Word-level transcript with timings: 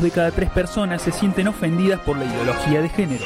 Dos 0.00 0.04
de 0.04 0.10
cada 0.12 0.30
tres 0.30 0.48
personas 0.48 1.02
se 1.02 1.12
sienten 1.12 1.46
ofendidas 1.48 2.00
por 2.00 2.16
la 2.16 2.24
ideología 2.24 2.80
de 2.80 2.88
género. 2.88 3.22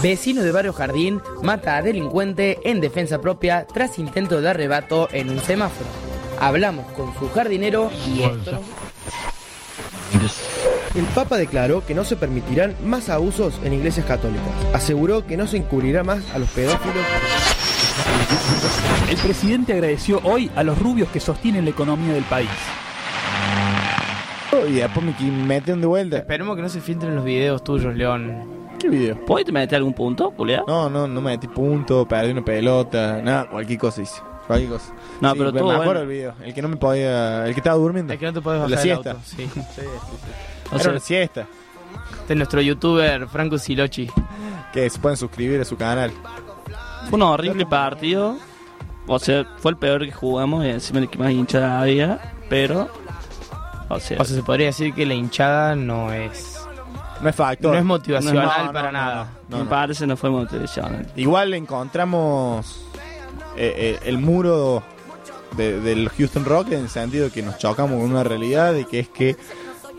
Vecino 0.00 0.42
de 0.42 0.52
Barrio 0.52 0.72
Jardín 0.72 1.20
mata 1.42 1.76
a 1.76 1.82
delincuente 1.82 2.60
en 2.62 2.80
defensa 2.80 3.20
propia 3.20 3.66
tras 3.66 3.98
intento 3.98 4.40
de 4.40 4.50
arrebato 4.50 5.08
en 5.10 5.30
un 5.30 5.40
semáforo. 5.40 5.88
Hablamos 6.38 6.86
con 6.92 7.12
su 7.18 7.28
jardinero 7.30 7.90
y 8.06 8.22
esto... 8.22 8.60
El 10.94 11.04
Papa 11.06 11.36
declaró 11.36 11.84
que 11.84 11.96
no 11.96 12.04
se 12.04 12.14
permitirán 12.14 12.76
más 12.84 13.08
abusos 13.08 13.58
en 13.64 13.72
iglesias 13.72 14.06
católicas. 14.06 14.52
Aseguró 14.72 15.26
que 15.26 15.36
no 15.36 15.48
se 15.48 15.56
encubrirá 15.56 16.04
más 16.04 16.22
a 16.32 16.38
los 16.38 16.48
pedófilos. 16.50 17.04
El 19.10 19.16
presidente 19.16 19.72
agradeció 19.72 20.20
hoy 20.22 20.48
a 20.54 20.62
los 20.62 20.78
rubios 20.78 21.08
que 21.08 21.18
sostienen 21.18 21.64
la 21.64 21.72
economía 21.72 22.12
del 22.12 22.24
país. 22.24 22.50
Y 24.74 24.78
después 24.78 25.06
me 25.06 25.30
meten 25.30 25.80
de 25.80 25.86
vuelta. 25.86 26.16
Esperemos 26.18 26.56
que 26.56 26.62
no 26.62 26.68
se 26.68 26.80
filtren 26.80 27.14
los 27.14 27.24
videos 27.24 27.62
tuyos, 27.62 27.94
León. 27.94 28.64
¿Qué 28.80 28.88
video? 28.88 29.24
¿Puedes 29.24 29.52
meter 29.52 29.76
algún 29.76 29.94
punto, 29.94 30.32
Julia? 30.36 30.64
No, 30.66 30.90
no, 30.90 31.06
no 31.06 31.20
me 31.20 31.30
metí 31.32 31.46
punto, 31.46 32.06
perdí 32.08 32.32
una 32.32 32.44
pelota, 32.44 33.20
nada, 33.22 33.48
cualquier 33.48 33.78
cosa 33.78 34.02
hice. 34.02 34.20
Cualquier 34.48 34.72
cosa. 34.72 34.92
No, 35.20 35.30
Sí, 35.32 35.38
pero 35.38 35.52
me 35.52 35.60
todo 35.60 35.70
acuerdo 35.70 35.84
bueno. 35.92 36.00
el 36.00 36.08
video. 36.08 36.34
El 36.42 36.52
que 36.52 36.60
no 36.62 36.68
me 36.68 36.76
podía. 36.76 37.46
El 37.46 37.54
que 37.54 37.60
estaba 37.60 37.76
durmiendo. 37.76 38.12
Es 38.12 38.18
que 38.18 38.26
no 38.26 38.32
te 38.32 38.40
puedes 38.40 38.60
bajar 38.60 38.70
La 38.70 38.76
del 38.76 38.84
siesta. 38.84 39.10
auto, 39.12 39.22
sí. 39.24 39.48
O 40.70 40.74
Era 40.74 40.78
sea, 40.82 40.90
una 40.90 41.00
siesta. 41.00 41.46
Este 42.20 42.32
es 42.32 42.36
nuestro 42.36 42.60
youtuber 42.60 43.28
Franco 43.28 43.56
Silochi. 43.58 44.10
Que 44.72 44.90
se 44.90 44.98
pueden 44.98 45.16
suscribir 45.16 45.60
a 45.60 45.64
su 45.64 45.76
canal. 45.76 46.10
fue 47.08 47.16
un 47.16 47.22
horrible 47.22 47.64
partido. 47.64 48.36
O 49.06 49.18
sea, 49.20 49.44
fue 49.58 49.70
el 49.70 49.76
peor 49.76 50.04
que 50.04 50.12
jugamos 50.12 50.64
y 50.64 50.68
encima 50.70 50.98
el 50.98 51.08
que 51.08 51.18
más 51.18 51.30
hinchada 51.30 51.80
había. 51.80 52.34
Pero, 52.50 52.88
o 53.94 54.00
sea, 54.00 54.18
O 54.20 54.24
sea, 54.24 54.36
se 54.36 54.42
podría 54.42 54.66
decir 54.66 54.92
que 54.94 55.06
la 55.06 55.14
hinchada 55.14 55.74
no 55.76 56.12
es. 56.12 56.60
No 57.20 57.28
es 57.28 57.36
factor. 57.36 57.72
No 57.72 57.78
es 57.78 57.84
motivacional 57.84 58.46
No, 58.58 58.64
no, 58.66 58.72
para 58.72 58.86
no, 58.92 58.98
nada. 58.98 59.28
no, 59.48 59.58
me 59.58 59.64
no. 59.64 59.70
parece 59.70 60.06
no 60.06 60.16
fue 60.16 60.30
motivacional. 60.30 61.06
Igual 61.16 61.54
encontramos 61.54 62.84
eh, 63.56 63.74
eh, 63.76 63.98
el 64.04 64.18
muro 64.18 64.82
de- 65.56 65.80
del 65.80 66.08
Houston 66.10 66.44
Rock 66.44 66.72
en 66.72 66.80
el 66.80 66.88
sentido 66.88 67.30
que 67.30 67.42
nos 67.42 67.56
chocamos 67.58 67.92
con 68.00 68.10
una 68.10 68.24
realidad 68.24 68.72
de 68.72 68.84
que 68.86 69.00
es 69.00 69.08
que 69.08 69.36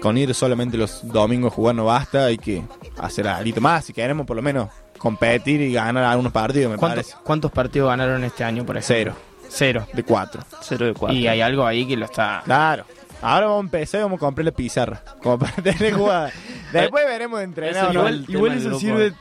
con 0.02 0.18
ir 0.18 0.34
solamente 0.36 0.78
los 0.78 1.08
domingos 1.08 1.54
a 1.54 1.56
jugar 1.56 1.76
no 1.76 1.86
basta, 1.86 2.26
hay 2.26 2.38
que 2.38 2.64
hacer 3.00 3.28
algo 3.28 3.62
más 3.62 3.86
si 3.86 3.94
queremos 3.94 4.28
por 4.28 4.36
lo 4.36 4.42
menos 4.42 4.70
competir 4.98 5.62
y 5.62 5.72
ganar 5.74 6.04
algunos 6.04 6.32
partidos, 6.34 6.72
me 6.72 6.78
¿Cuántos, 6.78 7.06
parece. 7.06 7.24
cuántos 7.24 7.52
partidos 7.52 7.90
ganaron 7.90 8.24
este 8.24 8.44
año, 8.44 8.66
por 8.66 8.78
ejemplo? 8.78 9.14
Cero, 9.48 9.48
Cero. 9.50 9.88
de 9.94 10.04
cuatro. 10.04 10.44
0 10.62 10.86
de 10.88 10.94
4. 10.94 11.16
Y 11.18 11.28
hay 11.28 11.42
algo 11.42 11.66
ahí 11.66 11.88
que 11.88 11.96
lo 11.96 12.06
está. 12.06 12.42
Claro. 12.44 12.86
Ahora 13.22 13.48
vamos 13.48 13.62
a 13.62 13.66
empezar 13.66 14.00
y 14.00 14.04
vamos 14.04 14.18
a 14.18 14.20
comprar 14.20 14.46
la 14.46 14.52
pizarra. 14.52 15.02
Como 15.22 15.40
para 15.40 15.52
tener 15.64 15.94
jugada. 15.94 16.32
Después 16.72 17.06
veremos 17.06 17.40
de 17.40 17.46
entrenar. 17.46 17.94
Igual- 17.94 18.26
Igual, 18.28 18.52
eso 18.58 18.80
sirve. 18.80 19.14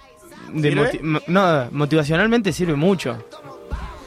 De 0.53 0.69
¿Sirve? 0.71 0.83
moti- 0.87 1.01
mo- 1.03 1.21
no, 1.27 1.69
motivacionalmente 1.73 2.53
sirve 2.53 2.75
mucho. 2.75 3.17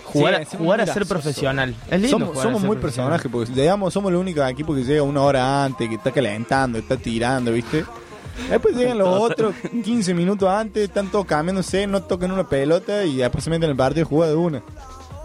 Jugar, 0.06 0.36
a- 0.36 0.38
Sí, 0.38 0.44
es 0.44 0.50
jugar 0.50 0.80
muy 0.80 0.84
a 0.84 0.86
ser 0.86 0.96
gracioso. 0.96 1.10
profesional. 1.10 1.76
Es 1.90 2.02
lindo 2.02 2.18
Somos, 2.18 2.62
muy 2.62 2.78
profesional. 2.78 2.80
personajes 2.82 3.32
porque 3.32 3.52
digamos, 3.52 3.94
somos 3.94 4.12
el 4.12 4.18
único 4.18 4.44
equipo 4.46 4.74
que 4.76 4.84
llega 4.84 5.02
una 5.04 5.22
hora 5.22 5.66
antes, 5.66 5.90
que 5.90 5.96
está 5.96 6.12
calentando, 6.12 6.78
está 6.80 6.96
tirando, 6.96 7.52
¿viste? 7.52 7.84
Después 8.50 8.76
llegan 8.76 9.00
los 9.00 9.08
otros 9.32 9.56
15 9.84 10.14
minutos 10.14 10.48
antes, 10.48 10.84
están 10.84 11.08
todos 11.12 11.26
cambiándose, 11.26 11.88
no 11.88 12.04
tocan 12.04 12.32
una 12.32 12.48
pelota 12.48 13.04
y 13.04 13.18
después 13.18 13.44
se 13.44 13.50
meten 13.50 13.64
en 13.66 13.72
el 13.72 13.76
partido 13.78 14.06
y 14.06 14.10
juegan 14.10 14.30
de 14.30 14.36
una. 14.40 14.62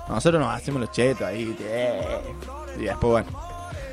Nosotros 0.08 0.40
nos 0.42 0.52
hacemos 0.54 0.80
los 0.80 0.90
chetos 0.90 1.22
ahí, 1.22 1.44
¿viste? 1.44 2.00
y 2.78 2.84
después 2.84 3.24
bueno. 3.24 3.51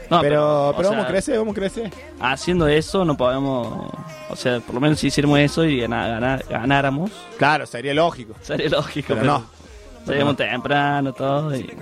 No, 0.09 0.21
pero 0.21 0.69
o 0.69 0.75
pero 0.75 0.89
vamos 0.89 1.01
sea, 1.03 1.09
a 1.09 1.11
crecer, 1.11 1.37
vamos 1.37 1.51
a 1.51 1.55
crecer. 1.55 1.91
Haciendo 2.19 2.67
eso 2.67 3.05
no 3.05 3.15
podemos. 3.15 3.91
O 4.29 4.35
sea, 4.35 4.59
por 4.59 4.75
lo 4.75 4.81
menos 4.81 4.99
si 4.99 5.07
hiciéramos 5.07 5.39
eso 5.39 5.63
y 5.65 5.81
gana- 5.81 6.07
gana- 6.07 6.39
ganáramos, 6.49 7.11
Claro, 7.37 7.65
sería 7.65 7.93
lógico. 7.93 8.33
sería 8.41 8.69
lógico. 8.69 9.09
Pero 9.09 9.21
Pero, 9.21 9.33
no. 9.33 9.43
Salíamos 10.05 10.37
temprano, 10.37 11.13
todo. 11.13 11.55
Y... 11.55 11.77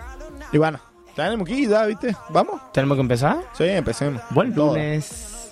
Y 0.51 0.57
bueno, 0.57 0.79
tenemos 1.15 1.47
que 1.47 1.53
ir 1.53 1.69
ya, 1.69 1.85
¿viste? 1.85 2.15
¿Vamos? 2.29 2.59
¿Tenemos 2.73 2.95
que 2.95 3.01
empezar? 3.01 3.37
Sí, 3.57 3.63
empecemos. 3.65 4.21
Buen 4.31 4.53
Todo. 4.53 4.67
lunes. 4.73 5.49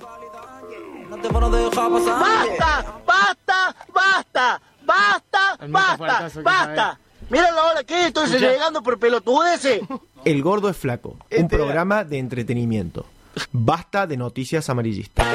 ¡Basta! 1.12 2.86
¡Basta! 3.06 3.76
¡Basta! 3.94 4.62
¡Basta! 4.86 5.58
¡Basta! 5.68 6.42
¡Basta! 6.42 7.00
Mira 7.30 7.52
la 7.52 7.64
hora 7.64 7.84
que 7.84 8.08
estoy 8.08 8.28
llegando 8.30 8.82
por 8.84 9.00
pelotudeces. 9.00 9.82
El 10.26 10.42
Gordo 10.42 10.70
es 10.70 10.78
Flaco, 10.78 11.18
Este 11.30 11.44
un 11.44 11.48
programa 11.50 12.04
de 12.04 12.18
entretenimiento. 12.20 13.06
Basta 13.52 14.08
de 14.08 14.18
noticias 14.18 14.70
amarillistas. 14.70 15.26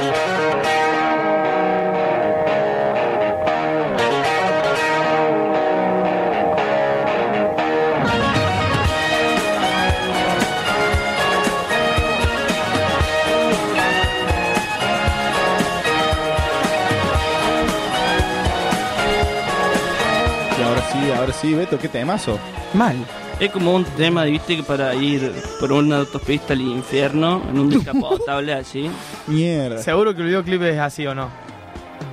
Sí, 20.92 21.10
ahora 21.16 21.32
sí, 21.32 21.54
Beto, 21.54 21.78
qué 21.78 21.88
temazo. 21.88 22.38
Mal. 22.74 22.96
Es 23.38 23.50
como 23.50 23.74
un 23.74 23.84
tema, 23.84 24.24
viste, 24.24 24.56
que 24.56 24.62
para 24.62 24.94
ir 24.94 25.32
por 25.58 25.72
una 25.72 25.98
autopista 25.98 26.52
al 26.52 26.60
infierno, 26.60 27.42
en 27.48 27.58
un 27.58 27.70
descapotable 27.70 28.52
así. 28.52 28.90
Mierda. 29.26 29.82
Seguro 29.82 30.14
que 30.14 30.20
el 30.20 30.26
videoclip 30.28 30.62
es 30.62 30.78
así 30.78 31.06
o 31.06 31.14
no. 31.14 31.28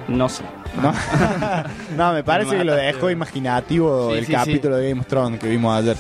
No 0.08 0.30
sé. 0.30 0.44
No, 0.82 0.94
no 1.98 2.14
me 2.14 2.24
parece 2.24 2.52
Me 2.52 2.58
que 2.60 2.64
lo 2.66 2.76
dejó 2.76 3.10
imaginativo 3.10 4.12
Sí, 4.12 4.20
el 4.20 4.26
sí, 4.28 4.32
capítulo 4.32 4.78
de 4.78 4.90
Game 4.90 5.02
of 5.02 5.08
Thrones 5.08 5.40
que 5.40 5.48
vimos 5.50 5.76
ayer. 5.76 5.98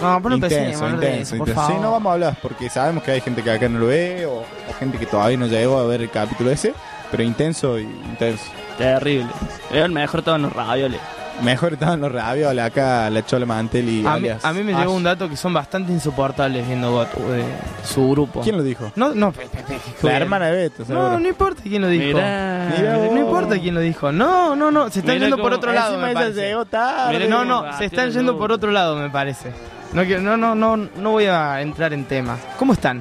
No, 0.00 0.20
pero 0.22 0.36
no 0.36 0.46
intenso, 0.46 0.84
hablar 0.84 1.00
de 1.00 1.06
intenso, 1.06 1.34
eso, 1.34 1.38
por 1.38 1.48
intenso. 1.48 1.66
Sí, 1.66 1.72
favor. 1.72 1.82
no 1.82 1.92
vamos 1.92 2.10
a 2.10 2.12
hablar 2.12 2.36
porque 2.40 2.70
sabemos 2.70 3.02
que 3.02 3.10
hay 3.12 3.20
gente 3.20 3.42
que 3.42 3.50
acá 3.50 3.68
no 3.68 3.80
lo 3.80 3.86
ve 3.86 4.26
o, 4.26 4.40
o 4.40 4.74
gente 4.78 4.98
que 4.98 5.06
todavía 5.06 5.38
no 5.38 5.46
llegó 5.46 5.78
a 5.78 5.84
ver 5.86 6.02
el 6.02 6.10
capítulo 6.10 6.50
ese, 6.50 6.72
pero 7.10 7.22
intenso 7.24 7.78
y 7.80 7.82
intenso. 7.82 8.44
Terrible. 8.76 9.26
Es 9.72 9.76
el 9.82 9.90
mejor 9.90 10.22
todo 10.22 10.36
en 10.36 10.42
los 10.42 10.52
ravioles. 10.52 11.00
Mejor 11.42 11.74
estaban 11.74 12.00
los 12.00 12.10
ravioles 12.10 12.64
acá, 12.64 13.08
la 13.10 13.24
Chola 13.24 13.46
Mantel 13.46 13.88
y 13.88 14.06
A 14.06 14.16
mí, 14.18 14.28
a 14.42 14.52
mí 14.52 14.62
me 14.64 14.72
Ash. 14.74 14.80
llegó 14.80 14.92
un 14.92 15.04
dato 15.04 15.28
que 15.28 15.36
son 15.36 15.52
bastante 15.54 15.92
insoportables 15.92 16.66
viendo 16.66 16.90
GOT, 16.90 17.14
de 17.14 17.44
su 17.84 18.10
grupo. 18.10 18.40
¿Quién 18.40 18.56
lo 18.56 18.62
dijo? 18.64 18.90
No, 18.96 19.14
no, 19.14 19.30
pe- 19.32 19.46
pe- 19.46 19.62
pe- 19.62 19.78
La 20.08 20.16
hermana 20.16 20.46
de 20.46 20.56
Beto, 20.56 20.84
seguro. 20.84 21.10
No, 21.12 21.20
no 21.20 21.28
importa 21.28 21.62
quién 21.62 21.80
lo 21.82 21.88
dijo. 21.88 22.04
Mirá. 22.18 22.72
Mirá 22.76 22.96
vos. 22.96 23.12
No 23.12 23.20
importa 23.20 23.58
quién 23.58 23.74
lo 23.74 23.80
dijo. 23.80 24.10
No, 24.10 24.56
no, 24.56 24.70
no. 24.72 24.90
Se 24.90 24.98
están 24.98 25.14
Mirá 25.14 25.26
yendo 25.26 25.36
por 25.36 25.44
cómo- 25.46 25.56
otro 25.56 25.72
lado, 25.72 25.90
Encima 25.94 26.06
me 26.06 26.10
ella 26.12 26.20
parece. 26.20 26.40
llegó 26.40 26.64
tarde. 26.64 27.18
Mirá 27.18 27.30
No, 27.30 27.44
no, 27.44 27.62
batió 27.62 27.78
se 27.78 27.84
están 27.84 28.10
yendo 28.10 28.36
por 28.38 28.50
otro 28.52 28.70
lado, 28.72 28.96
me 28.96 29.08
parece. 29.10 29.52
No, 29.92 30.02
quiero- 30.04 30.22
no, 30.22 30.36
no, 30.36 30.54
no, 30.54 30.76
no 30.76 31.10
voy 31.12 31.26
a 31.26 31.60
entrar 31.62 31.92
en 31.92 32.04
tema. 32.04 32.36
¿Cómo 32.58 32.72
están? 32.72 33.00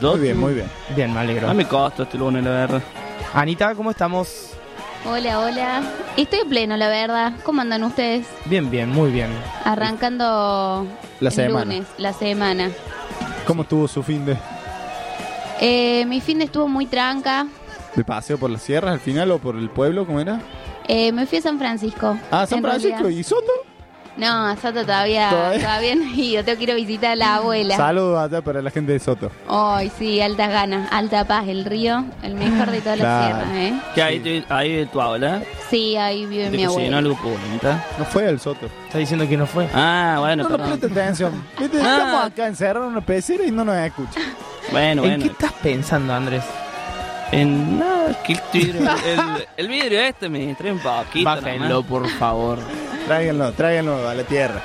Muy 0.00 0.18
bien, 0.18 0.36
muy 0.36 0.52
bien. 0.54 0.66
Bien, 0.96 1.14
me 1.14 1.20
alegro. 1.20 1.46
No 1.46 1.54
me 1.54 1.66
costó 1.68 2.02
este 2.02 2.18
lunes, 2.18 2.42
la 2.42 2.50
verdad. 2.50 2.82
Anita, 3.34 3.72
¿cómo 3.76 3.90
estamos? 3.92 4.51
Hola, 5.04 5.40
hola. 5.40 5.82
Estoy 6.16 6.40
en 6.40 6.48
pleno, 6.48 6.76
la 6.76 6.88
verdad. 6.88 7.32
¿Cómo 7.44 7.60
andan 7.60 7.82
ustedes? 7.82 8.26
Bien, 8.46 8.70
bien, 8.70 8.88
muy 8.90 9.10
bien. 9.10 9.30
Arrancando 9.64 10.86
La 11.20 11.28
el 11.30 11.34
semana. 11.34 11.64
lunes, 11.64 11.86
la 11.98 12.12
semana. 12.12 12.70
¿Cómo 13.46 13.62
estuvo 13.62 13.88
su 13.88 14.02
fin 14.02 14.24
de, 14.24 14.36
Eh, 15.60 16.04
mi 16.06 16.20
fin 16.20 16.38
de 16.38 16.44
estuvo 16.44 16.68
muy 16.68 16.86
tranca. 16.86 17.46
de 17.94 18.04
paseo 18.04 18.38
por 18.38 18.48
las 18.50 18.62
sierras 18.62 18.92
al 18.92 19.00
final 19.00 19.30
o 19.32 19.38
por 19.38 19.56
el 19.56 19.68
pueblo? 19.70 20.06
¿Cómo 20.06 20.20
era? 20.20 20.40
Eh, 20.88 21.12
me 21.12 21.26
fui 21.26 21.38
a 21.38 21.42
San 21.42 21.58
Francisco. 21.58 22.16
Ah, 22.30 22.46
San 22.46 22.58
en 22.58 22.64
Francisco. 22.64 22.96
realidad. 23.02 23.18
¿Y 23.20 23.22
Soto? 23.22 23.52
No, 24.16 24.54
Soto 24.56 24.82
todavía, 24.82 25.30
¿Todavía? 25.30 25.60
todavía 25.60 25.94
no 25.96 26.02
he 26.04 26.14
ido. 26.16 26.44
Tengo 26.44 26.58
que 26.58 26.64
ir 26.64 26.70
a 26.72 26.74
visitar 26.74 27.12
a 27.12 27.16
la 27.16 27.34
abuela. 27.36 27.76
Saludos 27.76 28.18
allá 28.18 28.42
para 28.42 28.60
la 28.60 28.70
gente 28.70 28.92
de 28.92 28.98
Soto. 28.98 29.30
Ay, 29.48 29.90
sí, 29.98 30.20
altas 30.20 30.50
ganas. 30.50 30.88
Alta 30.92 31.24
Paz, 31.26 31.48
el 31.48 31.64
río. 31.64 32.04
El 32.22 32.34
mejor 32.34 32.70
de 32.70 32.80
todas 32.82 32.98
Claro. 32.98 33.38
las 33.38 33.46
sierras, 33.48 33.56
¿eh? 33.56 33.80
¿Qué 33.94 34.02
hay, 34.02 34.18
de- 34.18 34.44
hay 34.50 34.72
de 34.76 34.86
tu 34.86 35.00
abuela? 35.00 35.42
Sí, 35.70 35.96
ahí 35.96 36.26
vive 36.26 36.50
¿Te 36.50 36.56
mi 36.58 36.64
abuela. 36.64 36.98
algo 36.98 37.16
punta? 37.16 37.84
No 37.98 38.04
fue 38.04 38.28
al 38.28 38.38
Soto. 38.38 38.66
Está 38.86 38.98
diciendo 38.98 39.26
que 39.26 39.36
no 39.38 39.46
fue. 39.46 39.66
Ah, 39.74 40.16
bueno, 40.20 40.46
No 40.48 40.58
nos 40.58 40.68
presta 40.68 40.86
atención. 40.88 41.32
Viste, 41.58 41.78
Ah. 41.82 41.96
Estamos 41.98 42.24
acá 42.26 42.46
encerrados 42.48 42.86
en 42.88 42.92
una 42.92 43.00
pecera 43.06 43.44
y 43.46 43.50
no 43.50 43.64
nos 43.64 43.76
escucha. 43.76 44.20
Bueno, 44.70 45.04
¿En 45.04 45.08
bueno. 45.08 45.24
qué 45.24 45.30
estás 45.30 45.52
pensando, 45.62 46.12
Andrés? 46.12 46.44
En 47.32 47.78
nada, 47.78 48.10
es 48.10 48.16
que 48.18 48.32
el 48.34 48.40
vidrio, 48.52 48.90
el, 49.06 49.46
el 49.56 49.68
vidrio 49.68 50.00
este 50.00 50.28
me 50.28 50.54
trae 50.54 50.70
un 50.72 50.78
poquito. 50.80 51.24
Bájenlo, 51.24 51.82
por 51.82 52.06
favor. 52.08 52.58
Tráiganlo, 53.06 53.52
tráiganlo 53.52 54.08
a 54.08 54.14
la 54.14 54.22
tierra. 54.24 54.60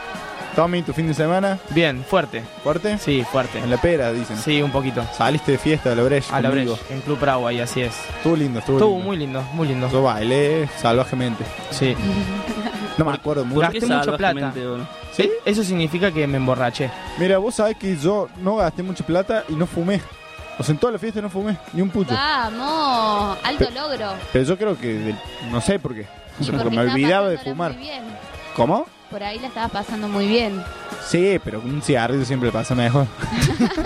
Tommy, 0.55 0.81
tu 0.81 0.91
fin 0.91 1.07
de 1.07 1.13
semana, 1.13 1.59
Bien, 1.69 2.03
fuerte. 2.03 2.43
fuerte. 2.63 2.97
Sí, 2.97 3.23
fuerte. 3.31 3.59
En 3.59 3.69
la 3.69 3.77
pera, 3.77 4.11
dicen. 4.11 4.37
Sí, 4.37 4.59
un 4.61 4.71
poquito. 4.71 5.03
Saliste 5.15 5.51
de 5.51 5.57
fiesta 5.59 5.91
a 5.91 5.95
la 5.95 6.01
brecha. 6.01 6.35
A 6.35 6.41
la 6.41 6.49
brecha, 6.49 6.73
en 6.89 7.01
Club 7.01 7.19
Bravo, 7.19 7.51
y 7.51 7.59
así 7.59 7.81
es. 7.81 7.93
Estuvo 8.17 8.35
lindo, 8.35 8.57
estuvo, 8.59 8.77
Estuvo 8.77 8.91
lindo. 8.95 9.05
muy 9.05 9.17
lindo, 9.17 9.41
muy 9.53 9.67
lindo. 9.67 9.87
Yo 9.91 10.01
bailé 10.01 10.67
salvajemente. 10.77 11.43
Sí. 11.69 11.95
No 12.97 13.05
me 13.05 13.11
acuerdo 13.11 13.43
¿Por 13.43 13.49
mucho. 13.53 13.61
Gasté 13.61 13.85
mucha 13.85 14.17
plata. 14.17 14.49
boludo? 14.55 14.87
¿Sí? 15.11 15.29
Eso 15.45 15.63
significa 15.63 16.11
que 16.11 16.25
me 16.25 16.37
emborraché. 16.37 16.89
Mira, 17.19 17.37
vos 17.37 17.53
sabés 17.53 17.77
que 17.77 17.95
yo 17.95 18.27
no 18.41 18.55
gasté 18.55 18.81
mucha 18.81 19.05
plata 19.05 19.43
y 19.49 19.53
no 19.53 19.67
fumé. 19.67 20.01
O 20.57 20.63
sea, 20.63 20.73
en 20.73 20.79
toda 20.79 20.93
la 20.93 20.97
fiesta 20.97 21.21
no 21.21 21.29
fumé, 21.29 21.55
ni 21.73 21.83
un 21.83 21.91
pucho. 21.91 22.15
Vamos, 22.15 23.37
alto 23.43 23.65
Pe- 23.67 23.71
logro. 23.73 24.09
Pero 24.33 24.43
yo 24.45 24.57
creo 24.57 24.75
que, 24.75 25.13
no 25.51 25.61
sé 25.61 25.77
por 25.77 25.93
qué. 25.93 26.07
Y 26.39 26.45
porque 26.51 26.69
me 26.71 26.79
olvidaba 26.79 27.29
de 27.29 27.37
fumar. 27.37 27.73
muy 27.73 27.81
bien. 27.81 28.03
¿Cómo? 28.57 28.87
Por 29.11 29.23
ahí 29.23 29.37
la 29.37 29.47
estabas 29.47 29.69
pasando 29.71 30.07
muy 30.07 30.27
bien. 30.27 30.61
Sí, 31.07 31.39
pero 31.43 31.61
con 31.61 31.71
un 31.75 31.81
cigarrillo 31.81 32.25
siempre 32.25 32.51
pasa 32.51 32.73
mejor. 32.73 33.05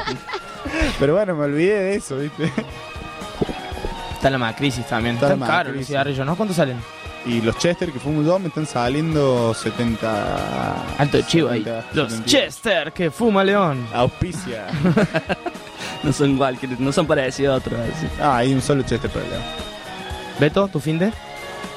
pero 0.99 1.13
bueno, 1.13 1.35
me 1.35 1.43
olvidé 1.43 1.77
de 1.77 1.95
eso, 1.95 2.17
¿viste? 2.17 2.49
Está 4.13 4.29
la 4.29 4.37
macrisis 4.37 4.87
también. 4.87 5.15
Está 5.15 5.33
Están 5.33 5.47
caros 5.47 5.75
los 5.75 5.85
cigarrillos, 5.85 6.25
¿no? 6.25 6.37
¿Cuántos 6.37 6.55
salen? 6.55 6.77
Y 7.25 7.41
los 7.41 7.57
Chester 7.57 7.91
que 7.91 7.99
fumo 7.99 8.23
yo 8.23 8.39
me 8.39 8.47
están 8.47 8.65
saliendo 8.65 9.53
70. 9.53 10.95
Alto 10.97 11.21
chivo 11.21 11.49
ahí. 11.49 11.63
70, 11.65 11.85
Los 11.93 12.11
70. 12.13 12.25
Chester 12.29 12.93
que 12.93 13.11
fuma 13.11 13.43
León. 13.43 13.85
Auspicia. 13.93 14.67
No 16.03 16.11
son 16.11 16.31
igual, 16.31 16.57
que 16.57 16.67
no 16.67 16.91
son 16.91 17.05
parecidos 17.05 17.53
a 17.53 17.57
otros. 17.57 17.79
así. 17.79 18.07
ah, 18.19 18.37
hay 18.37 18.51
un 18.53 18.61
solo 18.61 18.81
Chester 18.81 19.11
para 19.11 19.23
lado. 19.27 19.41
Beto, 20.39 20.67
¿tu 20.67 20.79
fin 20.79 20.97
de? 20.97 21.11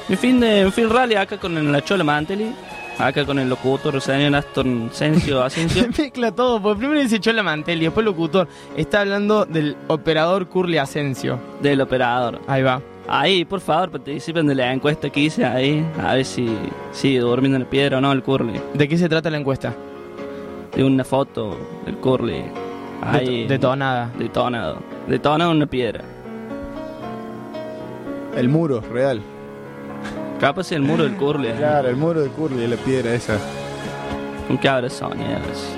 Mi 0.07 0.15
fin 0.15 0.39
de 0.39 0.65
mi 0.65 0.71
fin 0.71 0.89
rally 0.89 1.13
acá 1.13 1.37
con 1.37 1.71
la 1.71 1.83
Chola 1.83 2.03
Manteli, 2.03 2.51
acá 2.97 3.25
con 3.25 3.39
el 3.39 3.49
locutor 3.49 3.99
señor 4.01 4.35
Aston 4.35 4.89
Sencio 4.91 5.43
Asensio. 5.43 5.85
Mezcla 5.97 6.31
todo, 6.31 6.61
porque 6.61 6.79
primero 6.79 6.99
dice 7.01 7.19
Chola 7.19 7.43
Mantel 7.43 7.81
y 7.81 7.85
después 7.85 8.05
locutor. 8.05 8.47
Está 8.77 9.01
hablando 9.01 9.45
del 9.45 9.75
operador 9.87 10.47
Curly 10.47 10.77
Asensio. 10.77 11.39
del 11.61 11.81
operador. 11.81 12.39
Ahí 12.47 12.63
va. 12.63 12.81
Ahí, 13.07 13.45
por 13.45 13.59
favor, 13.61 13.91
participen 13.91 14.47
de 14.47 14.55
la 14.55 14.73
encuesta 14.73 15.09
que 15.11 15.19
hice 15.19 15.45
ahí, 15.45 15.85
a 16.03 16.15
ver 16.15 16.25
si 16.25 16.49
sigue 16.91 17.19
durmiendo 17.19 17.55
en 17.57 17.63
la 17.63 17.69
piedra 17.69 17.99
o 17.99 18.01
no 18.01 18.11
el 18.11 18.23
Curly. 18.23 18.59
¿De 18.73 18.87
qué 18.87 18.97
se 18.97 19.07
trata 19.07 19.29
la 19.29 19.37
encuesta? 19.37 19.73
De 20.75 20.83
una 20.83 21.03
foto 21.03 21.55
del 21.85 21.97
Curly. 21.97 22.43
Ahí. 23.03 23.41
De- 23.43 23.47
detonada. 23.49 24.09
Detonado. 24.17 24.77
Detonado 25.07 25.51
en 25.51 25.57
una 25.57 25.65
piedra. 25.67 26.03
El 28.35 28.49
muro, 28.49 28.81
real. 28.81 29.21
Capaz 30.39 30.71
el 30.71 30.81
muro 30.81 31.03
del 31.03 31.15
Curly. 31.15 31.51
Claro, 31.53 31.89
el 31.89 31.95
muro 31.95 32.21
de 32.21 32.29
Curly 32.29 32.67
la 32.67 32.75
piedra 32.77 33.13
esa. 33.13 33.37
Con 34.47 34.57
qué 34.57 34.69
habrá 34.69 34.89
soñado. 34.89 35.41
así. 35.51 35.75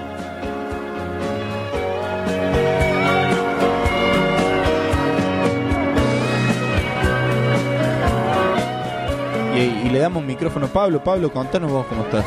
Y, 9.56 9.88
y 9.88 9.89
le 9.89 10.00
damos 10.00 10.24
micrófono 10.24 10.68
a 10.68 10.69
Pablo. 10.69 11.03
Pablo, 11.03 11.31
contanos 11.31 11.71
vos 11.71 11.86
cómo 11.88 12.03
estás. 12.03 12.25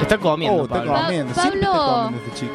Está 0.00 0.18
comiendo, 0.18 0.60
Oh, 0.60 0.64
está 0.64 0.76
Pablo. 0.76 0.92
comiendo. 0.94 1.34
Pa- 1.34 1.40
está 1.42 1.50
Pablo. 1.50 1.94
comiendo 2.04 2.18
este 2.26 2.40
chico. 2.40 2.54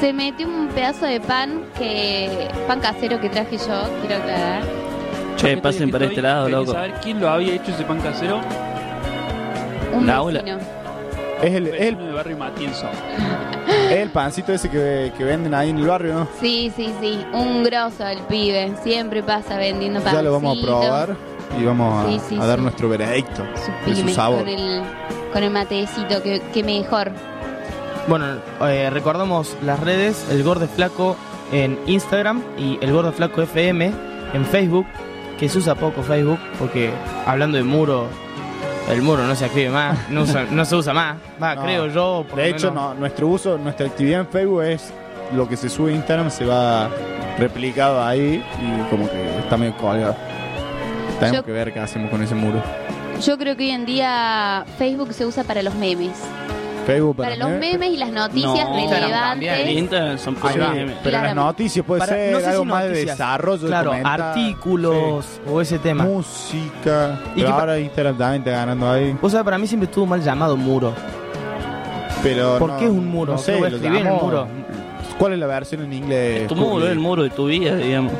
Se 0.00 0.12
metió 0.12 0.46
un 0.46 0.68
pedazo 0.68 1.06
de 1.06 1.20
pan 1.20 1.64
que 1.76 2.48
pan 2.68 2.80
casero 2.80 3.20
que 3.20 3.28
traje 3.28 3.58
yo, 3.58 3.82
quiero 4.00 4.22
aclarar. 4.22 4.62
Che, 5.38 5.56
pasen 5.56 5.90
para 5.90 6.04
este 6.06 6.20
lado, 6.20 6.48
loco. 6.48 6.72
saber 6.72 6.94
quién 7.02 7.20
lo 7.20 7.28
había 7.28 7.54
hecho 7.54 7.70
ese 7.70 7.84
pan 7.84 8.00
casero. 8.00 8.40
Un 9.94 10.06
Laura. 10.06 10.42
vecino. 10.42 10.58
Es 11.42 11.54
el, 11.54 11.66
es 11.68 11.80
el, 11.80 11.96
vecino 11.96 12.14
barrio 12.14 12.36
Matienzo. 12.36 12.86
es 13.90 13.96
el 13.96 14.10
pancito 14.10 14.52
ese 14.52 14.68
que, 14.68 15.12
que 15.16 15.24
venden 15.24 15.54
ahí 15.54 15.70
en 15.70 15.78
el 15.78 15.86
barrio, 15.86 16.14
¿no? 16.14 16.28
Sí, 16.40 16.72
sí, 16.74 16.92
sí, 17.00 17.24
un 17.32 17.62
grosso 17.62 18.06
el 18.06 18.18
pibe. 18.22 18.72
Siempre 18.82 19.22
pasa 19.22 19.56
vendiendo 19.56 20.00
pan. 20.00 20.14
Ya 20.14 20.22
lo 20.22 20.32
vamos 20.32 20.58
a 20.58 20.62
probar 20.62 21.16
y 21.58 21.64
vamos 21.64 22.04
a, 22.04 22.08
Sí, 22.08 22.20
sí, 22.28 22.38
a 22.40 22.44
dar 22.44 22.58
sí. 22.58 22.62
nuestro 22.64 22.88
veredicto 22.88 23.44
de 23.86 23.94
su 23.94 24.08
sabor. 24.08 24.40
con 24.40 24.48
el, 24.48 24.82
con 25.32 25.42
el 25.44 25.50
matecito, 25.50 26.20
que, 26.22 26.42
que 26.52 26.64
mejor. 26.64 27.12
Bueno, 28.08 28.26
eh, 28.62 28.90
recordamos 28.90 29.56
las 29.62 29.78
redes, 29.80 30.26
el 30.30 30.42
Gordo 30.42 30.66
Flaco 30.66 31.16
en 31.52 31.78
Instagram 31.86 32.42
y 32.58 32.78
el 32.80 32.92
Gordo 32.92 33.12
Flaco 33.12 33.42
FM 33.42 33.92
en 34.34 34.44
Facebook, 34.46 34.86
que 35.38 35.48
se 35.48 35.58
usa 35.58 35.74
poco 35.74 36.02
Facebook, 36.02 36.38
porque 36.58 36.90
hablando 37.26 37.56
de 37.58 37.64
muro, 37.64 38.06
el 38.90 39.02
muro 39.02 39.24
no 39.26 39.34
se 39.34 39.46
escribe 39.46 39.70
más, 39.70 39.96
no, 40.10 40.22
usa- 40.22 40.46
no 40.50 40.64
se 40.64 40.74
usa 40.76 40.92
más, 40.92 41.16
va, 41.42 41.54
No. 41.54 41.62
creo 41.62 41.86
yo. 41.88 42.24
por 42.28 42.38
De 42.38 42.48
hecho, 42.48 42.70
menos. 42.72 42.94
no, 42.94 43.00
nuestro 43.00 43.28
uso, 43.28 43.56
nuestra 43.58 43.86
actividad 43.86 44.20
en 44.20 44.26
Facebook 44.28 44.62
es 44.64 44.92
lo 45.34 45.48
que 45.48 45.56
se 45.56 45.68
sube 45.68 45.92
a 45.92 45.94
Instagram 45.94 46.30
se 46.30 46.44
va 46.46 46.88
replicado 47.38 48.02
ahí 48.02 48.42
y 48.60 48.90
como 48.90 49.08
que 49.10 49.38
está 49.38 49.56
medio 49.56 49.76
colgado. 49.76 50.16
Tenemos 51.20 51.36
Yo- 51.40 51.44
que 51.44 51.52
ver 51.52 51.72
qué 51.72 51.80
hacemos 51.80 52.10
con 52.10 52.22
ese 52.22 52.34
muro. 52.34 52.60
Yo 53.24 53.36
creo 53.36 53.56
que 53.56 53.64
hoy 53.64 53.70
en 53.70 53.84
día 53.84 54.64
Facebook 54.78 55.12
se 55.12 55.26
usa 55.26 55.44
para 55.44 55.62
los 55.62 55.74
memes. 55.74 56.12
Facebook 56.92 57.16
Para, 57.16 57.36
para, 57.36 57.48
los 57.50 57.60
memes 57.60 57.90
y 57.90 57.96
las 57.98 58.10
noticias 58.10 58.68
No. 58.68 58.90
Relevantes. 58.90 59.68
Instagram 59.68 60.18
son 60.18 60.36
Ahí 60.42 60.58
va. 60.58 60.68
memes. 60.70 60.78
Pero 60.78 60.88
las 60.88 61.02
Claramente. 61.02 61.34
noticias 61.34 61.84
puede 61.86 61.98
Para- 62.00 62.12
ser 62.12 62.32
no 62.32 62.38
sé 62.38 62.44
si 62.44 62.50
algo 62.50 62.64
más 62.64 62.82
de 62.84 62.88
noticias. 62.88 63.18
desarrollo, 63.18 63.58
de 63.62 63.66
Claro, 63.68 63.90
comentar, 63.90 64.20
artículos 64.22 65.26
o 65.46 65.60
ese 65.60 65.76
sí, 65.76 65.82
tema. 65.82 66.04
música. 66.04 67.20
Y 67.34 67.40
Pero 67.40 67.46
que 67.46 67.52
pa- 67.52 67.60
ahora 67.60 67.78
Instagram 67.78 68.16
también 68.18 68.42
está 68.42 68.50
ganando 68.58 68.90
ahí. 68.90 69.16
Vos 69.20 69.32
sabés, 69.32 69.44
para 69.44 69.58
mí 69.58 69.66
siempre 69.66 69.84
estuvo 69.88 70.06
mal 70.06 70.22
llamado 70.22 70.56
muro. 70.56 70.94
Pero 72.22 72.58
¿Por 72.58 72.70
no- 72.70 72.78
qué 72.78 72.84
es 72.86 72.90
un 72.90 73.06
muro? 73.06 73.32
No 73.32 73.38
¿Qué 73.38 73.44
sé, 73.44 73.52
voy 73.56 73.66
a 73.66 73.70
lo 73.70 73.76
escribir 73.76 74.00
en 74.00 74.06
el 74.06 74.12
llamó- 74.12 74.22
muro? 74.24 74.46
¿Cuál 75.18 75.32
es 75.34 75.38
la 75.38 75.46
versión 75.46 75.82
en 75.84 75.92
inglés? 75.92 76.42
Es 76.42 76.48
tu 76.48 76.56
muro, 76.56 76.86
el 76.86 76.98
muro 76.98 77.22
de 77.22 77.30
tu 77.30 77.46
vida, 77.46 77.76
digamos. 77.76 78.12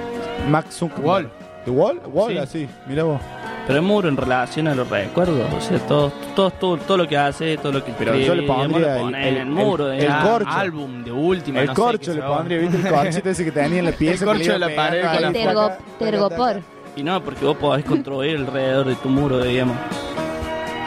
Max 0.49 0.77
Zuckerberg. 0.77 1.07
Wall. 1.07 1.31
¿The 1.65 1.71
Wall? 1.71 2.01
Wall, 2.13 2.33
Sí. 2.33 2.39
así. 2.39 2.69
Mira 2.87 3.03
vos. 3.05 3.21
Pero 3.69 3.81
es 3.81 3.85
muro 3.85 4.09
en 4.09 4.17
relación 4.17 4.67
a 4.67 4.75
los 4.75 4.89
recuerdos. 4.89 5.41
O 5.55 5.61
sea, 5.61 5.79
todo, 5.87 6.11
todo, 6.35 6.51
todo, 6.51 6.77
todo 6.79 6.97
lo 6.97 7.07
que 7.07 7.17
hace, 7.19 7.57
todo 7.59 7.71
lo 7.71 7.85
que 7.85 7.93
Pero 7.99 8.13
yo 8.17 8.35
le 8.35 8.43
escribe, 8.43 8.47
pondría 8.47 8.97
el- 8.99 9.15
el- 9.15 9.25
en 9.27 9.37
el 9.37 9.47
muro. 9.47 9.93
el- 9.93 10.01
el 10.01 10.13
corcho. 10.23 10.49
álbum 10.51 11.05
de 11.05 11.13
última. 11.13 11.61
El 11.61 11.67
no 11.67 11.75
sé, 11.75 11.81
corcho 11.81 12.11
qué 12.13 12.17
le 12.19 12.23
pondría, 12.25 12.59
¿viste? 12.59 12.77
El 12.89 12.95
corchito 12.95 13.29
ese 13.31 13.45
que 13.45 13.53
tenía 13.53 13.79
en 13.81 13.85
la 13.85 13.93
pieza. 13.99 14.25
El 14.25 14.31
corcho 14.31 14.53
de 14.53 14.59
la 14.59 14.75
pared 14.75 15.03
con 15.05 15.23
la 15.23 15.33
Tergo- 15.33 15.73
tergopor. 15.99 16.61
Y 16.97 17.03
no, 17.03 17.23
porque 17.23 17.45
vos 17.45 17.57
podés 17.59 17.85
construir 17.85 18.39
alrededor 18.39 18.87
de 18.87 18.95
tu 18.97 19.09
muro, 19.11 19.39
digamos. 19.45 19.77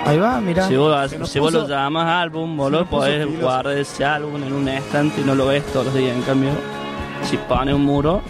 Ahí 0.07 0.17
va, 0.17 0.41
mira. 0.41 0.67
Si 0.67 0.75
vos, 0.75 1.11
si 1.29 1.37
vos 1.39 1.51
puso- 1.53 1.61
lo 1.61 1.67
llamas 1.67 2.07
álbum, 2.07 2.57
vos 2.57 2.71
lo 2.71 2.85
podés 2.87 3.27
guardar 3.39 3.77
ese 3.77 4.03
álbum 4.03 4.41
en 4.43 4.51
un 4.53 4.67
estante 4.67 5.21
y 5.21 5.23
no 5.23 5.35
lo 5.35 5.45
ves 5.45 5.63
todos 5.67 5.85
los 5.85 5.93
días. 5.95 6.15
En 6.17 6.23
cambio, 6.23 6.49
si 7.23 7.37
pones 7.37 7.75
un 7.75 7.85
muro, 7.85 8.21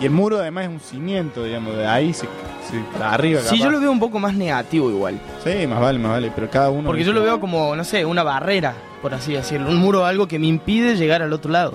Y 0.00 0.06
el 0.06 0.10
muro 0.12 0.38
además 0.38 0.64
es 0.64 0.70
un 0.70 0.80
cimiento, 0.80 1.44
digamos, 1.44 1.76
de 1.76 1.86
ahí 1.86 2.12
se, 2.14 2.22
se- 2.22 2.80
para 2.98 3.12
arriba. 3.12 3.40
Sí, 3.42 3.46
capaz. 3.58 3.62
yo 3.64 3.70
lo 3.70 3.80
veo 3.80 3.90
un 3.92 4.00
poco 4.00 4.18
más 4.18 4.32
negativo 4.34 4.88
igual. 4.90 5.20
Sí, 5.44 5.66
más 5.66 5.78
vale, 5.80 5.98
más 5.98 6.12
vale, 6.12 6.32
pero 6.34 6.48
cada 6.48 6.70
uno. 6.70 6.86
Porque 6.86 7.04
yo 7.04 7.12
lo 7.12 7.22
veo 7.22 7.38
como, 7.38 7.76
no 7.76 7.84
sé, 7.84 8.04
una 8.06 8.22
barrera, 8.22 8.72
por 9.02 9.12
así 9.12 9.34
decirlo. 9.34 9.68
Un 9.68 9.76
muro, 9.76 10.06
algo 10.06 10.26
que 10.26 10.38
me 10.38 10.46
impide 10.46 10.96
llegar 10.96 11.20
al 11.22 11.32
otro 11.34 11.50
lado. 11.52 11.74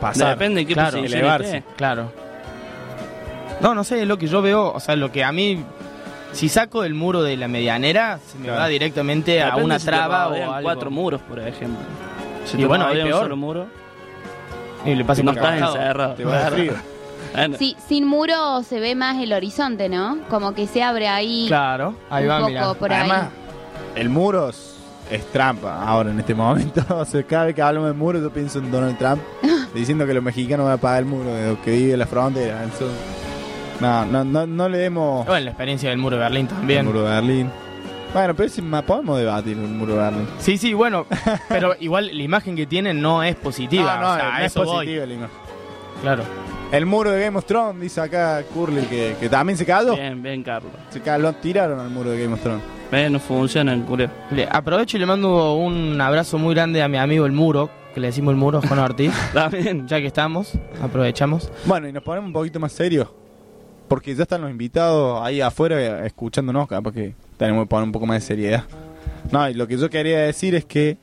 pasar. 0.00 0.30
depende 0.36 0.60
de 0.60 0.66
qué 0.66 0.74
claro, 0.74 0.98
posición 0.98 1.18
elevarse. 1.20 1.62
Claro. 1.76 2.12
No, 3.60 3.74
no 3.74 3.82
sé, 3.84 4.02
es 4.02 4.06
lo 4.08 4.18
que 4.18 4.26
yo 4.26 4.42
veo, 4.42 4.70
o 4.72 4.80
sea, 4.80 4.94
lo 4.96 5.10
que 5.10 5.24
a 5.24 5.32
mí, 5.32 5.64
si 6.32 6.50
saco 6.50 6.84
el 6.84 6.92
muro 6.92 7.22
de 7.22 7.36
la 7.38 7.48
medianera, 7.48 8.18
se 8.26 8.36
me 8.38 8.44
Claro. 8.46 8.60
va 8.60 8.68
directamente 8.68 9.42
a 9.42 9.56
una 9.56 9.78
si 9.78 9.86
te 9.86 9.90
traba 9.92 10.28
o 10.28 10.34
algo. 10.34 10.62
cuatro 10.62 10.90
muros, 10.90 11.22
por 11.22 11.38
ejemplo. 11.38 11.78
Si 12.44 12.56
Y 12.58 12.60
te 12.60 12.66
bueno, 12.66 12.86
un 12.88 12.92
peor. 12.92 13.22
solo 13.22 13.36
muro, 13.36 13.66
Y 14.84 14.94
le 14.94 15.04
pasa 15.06 15.22
no 15.22 15.30
estás 15.30 15.58
encerrado. 15.62 16.12
Te 16.14 16.24
va 16.26 16.44
de 16.44 16.50
frío. 16.50 16.72
Bueno, 17.34 17.56
Sí, 17.58 17.76
sin 17.88 18.06
muro 18.06 18.62
se 18.62 18.80
ve 18.80 18.94
más 18.94 19.16
el 19.22 19.32
horizonte, 19.32 19.88
¿no? 19.88 20.18
Como 20.30 20.54
que 20.54 20.66
se 20.66 20.82
abre 20.82 21.08
ahí 21.08 21.46
Claro, 21.48 21.94
ahí 22.10 22.24
un 22.24 22.30
va, 22.30 22.40
poco 22.62 22.74
por 22.78 22.92
Además, 22.92 23.22
ahí. 23.24 24.00
el 24.02 24.08
muro 24.08 24.48
es, 24.50 24.76
es 25.10 25.24
trampa 25.32 25.82
ahora 25.84 26.10
en 26.10 26.20
este 26.20 26.34
momento. 26.34 26.82
O 26.94 27.04
sea, 27.04 27.22
cada 27.24 27.46
vez 27.46 27.54
que 27.54 27.62
hablamos 27.62 27.88
de 27.90 27.94
muro, 27.94 28.20
yo 28.20 28.30
pienso 28.30 28.58
en 28.60 28.70
Donald 28.70 28.96
Trump 28.98 29.20
diciendo 29.74 30.06
que 30.06 30.14
los 30.14 30.22
mexicanos 30.22 30.64
van 30.64 30.74
a 30.74 30.78
pagar 30.78 31.00
el 31.00 31.06
muro 31.06 31.34
de 31.34 31.48
los 31.48 31.58
que 31.58 31.72
vive 31.72 31.96
la 31.96 32.06
frontera. 32.06 32.64
Eso- 32.64 32.88
no, 33.80 34.04
no, 34.06 34.24
no, 34.24 34.46
no 34.46 34.68
le 34.68 34.78
demos 34.78 35.26
Bueno, 35.26 35.44
la 35.46 35.50
experiencia 35.50 35.90
del 35.90 35.98
muro 35.98 36.16
de 36.16 36.22
Berlín 36.22 36.46
también. 36.46 36.80
el 36.80 36.84
muro 36.86 37.02
de 37.02 37.10
Berlín. 37.10 37.50
Bueno, 38.12 38.32
pero 38.36 38.48
si 38.48 38.62
podemos 38.62 39.18
debatir 39.18 39.58
el 39.58 39.66
muro 39.66 39.94
de 39.94 39.98
Berlín. 39.98 40.28
Sí, 40.38 40.56
sí, 40.56 40.72
bueno, 40.72 41.04
pero 41.48 41.74
igual 41.80 42.16
la 42.16 42.22
imagen 42.22 42.54
que 42.54 42.64
tienen 42.66 43.02
no 43.02 43.24
es 43.24 43.34
positiva. 43.34 43.98
No, 44.00 44.12
o 44.12 44.14
sea, 44.14 44.24
no 44.28 44.30
a 44.34 44.40
es 44.44 44.52
eso 44.52 44.60
voy. 44.64 44.76
positiva 44.86 45.06
la 45.06 45.14
imagen. 45.14 45.43
Claro. 46.04 46.22
El 46.70 46.84
muro 46.84 47.10
de 47.10 47.24
Game 47.24 47.38
of 47.38 47.46
Thrones, 47.46 47.80
dice 47.80 47.98
acá 47.98 48.42
Curly, 48.52 48.82
que, 48.82 49.16
que 49.18 49.28
también 49.30 49.56
se 49.56 49.64
cayó. 49.64 49.94
bien, 49.94 50.22
bien, 50.22 50.42
Carlos. 50.42 50.70
Se 50.90 51.00
cayó, 51.00 51.22
lo 51.22 51.32
tiraron 51.32 51.80
al 51.80 51.88
muro 51.88 52.10
de 52.10 52.20
Game 52.20 52.34
of 52.34 52.42
Thrones. 52.42 52.62
Ven, 52.92 53.10
no 53.14 53.18
funciona 53.18 53.72
el 53.72 53.84
culero. 53.84 54.12
Le 54.30 54.46
aprovecho 54.50 54.98
y 54.98 55.00
le 55.00 55.06
mando 55.06 55.54
un 55.54 55.98
abrazo 55.98 56.36
muy 56.36 56.54
grande 56.54 56.82
a 56.82 56.88
mi 56.88 56.98
amigo 56.98 57.24
el 57.24 57.32
Muro, 57.32 57.70
que 57.94 58.00
le 58.00 58.08
decimos 58.08 58.32
el 58.32 58.36
Muro, 58.36 58.60
Juan 58.60 58.80
Ortiz. 58.80 59.14
También. 59.32 59.88
ya 59.88 59.98
que 59.98 60.06
estamos, 60.08 60.52
aprovechamos. 60.82 61.50
Bueno, 61.64 61.88
y 61.88 61.92
nos 61.92 62.02
ponemos 62.02 62.26
un 62.28 62.34
poquito 62.34 62.60
más 62.60 62.72
serios. 62.72 63.08
Porque 63.88 64.14
ya 64.14 64.24
están 64.24 64.42
los 64.42 64.50
invitados 64.50 65.22
ahí 65.22 65.40
afuera 65.40 65.80
eh, 65.80 66.06
escuchándonos, 66.06 66.68
capaz 66.68 66.92
que 66.92 67.14
tenemos 67.38 67.64
que 67.64 67.68
poner 67.70 67.84
un 67.84 67.92
poco 67.92 68.04
más 68.04 68.16
de 68.16 68.26
seriedad. 68.26 68.64
No, 69.32 69.48
y 69.48 69.54
lo 69.54 69.66
que 69.66 69.78
yo 69.78 69.88
quería 69.88 70.18
decir 70.20 70.54
es 70.54 70.66
que 70.66 70.98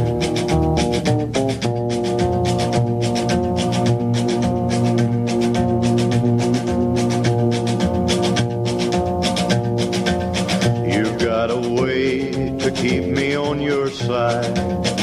You 10.91 11.17
got 11.19 11.51
a 11.51 11.81
way 11.81 12.31
to 12.57 12.71
keep 12.71 13.05
me 13.05 13.35
on 13.37 13.61
your 13.61 13.89
side. 13.89 15.02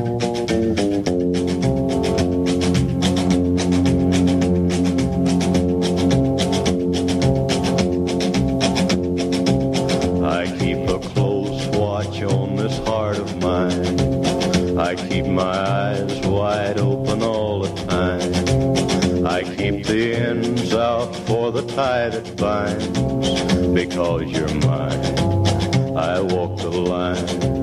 The 19.91 20.15
ends 20.15 20.73
out 20.73 21.13
for 21.27 21.51
the 21.51 21.63
tie 21.63 22.07
that 22.07 22.37
binds. 22.37 22.87
Because 23.73 24.23
you're 24.31 24.55
mine, 24.65 25.97
I 25.97 26.21
walk 26.21 26.57
the 26.59 26.69
line. 26.69 27.60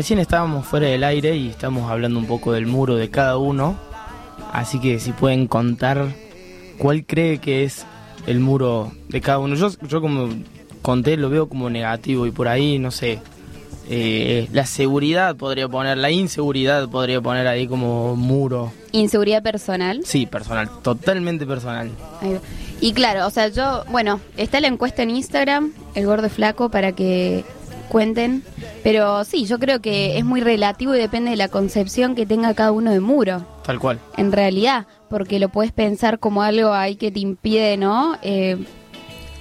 Recién 0.00 0.18
estábamos 0.18 0.64
fuera 0.64 0.86
del 0.86 1.04
aire 1.04 1.36
y 1.36 1.50
estamos 1.50 1.90
hablando 1.90 2.18
un 2.18 2.24
poco 2.24 2.52
del 2.52 2.64
muro 2.64 2.96
de 2.96 3.10
cada 3.10 3.36
uno. 3.36 3.76
Así 4.50 4.80
que 4.80 4.98
si 4.98 5.12
pueden 5.12 5.46
contar 5.46 6.06
cuál 6.78 7.04
cree 7.04 7.36
que 7.36 7.64
es 7.64 7.84
el 8.26 8.40
muro 8.40 8.92
de 9.10 9.20
cada 9.20 9.40
uno. 9.40 9.56
Yo, 9.56 9.68
yo 9.86 10.00
como 10.00 10.30
conté 10.80 11.18
lo 11.18 11.28
veo 11.28 11.50
como 11.50 11.68
negativo 11.68 12.26
y 12.26 12.30
por 12.30 12.48
ahí, 12.48 12.78
no 12.78 12.90
sé, 12.90 13.18
eh, 13.90 14.48
la 14.54 14.64
seguridad 14.64 15.36
podría 15.36 15.68
poner, 15.68 15.98
la 15.98 16.10
inseguridad 16.10 16.88
podría 16.88 17.20
poner 17.20 17.46
ahí 17.46 17.68
como 17.68 18.16
muro. 18.16 18.72
Inseguridad 18.92 19.42
personal. 19.42 20.00
Sí, 20.06 20.24
personal, 20.24 20.70
totalmente 20.80 21.44
personal. 21.44 21.90
Y 22.80 22.94
claro, 22.94 23.26
o 23.26 23.30
sea, 23.30 23.48
yo, 23.48 23.84
bueno, 23.90 24.18
está 24.38 24.62
la 24.62 24.68
encuesta 24.68 25.02
en 25.02 25.10
Instagram, 25.10 25.74
el 25.94 26.06
gordo 26.06 26.30
flaco, 26.30 26.70
para 26.70 26.92
que 26.92 27.44
cuenten. 27.90 28.42
Pero 28.82 29.24
sí, 29.24 29.44
yo 29.44 29.58
creo 29.58 29.80
que 29.82 30.16
es 30.16 30.24
muy 30.24 30.40
relativo 30.40 30.94
y 30.94 30.98
depende 30.98 31.30
de 31.32 31.36
la 31.36 31.48
concepción 31.48 32.14
que 32.14 32.24
tenga 32.24 32.54
cada 32.54 32.72
uno 32.72 32.90
de 32.90 33.00
muro, 33.00 33.44
Tal 33.64 33.78
cual. 33.78 33.98
en 34.16 34.32
realidad, 34.32 34.86
porque 35.10 35.38
lo 35.38 35.50
puedes 35.50 35.72
pensar 35.72 36.18
como 36.18 36.42
algo 36.42 36.72
ahí 36.72 36.96
que 36.96 37.10
te 37.10 37.20
impide, 37.20 37.76
¿no? 37.76 38.16
Eh, 38.22 38.56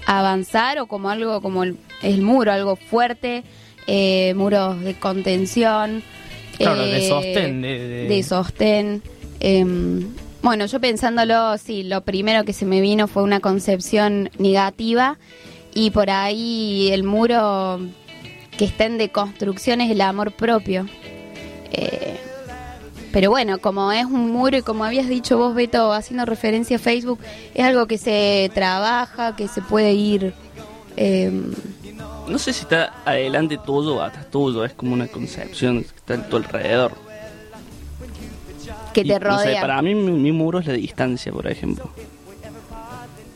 avanzar 0.06 0.80
o 0.80 0.88
como 0.88 1.10
algo 1.10 1.42
como 1.42 1.64
el, 1.64 1.78
el 2.02 2.22
muro, 2.22 2.52
algo 2.52 2.76
fuerte, 2.76 3.44
eh, 3.88 4.34
muros 4.36 4.80
de 4.82 4.96
contención. 4.96 6.04
Claro, 6.58 6.82
de 6.82 7.06
eh, 7.06 7.08
sostén, 7.08 7.62
de- 7.62 7.80
de- 7.88 8.08
de 8.08 8.24
sostén. 8.24 9.02
Em, 9.40 10.08
bueno, 10.42 10.66
yo 10.66 10.80
pensándolo, 10.82 11.58
sí, 11.58 11.84
lo 11.84 12.02
primero 12.02 12.44
que 12.44 12.52
se 12.54 12.66
me 12.66 12.82
vino 12.82 13.08
fue 13.08 13.24
una 13.24 13.40
concepción 13.40 14.30
negativa 14.38 15.18
y 15.74 15.92
por 15.92 16.10
ahí 16.10 16.90
el 16.92 17.04
muro 17.04 17.80
que 18.60 18.66
está 18.66 18.84
en 18.86 18.98
deconstrucción 18.98 19.80
es 19.80 19.90
el 19.90 20.02
amor 20.02 20.34
propio. 20.34 20.86
Eh, 21.72 22.18
pero 23.14 23.30
bueno, 23.32 23.58
como 23.60 23.90
es 23.94 24.04
un 24.06 24.32
muro 24.32 24.58
y 24.58 24.62
como 24.64 24.84
habías 24.84 25.08
dicho 25.08 25.38
vos, 25.38 25.56
Beto, 25.56 25.94
haciendo 25.94 26.26
referencia 26.26 26.76
a 26.76 26.80
Facebook, 26.80 27.20
es 27.56 27.64
algo 27.66 27.88
que 27.88 27.98
se 27.98 28.52
trabaja, 28.54 29.36
que 29.38 29.48
se 29.48 29.62
puede 29.62 29.94
ir... 29.94 30.34
em, 30.98 31.54
No 32.28 32.38
sé 32.38 32.52
si 32.52 32.64
está 32.64 32.94
adelante 33.06 33.58
tuyo 33.66 33.96
o 33.96 34.02
atrás 34.02 34.30
tuyo, 34.30 34.66
es 34.66 34.74
como 34.74 34.94
una 34.94 35.08
concepción 35.08 35.82
que 35.82 35.88
está 35.88 36.16
en 36.16 36.30
tu 36.30 36.36
alrededor. 36.36 36.92
que 38.94 39.02
Y, 39.02 39.08
te 39.08 39.20
no 39.20 39.40
sé, 39.40 39.46
rodea. 39.46 39.62
para 39.62 39.82
mí 39.82 39.96
mi, 39.96 40.12
mi 40.12 40.32
muro 40.34 40.60
es 40.60 40.68
la 40.68 40.74
distancia, 40.74 41.32
por 41.32 41.48
ejemplo. 41.48 41.90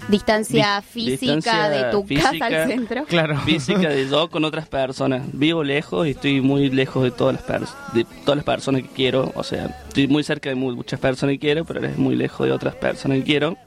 Distancia 0.10 0.78
Dis- 0.78 0.84
física 0.84 1.34
distancia 1.36 1.70
de 1.70 1.92
tu 1.92 2.04
física, 2.04 2.40
casa 2.50 2.64
al 2.64 2.70
centro. 2.70 3.06
Claro. 3.06 3.38
Física 3.42 3.90
de 3.90 4.08
yo 4.10 4.30
con 4.30 4.44
otras 4.46 4.68
personas. 4.68 5.24
Vivo 5.34 5.64
lejos 5.64 6.08
y 6.08 6.12
estoy 6.12 6.42
muy 6.42 6.70
lejos 6.70 7.04
de 7.04 7.12
todas 7.12 7.36
las, 7.36 7.46
pers- 7.48 7.94
de 7.94 8.06
todas 8.26 8.38
las 8.38 8.46
personas 8.46 8.82
que 8.84 8.90
quiero. 8.90 9.32
O 9.36 9.44
sea, 9.44 9.66
estoy 9.88 10.08
muy 10.08 10.24
cerca 10.24 10.50
de 10.50 10.56
mu- 10.56 10.76
muchas 10.76 11.00
personas 11.00 11.34
que 11.34 11.40
quiero, 11.40 11.66
pero 11.66 11.80
eres 11.80 11.98
muy 11.98 12.16
lejos 12.16 12.46
de 12.48 12.54
otras 12.54 12.76
personas 12.76 13.20
que 13.20 13.24
quiero. 13.24 13.58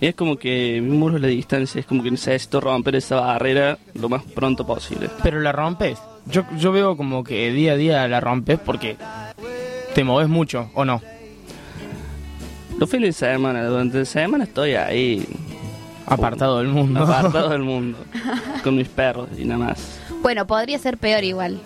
Y 0.00 0.06
es 0.08 0.14
como 0.14 0.36
que 0.36 0.78
mi 0.82 0.96
muro 0.96 1.16
es 1.16 1.22
la 1.22 1.28
distancia, 1.28 1.80
es 1.80 1.86
como 1.86 2.02
que 2.02 2.10
necesito 2.10 2.60
romper 2.60 2.96
esa 2.96 3.16
barrera 3.16 3.78
lo 3.94 4.08
más 4.10 4.22
pronto 4.24 4.66
posible. 4.66 5.08
Pero 5.22 5.40
la 5.40 5.52
rompes. 5.52 5.98
Yo, 6.26 6.42
yo 6.58 6.70
veo 6.72 6.96
como 6.96 7.24
que 7.24 7.50
día 7.52 7.72
a 7.72 7.76
día 7.76 8.06
la 8.08 8.20
rompes 8.20 8.58
porque 8.58 8.96
te 9.94 10.04
moves 10.04 10.28
mucho, 10.28 10.70
¿o 10.74 10.84
no? 10.84 11.00
Los 12.78 12.90
fines 12.90 13.18
de 13.18 13.26
semana, 13.34 13.64
durante 13.64 13.98
la 13.98 14.04
semana 14.04 14.44
estoy 14.44 14.74
ahí, 14.74 15.26
Apartado 16.06 16.58
del 16.58 16.68
mundo. 16.68 17.00
apartado 17.02 17.48
del 17.50 17.62
mundo, 17.62 17.98
con 18.62 18.76
mis 18.76 18.88
perros 18.88 19.28
y 19.36 19.44
nada 19.44 19.64
más. 19.66 19.98
Bueno, 20.22 20.46
podría 20.46 20.78
ser 20.78 20.98
peor 20.98 21.24
igual. 21.24 21.60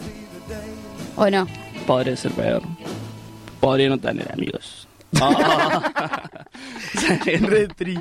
¿O 1.17 1.29
no? 1.29 1.47
Podría 1.87 2.17
ser 2.17 2.33
peor. 2.33 2.63
Podría 3.61 3.91
no 3.91 3.99
tener 3.99 4.31
amigos. 4.33 4.87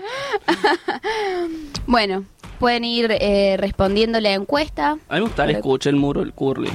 Bueno, 1.87 2.23
pueden 2.59 2.83
ir 2.85 3.11
eh, 3.19 3.57
respondiendo 3.57 4.19
la 4.21 4.33
encuesta. 4.33 4.91
A 4.91 4.95
mí 4.95 5.01
me 5.09 5.21
gustaría 5.21 5.57
escuchar 5.57 5.93
el 5.93 5.99
muro 5.99 6.21
del 6.21 6.33
Curly. 6.33 6.69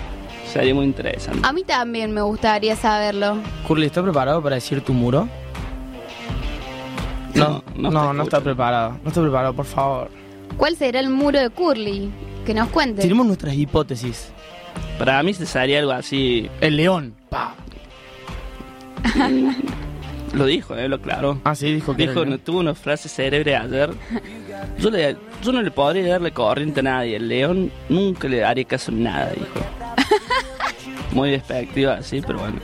Sería 0.53 0.75
muy 0.75 0.85
interesante. 0.87 1.41
A 1.47 1.53
mí 1.53 1.63
también 1.63 2.13
me 2.13 2.23
gustaría 2.23 2.75
saberlo. 2.77 3.37
Curly, 3.67 3.87
¿estás 3.87 4.03
preparado 4.03 4.43
para 4.43 4.57
decir 4.57 4.81
tu 4.81 4.93
muro? 4.93 5.29
No, 7.35 7.65
no, 7.77 7.91
no 7.91 8.13
no, 8.13 8.23
está 8.23 8.41
preparado. 8.41 8.99
No 9.03 9.09
está 9.09 9.21
preparado, 9.21 9.55
por 9.55 9.65
favor. 9.67 10.11
¿Cuál 10.57 10.77
será 10.77 11.01
el 11.01 11.11
muro 11.11 11.41
de 11.41 11.51
Curly? 11.51 12.11
Que 12.47 12.55
nos 12.55 12.69
cuente. 12.69 13.03
Tenemos 13.03 13.27
nuestras 13.27 13.55
hipótesis. 13.55 14.31
Para 14.99 15.23
mí 15.23 15.35
se 15.35 15.47
sería 15.47 15.79
algo 15.81 15.93
así. 15.93 16.49
El 16.61 16.77
león. 16.77 17.15
Pa. 17.31 17.55
Lo 20.33 20.47
dijo, 20.47 20.77
¿eh? 20.77 20.89
Lo 20.89 21.01
claro. 21.01 21.39
Ah, 21.45 21.55
sí, 21.55 21.73
dijo 21.73 21.95
que 21.95 22.05
era 22.05 22.13
Dijo, 22.13 22.23
el 22.23 22.29
no, 22.31 22.35
león. 22.37 22.43
tuvo 22.45 22.59
una 22.61 22.75
frase 22.75 23.09
célebre 23.09 23.57
ayer. 23.57 23.91
Yo, 24.79 24.91
le, 24.91 25.17
yo 25.43 25.53
no 25.53 25.63
le 25.63 25.71
podría 25.71 26.09
darle 26.09 26.33
corriente 26.33 26.81
a 26.81 26.83
nadie. 26.83 27.17
El 27.17 27.29
león 27.29 27.71
nunca 27.89 28.29
le 28.29 28.39
daría 28.39 28.65
caso 28.65 28.91
a 28.91 28.95
nada, 28.95 29.31
dijo. 29.33 29.47
Muy 31.13 31.31
despectiva, 31.31 32.03
sí, 32.03 32.21
pero 32.27 32.41
bueno. 32.41 32.59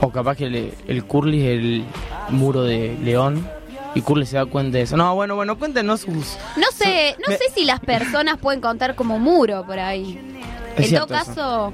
O 0.00 0.10
capaz 0.10 0.36
que 0.36 0.48
le- 0.48 0.74
el 0.86 1.04
Curly 1.04 1.40
es 1.40 1.58
el 1.58 1.84
muro 2.30 2.62
de 2.62 2.96
león 3.02 3.46
y 3.94 4.00
Curly 4.02 4.26
se 4.26 4.36
da 4.36 4.46
cuenta 4.46 4.78
de 4.78 4.84
eso. 4.84 4.96
No, 4.96 5.14
bueno, 5.14 5.34
bueno, 5.34 5.58
cuéntenos 5.58 6.00
sus... 6.02 6.36
No 6.56 6.66
sé, 6.72 7.16
no 7.26 7.34
sé 7.34 7.44
si 7.54 7.64
las 7.64 7.80
personas 7.80 8.38
pueden 8.38 8.60
contar 8.60 8.94
como 8.94 9.18
muro 9.18 9.64
por 9.66 9.78
ahí. 9.78 10.20
Es 10.76 10.92
en 10.92 11.00
todo 11.00 11.14
eso. 11.16 11.24
caso, 11.24 11.72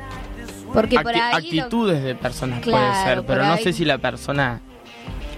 porque 0.72 0.98
por 1.00 1.14
ahí 1.14 1.20
lo- 1.52 1.62
actitudes 1.64 2.02
de 2.02 2.14
personas 2.14 2.60
Claro, 2.60 2.78
puede 2.92 3.04
ser, 3.04 3.24
pero 3.26 3.44
no 3.44 3.52
ahí. 3.54 3.62
sé 3.62 3.72
si 3.74 3.84
la 3.84 3.98
persona... 3.98 4.60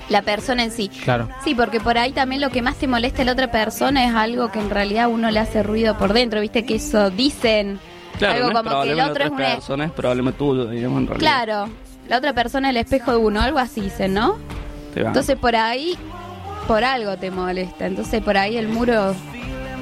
la 0.09 0.23
persona 0.23 0.63
en 0.63 0.71
sí. 0.71 0.89
Claro. 0.89 1.29
Sí, 1.43 1.57
porque 1.57 1.81
por 1.81 1.99
ahí 1.99 2.13
también 2.13 2.41
lo 2.41 2.51
que 2.51 2.63
más 2.63 2.77
te 2.77 2.87
molesta 2.87 3.23
a 3.23 3.25
la 3.25 3.33
otra 3.33 3.51
persona 3.51 4.05
es 4.07 4.15
algo 4.15 4.53
que 4.53 4.61
en 4.61 4.71
realidad 4.71 5.05
a 5.07 5.09
uno 5.09 5.33
le 5.33 5.41
hace 5.41 5.65
ruido 5.65 5.99
por 5.99 6.13
dentro, 6.13 6.41
viste 6.41 6.65
que 6.65 6.77
eso 6.77 7.11
dicen. 7.11 7.81
Claro, 8.19 8.47
algo 8.47 8.53
no 8.53 8.61
es 8.61 8.65
como 8.75 8.83
que 8.85 8.93
el 8.93 9.01
otro 9.01 9.25
es 9.25 9.31
una... 9.31 9.47
personas, 9.55 9.87
es 9.89 9.93
problema 9.93 10.31
tuyo, 10.33 10.67
digamos, 10.69 11.01
en 11.01 11.07
realidad. 11.09 11.19
Claro, 11.45 11.69
la 12.09 12.19
otra 12.19 12.33
persona 12.33 12.71
el 12.71 12.77
espejo 12.77 13.11
de 13.13 13.17
uno, 13.19 13.41
algo 13.41 13.59
así 13.59 13.81
dicen, 13.81 14.15
¿no? 14.15 14.37
Te 14.95 15.03
va. 15.03 15.09
Entonces 15.09 15.37
por 15.37 15.57
ahí, 15.57 15.97
por 16.67 16.85
algo 16.85 17.17
te 17.17 17.31
molesta. 17.31 17.87
Entonces 17.87 18.23
por 18.23 18.37
ahí 18.37 18.57
el 18.57 18.69
muro 18.69 19.15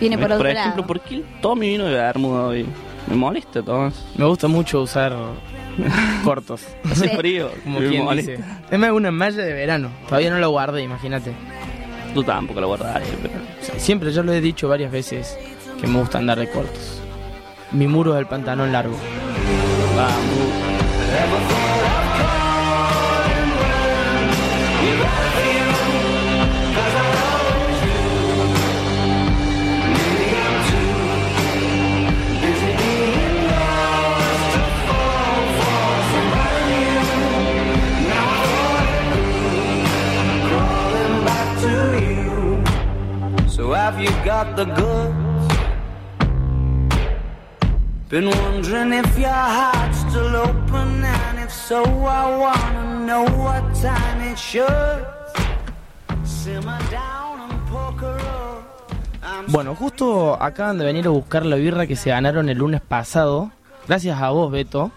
viene 0.00 0.16
por, 0.18 0.28
por 0.28 0.36
otro 0.36 0.48
ejemplo, 0.48 0.70
lado. 0.82 0.86
¿por 0.86 1.00
qué 1.00 1.22
Tommy 1.40 1.68
vino 1.68 1.84
de 1.84 1.94
Bermuda 1.94 2.44
hoy? 2.44 2.66
Me 3.06 3.16
molesta, 3.16 3.62
Tomás. 3.62 4.04
Me 4.16 4.24
gusta 4.24 4.48
mucho 4.48 4.82
usar 4.82 5.14
cortos. 6.24 6.62
Hace 6.90 7.16
frío. 7.16 7.50
Como 7.64 7.80
me 7.80 7.88
quien 7.88 8.04
molesta. 8.04 8.32
dice. 8.32 8.44
Es 8.70 8.78
más 8.78 8.90
una 8.90 9.10
malla 9.10 9.42
de 9.42 9.52
verano. 9.52 9.90
Todavía 10.06 10.30
no 10.30 10.38
lo 10.38 10.50
guardé, 10.50 10.82
imagínate. 10.82 11.32
Tú 12.14 12.22
tampoco 12.22 12.60
lo 12.60 12.68
guardaré, 12.68 13.06
pero... 13.20 13.34
Siempre 13.76 14.12
yo 14.12 14.22
lo 14.22 14.32
he 14.32 14.40
dicho 14.40 14.68
varias 14.68 14.92
veces 14.92 15.36
que 15.80 15.86
me 15.86 15.98
gusta 15.98 16.18
andar 16.18 16.38
de 16.38 16.48
cortos. 16.48 17.02
Mi 17.72 17.88
muro 17.88 18.14
es 18.14 18.20
el 18.20 18.26
pantalón 18.26 18.70
largo. 18.70 18.96
So 21.14 21.53
have 43.84 44.00
you 44.00 44.12
got 44.24 44.56
the? 44.56 44.64
Been 48.08 48.28
wondering 48.28 48.92
if 48.92 49.18
your 49.18 49.44
heart's 49.56 49.98
still 50.08 50.36
open, 50.36 51.04
if 51.44 51.52
so, 51.52 51.82
I 51.84 52.24
wanna 52.42 53.04
know 53.04 53.24
what 53.42 53.64
time 53.82 54.20
it 54.30 54.38
should. 54.38 55.04
Bueno, 59.48 59.74
justo 59.74 60.36
acaban 60.40 60.78
de 60.78 60.84
venir 60.84 61.06
a 61.06 61.10
buscar 61.10 61.44
la 61.44 61.56
birra 61.56 61.86
que 61.86 61.96
se 61.96 62.10
ganaron 62.10 62.48
el 62.48 62.58
lunes 62.58 62.80
pasado. 62.80 63.50
Gracias 63.86 64.20
a 64.20 64.30
vos, 64.30 64.50
Beto. 64.50 64.90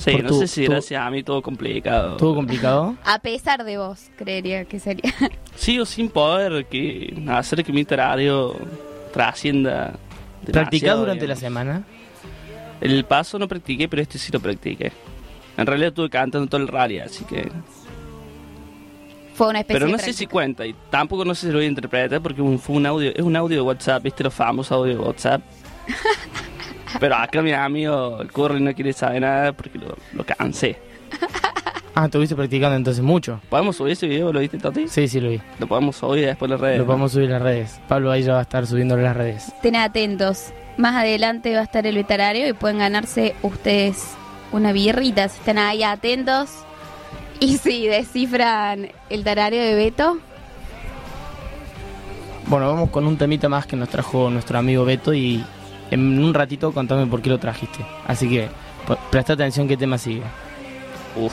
Sí, 0.00 0.12
Por 0.12 0.22
no 0.22 0.28
tu- 0.30 0.38
sé 0.38 0.46
si 0.46 0.64
tu- 0.64 0.70
gracias 0.72 1.02
a 1.02 1.10
mí 1.10 1.22
todo 1.22 1.42
complicado. 1.42 2.12
Estuvo 2.12 2.34
complicado. 2.34 2.96
A 3.04 3.18
pesar 3.18 3.64
de 3.64 3.76
vos, 3.76 4.10
creería 4.16 4.64
que 4.64 4.78
sería. 4.80 5.12
Sigo 5.56 5.84
sin 5.84 6.08
poder 6.08 6.64
que 6.66 7.22
hacer 7.28 7.62
que 7.62 7.70
mi 7.72 7.84
terario 7.84 8.56
trascienda. 9.12 9.92
¿Practicás 10.50 10.96
durante 10.96 11.26
la 11.28 11.36
semana? 11.36 11.82
El 12.80 13.04
paso 13.04 13.38
no 13.38 13.46
practiqué, 13.46 13.88
pero 13.90 14.00
este 14.00 14.16
sí 14.16 14.32
lo 14.32 14.40
practiqué. 14.40 14.90
En 15.58 15.66
realidad 15.66 15.88
estuve 15.88 16.08
cantando 16.08 16.46
todo 16.48 16.62
el 16.62 16.68
rally, 16.68 17.00
así 17.00 17.24
que... 17.26 17.52
Fue 19.34 19.48
una 19.48 19.60
especie 19.60 19.78
Pero 19.80 19.90
no 19.90 19.98
de 19.98 20.02
sé 20.02 20.14
si 20.14 20.26
cuenta 20.26 20.66
y 20.66 20.74
tampoco 20.88 21.24
no 21.26 21.34
sé 21.34 21.42
si 21.46 21.52
lo 21.52 21.58
voy 21.58 21.66
a 21.66 21.68
interpretar 21.68 22.22
porque 22.22 22.42
fue 22.58 22.76
un 22.76 22.86
audio, 22.86 23.10
es 23.14 23.20
un 23.22 23.36
audio 23.36 23.56
de 23.56 23.62
WhatsApp, 23.62 24.02
¿viste 24.02 24.24
los 24.24 24.32
famosos 24.32 24.72
audios 24.72 24.98
de 24.98 25.04
WhatsApp? 25.04 25.42
Pero 26.98 27.16
acá 27.16 27.42
mi 27.42 27.52
amigo, 27.52 28.20
el 28.20 28.32
Curry 28.32 28.60
no 28.60 28.74
quiere 28.74 28.92
saber 28.92 29.22
nada 29.22 29.52
porque 29.52 29.78
lo, 29.78 30.24
cansé. 30.24 30.78
Ah, 31.94 32.04
estuviste 32.06 32.36
practicando 32.36 32.76
entonces 32.76 33.02
mucho. 33.02 33.40
¿Podemos 33.48 33.76
subir 33.76 33.92
ese 33.92 34.06
video? 34.06 34.32
¿Lo 34.32 34.40
viste, 34.40 34.58
Tati? 34.58 34.88
Sí, 34.88 35.08
sí, 35.08 35.20
lo 35.20 35.28
vi. 35.30 35.40
Lo 35.58 35.66
podemos 35.66 35.96
subir 35.96 36.24
después 36.24 36.48
en 36.48 36.52
las 36.52 36.60
redes. 36.60 36.78
Lo 36.78 36.86
podemos 36.86 37.12
subir 37.12 37.26
en 37.26 37.32
las 37.32 37.42
redes. 37.42 37.80
Pablo 37.88 38.10
ahí 38.10 38.22
ya 38.22 38.34
va 38.34 38.38
a 38.38 38.42
estar 38.42 38.66
subiendo 38.66 38.94
en 38.96 39.04
las 39.04 39.16
redes. 39.16 39.48
Estén 39.48 39.76
atentos. 39.76 40.52
Más 40.76 40.94
adelante 40.94 41.52
va 41.52 41.60
a 41.60 41.64
estar 41.64 41.86
el 41.86 41.96
veterario 41.96 42.48
y 42.48 42.52
pueden 42.52 42.78
ganarse 42.78 43.34
ustedes 43.42 44.14
una 44.52 44.72
birrita. 44.72 45.28
Si 45.28 45.38
están 45.38 45.58
ahí 45.58 45.82
atentos. 45.82 46.50
Y 47.40 47.58
si 47.58 47.86
descifran 47.86 48.90
el 49.10 49.24
tarario 49.24 49.60
de 49.60 49.74
Beto. 49.74 50.18
Bueno, 52.46 52.68
vamos 52.68 52.90
con 52.90 53.06
un 53.06 53.16
temita 53.16 53.48
más 53.48 53.66
que 53.66 53.76
nos 53.76 53.88
trajo 53.88 54.30
nuestro 54.30 54.58
amigo 54.58 54.84
Beto 54.84 55.12
y 55.12 55.44
en 55.90 56.18
un 56.18 56.34
ratito 56.34 56.72
contame 56.72 57.06
por 57.06 57.22
qué 57.22 57.30
lo 57.30 57.38
trajiste. 57.38 57.84
Así 58.06 58.28
que 58.28 58.48
presta 59.10 59.34
atención 59.34 59.68
qué 59.68 59.76
tema 59.76 59.98
sigue. 59.98 60.22
Uf. 61.16 61.32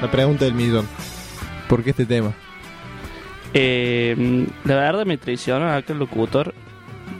La 0.00 0.10
pregunta 0.10 0.44
del 0.44 0.54
millón. 0.54 0.86
¿Por 1.68 1.82
qué 1.82 1.90
este 1.90 2.06
tema? 2.06 2.32
Eh, 3.54 4.46
la 4.64 4.76
verdad 4.76 5.04
me 5.06 5.18
traiciona 5.18 5.76
acá 5.76 5.92
el 5.92 5.98
locutor. 5.98 6.54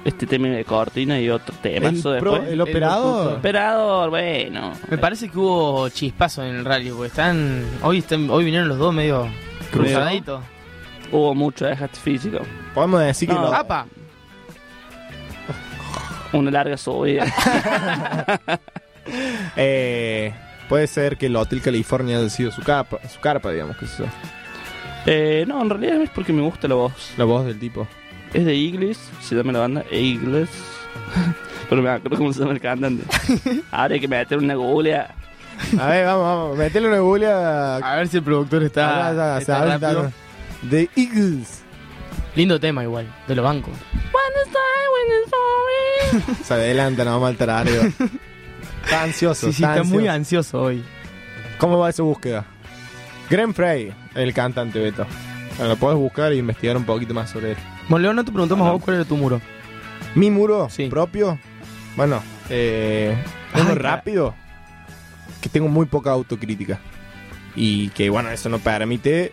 Este 0.04 0.26
tema 0.26 0.48
de 0.48 0.64
cortina 0.64 1.20
y 1.20 1.28
otro 1.28 1.54
tema. 1.60 1.88
El 1.88 2.00
pro- 2.20 2.36
el 2.42 2.60
operador. 2.60 3.34
operador, 3.34 4.08
bueno. 4.10 4.72
Me 4.88 4.96
parece 4.96 5.28
que 5.28 5.36
hubo 5.38 5.88
chispazo 5.90 6.42
en 6.42 6.56
el 6.56 6.64
rally, 6.64 6.90
porque 6.90 7.08
están. 7.08 7.62
Hoy 7.82 7.98
están, 7.98 8.30
hoy 8.30 8.44
vinieron 8.44 8.68
los 8.68 8.78
dos 8.78 8.94
medio 8.94 9.28
cruzaditos. 9.70 10.40
Hubo 11.12 11.34
mucho 11.34 11.66
desgaste 11.66 11.98
físico. 12.00 12.38
Podemos 12.72 13.00
decir 13.00 13.28
que 13.28 13.34
No. 13.34 13.42
lo- 13.42 13.54
¡Apa! 13.54 13.86
Una 16.32 16.50
larga 16.50 16.76
subida. 16.76 17.26
eh, 19.56 20.32
puede 20.70 20.86
ser 20.86 21.18
que 21.18 21.26
el 21.26 21.34
Hotel 21.34 21.60
California 21.60 22.18
haya 22.18 22.30
sido 22.30 22.52
su 22.52 22.62
carpa, 22.62 23.00
su 23.12 23.18
carpa 23.18 23.50
digamos, 23.50 23.76
que 23.76 23.86
eso. 23.86 24.04
eh, 25.04 25.44
no, 25.46 25.60
en 25.60 25.68
realidad 25.68 26.00
es 26.00 26.10
porque 26.10 26.32
me 26.32 26.42
gusta 26.42 26.68
la 26.68 26.76
voz. 26.76 26.92
La 27.18 27.24
voz 27.24 27.44
del 27.44 27.58
tipo. 27.58 27.88
Es 28.32 28.44
de 28.44 28.54
Eagles, 28.54 28.96
se 29.20 29.34
llama 29.34 29.50
la 29.50 29.58
banda 29.58 29.84
Eagles. 29.90 30.48
Pero 31.68 31.82
me 31.82 31.90
acuerdo 31.90 32.18
cómo 32.18 32.32
se 32.32 32.38
llama 32.40 32.52
el 32.52 32.60
cantante. 32.60 33.04
Ahora 33.72 33.94
hay 33.94 34.00
que 34.00 34.06
meter 34.06 34.38
una 34.38 34.54
googlea. 34.54 35.12
A 35.78 35.86
ver, 35.88 36.06
vamos, 36.06 36.22
vamos, 36.24 36.58
metele 36.58 36.86
una 36.86 37.00
google 37.00 37.26
a... 37.26 37.96
Ver 37.96 38.06
si 38.08 38.18
el 38.18 38.22
productor 38.22 38.62
está. 38.62 39.08
Ah, 39.08 39.12
ya, 39.12 39.38
está 39.38 39.58
ya, 39.58 39.64
ya, 39.66 39.78
rápido. 39.78 40.04
ya. 40.62 40.68
The 40.70 40.88
Eagles. 40.94 41.62
Lindo 42.36 42.60
tema 42.60 42.84
igual, 42.84 43.12
de 43.26 43.34
los 43.34 43.44
bancos. 43.44 43.74
Se 46.44 46.54
adelanta 46.54 47.04
nomás 47.04 47.32
el 47.32 47.36
tarareo. 47.36 47.82
Está 48.84 49.02
ansioso. 49.02 49.46
Sí, 49.46 49.52
sí, 49.52 49.62
está 49.62 49.74
ansioso. 49.74 49.94
muy 49.94 50.08
ansioso 50.08 50.62
hoy. 50.62 50.84
¿Cómo 51.58 51.78
va 51.78 51.90
esa 51.90 52.02
búsqueda? 52.02 52.44
Gren 53.28 53.54
Frey, 53.54 53.92
el 54.14 54.32
cantante 54.34 54.78
Beto. 54.78 55.06
Bueno, 55.56 55.74
lo 55.74 55.76
puedes 55.76 55.98
buscar 55.98 56.32
e 56.32 56.36
investigar 56.36 56.76
un 56.76 56.84
poquito 56.84 57.14
más 57.14 57.30
sobre 57.30 57.52
él. 57.52 57.56
Bueno, 57.88 58.02
León, 58.04 58.16
no 58.16 58.24
te 58.24 58.32
preguntamos 58.32 58.66
a 58.66 58.72
vos 58.72 58.82
cuál 58.82 58.96
era 58.96 59.04
tu 59.04 59.16
muro. 59.16 59.40
¿Mi 60.14 60.30
muro 60.30 60.68
Sí. 60.70 60.86
propio? 60.88 61.38
Bueno, 61.96 62.22
eh, 62.48 63.14
uno 63.54 63.70
Ay, 63.70 63.74
rápido. 63.76 64.34
Que 65.40 65.48
tengo 65.48 65.68
muy 65.68 65.86
poca 65.86 66.10
autocrítica. 66.10 66.80
Y 67.54 67.88
que, 67.90 68.10
bueno, 68.10 68.30
eso 68.30 68.48
no 68.48 68.58
permite 68.58 69.32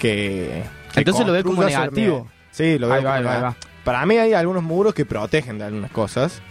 que. 0.00 0.62
que 0.92 1.00
Entonces 1.00 1.26
lo 1.26 1.32
ves 1.32 1.44
como 1.44 1.62
negativo. 1.62 2.28
Sí, 2.50 2.78
lo 2.78 2.88
veo 2.88 2.96
Ahí 2.96 3.02
como 3.02 3.14
ahí 3.14 3.40
va. 3.42 3.56
Para 3.84 4.04
mí 4.06 4.16
hay 4.16 4.32
algunos 4.34 4.62
muros 4.62 4.94
que 4.94 5.04
protegen 5.06 5.58
de 5.58 5.64
algunas 5.64 5.90
cosas. 5.90 6.42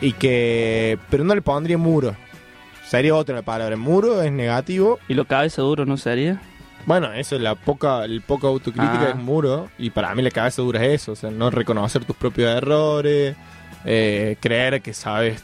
Y 0.00 0.12
que. 0.12 0.98
Pero 1.10 1.24
no 1.24 1.34
le 1.34 1.42
pondría 1.42 1.78
muro. 1.78 2.14
Sería 2.86 3.14
otra 3.14 3.34
la 3.36 3.42
palabra. 3.42 3.76
Muro 3.76 4.22
es 4.22 4.32
negativo. 4.32 4.98
¿Y 5.08 5.14
lo 5.14 5.24
cabeza 5.26 5.62
duro 5.62 5.84
no 5.86 5.96
sería? 5.96 6.40
Bueno, 6.86 7.12
eso 7.12 7.36
es 7.36 7.42
la 7.42 7.54
poca, 7.54 8.04
el 8.04 8.22
poca 8.22 8.46
autocrítica 8.46 9.08
Ah. 9.08 9.10
es 9.10 9.16
muro. 9.16 9.68
Y 9.78 9.90
para 9.90 10.14
mí 10.14 10.22
la 10.22 10.30
cabeza 10.30 10.62
dura 10.62 10.82
es 10.84 11.02
eso. 11.02 11.12
O 11.12 11.16
sea, 11.16 11.30
no 11.30 11.50
reconocer 11.50 12.04
tus 12.04 12.16
propios 12.16 12.48
errores. 12.56 13.36
eh, 13.84 14.36
creer 14.40 14.82
que 14.82 14.92
sabes 14.92 15.40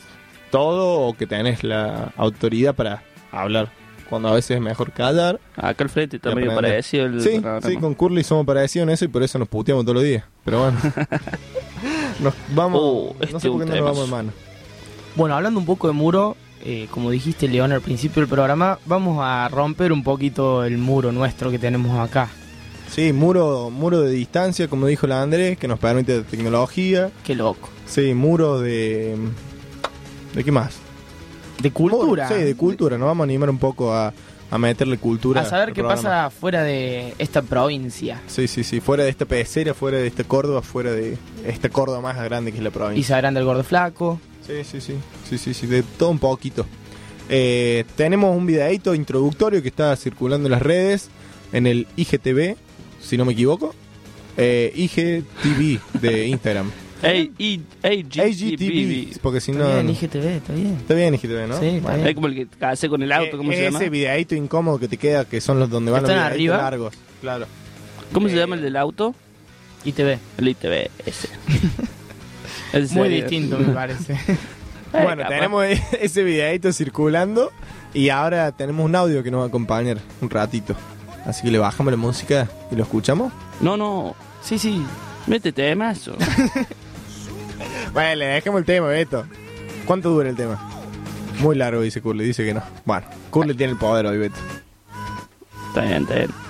todo 0.51 1.01
o 1.03 1.14
que 1.14 1.27
tenés 1.27 1.62
la 1.62 2.12
autoridad 2.17 2.75
para 2.75 3.03
hablar. 3.31 3.69
Cuando 4.09 4.29
a 4.29 4.33
veces 4.35 4.57
es 4.57 4.61
mejor 4.61 4.93
callar. 4.93 5.38
Acá 5.57 5.85
al 5.85 5.90
frente 5.90 6.17
está 6.17 6.35
medio 6.35 6.55
parecido 6.55 7.07
el 7.07 7.21
Sí, 7.21 7.40
con 7.81 7.95
Curly 7.95 8.23
somos 8.25 8.45
parecidos 8.47 8.88
en 8.88 8.95
eso 8.95 9.05
y 9.05 9.09
por 9.09 9.23
eso 9.23 9.38
nos 9.38 9.49
puteamos 9.49 9.85
todos 9.85 9.95
los 9.97 10.05
días. 10.05 10.25
Pero 10.45 10.61
bueno. 10.61 10.79
nos 12.21 12.35
vamos. 12.55 12.81
Oh, 12.83 13.17
no 13.19 13.25
este 13.25 13.40
sé 13.40 13.49
por 13.49 13.61
qué 13.61 13.67
no 13.67 13.77
nos 13.77 13.85
vamos 13.85 14.05
de 14.07 14.11
mano. 14.11 14.33
Bueno, 15.16 15.37
hablando 15.37 15.61
un 15.61 15.66
poco 15.66 15.87
de 15.87 15.92
muro, 15.92 16.37
eh, 16.64 16.88
como 16.90 17.11
dijiste, 17.11 17.46
León, 17.48 17.72
al 17.72 17.81
principio 17.81 18.20
del 18.22 18.29
programa, 18.29 18.79
vamos 18.87 19.18
a 19.22 19.48
romper 19.48 19.92
un 19.92 20.03
poquito 20.03 20.64
el 20.64 20.79
muro 20.79 21.12
nuestro 21.12 21.50
que 21.50 21.59
tenemos 21.59 21.96
acá. 21.98 22.29
Sí, 22.90 23.12
muro, 23.12 23.70
muro 23.70 24.00
de 24.03 24.11
distancia, 24.11 24.68
como 24.68 24.87
dijo 24.87 25.07
la 25.07 25.22
Andrés, 25.22 25.59
que 25.59 25.68
nos 25.68 25.79
permite 25.79 26.18
la 26.18 26.22
tecnología. 26.24 27.11
Qué 27.24 27.35
loco. 27.35 27.68
Sí, 27.87 28.14
muro 28.14 28.61
de. 28.61 29.16
¿De 30.35 30.44
qué 30.44 30.53
más? 30.53 30.77
De 31.61 31.70
cultura. 31.70 32.24
Muro, 32.24 32.29
sí, 32.29 32.35
de 32.44 32.57
cultura. 32.57 32.98
Nos 32.98 33.07
vamos 33.07 33.22
a 33.22 33.24
animar 33.24 33.50
un 33.50 33.59
poco 33.59 33.92
a, 33.92 34.12
a 34.50 34.59
meterle 34.59 34.98
cultura. 34.98 35.40
A 35.42 35.44
saber 35.44 35.68
qué 35.72 35.81
programa. 35.83 36.03
pasa 36.03 36.31
fuera 36.31 36.62
de 36.62 37.14
esta 37.18 37.42
provincia. 37.42 38.20
Sí, 38.27 38.46
sí, 38.48 38.62
sí. 38.64 38.81
Fuera 38.81 39.05
de 39.05 39.11
esta 39.11 39.24
pecera, 39.24 39.74
fuera 39.74 39.98
de 39.98 40.07
esta 40.07 40.24
Córdoba, 40.24 40.62
fuera 40.62 40.92
de 40.92 41.16
esta 41.46 41.68
Córdoba 41.68 42.00
más 42.00 42.16
grande 42.24 42.50
que 42.53 42.59
es 42.59 42.62
la 42.64 42.68
Y 42.70 42.72
provincia. 42.72 43.14
sabrán 43.14 43.35
del 43.35 43.44
gordo 43.44 43.62
flaco. 43.64 44.20
Sí, 44.46 44.64
sí, 44.64 44.80
sí. 44.80 44.94
Sí, 45.28 45.38
sí, 45.38 45.54
sí. 45.54 45.66
De 45.66 45.83
todo 45.83 46.11
un 46.11 46.18
poquito. 46.18 46.66
Eh, 47.28 47.85
tenemos 47.96 48.37
un 48.37 48.46
videito 48.46 48.94
introductorio 48.94 49.62
que 49.62 49.68
está 49.68 49.94
circulando 49.96 50.46
en 50.48 50.52
las 50.52 50.62
redes. 50.62 51.09
En 51.52 51.66
el 51.66 51.87
IGTV, 51.96 52.57
si 53.00 53.16
no 53.16 53.24
me 53.24 53.33
equivoco. 53.33 53.74
Eh, 54.37 54.72
IGTV 54.74 55.80
de 56.00 56.26
Instagram. 56.28 56.70
AGTV. 57.02 59.18
porque 59.20 59.40
si 59.40 59.50
Está 59.52 59.64
no. 59.64 59.72
bien, 59.74 59.87
no- 59.87 59.92
IGTV, 59.92 60.24
está 60.37 60.52
bien. 60.52 60.76
Está 60.80 60.94
bien 60.94 61.14
IGTV, 61.14 61.48
¿no? 61.48 61.61
Sí, 61.61 61.66
está 61.66 61.80
Bueno. 61.83 61.96
bien. 61.96 62.09
Es 62.09 62.14
como 62.14 62.26
el 62.28 62.35
que 62.35 62.48
hace 62.64 62.88
con 62.88 63.02
el 63.02 63.12
auto, 63.12 63.37
¿cómo 63.37 63.52
Eh, 63.52 63.57
se 63.57 63.62
llama? 63.64 63.78
Ese 63.78 63.90
videito 63.90 64.35
incómodo 64.35 64.78
que 64.78 64.88
te 64.88 64.96
queda, 64.96 65.24
que 65.24 65.40
son 65.40 65.59
los 65.61 65.70
donde 65.70 65.92
van 65.92 66.02
los 66.02 66.11
¿Están 66.11 66.33
videitos 66.33 66.54
arriba? 66.54 66.57
largos. 66.70 66.94
Claro. 67.20 67.46
¿Cómo 68.12 68.28
se 68.28 68.37
llama 68.37 68.57
el 68.57 68.62
del 68.62 68.76
auto? 68.76 69.14
ITV. 69.85 70.18
El 70.38 70.48
ITV, 70.48 70.90
ese. 71.07 71.28
Muy 72.93 73.09
distinto, 73.09 73.59
me 73.59 73.73
parece. 73.73 74.19
Bueno, 74.93 75.25
capaz. 75.25 75.29
tenemos 75.29 75.67
ese 76.01 76.23
videito 76.23 76.73
circulando 76.73 77.51
y 77.93 78.11
ahora 78.11 78.53
tenemos 78.53 78.87
un 78.87 78.95
audio 78.95 79.25
que 79.25 79.31
nos 79.33 79.41
va 79.41 79.45
a 79.47 79.49
acompañar 79.49 79.99
un 80.21 80.31
ratito. 80.31 80.77
Así 81.27 81.43
que 81.43 81.51
le 81.51 81.59
bajamos 81.59 81.93
la 81.93 81.97
música 81.97 82.49
y 82.71 82.77
lo 82.77 82.85
escuchamos. 82.85 83.33
No, 83.61 83.77
no. 83.77 84.15
Sí, 84.41 84.57
sí. 84.57 84.81
Métete 85.27 85.63
de 85.63 85.75
mazo. 85.75 86.15
Bueno, 87.93 88.15
le 88.17 88.27
dejamos 88.27 88.61
el 88.61 88.65
tema, 88.67 88.87
Beto. 88.87 89.25
¿Cuánto 89.85 90.11
dura 90.11 90.29
el 90.29 90.37
tema? 90.37 90.61
Muy 91.41 91.57
largo, 91.57 91.81
dice 91.81 92.01
Curly. 92.01 92.25
Dice 92.25 92.45
que 92.45 92.55
no. 92.55 92.63
Bueno, 92.85 93.07
Curly 93.31 93.55
tiene 93.55 93.73
el 93.73 93.79
poder 93.79 94.07
hoy, 94.07 94.19
Beto. 94.19 94.37
Está 95.71 95.83
bien, 95.83 96.03
está 96.03 96.15
bien. 96.15 96.43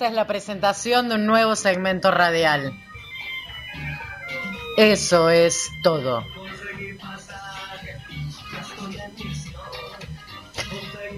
Esta 0.00 0.08
es 0.08 0.14
la 0.14 0.26
presentación 0.26 1.10
de 1.10 1.16
un 1.16 1.26
nuevo 1.26 1.54
segmento 1.54 2.10
radial. 2.10 2.72
Eso 4.78 5.28
es 5.28 5.68
todo. 5.82 6.24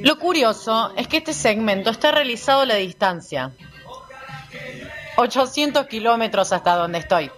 Lo 0.01 0.19
curioso 0.19 0.93
es 0.97 1.07
que 1.07 1.19
este 1.19 1.33
segmento 1.33 1.91
está 1.91 2.11
realizado 2.11 2.63
a 2.63 2.67
la 2.67 2.75
distancia. 2.75 3.53
800 5.15 5.87
kilómetros 5.87 6.53
hasta 6.53 6.75
donde 6.75 6.99
estoy. 6.99 7.31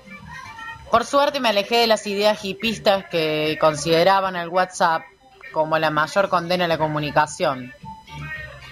Por 0.90 1.04
suerte 1.04 1.40
me 1.40 1.50
alejé 1.50 1.76
de 1.76 1.86
las 1.86 2.06
ideas 2.06 2.42
hipistas 2.42 3.04
que 3.10 3.58
consideraban 3.60 4.34
el 4.36 4.48
WhatsApp 4.48 5.02
como 5.52 5.78
la 5.78 5.90
mayor 5.90 6.30
condena 6.30 6.64
a 6.64 6.68
la 6.68 6.78
comunicación. 6.78 7.74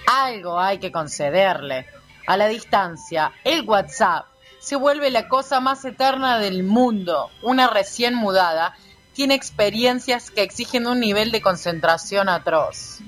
Algo 0.07 0.59
hay 0.59 0.79
que 0.79 0.91
concederle. 0.91 1.87
A 2.27 2.37
la 2.37 2.49
distancia, 2.49 3.33
el 3.45 3.63
WhatsApp 3.69 4.27
se 4.61 4.77
vuelve 4.77 5.11
la 5.11 5.29
cosa 5.29 5.61
más 5.61 5.85
eterna 5.85 6.39
del 6.39 6.63
mundo. 6.63 7.31
Una 7.43 7.69
recién 7.69 8.15
mudada 8.15 8.77
tiene 9.13 9.35
experiencias 9.35 10.31
que 10.31 10.43
exigen 10.43 10.87
un 10.87 11.01
nivel 11.01 11.33
de 11.33 11.43
concentración 11.43 12.29
atroz. 12.29 13.01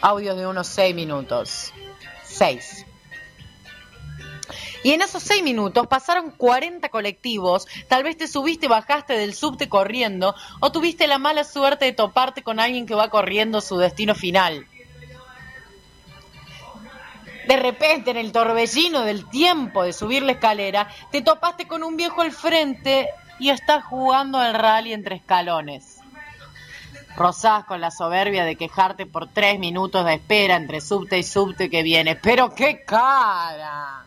Audios 0.00 0.36
de 0.36 0.46
unos 0.46 0.66
6 0.68 0.94
minutos. 0.94 1.72
6. 2.24 2.86
Y 4.82 4.92
en 4.92 5.02
esos 5.02 5.22
6 5.22 5.42
minutos 5.42 5.86
pasaron 5.86 6.30
40 6.30 6.88
colectivos, 6.90 7.66
tal 7.88 8.02
vez 8.02 8.18
te 8.18 8.28
subiste 8.28 8.66
y 8.66 8.68
bajaste 8.68 9.14
del 9.14 9.34
subte 9.34 9.68
corriendo, 9.68 10.34
o 10.60 10.72
tuviste 10.72 11.06
la 11.06 11.18
mala 11.18 11.44
suerte 11.44 11.86
de 11.86 11.92
toparte 11.92 12.42
con 12.42 12.60
alguien 12.60 12.84
que 12.86 12.94
va 12.94 13.08
corriendo 13.08 13.62
su 13.62 13.78
destino 13.78 14.14
final. 14.14 14.66
De 17.46 17.56
repente, 17.56 18.10
en 18.10 18.16
el 18.16 18.32
torbellino 18.32 19.02
del 19.02 19.28
tiempo 19.28 19.82
de 19.82 19.92
subir 19.92 20.22
la 20.22 20.32
escalera, 20.32 20.88
te 21.10 21.22
topaste 21.22 21.66
con 21.66 21.82
un 21.82 21.96
viejo 21.96 22.22
al 22.22 22.32
frente 22.32 23.08
y 23.38 23.50
estás 23.50 23.84
jugando 23.84 24.38
al 24.38 24.54
rally 24.54 24.92
entre 24.92 25.16
escalones. 25.16 26.00
Rozás 27.16 27.64
con 27.64 27.80
la 27.80 27.90
soberbia 27.90 28.44
de 28.44 28.56
quejarte 28.56 29.06
por 29.06 29.28
tres 29.28 29.58
minutos 29.58 30.04
de 30.04 30.14
espera 30.14 30.56
entre 30.56 30.80
subte 30.80 31.18
y 31.18 31.22
subte 31.22 31.70
que 31.70 31.82
viene. 31.82 32.16
¡Pero 32.16 32.54
qué 32.54 32.84
cara! 32.84 34.04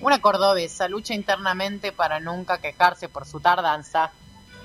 Una 0.00 0.20
cordobesa 0.20 0.86
lucha 0.86 1.14
internamente 1.14 1.90
para 1.90 2.20
nunca 2.20 2.58
quejarse 2.58 3.08
por 3.08 3.26
su 3.26 3.40
tardanza. 3.40 4.12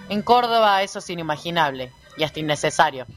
En 0.10 0.22
Córdoba 0.22 0.84
eso 0.84 1.00
es 1.00 1.10
inimaginable 1.10 1.92
y 2.18 2.24
hasta 2.24 2.40
innecesario. 2.40 3.08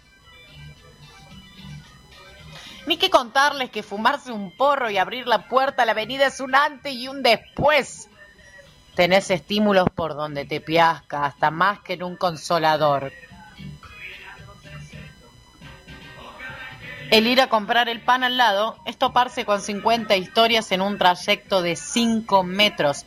Ni 2.87 2.96
que 2.96 3.11
contarles 3.11 3.70
que 3.70 3.83
fumarse 3.83 4.31
un 4.31 4.51
porro 4.51 4.90
y 4.90 4.99
abrir 4.99 5.27
la 5.27 5.49
puerta 5.49 5.83
a 5.83 5.87
la 5.87 5.92
avenida 5.92 6.27
es 6.27 6.40
un 6.40 6.55
antes 6.55 6.92
y 6.92 7.09
un 7.09 7.22
después. 7.22 8.09
Tenés 8.94 9.31
estímulos 9.31 9.88
por 9.94 10.14
donde 10.14 10.44
te 10.44 10.61
piasca, 10.61 11.27
hasta 11.27 11.51
más 11.51 11.81
que 11.81 11.94
en 11.94 12.05
un 12.05 12.16
consolador. 12.16 13.12
El 17.11 17.27
ir 17.27 17.40
a 17.40 17.49
comprar 17.49 17.88
el 17.88 18.01
pan 18.01 18.25
al 18.25 18.37
lado 18.37 18.79
es 18.85 18.96
toparse 18.96 19.44
con 19.44 19.61
50 19.61 20.16
historias 20.16 20.72
en 20.72 20.81
un 20.81 20.99
trayecto 20.99 21.62
de 21.62 21.77
5 21.77 22.42
metros. 22.42 23.05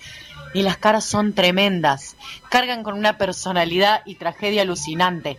Y 0.54 0.62
las 0.62 0.78
caras 0.78 1.06
son 1.06 1.34
tremendas. 1.34 2.16
Cargan 2.50 2.84
con 2.84 2.96
una 2.96 3.18
personalidad 3.18 4.02
y 4.06 4.16
tragedia 4.16 4.64
alucinante. 4.64 5.38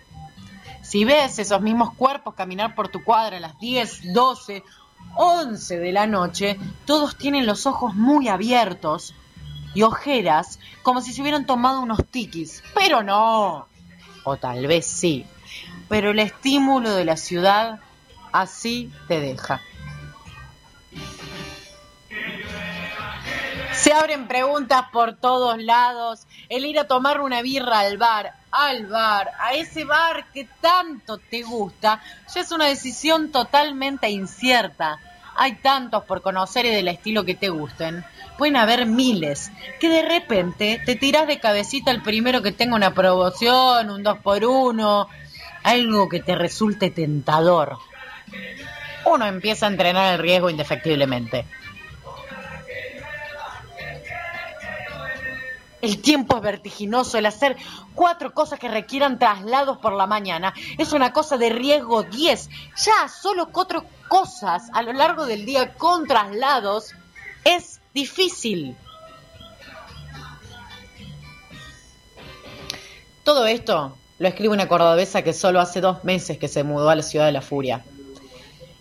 Si 0.90 1.05
ves 1.05 1.38
esos 1.38 1.61
mismos 1.61 1.94
cuerpos 1.94 2.35
caminar 2.35 2.74
por 2.74 2.88
tu 2.88 3.05
cuadra 3.05 3.37
a 3.37 3.40
las 3.40 3.57
10, 3.61 4.12
12, 4.12 4.64
11 5.14 5.79
de 5.79 5.92
la 5.92 6.09
noche, 6.09 6.59
todos 6.85 7.16
tienen 7.16 7.46
los 7.46 7.64
ojos 7.64 7.94
muy 7.94 8.26
abiertos 8.26 9.14
y 9.72 9.83
ojeras 9.83 10.59
como 10.83 11.00
si 11.00 11.12
se 11.12 11.22
hubieran 11.22 11.46
tomado 11.46 11.81
unos 11.81 12.05
tiquis. 12.11 12.64
Pero 12.74 13.05
no. 13.05 13.68
O 14.24 14.37
tal 14.37 14.66
vez 14.66 14.85
sí. 14.85 15.24
Pero 15.88 16.11
el 16.11 16.18
estímulo 16.18 16.90
de 16.90 17.05
la 17.05 17.16
ciudad 17.16 17.79
así 18.33 18.90
te 19.07 19.20
deja. 19.20 19.61
Se 23.81 23.95
abren 23.95 24.29
preguntas 24.29 24.85
por 24.93 25.16
todos 25.16 25.57
lados. 25.57 26.27
El 26.51 26.66
ir 26.66 26.79
a 26.79 26.87
tomar 26.87 27.23
una 27.23 27.40
birra 27.40 27.81
al 27.81 27.97
bar, 27.97 28.35
al 28.51 28.85
bar, 28.87 29.31
a 29.38 29.55
ese 29.55 29.87
bar 29.87 30.27
que 30.35 30.47
tanto 30.61 31.16
te 31.16 31.43
gusta, 31.43 32.03
ya 32.35 32.40
es 32.43 32.53
una 32.53 32.66
decisión 32.66 33.33
totalmente 33.33 34.11
incierta. 34.11 34.99
Hay 35.35 35.55
tantos 35.57 36.05
por 36.05 36.21
conocer 36.21 36.66
y 36.66 36.71
del 36.71 36.88
estilo 36.88 37.25
que 37.25 37.35
te 37.35 37.49
gusten. 37.49 38.05
Pueden 38.37 38.57
haber 38.57 38.85
miles. 38.85 39.51
Que 39.81 39.88
de 39.88 40.03
repente 40.03 40.83
te 40.85 40.95
tiras 40.95 41.27
de 41.27 41.40
cabecita 41.40 41.90
el 41.90 42.03
primero 42.03 42.43
que 42.43 42.53
tenga 42.53 42.77
una 42.77 42.93
promoción, 42.93 43.88
un 43.88 44.03
2 44.03 44.19
por 44.19 44.45
uno 44.45 45.09
algo 45.62 46.09
que 46.09 46.21
te 46.21 46.35
resulte 46.35 46.90
tentador. 46.90 47.79
Uno 49.07 49.27
empieza 49.27 49.66
a 49.66 49.71
entrenar 49.71 50.12
el 50.12 50.21
riesgo 50.21 50.51
indefectiblemente. 50.51 51.47
El 55.83 56.03
tiempo 56.03 56.37
es 56.37 56.43
vertiginoso, 56.43 57.16
el 57.16 57.27
hacer 57.27 57.57
cuatro 57.95 58.33
cosas 58.35 58.59
que 58.59 58.69
requieran 58.69 59.19
traslados 59.19 59.79
por 59.79 59.95
la 59.95 60.07
mañana 60.07 60.53
es 60.77 60.93
una 60.93 61.12
cosa 61.12 61.38
de 61.38 61.49
riesgo 61.49 62.03
10. 62.03 62.49
Ya 62.85 63.09
solo 63.09 63.49
cuatro 63.51 63.85
cosas 64.09 64.69
a 64.75 64.83
lo 64.83 64.93
largo 64.93 65.25
del 65.25 65.47
día 65.47 65.73
con 65.75 66.07
traslados 66.07 66.95
es 67.45 67.81
difícil. 67.95 68.77
Todo 73.25 73.47
esto 73.47 73.97
lo 74.19 74.29
escribe 74.29 74.53
una 74.53 74.69
cordobesa 74.69 75.23
que 75.23 75.33
solo 75.33 75.61
hace 75.61 75.81
dos 75.81 76.05
meses 76.05 76.37
que 76.37 76.49
se 76.49 76.62
mudó 76.62 76.90
a 76.90 76.95
la 76.95 77.03
ciudad 77.03 77.27
de 77.27 77.33
la 77.33 77.40
furia. 77.40 77.83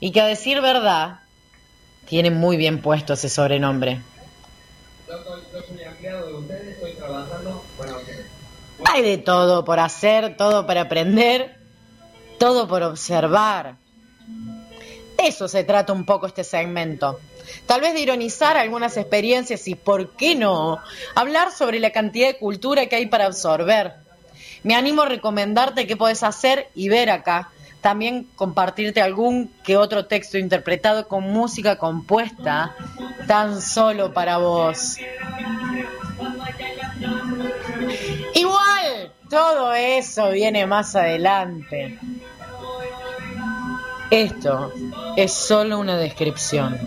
Y 0.02 0.12
que 0.12 0.22
a 0.22 0.26
decir 0.26 0.60
verdad, 0.60 1.20
tiene 2.06 2.32
muy 2.32 2.58
bien 2.58 2.82
puesto 2.82 3.14
ese 3.14 3.30
sobrenombre. 3.30 4.02
Hay 8.92 9.04
de 9.04 9.20
todo 9.20 9.64
por 9.64 9.80
hacer, 9.80 10.36
todo 10.36 10.66
para 10.66 10.82
aprender, 10.82 11.56
todo 12.40 12.68
por 12.68 12.82
observar. 12.82 13.76
De 15.16 15.28
eso 15.28 15.48
se 15.48 15.64
trata 15.64 15.94
un 15.94 16.06
poco 16.06 16.26
este 16.26 16.44
segmento. 16.44 17.20
Tal 17.68 17.82
vez 17.82 17.94
de 17.94 18.00
ironizar 18.00 18.58
algunas 18.58 18.98
experiencias 18.98 19.68
y, 19.68 19.76
¿por 19.76 20.16
qué 20.16 20.34
no?, 20.34 20.80
hablar 21.14 21.52
sobre 21.52 21.80
la 21.80 21.92
cantidad 21.92 22.30
de 22.30 22.38
cultura 22.40 22.88
que 22.88 22.96
hay 22.96 23.06
para 23.06 23.28
absorber. 23.28 23.94
Me 24.64 24.74
animo 24.74 25.04
a 25.04 25.10
recomendarte 25.10 25.86
qué 25.86 25.96
puedes 25.96 26.24
hacer 26.24 26.70
y 26.74 26.90
ver 26.90 27.12
acá. 27.12 27.52
También 27.82 28.28
compartirte 28.36 29.02
algún 29.02 29.54
que 29.64 29.78
otro 29.78 30.08
texto 30.08 30.40
interpretado 30.40 31.08
con 31.08 31.24
música 31.32 31.78
compuesta 31.78 32.76
tan 33.28 33.62
solo 33.62 34.14
para 34.14 34.38
vos. 34.38 34.98
Todo 39.30 39.74
eso 39.74 40.32
viene 40.32 40.66
más 40.66 40.96
adelante. 40.96 42.00
Esto 44.10 44.74
es 45.16 45.32
solo 45.32 45.78
una 45.78 45.98
descripción. 45.98 46.80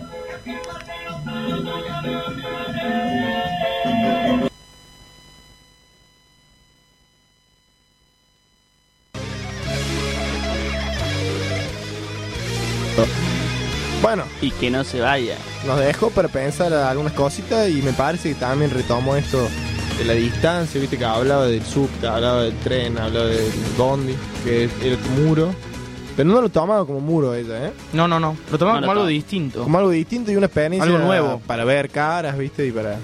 Bueno. 14.01 14.25
Y 14.41 14.51
que 14.51 14.69
no 14.69 14.83
se 14.83 14.99
vaya. 14.99 15.37
Nos 15.65 15.79
dejó 15.79 16.09
para 16.09 16.27
pensar 16.27 16.73
algunas 16.73 17.13
cositas 17.13 17.69
y 17.69 17.81
me 17.81 17.93
parece 17.93 18.33
que 18.33 18.35
también 18.35 18.69
retomo 18.69 19.15
esto 19.15 19.47
de 20.03 20.07
la 20.07 20.13
distancia, 20.19 20.79
viste 20.81 20.97
que 20.97 21.05
hablaba 21.05 21.45
del 21.47 21.63
subte, 21.63 22.07
hablaba 22.07 22.43
del 22.43 22.53
tren, 22.59 22.97
hablaba 22.97 23.25
del 23.27 23.51
bondi, 23.77 24.13
que 24.43 24.69
era 24.83 24.97
tu 24.97 25.09
muro. 25.21 25.53
Pero 26.15 26.29
no 26.29 26.41
lo 26.41 26.49
tomaba 26.49 26.85
como 26.85 26.99
muro 26.99 27.33
ella, 27.33 27.67
¿eh? 27.67 27.71
No, 27.93 28.07
no, 28.07 28.19
no. 28.19 28.37
Lo 28.51 28.57
tomaba 28.57 28.79
No, 28.79 28.85
como 28.85 28.91
algo 28.91 29.05
distinto. 29.07 29.63
Como 29.63 29.77
algo 29.79 29.89
distinto 29.89 30.31
y 30.31 30.35
una 30.35 30.45
experiencia 30.45 30.83
Algo 30.83 30.99
nuevo. 31.05 31.41
para 31.47 31.63
ver 31.65 31.89
caras, 31.89 32.37
viste, 32.37 32.67
y 32.67 32.71
para... 32.71 32.97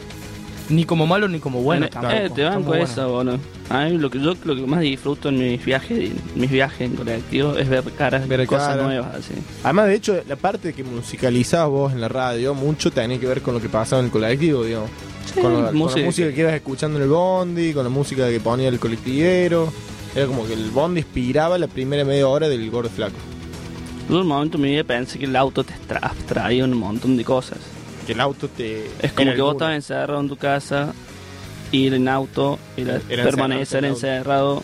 Ni 0.69 0.85
como 0.85 1.07
malo 1.07 1.27
ni 1.27 1.39
como 1.39 1.61
bueno. 1.63 1.87
Eh, 1.87 1.89
tampoco. 1.89 2.13
eh, 2.15 2.29
te 2.33 2.43
banco 2.43 2.75
esa, 2.75 3.07
bueno. 3.07 3.39
A 3.69 3.85
mí 3.85 3.97
lo 3.97 4.09
que 4.09 4.19
yo 4.19 4.35
lo 4.43 4.55
que 4.55 4.61
más 4.61 4.81
disfruto 4.81 5.29
en 5.29 5.39
mis 5.39 5.65
viajes, 5.65 6.11
mis 6.35 6.49
viajes 6.51 6.81
en 6.81 6.95
colectivo 6.95 7.57
es 7.57 7.67
ver 7.67 7.83
caras, 7.97 8.27
Ver 8.27 8.45
cosas 8.45 8.77
nuevas 8.77 9.15
así. 9.15 9.33
Además, 9.63 9.87
de 9.87 9.95
hecho, 9.95 10.21
la 10.27 10.35
parte 10.35 10.73
que 10.73 10.83
musicalizabas 10.83 11.69
vos 11.69 11.93
en 11.93 12.01
la 12.01 12.07
radio, 12.07 12.53
mucho 12.53 12.91
tenía 12.91 13.19
que 13.19 13.25
ver 13.25 13.41
con 13.41 13.55
lo 13.55 13.61
que 13.61 13.67
pasaba 13.69 13.99
en 13.99 14.05
el 14.05 14.11
colectivo, 14.11 14.63
digamos. 14.63 14.89
Sí, 15.33 15.41
con, 15.41 15.53
la, 15.53 15.69
con 15.71 15.79
la 15.79 16.05
música. 16.05 16.33
que 16.33 16.41
ibas 16.41 16.53
escuchando 16.53 16.97
en 16.97 17.03
el 17.03 17.09
bondi, 17.09 17.73
con 17.73 17.83
la 17.83 17.89
música 17.89 18.27
que 18.29 18.39
ponía 18.39 18.67
el 18.69 18.79
colectivero. 18.79 19.71
Era 20.15 20.25
como 20.27 20.45
que 20.47 20.53
el 20.53 20.69
bondi 20.71 21.01
inspiraba 21.01 21.57
la 21.57 21.67
primera 21.67 22.03
media 22.05 22.27
hora 22.27 22.47
del 22.49 22.69
gordo 22.71 22.89
flaco. 22.89 23.15
Yo 24.09 24.15
en 24.15 24.21
un 24.21 24.27
momento 24.27 24.57
de 24.57 24.63
mi 24.63 24.69
vida 24.71 24.83
pensé 24.83 25.19
que 25.19 25.25
el 25.25 25.35
auto 25.35 25.63
te 25.63 25.73
tra- 25.87 25.99
abstraía 26.01 26.63
un 26.65 26.73
montón 26.75 27.15
de 27.15 27.23
cosas. 27.23 27.59
El 28.13 28.21
auto 28.21 28.47
te... 28.47 28.89
Es 29.01 29.13
como 29.13 29.33
que 29.33 29.41
vos 29.41 29.53
estabas 29.53 29.75
encerrado 29.75 30.19
en 30.19 30.27
tu 30.27 30.37
casa, 30.37 30.93
ir 31.71 31.93
en 31.93 32.07
auto, 32.07 32.59
Era 32.77 32.99
permanecer 33.23 33.85
encerrado 33.85 34.63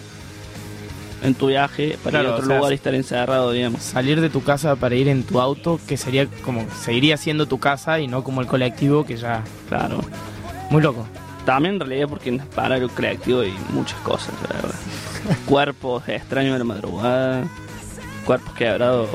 en 1.23 1.33
tu 1.33 1.47
viaje 1.47 1.97
para 2.03 2.21
ir 2.21 2.27
a 2.27 2.31
otro 2.31 2.43
o 2.43 2.47
sea, 2.47 2.57
lugar 2.57 2.71
y 2.71 2.75
estar 2.75 2.95
encerrado, 2.95 3.51
digamos. 3.51 3.81
Salir 3.81 4.21
de 4.21 4.29
tu 4.29 4.43
casa 4.43 4.75
para 4.75 4.95
ir 4.95 5.07
en 5.07 5.23
tu 5.23 5.39
auto, 5.39 5.79
que 5.87 5.97
sería 5.97 6.27
como, 6.43 6.65
seguiría 6.81 7.17
siendo 7.17 7.47
tu 7.47 7.59
casa 7.59 7.99
y 7.99 8.07
no 8.07 8.23
como 8.23 8.41
el 8.41 8.47
colectivo 8.47 9.05
que 9.05 9.17
ya. 9.17 9.43
Claro. 9.67 10.01
Muy 10.69 10.81
loco. 10.81 11.07
También 11.45 11.75
en 11.75 11.79
realidad 11.81 12.07
porque 12.09 12.29
en 12.29 12.39
para 12.39 12.77
el 12.77 12.89
colectivo 12.89 13.41
hay 13.41 13.53
muchas 13.69 13.99
cosas, 14.01 14.33
la 14.49 14.55
verdad. 14.55 14.79
Cuerpos 15.45 16.07
extraños 16.07 16.53
de 16.53 16.59
la 16.59 16.65
madrugada, 16.65 17.43
cuerpos 18.25 18.53
quebrados. 18.53 19.09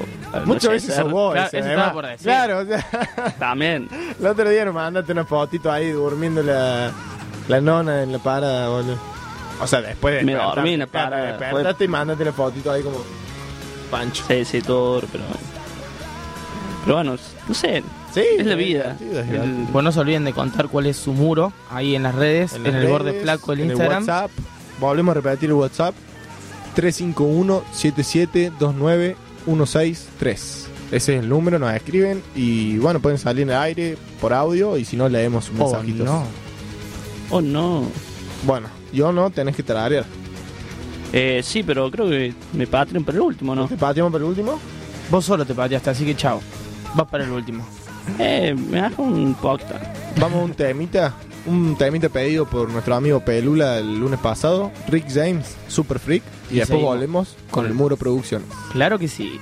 Muchas 0.44 0.70
veces 0.70 0.94
sos 0.94 1.10
vos, 1.10 1.32
Claro, 1.34 1.48
ese, 1.48 1.58
eso 1.58 1.68
estaba 1.68 1.92
por 1.92 2.06
decir. 2.06 2.24
Claro, 2.24 2.58
o 2.60 2.64
sea, 2.64 3.34
También. 3.38 3.88
el 4.18 4.26
otro 4.26 4.48
día 4.48 4.64
nos 4.64 4.74
mandaste 4.74 5.12
una 5.12 5.24
fotito 5.24 5.70
ahí 5.70 5.90
durmiendo 5.90 6.42
la, 6.42 6.90
la 7.48 7.60
nona 7.60 8.02
en 8.02 8.12
la 8.12 8.18
parada, 8.18 8.68
boludo. 8.68 8.96
O 9.60 9.66
sea, 9.66 9.82
después 9.82 10.14
de 10.14 10.22
Me 10.22 10.34
dormí 10.34 10.72
en 10.74 10.80
la 10.80 10.86
claro, 10.86 11.10
parada, 11.10 11.36
Despertaste 11.36 11.84
y 11.84 11.88
mandaste 11.88 12.24
la 12.24 12.32
fotito 12.32 12.72
ahí 12.72 12.82
como 12.82 12.98
pancho. 13.90 14.24
Sí, 14.26 14.44
sí, 14.44 14.62
todo, 14.62 15.00
pero. 15.12 15.24
Pero 16.84 16.96
bueno, 16.96 17.16
no 17.48 17.54
sé. 17.54 17.82
Sí, 18.14 18.22
es 18.38 18.46
la 18.46 18.54
vida. 18.54 18.96
El- 19.00 19.08
divertido. 19.10 19.44
Pues 19.72 19.84
no 19.84 19.92
se 19.92 20.00
olviden 20.00 20.24
de 20.24 20.32
contar 20.32 20.68
cuál 20.68 20.86
es 20.86 20.96
su 20.96 21.12
muro 21.12 21.52
ahí 21.70 21.94
en 21.94 22.02
las 22.02 22.14
redes, 22.14 22.54
en, 22.54 22.64
las 22.64 22.74
el 22.74 22.86
borde 22.88 23.10
redes, 23.10 23.22
flaco 23.22 23.50
del 23.52 23.60
en 23.60 23.66
Instagram. 23.72 24.02
El 24.02 24.08
WhatsApp. 24.08 24.30
Volvemos 24.80 25.12
a 25.12 25.20
repetir 25.20 25.50
el 25.50 25.54
WhatsApp. 25.54 25.94
351-7729-163. 26.76 29.16
Ese 30.90 31.14
es 31.16 31.22
el 31.22 31.28
número, 31.28 31.58
nos 31.58 31.72
escriben 31.72 32.22
y 32.34 32.78
bueno, 32.78 32.98
pueden 33.00 33.18
salir 33.18 33.42
en 33.44 33.50
el 33.50 33.56
aire 33.56 33.96
por 34.20 34.32
audio 34.32 34.76
y 34.76 34.84
si 34.84 34.96
no 34.96 35.08
leemos 35.08 35.44
sus 35.44 35.54
Oh, 35.60 35.70
mensajitos. 35.70 36.04
no. 36.06 36.24
Oh, 37.30 37.40
no. 37.40 37.84
Bueno, 38.44 38.66
yo 38.92 39.12
no, 39.12 39.30
tenés 39.30 39.54
que 39.54 39.62
tararear. 39.62 40.04
Eh, 41.12 41.40
sí, 41.44 41.62
pero 41.62 41.90
creo 41.90 42.08
que 42.08 42.34
me 42.54 42.66
patreon 42.66 43.04
para 43.04 43.16
el 43.18 43.22
último, 43.22 43.54
¿no? 43.54 43.68
¿Te 43.68 43.76
pateamos 43.76 44.10
para 44.12 44.24
el 44.24 44.30
último? 44.30 44.58
Vos 45.10 45.24
solo 45.24 45.44
te 45.44 45.54
pateaste, 45.54 45.90
así 45.90 46.04
que 46.04 46.16
chao. 46.16 46.40
Vas 46.94 47.08
para 47.08 47.24
el 47.24 47.30
último. 47.30 47.64
Eh, 48.18 48.54
me 48.54 48.80
hago 48.80 49.02
un 49.04 49.34
poquito. 49.34 49.74
Vamos 50.18 50.40
a 50.40 50.44
un 50.44 50.54
temita. 50.54 51.14
Un 51.46 51.76
temita 51.76 52.08
pedido 52.08 52.46
por 52.46 52.68
nuestro 52.70 52.94
amigo 52.94 53.20
Pelula 53.20 53.78
el 53.78 53.98
lunes 53.98 54.20
pasado. 54.20 54.70
Rick 54.88 55.06
James, 55.08 55.56
Super 55.68 55.98
Freak. 55.98 56.22
Y, 56.50 56.56
Y 56.56 56.58
después 56.58 56.80
volvemos 56.80 57.36
con 57.50 57.66
el 57.66 57.74
Muro 57.74 57.96
Producciones. 57.96 58.48
Claro 58.72 58.98
que 58.98 59.08
sí. 59.08 59.40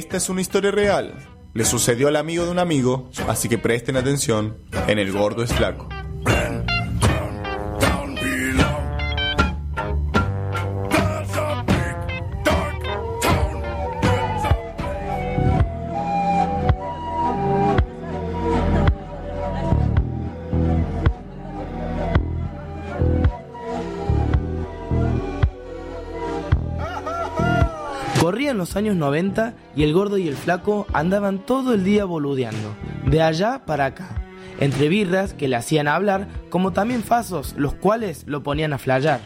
Esta 0.00 0.16
es 0.16 0.30
una 0.30 0.40
historia 0.40 0.70
real. 0.70 1.12
Le 1.52 1.66
sucedió 1.66 2.08
al 2.08 2.16
amigo 2.16 2.46
de 2.46 2.50
un 2.50 2.58
amigo, 2.58 3.10
así 3.28 3.50
que 3.50 3.58
presten 3.58 3.98
atención 3.98 4.56
en 4.88 4.98
El 4.98 5.12
Gordo 5.12 5.42
es 5.42 5.52
Flaco. 5.52 5.90
Años 28.76 28.96
90 28.96 29.54
y 29.76 29.82
el 29.82 29.92
gordo 29.92 30.18
y 30.18 30.28
el 30.28 30.36
flaco 30.36 30.86
andaban 30.92 31.38
todo 31.38 31.74
el 31.74 31.84
día 31.84 32.04
boludeando, 32.04 32.74
de 33.06 33.22
allá 33.22 33.62
para 33.66 33.86
acá, 33.86 34.22
entre 34.60 34.88
birras 34.88 35.34
que 35.34 35.48
le 35.48 35.56
hacían 35.56 35.88
hablar, 35.88 36.28
como 36.50 36.72
también 36.72 37.02
fasos, 37.02 37.54
los 37.56 37.74
cuales 37.74 38.24
lo 38.26 38.42
ponían 38.42 38.72
a 38.72 38.78
flayar. 38.78 39.20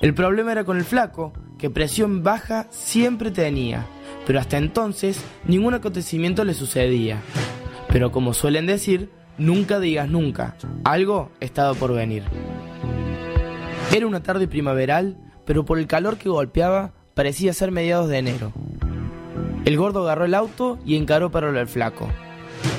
El 0.00 0.14
problema 0.14 0.52
era 0.52 0.64
con 0.64 0.76
el 0.76 0.84
flaco, 0.84 1.32
que 1.58 1.70
presión 1.70 2.22
baja 2.22 2.66
siempre 2.70 3.30
tenía, 3.30 3.86
pero 4.26 4.38
hasta 4.38 4.58
entonces 4.58 5.24
ningún 5.46 5.74
acontecimiento 5.74 6.44
le 6.44 6.54
sucedía. 6.54 7.22
Pero 7.88 8.10
como 8.12 8.34
suelen 8.34 8.66
decir, 8.66 9.10
nunca 9.38 9.80
digas 9.80 10.08
nunca, 10.08 10.56
algo 10.84 11.30
estaba 11.40 11.74
por 11.74 11.94
venir. 11.94 12.24
Era 13.94 14.06
una 14.06 14.22
tarde 14.22 14.48
primaveral, 14.48 15.16
pero 15.44 15.64
por 15.64 15.78
el 15.78 15.86
calor 15.86 16.18
que 16.18 16.28
golpeaba 16.28 16.92
parecía 17.14 17.52
ser 17.52 17.70
mediados 17.70 18.08
de 18.08 18.18
enero. 18.18 18.52
El 19.64 19.78
gordo 19.78 20.02
agarró 20.02 20.26
el 20.26 20.34
auto 20.34 20.78
y 20.84 20.96
encaró 20.96 21.30
para 21.30 21.48
el 21.48 21.68
flaco. 21.68 22.08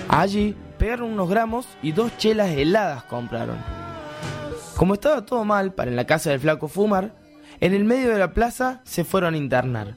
Allí 0.08 0.56
pegaron 0.78 1.14
unos 1.14 1.30
gramos 1.30 1.68
y 1.82 1.94
dos 1.94 2.16
chelas 2.18 2.52
heladas 2.52 3.04
compraron. 3.06 3.58
Como 4.76 4.94
estaba 4.94 5.26
todo 5.26 5.46
mal 5.46 5.74
para 5.74 5.90
en 5.90 5.96
la 5.96 6.06
casa 6.06 6.30
del 6.30 6.42
flaco 6.42 6.68
fumar, 6.68 7.16
en 7.60 7.74
el 7.74 7.86
medio 7.86 8.12
de 8.12 8.20
la 8.20 8.34
plaza 8.34 8.82
se 8.84 9.04
fueron 9.04 9.34
a 9.34 9.38
internar. 9.38 9.96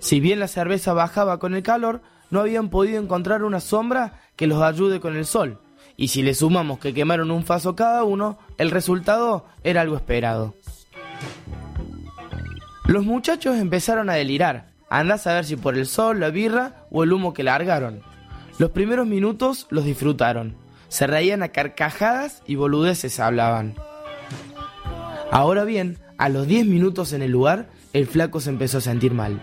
Si 0.00 0.20
bien 0.20 0.38
la 0.38 0.48
cerveza 0.48 0.92
bajaba 0.92 1.38
con 1.38 1.54
el 1.54 1.62
calor, 1.62 2.02
no 2.30 2.40
habían 2.40 2.68
podido 2.68 3.00
encontrar 3.02 3.42
una 3.42 3.60
sombra 3.60 4.20
que 4.36 4.46
los 4.46 4.62
ayude 4.62 5.00
con 5.00 5.16
el 5.16 5.24
sol. 5.24 5.60
Y 5.96 6.08
si 6.08 6.22
le 6.22 6.34
sumamos 6.34 6.78
que 6.78 6.94
quemaron 6.94 7.30
un 7.30 7.44
faso 7.44 7.74
cada 7.74 8.04
uno, 8.04 8.38
el 8.58 8.70
resultado 8.70 9.46
era 9.64 9.80
algo 9.80 9.96
esperado. 9.96 10.54
Los 12.88 13.04
muchachos 13.04 13.58
empezaron 13.58 14.08
a 14.08 14.14
delirar. 14.14 14.70
Anda 14.88 15.16
a 15.16 15.18
saber 15.18 15.44
si 15.44 15.56
por 15.56 15.76
el 15.76 15.84
sol, 15.84 16.20
la 16.20 16.30
birra 16.30 16.86
o 16.90 17.04
el 17.04 17.12
humo 17.12 17.34
que 17.34 17.42
largaron. 17.42 18.00
Los 18.58 18.70
primeros 18.70 19.06
minutos 19.06 19.66
los 19.68 19.84
disfrutaron. 19.84 20.56
Se 20.88 21.06
reían 21.06 21.42
a 21.42 21.48
carcajadas 21.48 22.42
y 22.46 22.54
boludeces 22.54 23.20
hablaban. 23.20 23.74
Ahora 25.30 25.64
bien, 25.64 25.98
a 26.16 26.30
los 26.30 26.46
10 26.46 26.64
minutos 26.64 27.12
en 27.12 27.20
el 27.20 27.30
lugar, 27.30 27.68
el 27.92 28.06
flaco 28.06 28.40
se 28.40 28.48
empezó 28.48 28.78
a 28.78 28.80
sentir 28.80 29.12
mal. 29.12 29.38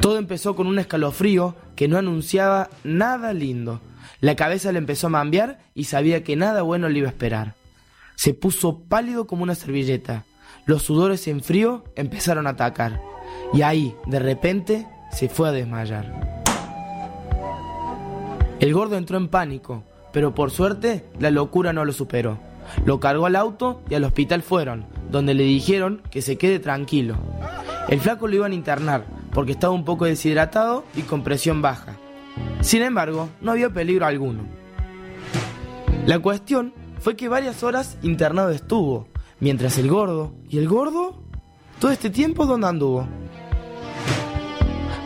Todo 0.00 0.16
empezó 0.16 0.56
con 0.56 0.66
un 0.66 0.78
escalofrío 0.78 1.56
que 1.74 1.88
no 1.88 1.98
anunciaba 1.98 2.70
nada 2.84 3.34
lindo. 3.34 3.82
La 4.22 4.34
cabeza 4.34 4.72
le 4.72 4.78
empezó 4.78 5.08
a 5.08 5.10
mambear 5.10 5.58
y 5.74 5.84
sabía 5.84 6.24
que 6.24 6.36
nada 6.36 6.62
bueno 6.62 6.88
le 6.88 7.00
iba 7.00 7.08
a 7.08 7.10
esperar. 7.10 7.54
Se 8.14 8.32
puso 8.32 8.78
pálido 8.84 9.26
como 9.26 9.42
una 9.42 9.54
servilleta. 9.54 10.24
Los 10.66 10.82
sudores 10.82 11.28
en 11.28 11.42
frío 11.42 11.84
empezaron 11.94 12.48
a 12.48 12.50
atacar. 12.50 13.00
y 13.52 13.62
ahí, 13.62 13.94
de 14.06 14.18
repente, 14.18 14.86
se 15.12 15.28
fue 15.28 15.48
a 15.48 15.52
desmayar. 15.52 16.42
El 18.58 18.74
gordo 18.74 18.96
entró 18.96 19.16
en 19.16 19.28
pánico, 19.28 19.84
pero 20.12 20.34
por 20.34 20.50
suerte 20.50 21.04
la 21.20 21.30
locura 21.30 21.72
no 21.72 21.84
lo 21.84 21.92
superó. 21.92 22.38
Lo 22.84 22.98
cargó 22.98 23.26
al 23.26 23.36
auto 23.36 23.80
y 23.88 23.94
al 23.94 24.02
hospital 24.02 24.42
fueron, 24.42 24.86
donde 25.08 25.34
le 25.34 25.44
dijeron 25.44 26.02
que 26.10 26.20
se 26.20 26.36
quede 26.36 26.58
tranquilo. 26.58 27.16
El 27.88 28.00
flaco 28.00 28.26
lo 28.26 28.34
iban 28.34 28.50
a 28.50 28.56
internar 28.56 29.04
porque 29.32 29.52
estaba 29.52 29.72
un 29.72 29.84
poco 29.84 30.06
deshidratado 30.06 30.82
y 30.96 31.02
con 31.02 31.22
presión 31.22 31.62
baja. 31.62 31.96
Sin 32.60 32.82
embargo, 32.82 33.28
no 33.40 33.52
había 33.52 33.70
peligro 33.70 34.06
alguno. 34.06 34.44
La 36.06 36.18
cuestión 36.18 36.72
fue 36.98 37.14
que 37.14 37.28
varias 37.28 37.62
horas 37.62 37.98
internado 38.02 38.50
estuvo, 38.50 39.06
mientras 39.40 39.78
el 39.78 39.88
gordo... 39.90 40.34
¿Y 40.48 40.58
el 40.58 40.68
gordo? 40.68 41.22
Todo 41.78 41.90
este 41.90 42.10
tiempo, 42.10 42.46
¿dónde 42.46 42.68
anduvo? 42.68 43.06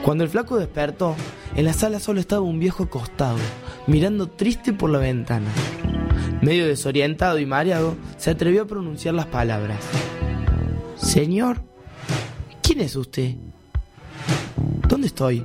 Cuando 0.05 0.25
el 0.25 0.31
flaco 0.31 0.57
despertó, 0.57 1.17
en 1.57 1.65
la 1.65 1.73
sala 1.73 2.01
solo 2.01 2.21
estaba 2.21 2.43
un 2.43 2.59
viejo 2.59 2.85
acostado, 2.85 3.39
mirando 3.87 4.29
triste 4.29 4.73
por 4.73 4.91
la 4.91 4.99
ventana. 4.99 5.51
Medio 6.43 6.67
desorientado 6.67 7.39
y 7.39 7.47
mareado, 7.47 7.97
se 8.17 8.31
atrevió 8.31 8.63
a 8.63 8.67
pronunciar 8.67 9.15
las 9.15 9.27
palabras. 9.27 9.79
Señor, 10.97 11.63
¿quién 12.63 12.81
es 12.81 12.97
usted? 12.97 13.35
¿Dónde 14.89 15.09
estoy? 15.09 15.45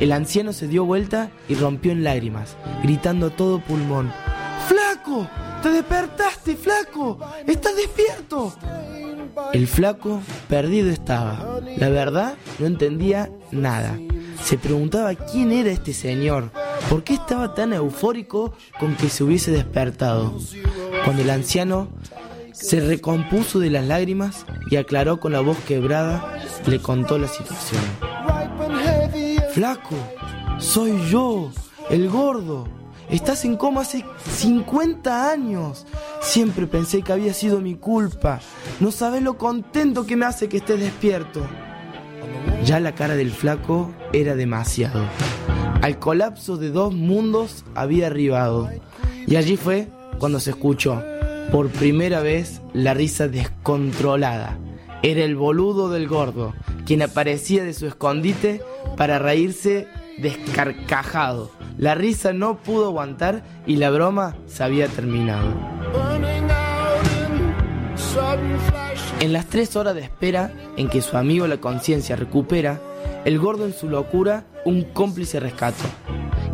El 0.00 0.12
anciano 0.12 0.52
se 0.52 0.68
dio 0.68 0.84
vuelta 0.84 1.30
y 1.48 1.56
rompió 1.56 1.90
en 1.90 2.04
lágrimas, 2.04 2.56
gritando 2.82 3.26
a 3.26 3.30
todo 3.30 3.58
pulmón. 3.58 4.12
¡Flaco! 4.68 5.28
¡Te 5.62 5.70
despertaste, 5.70 6.56
flaco! 6.56 7.18
¡Estás 7.46 7.76
despierto! 7.76 8.54
El 9.52 9.66
flaco 9.66 10.20
perdido 10.48 10.90
estaba. 10.90 11.60
La 11.76 11.88
verdad, 11.88 12.34
no 12.58 12.66
entendía 12.66 13.30
nada. 13.50 13.98
Se 14.42 14.58
preguntaba 14.58 15.14
quién 15.14 15.52
era 15.52 15.70
este 15.70 15.92
señor, 15.92 16.50
por 16.88 17.02
qué 17.02 17.14
estaba 17.14 17.54
tan 17.54 17.72
eufórico 17.72 18.54
con 18.78 18.94
que 18.96 19.08
se 19.08 19.24
hubiese 19.24 19.50
despertado. 19.50 20.38
Cuando 21.04 21.22
el 21.22 21.30
anciano 21.30 21.88
se 22.52 22.80
recompuso 22.80 23.58
de 23.58 23.70
las 23.70 23.86
lágrimas 23.86 24.46
y 24.70 24.76
aclaró 24.76 25.20
con 25.20 25.32
la 25.32 25.40
voz 25.40 25.58
quebrada, 25.66 26.38
le 26.66 26.80
contó 26.80 27.18
la 27.18 27.28
situación. 27.28 27.82
Flaco, 29.52 29.96
soy 30.58 30.98
yo, 31.08 31.50
el 31.90 32.08
gordo. 32.08 32.77
Estás 33.10 33.46
en 33.46 33.56
coma 33.56 33.80
hace 33.82 34.04
50 34.30 35.30
años. 35.30 35.86
Siempre 36.20 36.66
pensé 36.66 37.02
que 37.02 37.12
había 37.12 37.32
sido 37.32 37.60
mi 37.60 37.74
culpa. 37.74 38.40
No 38.80 38.90
sabes 38.90 39.22
lo 39.22 39.38
contento 39.38 40.04
que 40.04 40.16
me 40.16 40.26
hace 40.26 40.48
que 40.48 40.58
estés 40.58 40.78
despierto. 40.78 41.40
Ya 42.64 42.80
la 42.80 42.94
cara 42.94 43.16
del 43.16 43.30
flaco 43.30 43.90
era 44.12 44.36
demasiado. 44.36 45.02
Al 45.80 45.98
colapso 45.98 46.58
de 46.58 46.70
dos 46.70 46.92
mundos 46.92 47.64
había 47.74 48.08
arribado. 48.08 48.68
Y 49.26 49.36
allí 49.36 49.56
fue 49.56 49.88
cuando 50.18 50.38
se 50.38 50.50
escuchó, 50.50 51.02
por 51.50 51.70
primera 51.70 52.20
vez, 52.20 52.60
la 52.74 52.92
risa 52.92 53.26
descontrolada. 53.26 54.58
Era 55.02 55.24
el 55.24 55.34
boludo 55.34 55.88
del 55.88 56.08
gordo, 56.08 56.54
quien 56.84 57.00
aparecía 57.00 57.64
de 57.64 57.72
su 57.72 57.86
escondite 57.86 58.60
para 58.96 59.18
reírse 59.18 59.86
descarcajado. 60.18 61.57
La 61.78 61.94
risa 61.94 62.32
no 62.32 62.58
pudo 62.58 62.86
aguantar 62.86 63.44
y 63.64 63.76
la 63.76 63.90
broma 63.90 64.36
se 64.46 64.64
había 64.64 64.88
terminado. 64.88 65.54
En 69.20 69.32
las 69.32 69.46
tres 69.46 69.76
horas 69.76 69.94
de 69.94 70.00
espera 70.00 70.52
en 70.76 70.88
que 70.88 71.02
su 71.02 71.16
amigo 71.16 71.46
la 71.46 71.58
conciencia 71.58 72.16
recupera, 72.16 72.80
el 73.24 73.38
gordo 73.38 73.64
en 73.64 73.72
su 73.72 73.88
locura 73.88 74.44
un 74.64 74.82
cómplice 74.82 75.38
rescató 75.38 75.84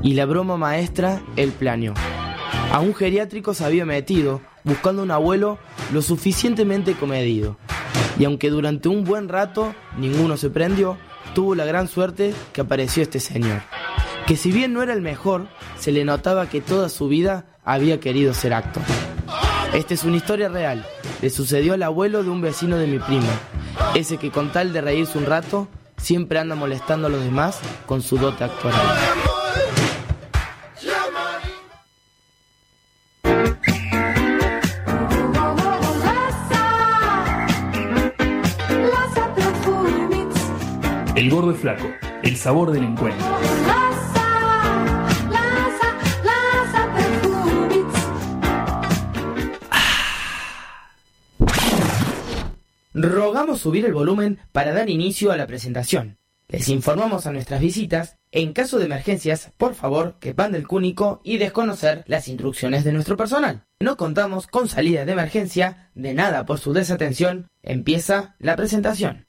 y 0.03 0.13
la 0.13 0.27
broma 0.27 0.59
maestra 0.59 1.23
él 1.37 1.53
planeó. 1.53 1.95
A 2.71 2.81
un 2.81 2.95
geriátrico 2.95 3.55
se 3.55 3.65
había 3.65 3.87
metido 3.87 4.43
buscando 4.63 5.03
un 5.03 5.11
abuelo 5.11 5.59
lo 5.95 6.03
suficientemente 6.03 6.93
comedido. 6.95 7.57
Y 8.19 8.27
aunque 8.27 8.51
durante 8.51 8.91
un 8.91 9.05
buen 9.05 9.31
rato 9.31 9.75
ninguno 9.97 10.37
se 10.37 10.51
prendió, 10.51 10.99
tuvo 11.35 11.55
la 11.55 11.65
gran 11.65 11.89
suerte 11.89 12.35
que 12.53 12.61
apareció 12.61 13.03
este 13.03 13.21
señor. 13.21 13.63
Que 14.27 14.37
si 14.37 14.53
bien 14.53 14.73
no 14.73 14.83
era 14.83 14.95
el 14.95 15.03
mejor, 15.03 15.49
se 15.79 15.93
le 15.93 16.05
notaba 16.05 16.49
que 16.49 16.63
toda 16.63 16.89
su 16.89 17.09
vida 17.09 17.45
había 17.63 18.01
querido 18.01 18.33
ser 18.33 18.55
actor. 18.55 18.83
Esta 19.75 19.93
es 19.93 20.05
una 20.05 20.17
historia 20.17 20.49
real. 20.49 20.87
Le 21.21 21.29
sucedió 21.29 21.75
al 21.75 21.83
abuelo 21.83 22.23
de 22.23 22.31
un 22.31 22.41
vecino 22.41 22.79
de 22.79 22.87
mi 22.87 22.99
primo. 22.99 23.29
Ese 23.95 24.17
que 24.17 24.31
con 24.31 24.51
tal 24.51 24.73
de 24.73 24.81
reírse 24.81 25.19
un 25.19 25.27
rato, 25.27 25.69
siempre 25.99 26.39
anda 26.39 26.55
molestando 26.55 27.09
a 27.09 27.11
los 27.11 27.23
demás 27.23 27.61
con 27.85 28.01
su 28.01 28.17
dote 28.17 28.45
actoral. 28.45 28.81
El 41.15 41.31
gordo 41.31 41.55
flaco, 41.55 41.87
el 42.23 42.37
sabor 42.37 42.71
del 42.71 42.85
encuentro. 42.85 43.44
Rogamos 52.95 53.61
subir 53.61 53.85
el 53.87 53.93
volumen 53.93 54.39
para 54.53 54.73
dar 54.73 54.89
inicio 54.89 55.33
a 55.33 55.37
la 55.37 55.49
presentación. 55.49 56.19
Les 56.47 56.69
informamos 56.69 57.27
a 57.27 57.33
nuestras 57.33 57.61
visitas, 57.61 58.19
en 58.31 58.53
caso 58.53 58.79
de 58.79 58.85
emergencias, 58.85 59.53
por 59.57 59.75
favor, 59.75 60.17
que 60.21 60.33
van 60.33 60.53
del 60.53 60.69
cúnico 60.69 61.21
y 61.25 61.39
desconocer 61.39 62.05
las 62.07 62.29
instrucciones 62.29 62.85
de 62.85 62.93
nuestro 62.93 63.17
personal. 63.17 63.65
No 63.81 63.97
contamos 63.97 64.47
con 64.47 64.69
salida 64.69 65.05
de 65.05 65.11
emergencia, 65.11 65.91
de 65.97 66.15
nada 66.15 66.47
por 66.47 66.61
su 66.61 66.73
desatención, 66.73 67.49
empieza 67.63 68.37
la 68.39 68.55
presentación. 68.55 69.24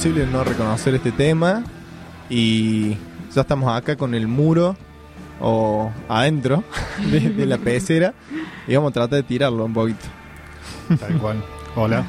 Imposible 0.00 0.26
no 0.32 0.42
reconocer 0.44 0.94
este 0.94 1.12
tema. 1.12 1.62
Y 2.30 2.96
ya 3.34 3.42
estamos 3.42 3.70
acá 3.76 3.96
con 3.96 4.14
el 4.14 4.28
muro 4.28 4.74
o 5.40 5.90
adentro 6.08 6.64
de, 7.10 7.20
de 7.20 7.46
la 7.46 7.58
pecera. 7.58 8.14
Y 8.66 8.74
vamos 8.74 8.90
a 8.90 8.94
tratar 8.94 9.16
de 9.16 9.22
tirarlo 9.24 9.64
un 9.66 9.74
poquito. 9.74 10.06
Tal 10.98 11.18
cual. 11.18 11.44
Hola. 11.76 12.04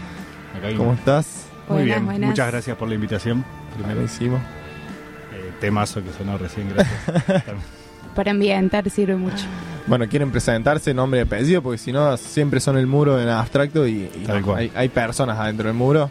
¿Cómo 0.78 0.94
estás? 0.94 1.48
Muy 1.68 1.84
bien. 1.84 2.06
buenas. 2.06 2.30
Muchas 2.30 2.48
gracias 2.52 2.78
por 2.78 2.88
la 2.88 2.96
invitación. 2.96 3.44
Primero, 3.76 3.96
Buenísimo. 3.96 4.38
eh, 4.38 5.52
temazo 5.60 6.02
que 6.02 6.12
sonó 6.18 6.38
recién. 6.38 6.70
Gracias. 6.74 7.44
Para 8.16 8.32
ambientar 8.32 8.90
sirve 8.90 9.18
mucho. 9.18 9.46
Bueno, 9.88 10.08
quieren 10.08 10.32
presentarse 10.32 10.94
nombre 10.94 11.20
y 11.20 11.24
apellido 11.24 11.62
porque 11.62 11.78
si 11.78 11.92
no 11.92 12.16
siempre 12.16 12.62
son 12.62 12.78
el 12.78 12.88
muro 12.88 13.20
en 13.20 13.28
abstracto 13.28 13.86
y, 13.86 14.10
y 14.16 14.24
Tal 14.26 14.40
no, 14.42 14.46
cual. 14.48 14.60
hay, 14.60 14.72
hay 14.76 14.90
personas 14.90 15.38
adentro 15.38 15.68
del 15.68 15.76
muro. 15.76 16.10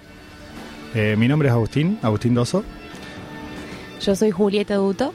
Eh, 0.94 1.14
mi 1.18 1.28
nombre 1.28 1.48
es 1.48 1.52
Agustín, 1.54 1.98
Agustín 2.02 2.34
Doso. 2.34 2.64
Yo 4.00 4.16
soy 4.16 4.30
Julieta 4.30 4.74
Duto. 4.76 5.12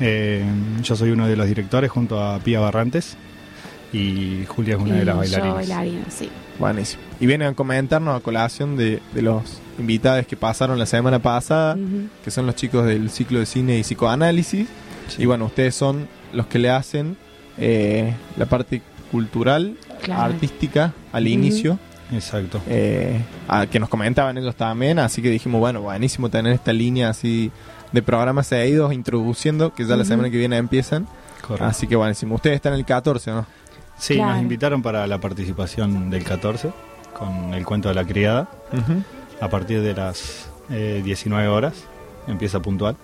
Eh, 0.00 0.44
yo 0.82 0.96
soy 0.96 1.10
uno 1.10 1.26
de 1.26 1.36
los 1.36 1.46
directores 1.46 1.90
junto 1.90 2.22
a 2.22 2.38
Pía 2.38 2.60
Barrantes. 2.60 3.16
Y 3.92 4.44
Julia 4.48 4.76
es 4.76 4.80
una 4.82 4.96
de 4.96 5.04
las 5.04 5.16
bailarinas. 5.16 5.48
Yo 5.48 5.54
bailarina, 5.54 6.04
sí. 6.10 6.28
Buenísimo. 6.58 7.02
Y 7.20 7.26
vienen 7.26 7.48
a 7.48 7.54
comentarnos 7.54 8.16
a 8.16 8.20
colación 8.20 8.76
de, 8.76 9.00
de 9.14 9.22
los 9.22 9.42
invitados 9.78 10.26
que 10.26 10.36
pasaron 10.36 10.78
la 10.78 10.86
semana 10.86 11.20
pasada, 11.20 11.76
que 12.22 12.30
son 12.30 12.46
los 12.46 12.54
chicos 12.54 12.84
del 12.84 13.08
ciclo 13.10 13.38
de 13.38 13.46
cine 13.46 13.78
y 13.78 13.82
psicoanálisis. 13.82 14.66
Sí. 15.08 15.22
Y 15.22 15.26
bueno, 15.26 15.46
ustedes 15.46 15.74
son 15.74 16.06
los 16.34 16.46
que 16.46 16.58
le 16.58 16.68
hacen 16.70 17.16
eh, 17.56 18.14
la 18.36 18.46
parte 18.46 18.82
cultural, 19.10 19.76
Claro. 20.02 20.34
artística 20.34 20.92
al 21.12 21.24
Ujú. 21.24 21.32
inicio, 21.32 21.78
Exacto. 22.12 22.60
eh, 22.68 23.20
a- 23.48 23.66
que 23.66 23.78
nos 23.78 23.88
comentaban 23.88 24.36
ellos 24.38 24.56
también, 24.56 24.98
así 24.98 25.20
que 25.22 25.30
dijimos, 25.30 25.60
bueno, 25.60 25.82
buenísimo 25.82 26.28
tener 26.30 26.52
esta 26.52 26.72
línea 26.72 27.10
así 27.10 27.50
de 27.92 28.02
programas 28.02 28.46
seguidos 28.46 28.92
introduciendo, 28.92 29.74
que 29.74 29.84
ya 29.84 29.96
la 29.96 30.04
semana 30.04 30.30
que 30.30 30.36
viene 30.38 30.56
empiezan. 30.56 31.06
Correcto. 31.42 31.64
Así 31.64 31.86
que 31.86 31.96
buenísimo. 31.96 32.34
Ustedes 32.34 32.56
están 32.56 32.74
el 32.74 32.84
14, 32.84 33.30
¿no? 33.30 33.46
Sí, 33.98 34.14
Claro. 34.14 34.32
nos 34.34 34.42
invitaron 34.42 34.82
para 34.82 35.06
la 35.06 35.18
participación 35.20 36.10
del 36.10 36.24
14. 36.24 36.70
con 37.18 37.52
el 37.52 37.64
cuento 37.66 37.88
de 37.88 37.94
la 37.96 38.04
criada. 38.04 38.48
A 39.40 39.48
partir 39.48 39.80
de 39.82 39.92
las 39.92 40.48
eh, 40.70 41.00
19 41.04 41.48
horas 41.48 41.74
empieza 42.28 42.60
puntual. 42.60 42.96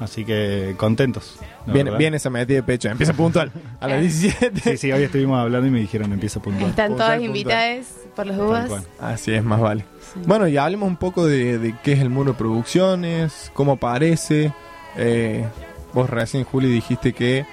Así 0.00 0.24
que 0.24 0.74
contentos. 0.78 1.36
verdad. 1.66 1.98
bien 1.98 2.14
esa 2.14 2.30
metida 2.30 2.56
de 2.56 2.62
pecho. 2.62 2.88
Empieza 2.88 3.12
puntual. 3.12 3.52
A 3.80 3.86
las 3.86 4.00
17. 4.22 4.60
Sí, 4.60 4.76
sí, 4.76 4.92
hoy 4.92 5.02
estuvimos 5.04 5.38
hablando 5.38 5.66
y 5.68 5.70
me 5.70 5.78
dijeron 5.80 6.12
empieza 6.12 6.40
puntual. 6.40 6.70
Están 6.70 6.96
todas 6.96 7.20
invitadas 7.22 7.86
por 8.16 8.26
las 8.26 8.36
dudas. 8.38 8.70
Así 8.98 9.32
es, 9.32 9.44
más 9.44 9.60
vale. 9.60 9.84
Bueno, 10.26 10.48
y 10.48 10.56
hablemos 10.56 10.88
un 10.88 10.96
poco 10.96 11.26
de, 11.26 11.58
de 11.58 11.74
qué 11.84 11.92
es 11.92 12.00
el 12.00 12.08
Muro 12.10 12.34
Producciones, 12.34 13.50
cómo 13.54 13.72
aparece. 13.72 14.52
Eh, 14.96 15.44
vos 15.92 16.08
recién, 16.10 16.44
Juli, 16.44 16.68
dijiste 16.68 17.12
que... 17.12 17.46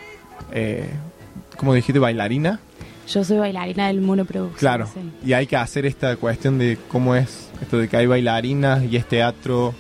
Eh, 0.51 0.89
¿Cómo 1.57 1.73
dijiste? 1.73 1.99
¿Bailarina? 1.99 2.59
Yo 3.08 3.24
soy 3.24 3.38
bailarina 3.38 3.88
del 3.88 4.01
Mono 4.01 4.26
Producción. 4.26 4.60
Claro. 4.60 4.89
sí. 4.93 4.99
Y 5.26 5.34
hay 5.34 5.47
que 5.47 5.55
hacer 5.55 5.86
esta 5.86 6.16
cuestión 6.18 6.58
de 6.58 6.78
cómo 6.89 7.16
es 7.16 7.49
esto 7.62 7.78
de 7.78 7.88
que 7.88 7.97
hay 7.97 8.05
bailarinas 8.05 8.84
y 8.84 8.97
es 8.97 9.08
teatro, 9.08 9.74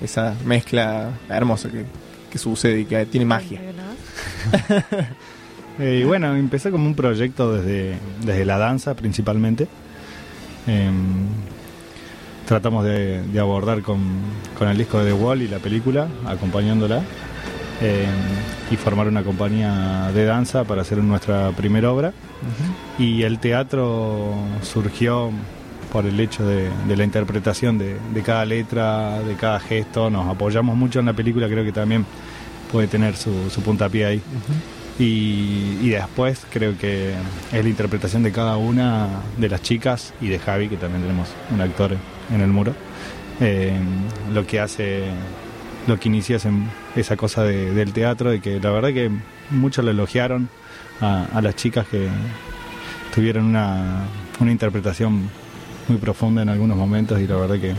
esa 0.00 0.34
mezcla 0.44 1.10
hermosa 1.28 1.68
que, 1.70 1.84
que 2.30 2.38
sucede 2.38 2.80
y 2.80 2.84
que 2.84 3.04
tiene 3.06 3.26
magia. 3.26 3.60
Eh, 5.78 6.00
y 6.02 6.04
bueno, 6.04 6.36
empecé 6.36 6.70
como 6.70 6.84
un 6.86 6.94
proyecto 6.94 7.54
desde, 7.54 7.96
desde 8.22 8.44
la 8.44 8.58
danza 8.58 8.94
principalmente. 8.94 9.66
Em, 10.66 11.28
tratamos 12.46 12.84
de, 12.84 13.22
de 13.22 13.40
abordar 13.40 13.80
con, 13.80 13.98
con 14.58 14.68
el 14.68 14.76
disco 14.76 14.98
de 14.98 15.06
The 15.06 15.12
Wall 15.14 15.40
y 15.40 15.48
la 15.48 15.60
película, 15.60 16.08
acompañándola, 16.26 17.02
em, 17.82 18.08
y 18.70 18.76
formar 18.76 19.08
una 19.08 19.22
compañía 19.22 20.10
de 20.14 20.24
danza 20.24 20.64
para 20.64 20.82
hacer 20.82 20.98
nuestra 20.98 21.50
primera 21.50 21.90
obra. 21.90 22.12
Y 22.98 23.22
el 23.22 23.38
teatro 23.38 24.34
surgió 24.62 25.30
por 25.92 26.06
el 26.06 26.18
hecho 26.20 26.46
de, 26.46 26.70
de 26.88 26.96
la 26.96 27.04
interpretación 27.04 27.76
de, 27.76 27.98
de 28.14 28.22
cada 28.22 28.44
letra, 28.44 29.20
de 29.20 29.34
cada 29.34 29.60
gesto. 29.60 30.08
Nos 30.08 30.26
apoyamos 30.28 30.76
mucho 30.76 31.00
en 31.00 31.06
la 31.06 31.12
película, 31.12 31.48
creo 31.48 31.64
que 31.64 31.72
también 31.72 32.06
puede 32.70 32.88
tener 32.88 33.16
su, 33.16 33.50
su 33.50 33.60
puntapié 33.62 34.06
ahí. 34.06 34.22
Y, 34.98 35.78
y 35.82 35.88
después 35.90 36.46
creo 36.50 36.76
que 36.78 37.14
es 37.52 37.62
la 37.62 37.68
interpretación 37.68 38.22
de 38.22 38.32
cada 38.32 38.56
una 38.56 39.08
de 39.36 39.48
las 39.48 39.62
chicas 39.62 40.14
y 40.20 40.28
de 40.28 40.38
Javi, 40.38 40.68
que 40.68 40.76
también 40.76 41.02
tenemos 41.02 41.28
un 41.52 41.60
actor 41.60 41.96
en 42.32 42.40
el 42.40 42.48
muro, 42.48 42.74
eh, 43.40 43.72
lo 44.32 44.46
que 44.46 44.60
hace, 44.60 45.04
lo 45.86 45.98
que 45.98 46.08
inicia 46.08 46.36
ese- 46.36 46.50
esa 46.96 47.16
cosa 47.16 47.42
de- 47.44 47.72
del 47.74 47.92
teatro, 47.92 48.30
de 48.30 48.40
que 48.40 48.60
la 48.60 48.70
verdad 48.70 48.90
que 48.92 49.10
muchos 49.50 49.84
lo 49.84 49.90
elogiaron 49.90 50.48
a, 51.00 51.26
a 51.32 51.40
las 51.42 51.56
chicas 51.56 51.86
que 51.88 52.08
tuvieron 53.14 53.44
una, 53.46 54.04
una 54.40 54.52
interpretación 54.52 55.28
muy 55.88 55.98
profunda 55.98 56.42
en 56.42 56.48
algunos 56.48 56.76
momentos 56.76 57.20
y 57.20 57.26
la 57.26 57.36
verdad 57.36 57.58
que 57.58 57.74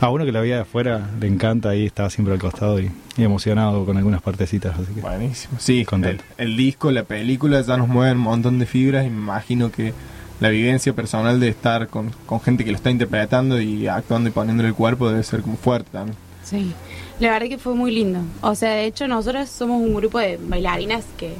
a 0.00 0.08
uno 0.10 0.24
que 0.24 0.32
la 0.32 0.40
veía 0.40 0.56
de 0.56 0.62
afuera 0.62 1.10
le 1.20 1.26
encanta 1.28 1.74
y 1.76 1.86
estaba 1.86 2.10
siempre 2.10 2.34
al 2.34 2.40
costado 2.40 2.80
y, 2.80 2.90
y 3.16 3.22
emocionado 3.22 3.84
con 3.84 3.96
algunas 3.96 4.22
partecitas. 4.22 4.74
Así 4.78 4.92
que 4.94 5.00
Buenísimo. 5.00 5.54
Sí, 5.58 5.80
el, 5.80 5.86
Contento. 5.86 6.24
el 6.38 6.56
disco, 6.56 6.90
la 6.90 7.04
película 7.04 7.60
ya 7.60 7.76
nos 7.76 7.88
mueven 7.88 8.16
un 8.16 8.22
montón 8.24 8.58
de 8.58 8.66
fibras 8.66 9.06
y 9.06 9.10
me 9.10 9.18
imagino 9.18 9.70
que 9.70 9.92
la 10.40 10.48
vivencia 10.48 10.92
personal 10.94 11.38
de 11.38 11.48
estar 11.48 11.88
con, 11.88 12.10
con 12.26 12.40
gente 12.40 12.64
que 12.64 12.70
lo 12.72 12.76
está 12.76 12.90
interpretando 12.90 13.60
y 13.60 13.86
actuando 13.86 14.28
y 14.30 14.32
poniéndole 14.32 14.70
el 14.70 14.74
cuerpo 14.74 15.08
debe 15.10 15.22
ser 15.22 15.42
como 15.42 15.56
fuerte 15.56 15.90
también. 15.92 16.16
Sí, 16.42 16.74
la 17.20 17.30
verdad 17.30 17.48
que 17.48 17.58
fue 17.58 17.74
muy 17.74 17.90
lindo. 17.92 18.20
O 18.42 18.54
sea, 18.54 18.70
de 18.70 18.84
hecho, 18.86 19.06
nosotros 19.08 19.48
somos 19.48 19.80
un 19.80 19.94
grupo 19.94 20.18
de 20.18 20.38
bailarinas 20.42 21.04
que 21.16 21.34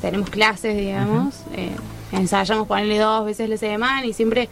tenemos 0.00 0.30
clases, 0.30 0.76
digamos. 0.76 1.34
eh, 1.54 1.70
ensayamos 2.12 2.66
ponerle 2.66 2.98
dos 2.98 3.24
veces 3.26 3.48
la 3.48 3.56
semana 3.58 4.06
y 4.06 4.12
siempre 4.12 4.48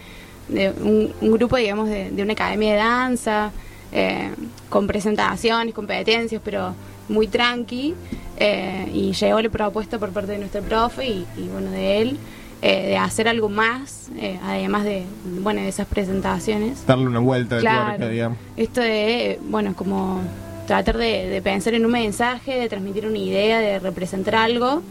de 0.49 0.70
un, 0.70 1.12
un 1.20 1.33
grupo, 1.33 1.57
digamos, 1.57 1.89
de, 1.89 2.11
de 2.11 2.22
una 2.22 2.35
academia 2.35 2.72
de 2.72 2.79
danza, 2.79 3.51
eh, 3.93 4.31
con 4.68 4.87
presentaciones, 4.87 5.72
competencias, 5.74 6.41
pero 6.45 6.74
muy 7.09 7.27
tranqui. 7.29 7.95
eh, 8.39 8.91
y 8.93 9.12
llegó 9.12 9.41
la 9.41 9.49
propuesta 9.49 9.99
por 9.99 10.11
parte 10.11 10.33
de 10.33 10.39
nuestro 10.39 10.61
profe 10.62 11.07
y, 11.09 11.27
y, 11.39 11.49
bueno, 11.53 11.70
de 11.70 12.03
él. 12.03 12.18
eh, 12.62 12.87
de 12.89 12.97
hacer 12.97 13.29
algo 13.29 13.49
más, 13.51 14.09
eh, 14.18 14.39
además 14.43 14.85
de, 14.85 15.05
bueno, 15.43 15.61
de 15.61 15.68
esas 15.68 15.87
presentaciones. 15.87 16.87
Darle 16.87 17.07
una 17.07 17.20
vuelta 17.20 17.57
de 17.57 17.61
Claro. 17.61 17.85
tuerca, 17.97 18.09
digamos. 18.09 18.39
Esto 18.57 18.81
de, 18.81 19.39
bueno, 19.49 19.74
como 19.77 20.20
tratar 20.67 20.97
de, 20.99 21.29
de 21.29 21.43
pensar 21.43 21.75
en 21.75 21.85
un 21.87 21.93
mensaje, 21.93 22.59
de 22.59 22.69
transmitir 22.69 23.07
una 23.07 23.19
idea, 23.19 23.59
de 23.61 23.79
representar 23.79 24.35
algo. 24.35 24.83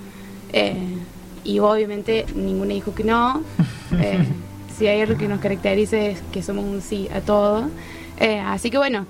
eh, 0.53 0.75
y 1.43 1.59
obviamente 1.59 2.25
ninguno 2.35 2.73
dijo 2.73 2.93
que 2.95 3.03
no. 3.03 3.43
Eh, 4.01 4.25
si 4.77 4.87
hay 4.87 4.99
algo 5.01 5.15
que 5.15 5.27
nos 5.27 5.39
caracteriza 5.39 5.97
es 5.97 6.19
que 6.31 6.41
somos 6.41 6.65
un 6.65 6.81
sí 6.81 7.07
a 7.13 7.21
todo. 7.21 7.69
Eh, 8.19 8.39
así 8.39 8.69
que 8.71 8.77
bueno, 8.77 9.05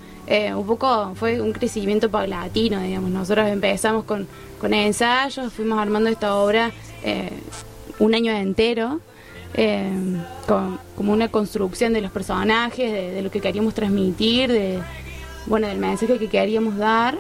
un 0.55 0.66
poco 0.68 1.13
fue 1.16 1.39
un 1.41 1.53
crecimiento 1.53 2.11
paulatino, 2.11 2.82
digamos. 2.82 3.09
Nosotros 3.09 3.47
empezamos 3.47 4.03
con, 4.03 4.28
con 4.59 4.74
ensayos, 4.74 5.53
fuimos 5.53 5.80
armando 5.80 6.09
esta 6.09 6.36
obra 6.36 6.72
un 7.99 8.13
año 8.13 8.34
entero. 8.34 8.99
con, 10.45 10.78
como 10.95 11.13
una 11.13 11.30
construcción 11.30 11.93
de 11.93 12.01
los 12.01 12.11
personajes, 12.11 12.91
de, 12.91 13.11
de 13.11 13.22
lo 13.22 13.32
que 13.32 13.39
queríamos 13.39 13.74
transmitir, 13.74 14.51
de 14.51 14.80
bueno, 15.48 15.68
del 15.68 15.78
mensaje 15.78 16.18
que 16.18 16.28
queríamos 16.28 16.78
dar, 16.78 17.18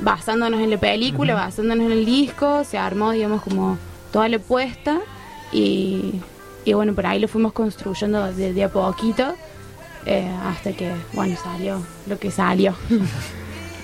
basándonos 0.00 0.60
en 0.60 0.70
la 0.70 0.78
película, 0.78 1.34
basándonos 1.34 1.86
en 1.86 1.92
el 1.92 2.04
disco, 2.04 2.64
se 2.64 2.78
armó, 2.78 3.12
digamos, 3.12 3.42
como 3.42 3.78
toda 4.12 4.28
la 4.28 4.38
puesta 4.38 5.00
y, 5.52 6.14
y 6.64 6.72
bueno, 6.72 6.94
por 6.94 7.06
ahí 7.06 7.18
lo 7.18 7.28
fuimos 7.28 7.52
construyendo 7.52 8.32
de, 8.32 8.52
de 8.52 8.64
a 8.64 8.68
poquito 8.68 9.34
eh, 10.04 10.30
hasta 10.44 10.72
que, 10.72 10.92
bueno, 11.12 11.36
salió 11.42 11.82
lo 12.06 12.18
que 12.18 12.30
salió. 12.30 12.74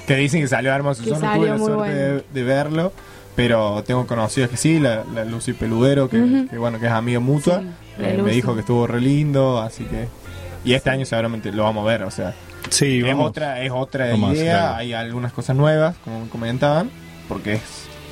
Que 0.07 0.17
dicen 0.17 0.41
que 0.41 0.49
salió 0.49 0.73
hermoso. 0.73 1.01
Yo 1.05 1.17
no 1.17 1.33
tuve 1.33 1.49
la 1.49 1.59
suerte 1.59 1.75
bueno. 1.77 1.95
de, 1.95 2.25
de 2.33 2.43
verlo, 2.43 2.93
pero 3.37 3.85
tengo 3.87 4.05
conocidos 4.05 4.51
que 4.51 4.57
sí, 4.57 4.81
la, 4.81 5.05
la 5.15 5.25
Lucy 5.25 5.53
Peludero, 5.53 6.09
que, 6.09 6.19
bueno, 6.59 6.81
que 6.81 6.87
es 6.87 6.93
amiga 6.93 7.21
mutua, 7.21 7.63
eh, 8.01 8.21
me 8.23 8.33
dijo 8.33 8.55
que 8.55 8.61
estuvo 8.61 8.87
re 8.89 9.01
lindo, 9.01 9.61
así 9.61 9.85
que... 9.85 10.09
Y 10.65 10.75
este 10.75 10.91
año 10.91 11.05
seguramente 11.05 11.51
lo 11.53 11.65
vamos 11.65 11.85
a 11.85 11.91
ver, 11.91 12.03
o 12.05 12.11
sea... 12.11 12.35
Sí, 12.71 13.03
es 13.05 13.15
otra, 13.15 13.61
es 13.61 13.73
otra 13.73 14.09
vamos 14.11 14.35
idea, 14.35 14.77
hay 14.77 14.93
algunas 14.93 15.33
cosas 15.33 15.57
nuevas, 15.57 15.97
como 16.05 16.29
comentaban, 16.29 16.91
porque 17.29 17.55
es, 17.55 17.63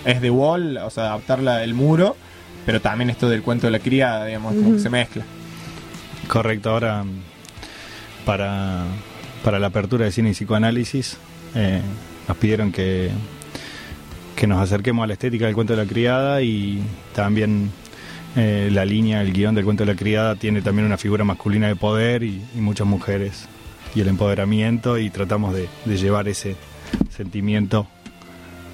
es 0.05 0.21
de 0.21 0.31
wall, 0.31 0.77
o 0.79 0.91
sea, 0.91 1.07
adaptarla 1.07 1.63
el 1.63 1.75
muro, 1.75 2.17
pero 2.67 2.81
también 2.81 3.11
esto 3.11 3.29
del 3.29 3.43
cuento 3.43 3.69
de 3.69 3.71
la 3.71 3.79
criada, 3.79 4.27
digamos, 4.27 4.55
como 4.55 4.73
que 4.73 4.81
se 4.81 4.91
mezcla. 4.91 5.25
Correcto, 6.29 6.71
ahora 6.71 7.05
para, 8.25 8.85
para 9.45 9.59
la 9.59 9.69
apertura 9.69 10.05
de 10.05 10.13
cine 10.13 10.31
y 10.31 10.33
psicoanálisis 10.33 11.17
eh, 11.55 11.81
nos 12.29 12.37
pidieron 12.37 12.71
que, 12.73 13.11
que 14.37 14.47
nos 14.47 14.61
acerquemos 14.61 15.05
a 15.05 15.07
la 15.07 15.15
estética 15.15 15.47
del 15.47 15.55
cuento 15.55 15.75
de 15.75 15.85
la 15.85 15.89
criada 15.89 16.43
y 16.43 16.83
también 17.15 17.71
eh, 18.37 18.69
la 18.73 18.85
línea, 18.85 19.21
el 19.23 19.33
guion 19.33 19.55
del 19.55 19.65
cuento 19.65 19.85
de 19.85 19.93
la 19.93 19.99
criada 19.99 20.37
tiene 20.37 20.63
también 20.63 20.87
una 20.87 20.97
figura 20.97 21.25
masculina 21.25 21.69
de 21.69 21.77
poder 21.77 22.23
y, 22.23 22.41
y 22.57 22.61
muchas 22.61 22.87
mujeres 22.87 23.47
y 23.95 24.01
el 24.01 24.09
empoderamiento 24.09 24.99
y 24.99 25.11
tratamos 25.11 25.53
de, 25.55 25.69
de 25.85 25.97
llevar 25.97 26.29
ese 26.29 26.55
sentimiento 27.09 27.87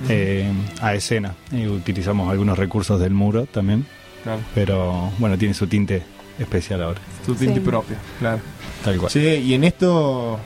eh, 0.09 0.50
a 0.80 0.94
escena. 0.94 1.34
Y 1.52 1.66
utilizamos 1.66 2.30
algunos 2.30 2.59
recursos 2.59 3.00
del 3.00 3.12
muro 3.14 3.46
también, 3.46 3.86
Claro. 4.22 4.40
pero 4.54 5.11
bueno, 5.18 5.38
tiene 5.38 5.54
su 5.54 5.66
tinte 5.66 6.02
especial 6.38 6.82
ahora. 6.82 7.00
Su 7.24 7.34
tinte 7.34 7.54
Sí. 7.54 7.61
propio, 7.61 7.96
claro. 8.18 8.40
Tal 8.84 8.98
cual. 8.98 9.11
Sí, 9.11 9.20
y 9.20 9.54
en 9.54 9.64
esto 9.64 10.38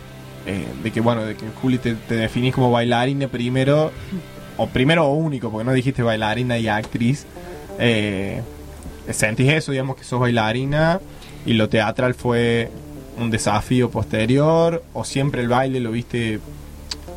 eh, 0.46 0.66
de 0.84 0.90
que, 0.92 1.00
bueno, 1.00 1.24
de 1.24 1.34
que 1.34 1.46
Juli 1.60 1.78
te, 1.78 1.94
te 1.94 2.14
definís 2.14 2.54
como 2.54 2.70
bailarina 2.70 3.26
primero, 3.28 3.90
o 4.56 4.66
primero 4.68 5.06
o 5.06 5.14
único, 5.14 5.50
porque 5.50 5.64
no 5.64 5.72
dijiste 5.72 6.02
bailarina 6.02 6.58
y 6.58 6.68
actriz, 6.68 7.26
eh, 7.78 8.40
sentís 9.12 9.52
eso, 9.52 9.72
digamos, 9.72 9.96
que 9.96 10.04
sos 10.04 10.20
bailarina 10.20 11.00
y 11.46 11.54
lo 11.54 11.68
teatral 11.68 12.14
fue 12.14 12.70
un 13.18 13.30
desafío 13.30 13.90
posterior, 13.90 14.82
o 14.94 15.04
siempre 15.04 15.42
el 15.42 15.48
baile 15.48 15.80
lo 15.80 15.90
viste, 15.90 16.40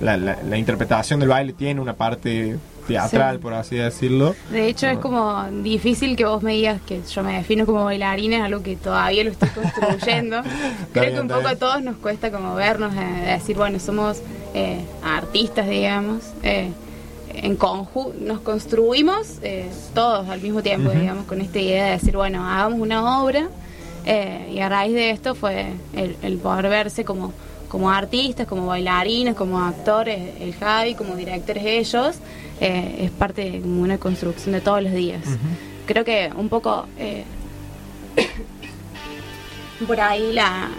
la, 0.01 0.17
la- 0.17 0.37
la 0.43 0.57
interpretación 0.57 1.19
del 1.19 1.29
baile 1.29 1.53
tiene 1.53 1.79
una 1.79 1.93
parte 1.93 2.57
teatral, 2.87 3.37
Sí. 3.37 3.41
por 3.41 3.53
así 3.53 3.75
decirlo. 3.77 4.35
De 4.51 4.67
hecho, 4.67 4.87
es 4.87 4.97
como 4.97 5.41
difícil 5.63 6.17
que 6.17 6.25
vos 6.25 6.43
me 6.43 6.51
digas 6.53 6.81
que 6.85 6.99
yo 7.09 7.23
me 7.23 7.33
defino 7.37 7.65
como 7.65 7.85
bailarina, 7.85 8.37
es 8.37 8.43
algo 8.43 8.61
que 8.61 8.75
todavía 8.75 9.23
lo 9.23 9.31
estoy 9.31 9.47
construyendo. 9.49 10.41
Creo 10.91 11.03
bien, 11.05 11.15
que 11.15 11.21
un 11.21 11.27
poco 11.29 11.39
bien. 11.41 11.53
a 11.53 11.55
todos 11.55 11.81
nos 11.81 11.95
cuesta 11.97 12.29
como 12.31 12.55
vernos, 12.55 12.93
eh, 12.95 13.25
decir, 13.39 13.55
bueno, 13.55 13.79
somos 13.79 14.21
eh, 14.53 14.83
artistas, 15.01 15.67
digamos. 15.69 16.23
eh, 16.43 16.71
en 17.43 17.55
conjunto, 17.57 18.15
nos 18.21 18.39
construimos 18.39 19.39
eh, 19.41 19.69
todos 19.93 20.27
al 20.29 20.41
mismo 20.41 20.61
tiempo, 20.63 20.91
digamos, 20.91 21.25
con 21.25 21.41
esta 21.41 21.59
idea 21.59 21.85
de 21.85 21.91
decir, 21.91 22.15
bueno, 22.15 22.47
hagamos 22.49 22.79
una 22.79 23.21
obra. 23.21 23.49
eh, 24.05 24.49
y 24.53 24.59
a 24.59 24.69
raíz 24.69 24.93
de 24.93 25.11
esto 25.11 25.35
fue 25.35 25.73
el, 25.93 26.15
el 26.21 26.37
poder 26.37 26.69
verse 26.69 27.03
como, 27.03 27.33
como 27.69 27.89
artistas, 27.91 28.47
como 28.47 28.67
bailarines, 28.67 29.35
como 29.35 29.59
actores, 29.59 30.19
el 30.39 30.53
Javi, 30.55 30.95
como 30.95 31.15
directores 31.15 31.63
ellos, 31.65 32.15
eh, 32.59 32.95
es 32.99 33.11
parte 33.11 33.51
de 33.51 33.59
una 33.61 33.97
construcción 33.97 34.53
de 34.53 34.61
todos 34.61 34.81
los 34.81 34.93
días. 34.93 35.23
Creo 35.85 36.03
que 36.03 36.31
un 36.35 36.49
poco... 36.49 36.85
por 39.87 39.99
ahí 39.99 40.31
la, 40.31 40.69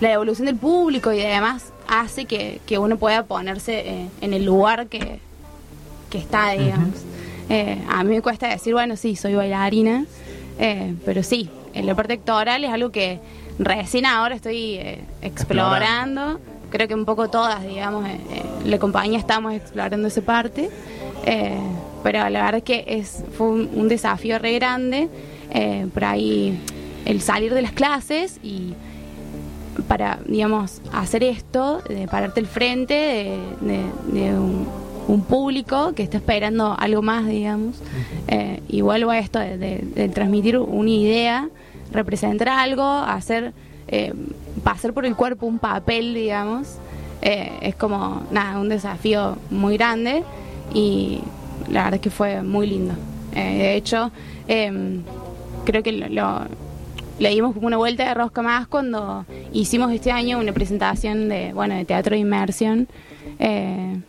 la 0.00 0.12
evolución 0.12 0.46
del 0.46 0.56
público 0.56 1.12
y 1.12 1.18
demás 1.18 1.70
hace 1.86 2.24
que, 2.24 2.60
que 2.64 2.78
uno 2.78 2.96
pueda 2.96 3.24
ponerse 3.24 3.80
eh, 3.80 4.08
en 4.22 4.32
el 4.32 4.44
lugar 4.44 4.86
que, 4.86 5.20
que 6.14 6.20
está, 6.20 6.52
digamos. 6.52 6.94
Eh, 7.50 7.76
a 7.88 8.04
mí 8.04 8.14
me 8.14 8.22
cuesta 8.22 8.46
decir, 8.48 8.72
bueno, 8.72 8.94
sí, 8.96 9.16
soy 9.16 9.34
bailarina, 9.34 10.04
eh, 10.60 10.94
pero 11.04 11.24
sí, 11.24 11.50
en 11.74 11.86
la 11.86 11.96
parte 11.96 12.12
actoral 12.12 12.62
es 12.62 12.70
algo 12.70 12.90
que 12.92 13.18
recién 13.58 14.06
ahora 14.06 14.36
estoy 14.36 14.74
eh, 14.74 15.00
explorando. 15.22 16.38
Creo 16.70 16.86
que 16.86 16.94
un 16.94 17.04
poco 17.04 17.28
todas, 17.30 17.62
digamos, 17.66 18.06
eh, 18.08 18.18
la 18.64 18.78
compañía 18.78 19.18
estamos 19.18 19.54
explorando 19.54 20.06
esa 20.06 20.20
parte. 20.22 20.70
Pero 22.04 22.18
la 22.28 22.44
verdad 22.44 22.56
es 22.56 22.62
que 22.62 22.84
es, 22.86 23.24
fue 23.36 23.48
un, 23.48 23.70
un 23.74 23.88
desafío 23.88 24.38
re 24.38 24.52
grande. 24.54 25.08
por 25.92 26.04
ahí 26.04 26.58
el 27.06 27.20
salir 27.22 27.52
de 27.54 27.62
las 27.62 27.72
clases 27.72 28.38
y 28.42 28.74
para, 29.88 30.18
digamos, 30.26 30.80
hacer 30.92 31.24
esto, 31.24 31.80
de 31.88 32.06
pararte 32.06 32.38
al 32.40 32.46
frente 32.46 32.94
de, 32.94 33.38
de- 33.60 34.20
de 34.20 34.38
un, 34.38 34.66
un 35.08 35.22
público 35.22 35.92
que 35.94 36.02
está 36.02 36.16
esperando 36.18 36.74
algo 36.78 37.02
más, 37.02 37.26
digamos. 37.26 37.76
Eh, 38.28 38.60
y 38.68 38.80
vuelvo 38.80 39.10
a 39.10 39.18
esto 39.18 39.38
de, 39.38 39.58
de- 39.58 39.78
de 39.94 40.08
transmitir 40.08 40.58
una 40.58 40.90
idea, 40.90 41.48
representar 41.92 42.48
algo, 42.48 42.84
hacer, 42.84 43.52
eh, 43.88 44.12
pasar 44.62 44.92
por 44.92 45.04
el 45.06 45.14
cuerpo 45.14 45.46
un 45.46 45.58
papel, 45.58 46.14
digamos. 46.14 46.76
Eh, 47.22 47.52
es 47.62 47.74
como, 47.74 48.22
nada, 48.30 48.58
un 48.58 48.68
desafío 48.68 49.36
muy 49.50 49.76
grande 49.76 50.22
y 50.74 51.20
la 51.70 51.84
verdad 51.84 51.94
es 51.94 52.00
que 52.00 52.10
fue 52.10 52.42
muy 52.42 52.66
lindo. 52.66 52.94
Eh, 53.34 53.58
de 53.58 53.74
hecho, 53.76 54.10
em, 54.48 55.02
creo 55.64 55.82
que 55.82 55.92
lo, 55.92 56.08
lo- 56.08 56.40
le 57.18 57.28
dimos 57.30 57.54
como 57.54 57.66
una 57.68 57.76
vuelta 57.76 58.08
de 58.08 58.14
rosca 58.14 58.42
más 58.42 58.66
cuando 58.66 59.24
hicimos 59.52 59.92
este 59.92 60.10
año 60.10 60.38
una 60.40 60.52
presentación 60.52 61.28
de 61.28 61.52
bueno 61.52 61.76
de 61.76 61.84
teatro 61.84 62.14
de 62.16 62.20
inmersión 62.20 62.88
eh, 63.38 64.00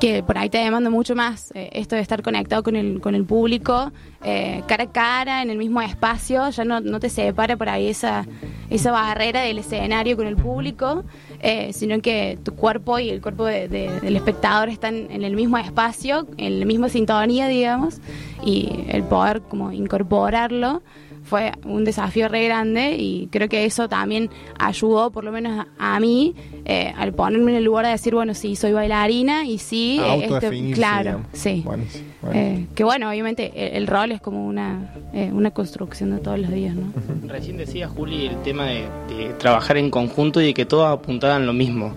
que 0.00 0.22
por 0.22 0.38
ahí 0.38 0.48
te 0.48 0.58
demanda 0.58 0.88
mucho 0.88 1.14
más 1.14 1.52
eh, 1.54 1.68
esto 1.72 1.94
de 1.94 2.00
estar 2.02 2.22
conectado 2.22 2.62
con 2.62 2.74
el, 2.74 3.00
con 3.00 3.14
el 3.14 3.24
público, 3.24 3.92
eh, 4.24 4.62
cara 4.66 4.84
a 4.84 4.90
cara, 4.92 5.42
en 5.42 5.50
el 5.50 5.58
mismo 5.58 5.82
espacio, 5.82 6.48
ya 6.50 6.64
no, 6.64 6.80
no 6.80 7.00
te 7.00 7.10
separa 7.10 7.56
por 7.56 7.68
ahí 7.68 7.88
esa, 7.88 8.26
esa 8.70 8.92
barrera 8.92 9.42
del 9.42 9.58
escenario 9.58 10.16
con 10.16 10.26
el 10.26 10.36
público, 10.36 11.04
eh, 11.42 11.72
sino 11.74 12.00
que 12.00 12.38
tu 12.42 12.54
cuerpo 12.54 12.98
y 12.98 13.10
el 13.10 13.20
cuerpo 13.20 13.44
de- 13.44 13.68
de- 13.68 14.00
del 14.00 14.16
espectador 14.16 14.70
están 14.70 15.10
en 15.10 15.22
el 15.22 15.36
mismo 15.36 15.58
espacio, 15.58 16.26
en 16.38 16.60
la 16.60 16.66
misma 16.66 16.88
sintonía, 16.88 17.48
digamos, 17.48 18.00
y 18.42 18.84
el 18.88 19.02
poder 19.04 19.42
como 19.42 19.70
incorporarlo 19.72 20.82
fue 21.30 21.52
un 21.64 21.84
desafío 21.84 22.28
re 22.28 22.44
grande 22.44 22.96
y 22.98 23.28
creo 23.30 23.48
que 23.48 23.64
eso 23.64 23.88
también 23.88 24.28
ayudó, 24.58 25.10
por 25.12 25.22
lo 25.24 25.30
menos 25.32 25.64
a, 25.78 25.94
a 25.96 26.00
mí, 26.00 26.34
eh, 26.64 26.92
al 26.96 27.14
ponerme 27.14 27.52
en 27.52 27.58
el 27.58 27.64
lugar 27.64 27.86
de 27.86 27.92
decir, 27.92 28.14
bueno, 28.14 28.34
sí, 28.34 28.56
soy 28.56 28.72
bailarina 28.72 29.44
y 29.46 29.58
sí, 29.58 29.98
eh, 30.02 30.28
este, 30.28 30.72
claro, 30.72 31.02
digamos. 31.10 31.26
sí. 31.32 31.62
Buenísimo, 31.64 32.04
Eh, 32.34 32.66
que 32.74 32.84
bueno, 32.84 33.08
obviamente 33.08 33.52
el, 33.54 33.76
el 33.82 33.86
rol 33.86 34.12
es 34.12 34.20
como 34.20 34.44
una, 34.46 34.92
eh, 35.14 35.30
una 35.32 35.52
construcción 35.52 36.10
de 36.10 36.18
todos 36.18 36.38
los 36.38 36.50
días, 36.50 36.74
¿no? 36.74 36.92
Recién 37.28 37.56
decía 37.56 37.88
Juli 37.88 38.26
el 38.26 38.42
tema 38.42 38.66
de, 38.66 38.84
de 39.08 39.32
trabajar 39.38 39.76
en 39.78 39.88
conjunto 39.90 40.40
y 40.40 40.46
de 40.46 40.54
que 40.54 40.66
todos 40.66 40.86
apuntaban 40.88 41.46
lo 41.46 41.52
mismo. 41.52 41.94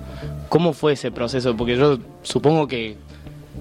¿Cómo 0.48 0.74
fue 0.74 0.94
ese 0.94 1.10
proceso? 1.12 1.58
Porque 1.58 1.76
yo 1.76 1.98
supongo 2.22 2.68
que 2.68 2.96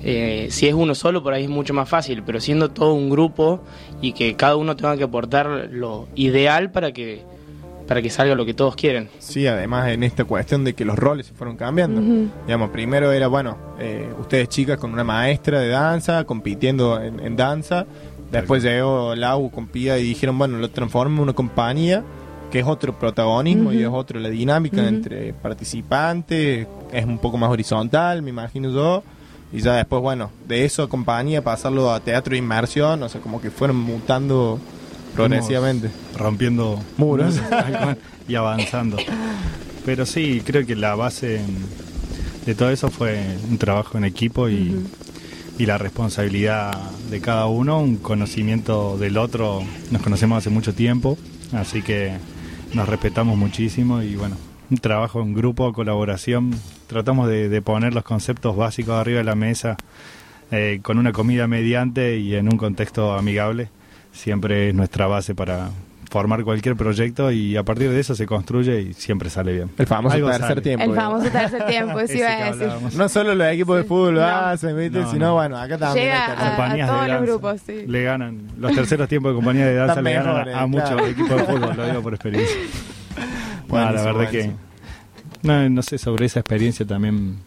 eh, 0.03 0.49
si 0.51 0.66
es 0.66 0.74
uno 0.74 0.95
solo 0.95 1.22
por 1.22 1.34
ahí 1.34 1.45
es 1.45 1.51
mucho 1.51 1.74
más 1.74 1.88
fácil, 1.88 2.22
pero 2.24 2.40
siendo 2.40 2.70
todo 2.70 2.95
un 2.95 3.11
grupo 3.11 3.62
y 4.01 4.12
que 4.12 4.34
cada 4.34 4.57
uno 4.57 4.76
tenga 4.76 4.97
que 4.97 5.05
aportar 5.05 5.68
lo 5.70 6.09
ideal 6.14 6.70
para 6.70 6.93
que 6.93 7.24
para 7.86 8.01
que 8.01 8.11
salga 8.11 8.34
lo 8.34 8.47
que 8.47 8.55
todos 8.55 8.76
quieren. 8.76 9.09
Sí, 9.18 9.47
además 9.47 9.88
en 9.88 10.03
esta 10.03 10.24
cuestión 10.24 10.64
de 10.64 10.72
que 10.72 10.84
los 10.84 10.99
roles 10.99 11.26
se 11.26 11.34
fueron 11.34 11.57
cambiando. 11.57 12.01
Ujú. 12.01 12.28
Digamos, 12.47 12.70
primero 12.70 13.12
era, 13.12 13.26
bueno, 13.26 13.59
eh, 13.78 14.09
ustedes 14.18 14.49
chicas 14.49 14.78
con 14.78 14.93
una 14.93 15.05
maestra 15.05 15.61
de 15.61 15.68
danza, 15.68 16.24
compitiendo 16.24 17.03
en, 17.03 17.20
en 17.20 17.36
danza. 17.36 17.84
Después 18.30 18.62
llegó 18.62 19.14
Lau 19.14 19.51
con 19.51 19.66
Pía 19.66 19.99
y 19.99 20.05
dijeron, 20.05 20.38
bueno, 20.38 20.57
lo 20.57 20.70
transformamos 20.70 21.18
en 21.18 21.22
una 21.24 21.32
compañía, 21.34 22.03
que 22.51 22.61
es 22.61 22.66
otro 22.66 22.99
protagonismo 22.99 23.72
y 23.72 23.82
es 23.82 23.88
otro 23.88 24.18
la 24.20 24.30
dinámica 24.30 24.88
entre 24.88 25.34
participantes, 25.34 26.66
es 26.93 27.05
un 27.05 27.18
poco 27.18 27.36
más 27.36 27.51
horizontal, 27.51 28.22
me 28.22 28.30
imagino 28.30 28.70
yo. 28.70 29.03
Y 29.53 29.61
ya 29.61 29.74
después, 29.74 30.00
bueno, 30.00 30.30
de 30.48 30.64
eso 30.64 30.82
a 30.82 30.88
compañía, 30.88 31.44
pasarlo 31.44 31.92
a 31.92 32.00
teatro 32.00 32.32
de 32.32 32.38
inmersión, 32.38 33.03
o 33.03 33.09
sea, 33.09 33.20
como 33.20 33.40
que 33.40 33.50
fueron 33.50 33.76
mutando 33.76 34.59
progresivamente. 35.14 35.90
Rompiendo 36.16 36.80
Muros. 36.96 37.40
y 38.28 38.34
avanzando. 38.34 38.96
Pero 39.84 40.07
sí, 40.07 40.42
creo 40.44 40.64
que 40.64 40.76
la 40.76 40.94
base 40.94 41.42
de 42.46 42.55
todo 42.55 42.70
eso 42.70 42.90
fue 42.90 43.22
un 43.50 43.59
trabajo 43.59 43.98
en 43.98 44.05
equipo 44.05 44.48
y, 44.48 44.74
y 45.59 45.66
la 45.66 45.76
responsabilidad 45.76 46.72
de 47.11 47.20
cada 47.20 47.46
uno, 47.46 47.80
un 47.80 47.96
conocimiento 47.96 48.96
del 48.96 49.18
otro. 49.18 49.62
Nos 49.90 50.03
conocemos 50.03 50.38
hace 50.38 50.50
mucho 50.50 50.72
tiempo, 50.72 51.18
así 51.53 51.82
que 51.82 52.12
nos 52.72 52.88
respetamos 52.88 53.36
muchísimo 53.36 54.03
y 54.03 54.16
bueno, 54.16 54.36
un 54.71 54.79
trabajo 54.79 55.21
en 55.23 55.35
grupo, 55.35 55.73
colaboración. 55.73 56.53
Tratamos 56.87 57.29
de, 57.29 57.49
de 57.49 57.63
poner 57.63 57.95
los 57.95 58.05
conceptos 58.05 58.57
básicos 58.57 58.95
arriba 58.95 59.19
de 59.19 59.25
la 59.25 59.35
mesa 59.35 59.77
eh, 60.51 60.81
con 60.83 60.99
una 60.99 61.13
comida 61.13 61.47
mediante 61.47 62.17
y 62.19 62.35
en 62.35 62.47
un 62.53 62.59
contexto 62.59 63.15
amigable. 63.15 63.69
Siempre 64.13 64.69
es 64.69 64.75
nuestra 64.75 65.07
base 65.07 65.35
para 65.35 65.71
formar 66.11 66.45
cualquier 66.45 66.77
proyecto 66.77 67.31
y 67.33 67.57
a 67.57 67.63
partir 67.63 67.89
de 67.89 67.99
eso 67.99 68.15
se 68.15 68.27
construye 68.27 68.83
y 68.83 68.93
siempre 68.93 69.31
sale 69.31 69.55
bien. 69.55 69.71
El 69.79 69.87
famoso 69.87 70.15
Algo 70.17 70.29
tercer 70.29 70.47
sale. 70.49 70.61
tiempo. 70.61 70.85
El 70.85 70.95
famoso 70.95 71.31
tercer 71.31 71.65
tiempo, 71.67 71.99
sí 72.01 72.05
Ese 72.05 72.19
iba 72.19 72.29
a 72.29 72.53
decir. 72.55 72.99
No 72.99 73.09
solo 73.09 73.35
los 73.35 73.47
equipos 73.47 73.79
de 73.79 73.85
fútbol 73.85 74.17
lo 74.17 74.25
hacen, 74.27 74.77
¿viste? 74.77 74.99
No, 75.01 75.11
sino 75.11 75.27
no. 75.29 75.35
bueno, 75.35 75.57
acá 75.57 75.79
también 75.79 76.07
Llega 76.09 76.27
hay 76.27 76.33
a- 76.47 76.49
Compañías 76.51 76.89
todos 76.89 77.01
de 77.03 77.09
los 77.09 77.17
danza 77.17 77.33
grupos, 77.33 77.61
sí. 77.67 77.85
Le 77.87 78.03
ganan 78.03 78.43
los 78.59 78.75
terceros 78.75 79.09
tiempos 79.09 79.31
de 79.33 79.37
compañía 79.37 79.67
de 79.67 79.75
danza 79.75 80.03
le 80.03 80.13
ganan 80.13 80.35
mejores, 80.35 80.55
a, 80.55 80.61
a 80.61 80.67
muchos 80.67 80.89
claro. 80.91 81.07
equipos 81.07 81.31
de 81.37 81.45
fútbol, 81.45 81.77
lo 81.79 81.87
digo 81.87 82.03
por 82.03 82.13
experiencia. 82.15 82.57
No, 83.73 83.79
la 83.79 84.12
Buenísimo, 84.12 84.14
verdad 84.18 84.31
que 84.31 84.51
no, 85.43 85.68
no 85.70 85.83
sé 85.83 85.99
sobre 85.99 86.27
esa 86.27 86.41
experiencia 86.41 86.87
también 86.87 87.39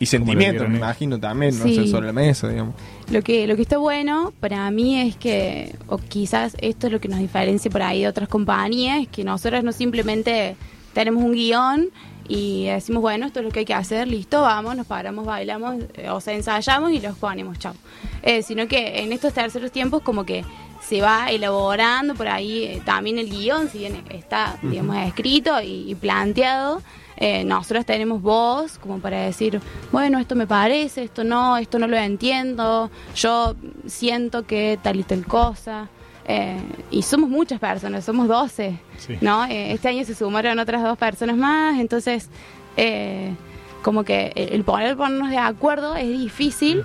Y 0.00 0.06
sentimientos, 0.06 0.66
me 0.68 0.74
la 0.74 0.78
imagino 0.78 1.18
también, 1.18 1.58
no 1.58 1.64
Sí. 1.64 1.74
sé, 1.74 1.88
sobre 1.88 2.06
la 2.06 2.12
mesa, 2.12 2.48
digamos. 2.48 2.74
Lo 3.10 3.20
que, 3.22 3.46
lo 3.48 3.56
que 3.56 3.62
está 3.62 3.78
bueno 3.78 4.32
para 4.38 4.70
mí 4.70 5.00
es 5.00 5.16
que, 5.16 5.74
o 5.88 5.98
quizás 5.98 6.56
esto 6.60 6.86
es 6.86 6.92
lo 6.92 7.00
que 7.00 7.08
nos 7.08 7.18
diferencia 7.18 7.68
por 7.70 7.82
ahí 7.82 8.02
de 8.02 8.08
otras 8.08 8.28
compañías, 8.28 9.02
es 9.02 9.08
que 9.08 9.24
nosotros 9.24 9.64
no 9.64 9.72
simplemente 9.72 10.54
tenemos 10.94 11.22
un 11.24 11.32
guion 11.32 11.88
y 12.28 12.66
decimos, 12.66 13.00
bueno, 13.02 13.26
esto 13.26 13.40
es 13.40 13.46
lo 13.46 13.50
que 13.50 13.60
hay 13.60 13.64
que 13.64 13.74
hacer, 13.74 14.06
listo, 14.06 14.40
vamos, 14.42 14.76
nos 14.76 14.86
paramos, 14.86 15.24
bailamos, 15.26 15.76
eh, 15.94 16.10
o 16.10 16.20
sea, 16.20 16.34
ensayamos 16.34 16.92
y 16.92 17.00
los 17.00 17.16
ponemos, 17.16 17.58
chao. 17.58 17.74
Eh, 18.22 18.42
sino 18.42 18.68
que 18.68 19.00
en 19.02 19.12
estos 19.12 19.32
terceros 19.32 19.72
tiempos 19.72 20.02
como 20.02 20.24
que 20.24 20.44
se 20.88 21.00
va 21.00 21.30
elaborando 21.30 22.14
por 22.14 22.28
ahí 22.28 22.64
eh, 22.64 22.82
también 22.84 23.18
el 23.18 23.28
guion, 23.28 23.68
si 23.68 23.78
bien 23.78 24.02
está, 24.10 24.56
digamos, 24.62 24.96
escrito 25.06 25.60
y, 25.60 25.90
y 25.90 25.94
planteado, 25.94 26.80
eh, 27.16 27.44
nosotros 27.44 27.84
tenemos 27.84 28.22
voz 28.22 28.78
como 28.78 28.98
para 29.00 29.20
decir, 29.22 29.60
bueno, 29.92 30.18
esto 30.18 30.34
me 30.36 30.46
parece, 30.46 31.02
esto 31.02 31.24
no, 31.24 31.56
esto 31.58 31.78
no 31.78 31.86
lo 31.88 31.96
entiendo, 31.96 32.90
yo 33.16 33.54
siento 33.86 34.46
que 34.46 34.78
tal 34.82 35.00
y 35.00 35.02
tal 35.02 35.26
cosa. 35.26 35.88
Eh, 36.30 36.60
y 36.90 37.02
somos 37.02 37.30
muchas 37.30 37.58
personas, 37.58 38.04
somos 38.04 38.28
12, 38.28 38.78
Sí. 38.98 39.16
¿no? 39.22 39.46
Eh, 39.46 39.72
este 39.72 39.88
año 39.88 40.04
se 40.04 40.14
sumaron 40.14 40.58
otras 40.58 40.82
dos 40.82 40.96
personas 40.98 41.36
más, 41.36 41.80
entonces 41.80 42.28
eh, 42.76 43.34
como 43.82 44.04
que 44.04 44.32
el 44.36 44.62
poder 44.62 44.96
ponernos 44.96 45.30
de 45.30 45.38
acuerdo 45.38 45.96
es 45.96 46.06
difícil, 46.06 46.84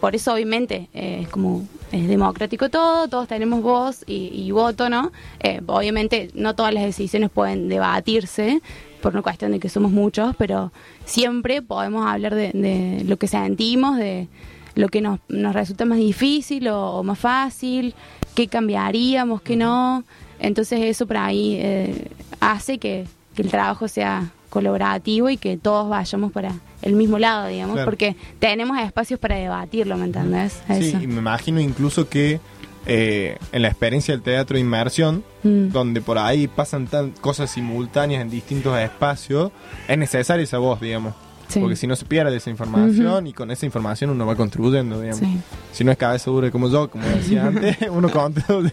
por 0.00 0.14
eso 0.14 0.32
obviamente 0.34 0.88
es 0.94 1.28
como 1.28 1.66
es 1.92 2.08
democrático 2.08 2.70
todo, 2.70 3.06
todos 3.08 3.28
tenemos 3.28 3.62
voz 3.62 4.02
y, 4.06 4.30
y 4.34 4.50
voto, 4.50 4.88
¿no? 4.88 5.12
Eh, 5.40 5.60
obviamente 5.66 6.30
no 6.34 6.54
todas 6.54 6.72
las 6.72 6.84
decisiones 6.84 7.30
pueden 7.30 7.68
debatirse 7.68 8.60
por 9.02 9.12
una 9.12 9.22
cuestión 9.22 9.52
de 9.52 9.60
que 9.60 9.68
somos 9.68 9.92
muchos, 9.92 10.34
pero 10.36 10.72
siempre 11.04 11.60
podemos 11.60 12.06
hablar 12.06 12.34
de, 12.34 12.52
de 12.52 13.04
lo 13.04 13.16
que 13.18 13.26
sentimos, 13.26 13.98
de 13.98 14.28
lo 14.74 14.88
que 14.88 15.00
nos, 15.00 15.20
nos 15.28 15.54
resulta 15.54 15.84
más 15.84 15.98
difícil 15.98 16.68
o, 16.68 17.02
más 17.02 17.18
fácil, 17.18 17.94
qué 18.34 18.48
cambiaríamos, 18.48 19.42
qué 19.42 19.56
no. 19.56 20.04
Entonces 20.38 20.80
eso 20.80 21.06
por 21.06 21.18
ahí 21.18 21.56
eh, 21.60 22.08
hace 22.40 22.78
que 22.78 23.06
el 23.36 23.50
trabajo 23.50 23.88
sea 23.88 24.32
colaborativo 24.52 25.30
y 25.30 25.36
que 25.36 25.56
todos 25.56 25.88
vayamos 25.88 26.30
para 26.30 26.52
el 26.82 26.94
mismo 26.94 27.18
lado, 27.18 27.48
digamos, 27.48 27.74
Claro. 27.74 27.86
porque 27.90 28.14
tenemos 28.38 28.78
espacios 28.78 29.18
para 29.18 29.36
debatirlo, 29.36 29.96
¿me 29.96 30.04
entendés? 30.04 30.60
Sí, 30.78 30.96
y 31.02 31.06
me 31.06 31.18
imagino 31.18 31.60
incluso 31.60 32.08
que 32.08 32.38
eh, 32.84 33.38
en 33.52 33.62
la 33.62 33.68
experiencia 33.68 34.12
del 34.12 34.22
teatro 34.22 34.54
de 34.56 34.60
inmersión, 34.60 35.22
Mm. 35.44 35.68
donde 35.70 36.00
por 36.00 36.18
ahí 36.18 36.48
pasan 36.48 36.86
tan 36.88 37.12
cosas 37.12 37.50
simultáneas 37.50 38.22
en 38.22 38.28
distintos 38.30 38.76
espacios, 38.78 39.52
es 39.88 39.96
necesaria 39.98 40.42
esa 40.42 40.58
voz, 40.58 40.80
digamos. 40.80 41.14
Sí. 41.46 41.60
Porque 41.60 41.76
si 41.76 41.86
no 41.86 41.94
se 41.96 42.04
pierde 42.06 42.34
esa 42.36 42.50
información 42.50 43.26
y 43.28 43.32
con 43.34 43.50
esa 43.52 43.66
información 43.66 44.10
uno 44.10 44.26
va 44.26 44.34
construyendo, 44.34 45.00
digamos. 45.00 45.20
Sí. 45.20 45.38
Si 45.72 45.84
no 45.84 45.92
es 45.92 45.98
cabeza 45.98 46.30
dura 46.30 46.50
como 46.50 46.68
yo, 46.68 46.90
como 46.90 47.06
decía 47.06 47.46
antes, 47.46 47.76
uno 47.90 48.10
construye. 48.10 48.72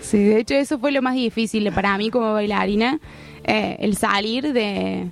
Sí, 0.00 0.18
de 0.24 0.38
hecho 0.40 0.54
eso 0.54 0.78
fue 0.78 0.92
lo 0.92 1.02
más 1.02 1.14
difícil 1.14 1.70
para 1.72 1.98
mí 1.98 2.10
como 2.10 2.32
bailarina, 2.32 3.00
eh, 3.46 3.76
el 3.80 3.96
salir 3.96 4.52
de, 4.52 5.10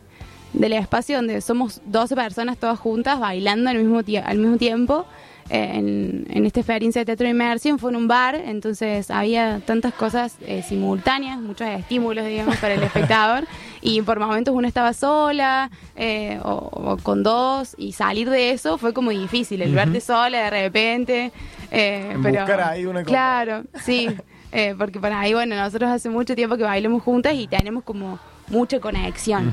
del 0.53 0.72
espacio 0.74 1.16
donde 1.16 1.41
somos 1.41 1.80
12 1.87 2.14
personas 2.14 2.59
todas 2.59 2.78
juntas 2.78 3.18
bailando 3.18 3.70
al 3.70 3.78
mismo, 3.78 4.03
tie- 4.03 4.22
al 4.24 4.39
mismo 4.39 4.57
tiempo. 4.59 5.07
eh, 5.51 5.72
en, 5.74 6.26
en 6.30 6.47
esta 6.47 6.61
experiencia 6.61 7.01
de 7.03 7.05
teatro 7.05 7.24
de 7.26 7.32
inmersión 7.32 7.78
fue 7.78 7.91
en 7.91 7.97
un 7.97 8.09
bar, 8.09 8.35
entonces 8.35 9.11
había 9.11 9.61
tantas 9.66 9.93
cosas 9.93 10.37
eh, 10.47 10.62
simultáneas, 10.66 11.39
muchos 11.39 11.68
estímulos, 11.68 12.24
digamos, 12.26 12.57
para 12.61 12.74
el 12.74 12.82
espectador, 12.91 13.47
y 13.82 14.01
por 14.01 14.18
momentos 14.18 14.55
uno 14.55 14.66
estaba 14.66 14.95
sola 14.95 15.70
eh, 15.97 16.41
o, 16.43 16.70
o 16.72 16.97
con 17.03 17.22
dos, 17.22 17.74
y 17.76 17.93
salir 17.93 18.30
de 18.30 18.53
eso 18.53 18.78
fue 18.78 18.95
como 18.95 19.11
difícil, 19.11 19.61
el 19.61 19.74
verte 19.74 20.01
sola 20.01 20.45
de 20.45 20.51
repente. 20.51 21.30
eh, 21.70 22.12
En 22.14 22.22
pero, 22.22 22.37
buscar 22.47 22.61
ahí 22.62 22.87
una 22.87 23.05
Claro, 23.05 23.64
sí, 23.82 24.16
eh, 24.55 24.74
porque 24.78 24.98
para 25.00 25.20
ahí, 25.20 25.34
bueno, 25.34 25.57
nosotros 25.57 25.90
hace 25.90 26.09
mucho 26.09 26.34
tiempo 26.34 26.57
que 26.57 26.62
bailamos 26.62 27.02
juntas 27.02 27.34
y 27.34 27.46
tenemos 27.46 27.82
como 27.84 28.18
mucha 28.48 28.80
conexión. 28.80 29.52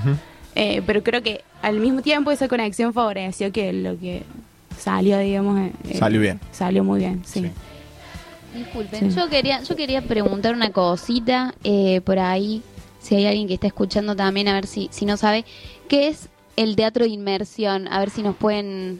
Eh, 0.55 0.81
pero 0.85 1.01
creo 1.03 1.21
que 1.23 1.43
al 1.61 1.79
mismo 1.79 2.01
tiempo 2.01 2.29
esa 2.31 2.47
conexión 2.47 2.93
favoreció 2.93 3.51
que 3.51 3.73
lo 3.73 3.97
que 3.99 4.23
salió, 4.77 5.17
digamos, 5.19 5.59
eh, 5.59 5.71
eh, 5.89 5.97
Salió 5.97 6.19
bien. 6.21 6.39
Salió 6.51 6.83
muy 6.83 6.99
bien, 6.99 7.21
sí. 7.25 7.49
Disculpen, 8.53 9.11
Sí. 9.11 9.17
yo 9.17 9.29
quería 9.29 9.61
yo 9.63 9.75
quería 9.77 10.01
preguntar 10.01 10.53
una 10.53 10.71
cosita 10.71 11.53
eh, 11.63 12.01
por 12.01 12.19
ahí, 12.19 12.61
si 12.99 13.15
hay 13.15 13.25
alguien 13.25 13.47
que 13.47 13.53
está 13.53 13.67
escuchando 13.67 14.15
también, 14.15 14.47
a 14.49 14.53
ver 14.53 14.67
si, 14.67 14.89
si 14.91 15.05
no 15.05 15.15
sabe, 15.15 15.45
¿qué 15.87 16.09
es 16.09 16.27
el 16.57 16.75
teatro 16.75 17.05
de 17.05 17.11
inmersión? 17.11 17.87
A 17.87 17.99
ver 17.99 18.09
si 18.09 18.21
nos 18.23 18.35
pueden 18.35 18.99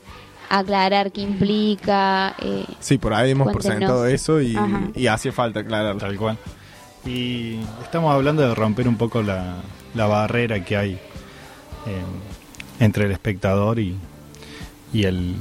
aclarar 0.60 1.12
qué 1.12 1.22
implica. 1.22 2.36
eh, 2.42 2.66
Sí, 2.80 2.98
por 2.98 3.14
ahí 3.14 3.32
hemos 3.32 3.46
Cuéntenos. 3.46 3.66
presentado 3.76 4.06
eso 4.06 4.42
y, 4.42 4.58
y 4.96 5.08
hace 5.08 5.32
falta 5.32 5.62
aclararlo. 5.62 6.00
Tal 6.00 6.18
cual. 6.18 6.38
Y 7.06 7.60
estamos 7.84 8.14
hablando 8.14 8.42
de 8.48 8.54
romper 8.54 8.88
un 8.88 8.96
poco 8.98 9.22
la, 9.24 9.56
la 9.96 10.06
barrera 10.08 10.64
que 10.64 10.78
hay 10.78 10.92
eh, 10.94 12.02
entre 12.80 13.06
el 13.06 13.12
espectador 13.12 13.80
y, 13.80 13.96
y 14.94 15.04
el 15.06 15.36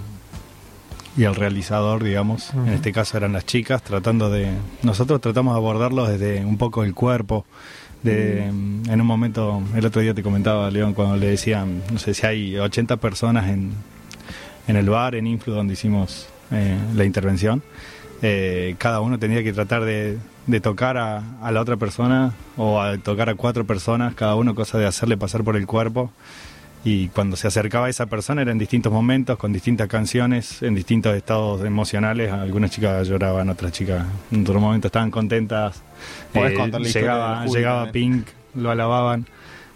y 1.17 1.25
el 1.25 1.35
realizador, 1.35 2.03
digamos. 2.05 2.55
En 2.55 2.69
este 2.69 2.93
caso 2.93 3.17
eran 3.17 3.33
las 3.33 3.45
chicas, 3.45 3.83
tratando 3.83 4.31
de... 4.31 4.49
Nosotros 4.85 5.21
tratamos 5.21 5.55
de 5.55 5.59
abordarlo 5.59 6.07
desde 6.07 6.45
un 6.45 6.57
poco 6.57 6.85
el 6.85 6.95
cuerpo. 6.95 7.45
De, 8.05 8.45
En 8.47 9.01
un 9.01 9.07
momento, 9.07 9.61
el 9.75 9.85
otro 9.85 10.01
día 10.01 10.15
te 10.15 10.23
comentaba, 10.23 10.71
León, 10.71 10.95
cuando 10.95 11.17
le 11.17 11.27
decían, 11.27 11.83
no 11.93 11.99
sé 11.99 12.15
si 12.15 12.25
hay 12.27 12.57
80 12.57 12.97
personas 12.99 13.49
en, 13.51 13.73
en 14.71 14.77
el 14.77 14.89
bar, 14.89 15.15
en 15.15 15.27
Influ, 15.27 15.53
donde 15.53 15.75
hicimos 15.75 16.29
eh, 16.51 16.77
la 16.95 17.05
intervención. 17.05 17.63
Eh, 18.23 18.75
cada 18.79 19.01
uno 19.01 19.19
tenía 19.19 19.43
que 19.43 19.53
tratar 19.53 19.85
de, 19.85 20.19
de 20.47 20.61
tocar 20.61 20.97
a, 20.97 21.23
a 21.43 21.51
la 21.53 21.61
otra 21.61 21.77
persona 21.77 22.33
o 22.57 22.81
a 22.81 22.97
tocar 22.99 23.29
a 23.29 23.35
cuatro 23.35 23.67
personas, 23.67 24.15
cada 24.15 24.35
uno 24.35 24.55
cosa 24.55 24.79
de 24.79 24.87
hacerle 24.87 25.17
pasar 25.17 25.43
por 25.43 25.57
el 25.57 25.67
cuerpo. 25.67 26.11
Y 26.83 27.09
cuando 27.09 27.37
se 27.37 27.47
acercaba 27.47 27.87
a 27.87 27.91
esa 27.91 28.07
persona 28.07 28.41
era 28.41 28.53
en 28.53 28.59
distintos 28.59 28.91
momentos, 28.91 29.37
con 29.37 29.53
distintas 29.53 29.87
canciones, 29.87 30.63
en 30.63 30.75
distintos 30.75 31.15
estados 31.15 31.63
emocionales. 31.63 32.33
Algunas 32.33 32.71
chicas 32.71 33.07
lloraban, 33.07 33.51
otras 33.51 33.73
chicas 33.73 34.07
en 34.31 34.43
otro 34.43 34.61
momento 34.61 34.87
estaban 34.87 35.11
contentas. 35.11 35.83
Eh, 36.33 36.57
llegaba 36.95 37.45
llegaba 37.45 37.85
también. 37.85 38.25
Pink, 38.25 38.27
lo 38.55 38.71
alababan. 38.71 39.27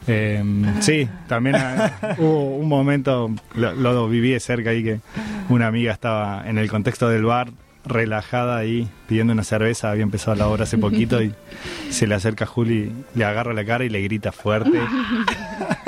Eh, 0.06 0.42
sí, 0.80 1.08
también 1.28 1.56
ah, 1.56 1.92
hubo 2.18 2.56
un 2.56 2.68
momento, 2.68 3.30
lo, 3.54 3.72
lo 3.74 4.08
viví 4.08 4.30
de 4.32 4.40
cerca 4.40 4.70
ahí, 4.70 4.82
que 4.84 5.00
una 5.48 5.66
amiga 5.66 5.92
estaba 5.92 6.42
en 6.46 6.58
el 6.58 6.70
contexto 6.70 7.08
del 7.08 7.24
bar, 7.24 7.48
relajada 7.86 8.56
ahí, 8.56 8.88
pidiendo 9.08 9.32
una 9.34 9.44
cerveza, 9.44 9.90
había 9.90 10.02
empezado 10.04 10.34
la 10.36 10.48
obra 10.48 10.64
hace 10.64 10.78
poquito 10.78 11.22
y 11.22 11.34
se 11.90 12.06
le 12.06 12.14
acerca 12.14 12.44
a 12.44 12.46
Juli, 12.48 12.92
le 13.14 13.24
agarra 13.24 13.52
la 13.54 13.64
cara 13.64 13.84
y 13.84 13.88
le 13.88 14.00
grita 14.02 14.32
fuerte. 14.32 14.78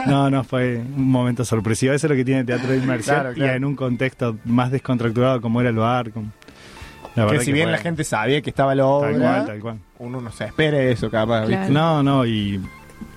No, 0.06 0.30
no, 0.30 0.44
fue 0.44 0.76
un 0.76 1.10
momento 1.10 1.44
sorpresivo. 1.44 1.92
Eso 1.92 2.06
es 2.06 2.10
lo 2.10 2.16
que 2.16 2.24
tiene 2.24 2.40
el 2.42 2.46
teatro 2.46 2.68
de 2.70 2.76
inmersión 2.76 3.16
Claro, 3.16 3.34
claro. 3.34 3.52
y 3.52 3.56
en 3.56 3.64
un 3.64 3.74
contexto 3.74 4.36
más 4.44 4.70
descontracturado 4.70 5.40
como 5.40 5.60
era 5.60 5.70
el 5.70 5.74
bar. 5.76 6.12
con- 6.12 6.32
La 7.16 7.26
que 7.26 7.40
si 7.40 7.50
bien 7.50 7.64
fue- 7.64 7.72
la 7.72 7.78
gente 7.78 8.04
sabía 8.04 8.40
que 8.40 8.50
estaba 8.50 8.72
la 8.76 8.86
obra, 8.86 9.10
Tal 9.10 9.20
cual, 9.20 9.46
tal 9.46 9.58
cual. 9.58 9.78
uno 9.98 10.20
no 10.20 10.30
se 10.30 10.44
espera 10.44 10.80
eso, 10.80 11.10
capaz. 11.10 11.46
¿viste? 11.46 11.70
No, 11.70 12.04
no, 12.04 12.24
y 12.24 12.60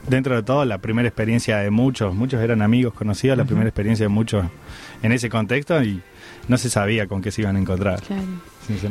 dentro 0.07 0.35
de 0.35 0.43
todo, 0.43 0.65
la 0.65 0.79
primera 0.79 1.07
experiencia 1.07 1.57
de 1.57 1.69
muchos, 1.69 2.13
muchos 2.13 2.41
eran 2.41 2.61
amigos 2.61 2.93
conocidos, 2.93 3.37
la 3.37 3.45
primera 3.45 3.67
experiencia 3.67 4.05
de 4.05 4.09
muchos 4.09 4.45
en 5.01 5.11
ese 5.11 5.29
contexto 5.29 5.81
y 5.83 6.01
no 6.47 6.57
se 6.57 6.69
sabía 6.69 7.07
con 7.07 7.21
qué 7.21 7.31
se 7.31 7.41
iban 7.41 7.55
a 7.55 7.59
encontrar. 7.59 8.01
Claro. 8.01 8.23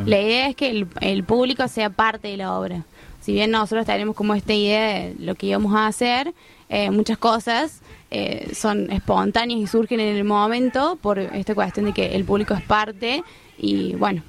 La 0.07 0.21
idea 0.21 0.49
es 0.49 0.57
que 0.57 0.71
el, 0.71 0.87
el 1.01 1.25
público 1.25 1.67
sea 1.69 1.91
parte 1.91 2.29
de 2.29 2.37
la 2.37 2.55
obra. 2.55 2.85
Si 3.21 3.33
bien 3.33 3.51
nosotros 3.51 3.87
tenemos 3.87 4.17
como 4.17 4.35
esta 4.35 4.55
idea 4.55 4.95
de 4.95 5.15
lo 5.19 5.35
que 5.35 5.47
íbamos 5.47 5.75
a 5.75 5.87
hacer, 5.87 6.33
eh, 6.69 6.91
muchas 6.91 7.19
cosas 7.19 7.81
eh, 8.11 8.51
son 8.55 8.91
espontáneas 8.91 9.61
y 9.61 9.67
surgen 9.67 10.01
en 10.01 10.17
el 10.17 10.25
momento 10.25 10.99
por 11.01 11.19
esta 11.19 11.55
cuestión 11.55 11.87
de 11.87 11.93
que 11.93 12.15
el 12.15 12.25
público 12.25 12.55
es 12.55 12.63
parte 12.63 13.23
y 13.59 13.95
bueno, 13.95 14.23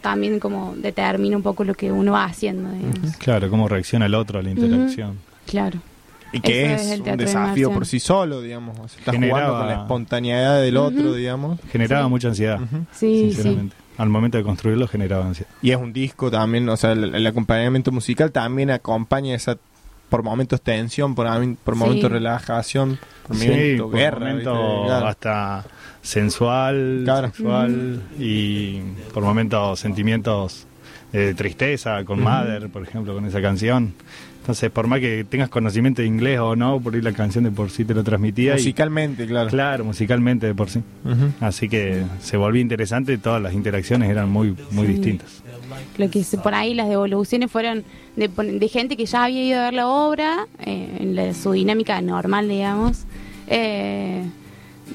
también 0.00 0.40
como 0.40 0.74
determina 0.76 1.36
un 1.36 1.42
poco 1.42 1.64
lo 1.64 1.74
que 1.74 1.92
uno 1.92 2.12
va 2.12 2.24
haciendo. 2.24 2.70
digamos. 2.72 3.16
Claro, 3.18 3.50
cómo 3.50 3.68
reacciona 3.68 4.06
el 4.06 4.14
otro 4.14 4.40
a 4.40 4.42
la 4.42 4.50
interacción. 4.50 5.18
Claro. 5.46 5.80
Y 6.32 6.40
que 6.40 6.74
es, 6.74 6.98
un 6.98 7.04
de 7.04 7.16
desafío 7.16 7.72
por 7.72 7.86
sí 7.86 7.98
solo, 7.98 8.40
digamos. 8.40 8.78
O 8.78 8.86
sea, 8.88 8.98
estás 9.00 9.14
Generaba- 9.14 9.40
jugando 9.40 9.58
con 9.58 9.66
la 9.68 9.82
espontaneidad 9.82 10.60
del 10.62 10.76
otro, 10.76 11.12
digamos. 11.14 11.58
Generaba 11.72 12.08
mucha 12.08 12.28
ansiedad, 12.28 12.58
Sí, 12.92 13.32
sinceramente. 13.32 13.76
Al 13.98 14.08
momento 14.08 14.38
de 14.38 14.44
construirlo 14.44 14.86
generaba 14.88 15.26
ansiedad. 15.26 15.50
Y 15.60 15.72
es 15.72 15.76
un 15.76 15.92
disco 15.92 16.30
también, 16.30 16.68
o 16.68 16.76
sea, 16.76 16.92
el, 16.92 17.14
el 17.14 17.26
acompañamiento 17.26 17.92
musical 17.92 18.32
también 18.32 18.70
acompaña 18.70 19.34
esa, 19.34 19.58
por 20.08 20.22
momentos 20.22 20.62
tensión, 20.62 21.14
por, 21.14 21.26
por 21.64 21.74
Sí. 21.74 21.78
momentos 21.80 22.10
relajación, 22.12 22.98
por 23.26 23.36
Sí, 23.36 23.48
momentos 23.48 23.86
por 23.90 23.94
guerra. 23.98 24.18
momento 24.20 24.52
¿viste? 24.54 24.86
Claro. 24.86 25.06
hasta 25.06 25.64
sensual, 26.00 27.04
sexual 27.34 28.02
y 28.18 28.80
por 29.12 29.22
momentos 29.22 29.80
sentimientos 29.80 30.66
de 31.12 31.34
tristeza 31.34 32.04
con 32.04 32.20
Ujú. 32.20 32.28
Mother, 32.28 32.68
por 32.70 32.82
ejemplo, 32.84 33.14
con 33.14 33.26
esa 33.26 33.42
canción. 33.42 33.94
Entonces, 34.40 34.70
por 34.70 34.86
más 34.86 35.00
que 35.00 35.24
tengas 35.24 35.48
conocimiento 35.48 36.02
de 36.02 36.08
inglés 36.08 36.40
o 36.40 36.56
no, 36.56 36.80
por 36.80 36.94
ahí 36.94 37.02
la 37.02 37.12
canción 37.12 37.44
de 37.44 37.50
por 37.50 37.70
sí 37.70 37.84
te 37.84 37.94
lo 37.94 38.02
transmitía. 38.02 38.52
y- 38.52 38.56
Musicalmente, 38.56 39.26
claro. 39.26 39.50
Claro, 39.50 39.84
musicalmente 39.84 40.46
de 40.46 40.54
por 40.54 40.70
sí. 40.70 40.80
Así 41.40 41.68
que 41.68 42.02
se 42.20 42.36
volvió 42.36 42.60
interesante 42.60 43.12
y 43.12 43.18
todas 43.18 43.40
las 43.42 43.52
interacciones 43.54 44.08
eran 44.10 44.30
muy, 44.30 44.56
muy 44.70 44.86
Sí. 44.86 44.92
distintas. 44.94 45.42
Lo 45.98 46.10
que 46.10 46.24
se- 46.24 46.38
por 46.38 46.54
ahí 46.54 46.74
las 46.74 46.88
devoluciones 46.88 47.50
fueron 47.50 47.84
de, 48.16 48.28
pon- 48.28 48.58
de 48.58 48.68
gente 48.68 48.96
que 48.96 49.06
ya 49.06 49.24
había 49.24 49.44
ido 49.44 49.60
a 49.60 49.64
ver 49.64 49.74
la 49.74 49.86
obra, 49.88 50.46
eh, 50.64 50.96
en 51.00 51.14
la- 51.14 51.34
su 51.34 51.52
dinámica 51.52 52.00
normal, 52.00 52.48
digamos, 52.48 53.04
eh, 53.46 54.24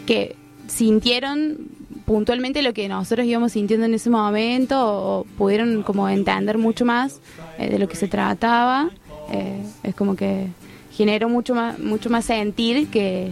que 0.05 0.35
sintieron 0.67 1.57
puntualmente 2.05 2.61
lo 2.61 2.73
que 2.73 2.87
nosotros 2.89 3.25
íbamos 3.25 3.51
sintiendo 3.53 3.85
en 3.85 3.93
ese 3.93 4.09
momento 4.09 4.79
o, 4.79 5.19
o 5.21 5.23
pudieron 5.37 5.81
como 5.83 6.07
entender 6.09 6.57
mucho 6.57 6.85
más 6.85 7.19
eh, 7.57 7.69
de 7.69 7.79
lo 7.79 7.87
que 7.87 7.95
se 7.95 8.07
trataba. 8.07 8.89
Eh, 9.31 9.63
es 9.83 9.95
como 9.95 10.15
que 10.15 10.47
generó 10.91 11.29
mucho 11.29 11.55
más, 11.55 11.77
mucho 11.79 12.09
más 12.09 12.25
sentir 12.25 12.87
que... 12.87 13.31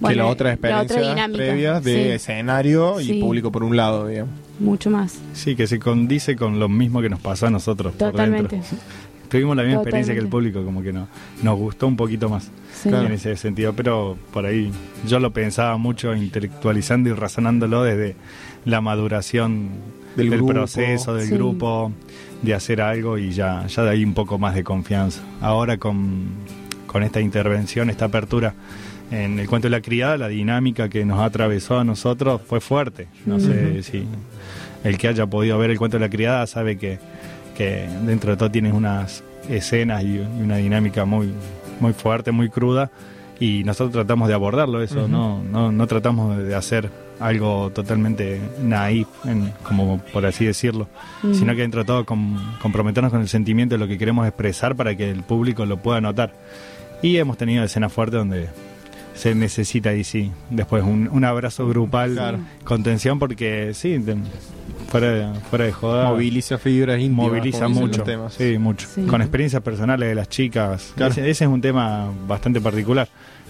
bueno, 0.00 0.24
la 0.24 0.26
otra 0.30 0.50
la 0.60 0.82
previa 1.28 1.80
de 1.80 1.94
sí, 1.94 2.10
escenario 2.10 3.00
y 3.00 3.04
Sí. 3.06 3.20
público 3.20 3.52
por 3.52 3.62
un 3.64 3.76
lado, 3.76 4.06
digamos. 4.08 4.32
mucho 4.58 4.90
más. 4.90 5.18
Sí, 5.32 5.54
que 5.56 5.66
se 5.66 5.78
condice 5.78 6.36
con 6.36 6.58
lo 6.58 6.68
mismo 6.68 7.00
que 7.02 7.08
nos 7.08 7.20
pasó 7.20 7.46
a 7.46 7.50
nosotros. 7.50 7.92
por 7.94 8.10
Totalmente. 8.12 8.56
dentro. 8.56 8.78
Tuvimos 9.28 9.56
la 9.56 9.64
misma 9.64 9.80
experiencia 9.80 10.14
que 10.14 10.20
el 10.20 10.28
público, 10.28 10.64
como 10.64 10.80
que 10.82 10.92
no, 10.92 11.08
nos 11.42 11.58
gustó 11.58 11.88
un 11.88 11.96
poquito 11.96 12.28
más 12.28 12.50
Sí. 12.72 12.88
en 12.88 13.10
ese 13.12 13.36
sentido, 13.36 13.72
pero 13.72 14.16
por 14.32 14.46
ahí 14.46 14.70
yo 15.08 15.18
lo 15.18 15.32
pensaba 15.32 15.76
mucho 15.76 16.14
intelectualizando 16.14 17.08
y 17.10 17.12
razonándolo 17.14 17.82
desde 17.82 18.14
la 18.64 18.80
maduración 18.80 19.70
Del 20.16 20.30
del, 20.30 20.38
grupo. 20.38 20.52
proceso, 20.54 21.14
del 21.14 21.26
Sí. 21.28 21.34
grupo, 21.34 21.92
de 22.42 22.54
hacer 22.54 22.80
algo 22.80 23.18
y 23.18 23.30
ya, 23.32 23.66
ya 23.66 23.82
de 23.82 23.90
ahí 23.90 24.04
un 24.04 24.14
poco 24.14 24.38
más 24.38 24.54
de 24.54 24.62
confianza. 24.64 25.22
Ahora 25.40 25.78
con, 25.78 26.26
con 26.86 27.02
esta 27.02 27.20
intervención, 27.20 27.90
esta 27.90 28.06
apertura 28.06 28.54
en 29.10 29.38
el 29.38 29.48
cuento 29.48 29.66
de 29.66 29.70
la 29.70 29.80
criada, 29.80 30.16
la 30.16 30.28
dinámica 30.28 30.88
que 30.88 31.04
nos 31.04 31.20
atravesó 31.20 31.78
a 31.78 31.84
nosotros 31.84 32.40
fue 32.46 32.60
fuerte. 32.60 33.08
No 33.26 33.38
sé 33.40 33.82
si 33.82 34.06
el 34.82 34.98
que 34.98 35.08
haya 35.08 35.26
podido 35.26 35.58
ver 35.58 35.70
el 35.70 35.78
cuento 35.78 35.98
de 35.98 36.00
la 36.04 36.10
criada 36.10 36.46
sabe 36.46 36.76
que, 36.78 36.98
que 37.56 37.86
dentro 38.06 38.30
de 38.32 38.36
todo 38.36 38.50
tienes 38.50 38.72
unas 38.72 39.22
escenas 39.48 40.02
y, 40.02 40.16
y 40.16 40.42
una 40.42 40.56
dinámica 40.56 41.04
muy, 41.04 41.32
muy 41.80 41.92
fuerte, 41.92 42.30
muy 42.32 42.48
cruda. 42.48 42.90
Y 43.40 43.64
nosotros 43.64 43.92
tratamos 43.92 44.28
de 44.28 44.34
abordarlo 44.34 44.80
eso, 44.82 45.08
no, 45.08 45.42
no, 45.42 45.72
no 45.72 45.86
tratamos 45.86 46.38
de 46.38 46.54
hacer 46.54 46.90
algo 47.20 47.70
totalmente 47.70 48.40
naif, 48.62 49.06
en- 49.24 49.52
como 49.62 49.98
por 50.12 50.26
así 50.26 50.44
decirlo, 50.44 50.88
sino 51.32 51.54
que 51.54 51.62
dentro 51.62 51.80
de 51.82 51.86
todo 51.86 52.04
com- 52.04 52.38
comprometernos 52.60 53.10
con 53.12 53.20
el 53.20 53.28
sentimiento 53.28 53.74
de 53.74 53.78
lo 53.78 53.86
que 53.88 53.98
queremos 53.98 54.26
expresar 54.26 54.74
para 54.76 54.96
que 54.96 55.10
el 55.10 55.22
público 55.22 55.64
lo 55.66 55.76
pueda 55.78 56.00
notar. 56.00 56.32
Y 57.02 57.16
hemos 57.18 57.36
tenido 57.36 57.62
escenas 57.64 57.92
fuertes 57.92 58.18
donde 58.18 58.48
se 59.14 59.34
necesita 59.34 59.90
ahí 59.90 60.02
sí, 60.02 60.32
después 60.50 60.82
un, 60.82 61.08
un 61.12 61.24
abrazo 61.24 61.68
grupal 61.68 62.14
Claro. 62.14 62.38
con 62.64 62.82
tensión 62.82 63.18
porque 63.20 63.70
sí, 63.74 63.98
de- 63.98 64.16
fuera 64.88 65.10
de, 65.10 65.40
fuera 65.50 65.64
de 65.66 65.72
joda. 65.72 66.08
Moviliza 66.10 66.58
fibras 66.58 66.98
íntimas. 67.00 67.26
Moviliza 67.28 67.68
mucho. 67.68 68.02
temas. 68.02 68.34
Sí, 68.34 68.58
mucho. 68.58 68.88
Sí. 68.92 69.02
Con 69.02 69.22
experiencias 69.22 69.62
personales 69.62 70.08
de 70.08 70.14
las 70.16 70.28
chicas. 70.28 70.92
Claro. 70.96 71.12
Ese, 71.12 71.30
ese 71.30 71.44
es 71.44 71.50
un 71.50 71.60
tema 71.60 72.10
bastante 72.26 72.60
particular. 72.60 73.08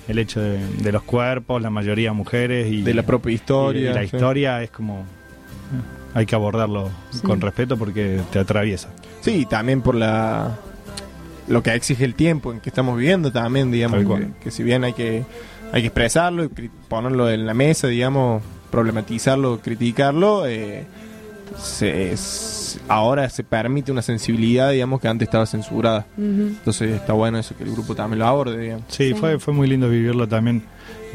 El 0.09 0.19
hecho 0.19 0.41
de, 0.41 0.59
de 0.83 0.93
los 0.93 1.03
cuerpos, 1.03 1.63
la 1.63 1.71
mayoría 1.71 2.13
mujeres 2.13 2.71
y 2.71 2.83
De 2.83 2.93
la 2.95 3.05
propia 3.05 3.33
historia, 3.33 3.81
y- 3.81 3.91
y 3.91 3.95
la 3.95 4.01
sí. 4.01 4.07
historia 4.17 4.63
es 4.63 4.71
como. 4.71 5.05
Hay 6.15 6.27
que 6.27 6.35
abordarlo 6.35 6.91
Sí. 7.11 7.21
con 7.21 7.41
respeto 7.41 7.77
porque 7.77 8.21
te 8.31 8.39
atraviesa. 8.39 8.89
Sí, 9.21 9.47
también 9.47 9.81
por 9.83 9.95
la 9.95 10.57
lo 11.49 11.63
que 11.63 11.75
exige 11.75 12.05
el 12.05 12.15
tiempo 12.15 12.53
en 12.53 12.61
que 12.61 12.71
estamos 12.71 12.97
viviendo 12.97 13.31
también, 13.33 13.71
digamos, 13.71 14.01
que, 14.19 14.29
que 14.43 14.51
si 14.51 14.63
bien 14.63 14.85
hay 14.85 14.93
que 14.95 15.25
hay 15.73 15.81
que 15.83 15.89
expresarlo 15.89 16.45
y 16.45 16.49
ponerlo 16.89 17.29
en 17.31 17.47
la 17.47 17.53
mesa, 17.55 17.89
digamos, 17.89 18.43
problematizarlo, 18.71 19.61
criticarlo, 19.61 20.47
eh, 20.47 20.85
se- 21.59 22.13
es- 22.13 22.79
ahora 22.89 23.29
se 23.29 23.45
permite 23.45 23.93
una 23.93 24.03
sensibilidad, 24.03 24.71
digamos, 24.71 25.01
que 25.01 25.09
antes 25.09 25.27
estaba 25.29 25.47
censurada. 25.47 26.07
Entonces 26.19 26.91
está 26.93 27.13
bueno 27.13 27.39
eso 27.39 27.57
que 27.57 27.65
el 27.65 27.71
grupo 27.73 27.95
también 27.95 28.19
lo 28.21 28.27
aborde, 28.27 28.59
digamos. 28.59 28.85
Sí, 28.89 29.09
Sí. 29.09 29.15
Fue, 29.15 29.39
fue 29.39 29.55
muy 29.55 29.67
lindo 29.69 29.89
vivirlo 29.89 30.29
también. 30.29 30.63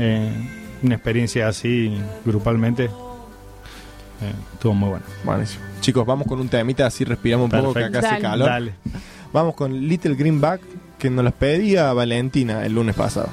eh, 0.02 0.32
una 0.82 0.96
experiencia 0.96 1.48
así 1.50 1.94
grupalmente. 2.26 2.86
eh, 2.86 4.34
estuvo 4.54 4.74
muy 4.74 4.90
bueno. 4.90 5.06
Buenísimo. 5.24 5.64
Chicos, 5.82 6.06
vamos 6.06 6.28
con 6.28 6.40
un 6.40 6.50
temita, 6.50 6.86
así 6.86 7.04
respiramos 7.06 7.46
un 7.46 7.52
poco 7.60 7.74
que 7.74 7.84
acá 7.86 8.00
hace 8.00 8.08
Dale. 8.08 8.22
calor. 8.22 8.48
Dale. 8.50 8.74
Vamos 9.32 9.56
con 9.56 9.74
Little 9.88 10.16
Greenback, 10.16 10.62
que 10.98 11.10
nos 11.10 11.24
las 11.24 11.34
pedía 11.34 11.92
Valentina 11.94 12.66
el 12.66 12.74
lunes 12.76 12.96
pasado. 12.96 13.30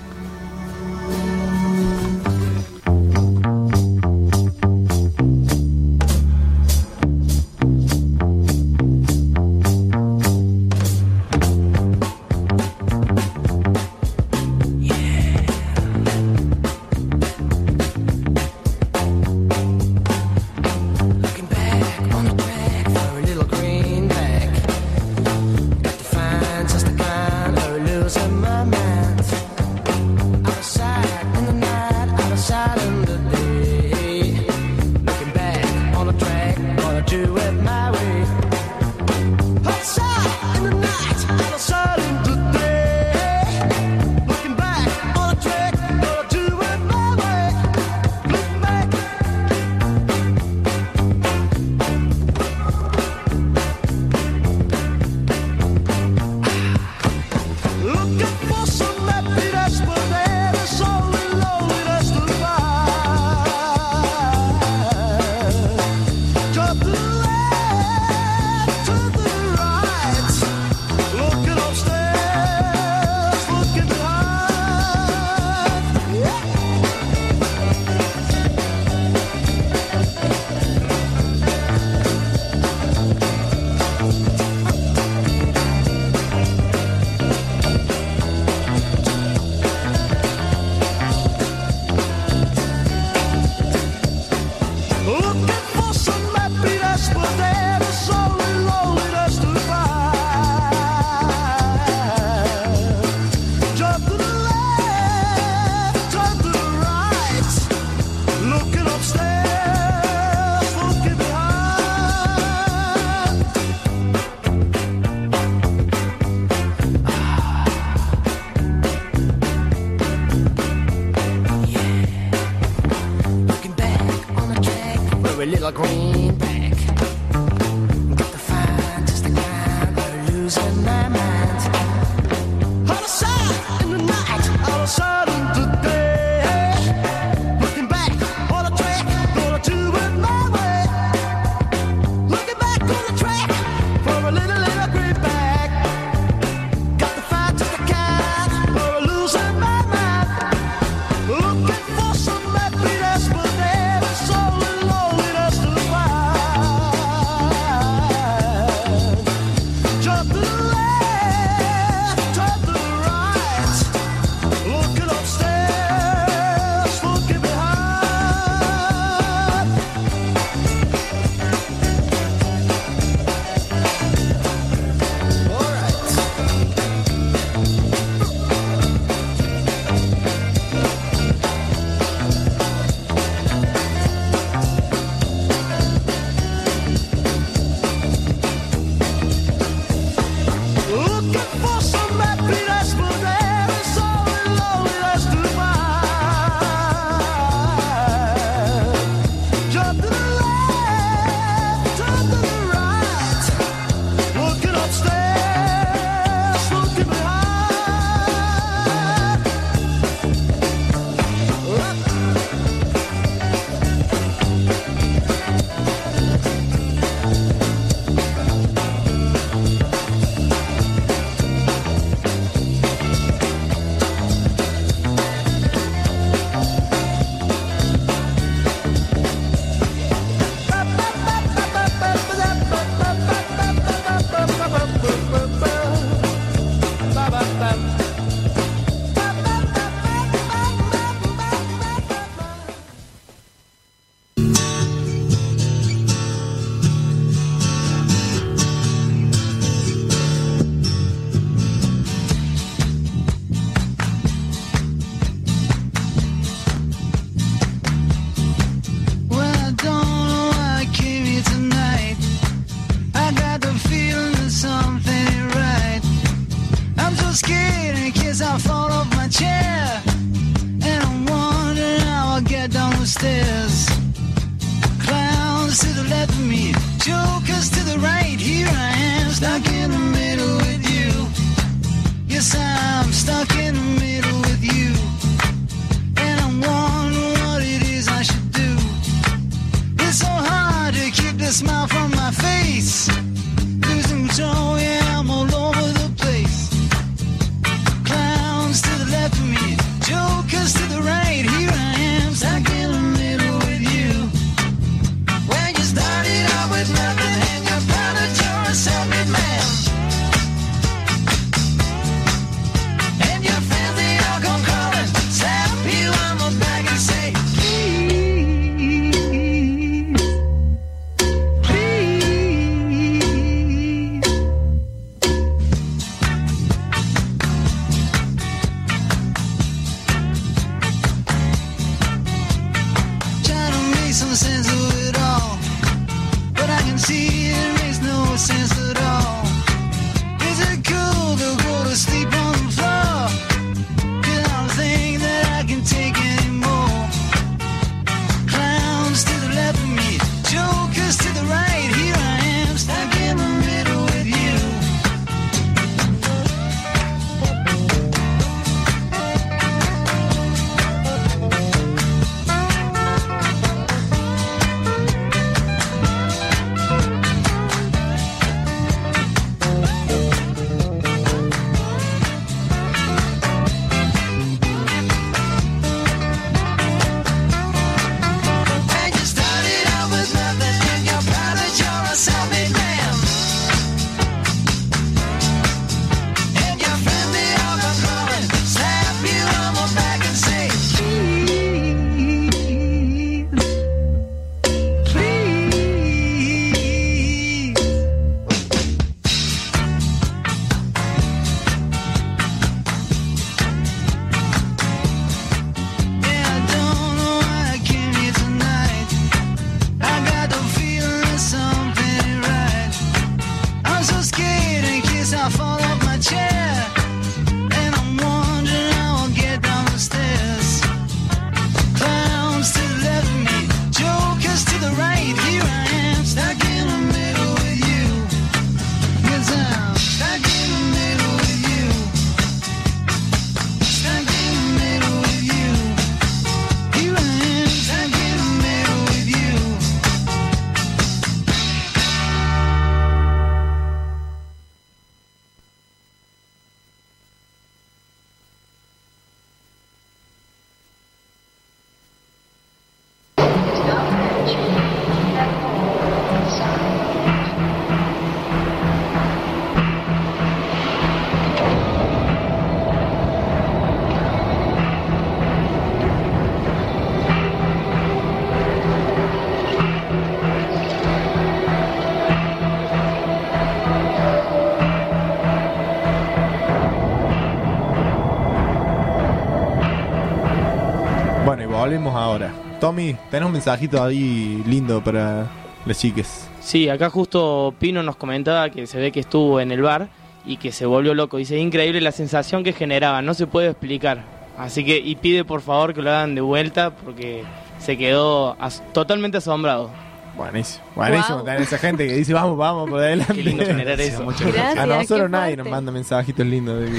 Volvemos 481.87 482.15
ahora. 482.17 482.53
Tommy, 482.81 483.17
tenés 483.31 483.47
un 483.47 483.53
mensajito 483.53 484.03
ahí 484.03 484.63
lindo 484.67 485.03
para 485.03 485.47
las 485.85 485.99
chiques. 485.99 486.49
Sí, 486.61 486.89
acá 486.89 487.11
justo 487.11 487.73
Pino 487.79 488.03
nos 488.03 488.17
comentaba 488.17 488.69
que 488.71 488.87
se 488.87 488.99
ve 488.99 489.13
que 489.13 489.21
estuvo 489.21 489.61
en 489.61 489.71
el 489.71 489.83
bar 489.83 490.09
y 490.45 490.57
que 490.57 490.73
se 490.73 490.85
volvió 490.85 491.15
loco. 491.15 491.37
Dice, 491.37 491.59
increíble 491.59 492.01
la 492.01 492.11
sensación 492.13 492.65
que 492.65 492.73
generaba, 492.73 493.23
no 493.23 493.35
se 493.35 493.47
puede 493.47 493.69
explicar. 493.71 494.25
Así 494.59 494.85
que, 494.85 494.99
y 494.99 495.15
pide 495.17 495.45
por 495.45 495.61
favor 495.61 495.95
que 495.95 496.03
lo 496.03 496.11
hagan 496.11 496.35
de 496.35 496.41
vuelta 496.41 496.91
porque 496.91 497.45
se 497.79 497.97
quedó 497.97 498.57
as- 498.61 498.83
totalmente 498.93 499.37
asombrado. 499.39 499.91
Buenísimo. 500.37 500.85
Buenísimo, 500.97 501.43
tener 501.45 501.63
esa 501.63 501.79
gente 501.79 502.07
que 502.07 502.15
dice 502.15 502.35
vamos, 502.35 502.59
vamos, 502.59 502.91
por 502.91 502.99
adelante. 503.01 503.33
Qué 503.33 503.43
lindo 503.43 503.65
generar 503.65 504.01
eso. 504.01 504.23
Muchas 504.23 504.53
Gracias, 504.53 504.79
A 504.79 504.87
nosotros 504.87 505.31
nadie 505.31 505.57
nos 505.57 505.69
manda 505.69 505.93
mensajitos 505.93 506.45
lindos. 506.45 506.81
De... 506.81 506.91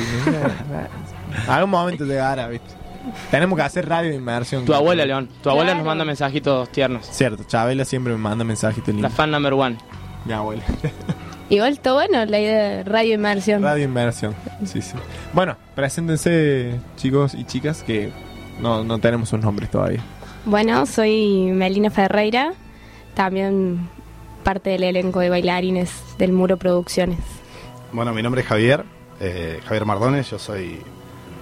Algún 1.47 1.69
momento 1.71 2.05
llegará, 2.05 2.47
¿viste? 2.47 2.73
Tenemos 3.31 3.57
que 3.57 3.63
hacer 3.63 3.87
radio 3.89 4.09
de 4.11 4.15
inmersión. 4.15 4.65
Tu 4.65 4.73
abuela, 4.73 5.05
León, 5.05 5.29
tu 5.43 5.49
abuela 5.49 5.73
nos 5.75 5.85
manda 5.85 6.05
mensajitos 6.05 6.69
tiernos. 6.71 7.05
Cierto, 7.05 7.43
Chabela 7.43 7.83
siempre 7.83 8.13
me 8.13 8.19
manda 8.19 8.43
mensajitos 8.45 8.87
La 8.89 8.93
lindos. 8.93 9.13
fan 9.13 9.31
number 9.31 9.53
one. 9.53 9.77
Mi 10.25 10.33
abuela. 10.33 10.63
Igual 11.49 11.73
está 11.73 11.93
bueno 11.93 12.25
la 12.25 12.39
idea 12.39 12.57
de 12.69 12.83
radio 12.83 13.13
inmersión. 13.15 13.63
Radio 13.63 13.85
inmersión. 13.85 14.35
Sí, 14.65 14.81
sí. 14.81 14.93
Bueno, 15.33 15.55
preséntense, 15.75 16.75
chicos 16.97 17.33
y 17.33 17.45
chicas, 17.45 17.83
que 17.83 18.11
no, 18.59 18.83
no 18.83 18.99
tenemos 18.99 19.29
sus 19.29 19.39
nombres 19.39 19.71
todavía. 19.71 20.01
Bueno, 20.45 20.85
soy 20.85 21.51
Melina 21.53 21.89
Ferreira, 21.89 22.53
también 23.13 23.89
parte 24.43 24.69
del 24.71 24.83
elenco 24.83 25.19
de 25.19 25.29
bailarines 25.29 25.91
del 26.17 26.31
Muro 26.33 26.57
Producciones. 26.57 27.19
Bueno, 27.91 28.13
mi 28.13 28.21
nombre 28.21 28.41
es 28.41 28.47
Javier, 28.47 28.83
eh, 29.19 29.59
Javier 29.65 29.85
Mardones, 29.85 30.29
yo 30.29 30.39
soy 30.39 30.81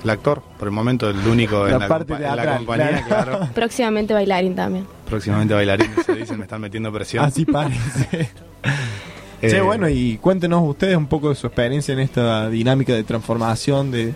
el 0.06 0.10
actor, 0.12 0.42
por 0.58 0.68
el 0.68 0.72
momento 0.74 1.10
el 1.10 1.18
único 1.28 1.66
La 1.68 1.74
en, 1.74 1.80
la 1.80 1.88
compa- 1.90 2.16
en 2.30 2.36
la 2.36 2.58
compañía, 2.58 3.04
claro. 3.08 3.32
claro. 3.40 3.50
Próximamente 3.54 4.14
bailarín 4.14 4.56
también. 4.56 4.88
Próximamente 5.10 5.54
bailarín, 5.54 5.92
se 6.06 6.14
dicen, 6.16 6.38
me 6.38 6.44
están 6.46 6.62
metiendo 6.62 6.92
presión. 6.94 7.26
Así 7.26 7.46
parece. 7.46 8.30
Eh, 9.42 9.50
Che, 9.50 9.60
bueno, 9.62 9.90
y 9.90 10.18
cuéntenos 10.18 10.64
ustedes 10.64 10.96
un 10.96 11.08
poco 11.08 11.28
de 11.30 11.36
su 11.36 11.46
experiencia 11.46 11.94
en 11.94 12.00
esta 12.00 12.50
dinámica 12.50 12.94
de 12.94 13.04
transformación 13.04 13.92
de... 13.92 14.14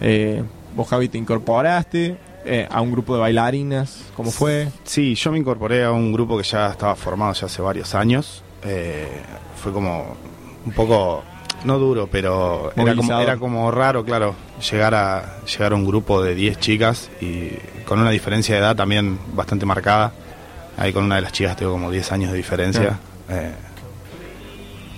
eh, 0.00 0.42
vos, 0.76 0.88
Javi, 0.88 1.08
te 1.08 1.18
incorporaste 1.18 2.16
eh, 2.44 2.68
a 2.70 2.80
un 2.80 2.92
grupo 2.92 3.14
de 3.14 3.20
bailarinas, 3.20 4.04
¿cómo 4.16 4.30
fue? 4.30 4.68
Sí, 4.84 5.16
yo 5.16 5.32
me 5.32 5.38
incorporé 5.38 5.82
a 5.84 5.90
un 5.90 6.12
grupo 6.12 6.38
que 6.38 6.44
ya 6.44 6.70
estaba 6.70 6.94
formado 6.94 7.32
ya 7.34 7.46
hace 7.46 7.60
varios 7.60 7.94
años. 7.96 8.44
Eh, 8.64 9.08
fue 9.56 9.72
como 9.72 10.16
un 10.64 10.72
poco 10.72 11.24
no 11.64 11.78
duro, 11.78 12.08
pero 12.10 12.72
era 12.76 12.94
como, 12.94 13.20
era 13.20 13.36
como 13.36 13.70
raro, 13.70 14.04
claro, 14.04 14.34
llegar 14.70 14.94
a, 14.94 15.40
llegar 15.44 15.72
a 15.72 15.74
un 15.76 15.84
grupo 15.86 16.22
de 16.22 16.34
10 16.34 16.58
chicas 16.58 17.10
y 17.20 17.50
con 17.84 18.00
una 18.00 18.10
diferencia 18.10 18.54
de 18.54 18.60
edad 18.60 18.76
también 18.76 19.18
bastante 19.34 19.64
marcada. 19.66 20.12
Ahí 20.76 20.92
con 20.92 21.04
una 21.04 21.16
de 21.16 21.20
las 21.22 21.32
chicas 21.32 21.56
tengo 21.56 21.72
como 21.72 21.90
10 21.90 22.12
años 22.12 22.30
de 22.32 22.36
diferencia. 22.36 22.98
Eh, 23.28 23.52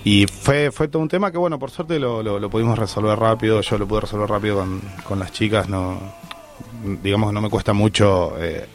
y 0.03 0.27
fue, 0.27 0.71
fue 0.71 0.87
todo 0.87 1.01
un 1.01 1.09
tema 1.09 1.31
que, 1.31 1.37
bueno, 1.37 1.57
por 1.57 1.71
suerte 1.71 1.99
lo, 1.99 2.21
lo- 2.21 2.39
lo 2.39 2.49
pudimos 2.49 2.77
resolver 2.77 3.17
rápido. 3.17 3.61
Yo 3.61 3.77
lo 3.77 3.87
pude 3.87 4.01
resolver 4.01 4.29
rápido 4.29 4.57
con, 4.57 4.81
con 5.03 5.19
las 5.19 5.31
chicas. 5.31 5.67
no 5.67 5.99
Digamos 7.03 7.29
que 7.29 7.33
no 7.33 7.41
me 7.41 7.49
cuesta 7.49 7.73
mucho 7.73 8.35
eh, 8.39 8.67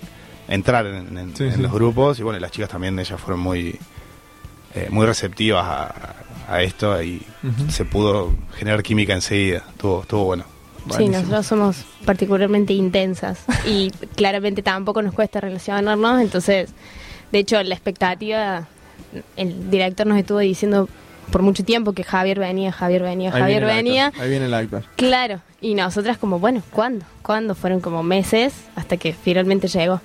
entrar 0.48 0.86
en, 0.86 1.16
en- 1.16 1.36
Sí, 1.36 1.44
en 1.44 1.54
sí. 1.54 1.62
los 1.62 1.72
grupos. 1.72 2.18
Y 2.18 2.22
bueno, 2.24 2.38
las 2.40 2.50
chicas 2.50 2.68
también, 2.70 2.98
ellas 2.98 3.20
fueron 3.20 3.40
muy, 3.40 3.78
eh, 4.74 4.88
muy 4.90 5.06
receptivas 5.06 5.64
a, 5.64 6.14
a 6.50 6.62
esto 6.62 7.00
y 7.02 7.22
se 7.68 7.84
pudo 7.84 8.34
generar 8.56 8.82
química 8.82 9.14
enseguida. 9.14 9.64
Estuvo, 9.70 10.02
estuvo 10.02 10.24
bueno. 10.24 10.44
Sí, 10.96 11.08
nosotros 11.08 11.46
somos 11.46 11.84
particularmente 12.04 12.72
intensas 12.72 13.44
y 13.66 13.90
claramente 14.16 14.62
tampoco 14.62 15.02
nos 15.02 15.14
cuesta 15.14 15.40
relacionarnos, 15.40 16.20
entonces, 16.22 16.70
de 17.30 17.38
hecho, 17.38 17.62
la 17.62 17.74
expectativa, 17.74 18.66
el 19.36 19.70
director 19.70 20.06
nos 20.06 20.18
estuvo 20.18 20.38
diciendo 20.38 20.88
por 21.30 21.42
mucho 21.42 21.64
tiempo 21.64 21.92
que 21.92 22.02
Javier 22.02 22.40
venía, 22.40 22.72
Javier 22.72 23.02
venía, 23.02 23.30
Ahí 23.32 23.40
Javier 23.40 23.64
venía. 23.66 24.06
actor, 24.06 24.22
Ahí 24.22 24.30
viene 24.30 24.46
el 24.46 24.54
actor. 24.54 24.82
Claro, 24.96 25.40
y 25.60 25.74
nosotras 25.74 26.18
como, 26.18 26.38
bueno, 26.40 26.62
¿cuándo? 26.72 27.04
¿Cuándo? 27.22 27.54
Fueron 27.54 27.80
como 27.80 28.02
meses 28.02 28.54
hasta 28.74 28.96
que 28.96 29.12
finalmente 29.12 29.68
llegó. 29.68 30.00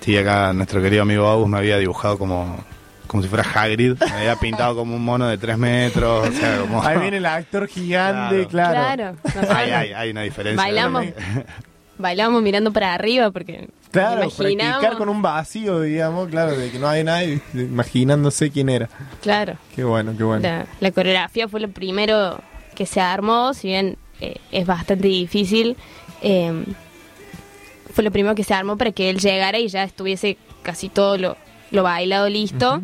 Sí, 0.00 0.16
acá 0.16 0.52
nuestro 0.52 0.80
querido 0.80 1.02
amigo 1.02 1.26
August 1.26 1.50
me 1.50 1.58
había 1.58 1.76
dibujado 1.76 2.18
como, 2.18 2.64
como 3.08 3.22
si 3.24 3.28
fuera 3.28 3.44
Hagrid. 3.44 3.96
Me 4.00 4.12
había 4.12 4.36
pintado 4.36 4.76
como 4.76 4.94
un 4.94 5.04
mono 5.04 5.26
de 5.26 5.36
3 5.36 5.58
metros. 5.58 6.28
O 6.28 6.32
sea, 6.32 6.60
como... 6.60 6.80
Ahí 6.82 6.98
viene 6.98 7.16
el 7.16 7.26
actor 7.26 7.66
gigante, 7.66 8.46
claro. 8.46 9.16
Claro, 9.32 9.52
Hay, 9.52 9.70
hay, 9.72 9.92
hay 9.92 10.10
una 10.10 10.22
diferencia. 10.22 10.62
bailamos, 10.62 11.06
bailamos 11.98 12.42
mirando 12.42 12.72
para 12.72 12.94
arriba 12.94 13.32
porque 13.32 13.68
Claro, 13.90 14.22
imaginamos, 14.22 14.78
practicar 14.80 14.98
con 14.98 15.08
un 15.08 15.22
vacío, 15.22 15.80
digamos, 15.80 16.28
claro, 16.28 16.56
de 16.56 16.70
que 16.70 16.78
no 16.78 16.88
hay 16.88 17.04
nadie 17.04 17.40
imaginándose 17.54 18.50
quién 18.50 18.68
era. 18.68 18.88
claro. 19.22 19.54
Qué 19.74 19.82
bueno, 19.82 20.14
qué 20.16 20.24
bueno. 20.24 20.42
La, 20.42 20.66
la 20.78 20.90
coreografía 20.92 21.48
fue 21.48 21.60
lo 21.60 21.68
primero 21.68 22.38
que 22.74 22.84
se 22.86 23.00
armó, 23.00 23.54
si 23.54 23.68
bien 23.68 23.96
eh, 24.20 24.36
es 24.52 24.66
bastante 24.66 25.08
difícil, 25.08 25.76
eh, 26.22 26.64
fue 27.92 28.04
lo 28.04 28.10
primero 28.10 28.34
que 28.34 28.44
se 28.44 28.54
armó 28.54 28.76
para 28.76 28.92
que 28.92 29.10
él 29.10 29.18
llegara 29.18 29.58
y 29.58 29.68
ya 29.68 29.84
estuviese 29.84 30.36
casi 30.62 30.88
todo 30.88 31.16
lo, 31.16 31.36
lo 31.70 31.82
bailado 31.82 32.28
listo. 32.28 32.82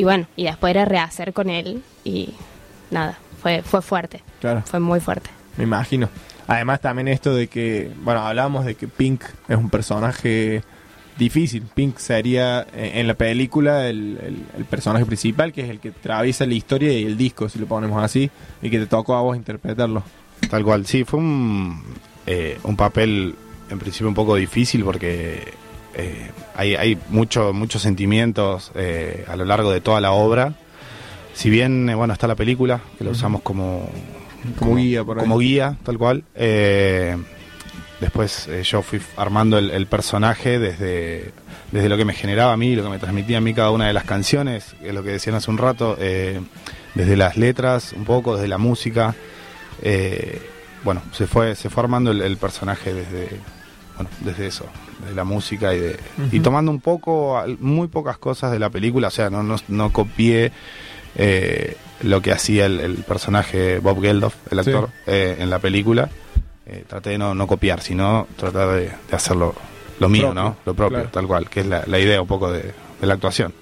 Y 0.00 0.04
bueno, 0.04 0.26
y 0.34 0.44
después 0.44 0.70
era 0.70 0.86
rehacer 0.86 1.34
con 1.34 1.50
él 1.50 1.82
y 2.04 2.30
nada, 2.90 3.18
fue, 3.42 3.60
fue 3.60 3.82
fuerte, 3.82 4.22
Claro. 4.40 4.62
fue 4.64 4.80
muy 4.80 4.98
fuerte. 4.98 5.28
Me 5.58 5.64
imagino. 5.64 6.08
Además 6.46 6.80
también 6.80 7.06
esto 7.08 7.34
de 7.34 7.48
que, 7.48 7.90
bueno, 8.02 8.20
hablábamos 8.26 8.64
de 8.64 8.76
que 8.76 8.88
Pink 8.88 9.22
es 9.46 9.58
un 9.58 9.68
personaje 9.68 10.62
difícil. 11.18 11.64
Pink 11.74 11.98
sería 11.98 12.66
eh, 12.74 12.92
en 12.94 13.08
la 13.08 13.12
película 13.12 13.88
el, 13.88 14.18
el- 14.22 14.46
el 14.56 14.64
personaje 14.64 15.04
principal, 15.04 15.52
que 15.52 15.64
es 15.64 15.68
el 15.68 15.80
que 15.80 15.90
atraviesa 15.90 16.46
la 16.46 16.54
historia 16.54 16.90
y 16.98 17.04
el 17.04 17.18
disco, 17.18 17.50
si 17.50 17.58
lo 17.58 17.66
ponemos 17.66 18.02
así, 18.02 18.30
y 18.62 18.70
que 18.70 18.78
te 18.78 18.86
tocó 18.86 19.16
a 19.16 19.20
vos 19.20 19.36
interpretarlo. 19.36 20.02
Tal 20.48 20.64
cual, 20.64 20.86
sí, 20.86 21.04
fue 21.04 21.20
un, 21.20 21.82
eh, 22.26 22.58
un 22.62 22.74
papel 22.74 23.34
en 23.68 23.78
principio 23.78 24.08
un 24.08 24.14
poco 24.14 24.34
difícil 24.36 24.82
porque 24.82 25.52
eh, 25.94 26.30
hay, 26.54 26.74
hay 26.76 26.98
mucho, 27.08 27.52
muchos 27.52 27.82
sentimientos 27.82 28.70
eh, 28.74 29.24
a 29.28 29.36
lo 29.36 29.44
largo 29.44 29.70
de 29.70 29.80
toda 29.80 30.00
la 30.00 30.12
obra. 30.12 30.54
Si 31.34 31.50
bien, 31.50 31.88
eh, 31.88 31.94
bueno, 31.94 32.12
está 32.12 32.26
la 32.26 32.36
película, 32.36 32.80
que 32.98 33.04
la 33.04 33.10
usamos 33.10 33.42
como, 33.42 33.88
Como 34.58 34.76
guía, 34.76 35.04
por 35.04 35.18
ahí. 35.18 35.24
como 35.24 35.38
guía, 35.38 35.76
tal 35.82 35.98
cual. 35.98 36.24
después 38.00 38.48
yo 38.64 38.82
fui 38.82 39.00
armando 39.16 39.58
el, 39.58 39.70
el 39.70 39.86
personaje 39.86 40.58
desde, 40.58 41.32
desde 41.72 41.88
lo 41.88 41.96
que 41.96 42.04
me 42.04 42.14
generaba 42.14 42.52
a 42.52 42.56
mí, 42.56 42.74
lo 42.74 42.82
que 42.82 42.90
me 42.90 42.98
transmitía 42.98 43.38
a 43.38 43.40
mí 43.40 43.54
cada 43.54 43.70
una 43.70 43.86
de 43.86 43.92
las 43.92 44.04
canciones, 44.04 44.74
lo 44.82 45.02
que 45.02 45.10
decían 45.10 45.36
hace 45.36 45.50
un 45.50 45.58
rato, 45.58 45.96
desde 45.96 47.16
las 47.16 47.36
letras, 47.36 47.92
un 47.92 48.04
poco, 48.04 48.34
desde 48.36 48.48
la 48.48 48.58
música. 48.58 49.14
bueno, 50.84 51.02
se 51.12 51.26
fue, 51.26 51.54
se 51.54 51.70
fue 51.70 51.82
armando 51.82 52.10
el, 52.10 52.22
el 52.22 52.36
personaje 52.36 52.92
desde, 52.92 53.28
bueno, 54.02 54.10
desde 54.20 54.46
eso, 54.46 54.66
desde 55.00 55.14
la 55.14 55.24
música 55.24 55.74
y 55.74 55.78
de 55.80 56.00
y 56.32 56.40
tomando 56.40 56.70
un 56.70 56.80
poco, 56.80 57.42
muy 57.60 57.88
pocas 57.88 58.16
cosas 58.18 58.50
de 58.52 58.58
la 58.58 58.70
película, 58.70 59.08
o 59.08 59.10
sea, 59.10 59.28
no, 59.30 59.42
no, 59.42 59.56
no 59.68 59.92
copié 59.92 60.52
eh, 61.16 61.76
lo 62.02 62.22
que 62.22 62.32
hacía 62.32 62.66
el, 62.66 62.80
el 62.80 62.94
personaje 62.98 63.78
Bob 63.78 64.00
Geldof, 64.00 64.34
el 64.50 64.64
Sí. 64.64 64.70
actor, 64.70 64.90
eh, 65.06 65.36
en 65.38 65.50
la 65.50 65.58
película. 65.58 66.08
Eh, 66.66 66.84
traté 66.86 67.10
de 67.10 67.18
no, 67.18 67.34
no 67.34 67.46
copiar, 67.46 67.80
sino 67.82 68.26
tratar 68.36 68.68
de, 68.68 68.80
de 69.10 69.16
hacerlo 69.16 69.54
lo 69.98 70.08
mío, 70.08 70.28
Propio, 70.28 70.42
¿no? 70.42 70.56
Lo 70.64 70.74
propio, 70.74 70.96
claro. 70.98 71.10
tal 71.10 71.26
cual, 71.26 71.50
que 71.50 71.60
es 71.60 71.66
la, 71.66 71.82
la 71.86 71.98
idea 71.98 72.22
un 72.22 72.28
poco 72.28 72.50
de, 72.52 72.62
de 73.00 73.06
la 73.06 73.14
actuación. 73.14 73.52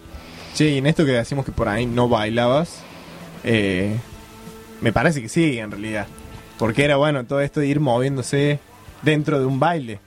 Sí, 0.54 0.64
y 0.66 0.78
en 0.78 0.86
esto 0.86 1.04
que 1.04 1.12
decimos 1.12 1.44
que 1.46 1.52
por 1.52 1.68
ahí 1.68 1.86
no 1.86 2.08
bailabas, 2.08 2.80
eh, 3.44 3.96
me 4.82 4.92
parece 4.92 5.20
que 5.22 5.28
sí, 5.28 5.58
en 5.58 5.70
realidad. 5.70 6.06
Porque 6.58 6.84
era 6.84 6.96
bueno 6.96 7.24
todo 7.24 7.40
esto 7.40 7.60
de 7.60 7.66
ir 7.68 7.80
moviéndose 7.80 8.58
dentro 9.02 9.38
de 9.40 9.46
un 9.46 9.58
baile. 9.58 10.00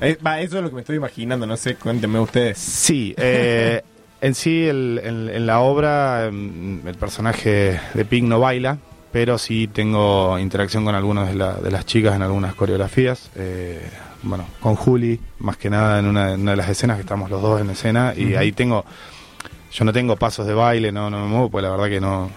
Eh, 0.00 0.16
va, 0.24 0.40
eso 0.40 0.56
es 0.58 0.62
lo 0.62 0.68
que 0.70 0.74
me 0.76 0.80
estoy 0.80 0.96
imaginando, 0.96 1.46
no 1.46 1.56
sé, 1.56 1.74
cuéntenme 1.76 2.18
ustedes. 2.20 2.58
Sí, 2.58 3.14
eh, 3.18 3.82
en 4.20 4.34
sí, 4.34 4.66
el- 4.66 5.00
en, 5.04 5.28
en 5.28 5.46
la 5.46 5.60
obra, 5.60 6.26
em, 6.26 6.86
el 6.86 6.94
personaje 6.94 7.80
de 7.94 8.04
Pink 8.04 8.26
no 8.26 8.40
baila, 8.40 8.78
pero 9.12 9.38
sí 9.38 9.66
tengo 9.68 10.38
interacción 10.38 10.84
con 10.84 10.94
algunas 10.94 11.28
de, 11.28 11.34
la- 11.34 11.54
de 11.54 11.70
las 11.70 11.84
chicas 11.86 12.14
en 12.16 12.22
algunas 12.22 12.54
coreografías. 12.54 13.30
eh, 13.36 13.80
bueno, 14.22 14.44
con 14.60 14.74
Juli, 14.76 15.18
más 15.38 15.56
que 15.56 15.70
nada 15.70 15.98
en 15.98 16.06
una, 16.06 16.32
en 16.34 16.42
una 16.42 16.50
de 16.50 16.56
las 16.58 16.68
escenas 16.68 16.96
que 16.96 17.00
estamos 17.02 17.30
los 17.30 17.40
dos 17.40 17.60
en 17.60 17.70
escena, 17.70 18.12
y 18.16 18.34
ahí 18.34 18.52
tengo. 18.52 18.84
Yo 19.72 19.84
no 19.86 19.92
tengo 19.92 20.16
pasos 20.16 20.46
de 20.46 20.52
baile, 20.52 20.92
no, 20.92 21.08
no 21.08 21.20
me 21.20 21.26
muevo, 21.26 21.48
pues 21.50 21.62
la 21.62 21.70
verdad 21.70 21.88
que 21.88 22.00
no. 22.00 22.30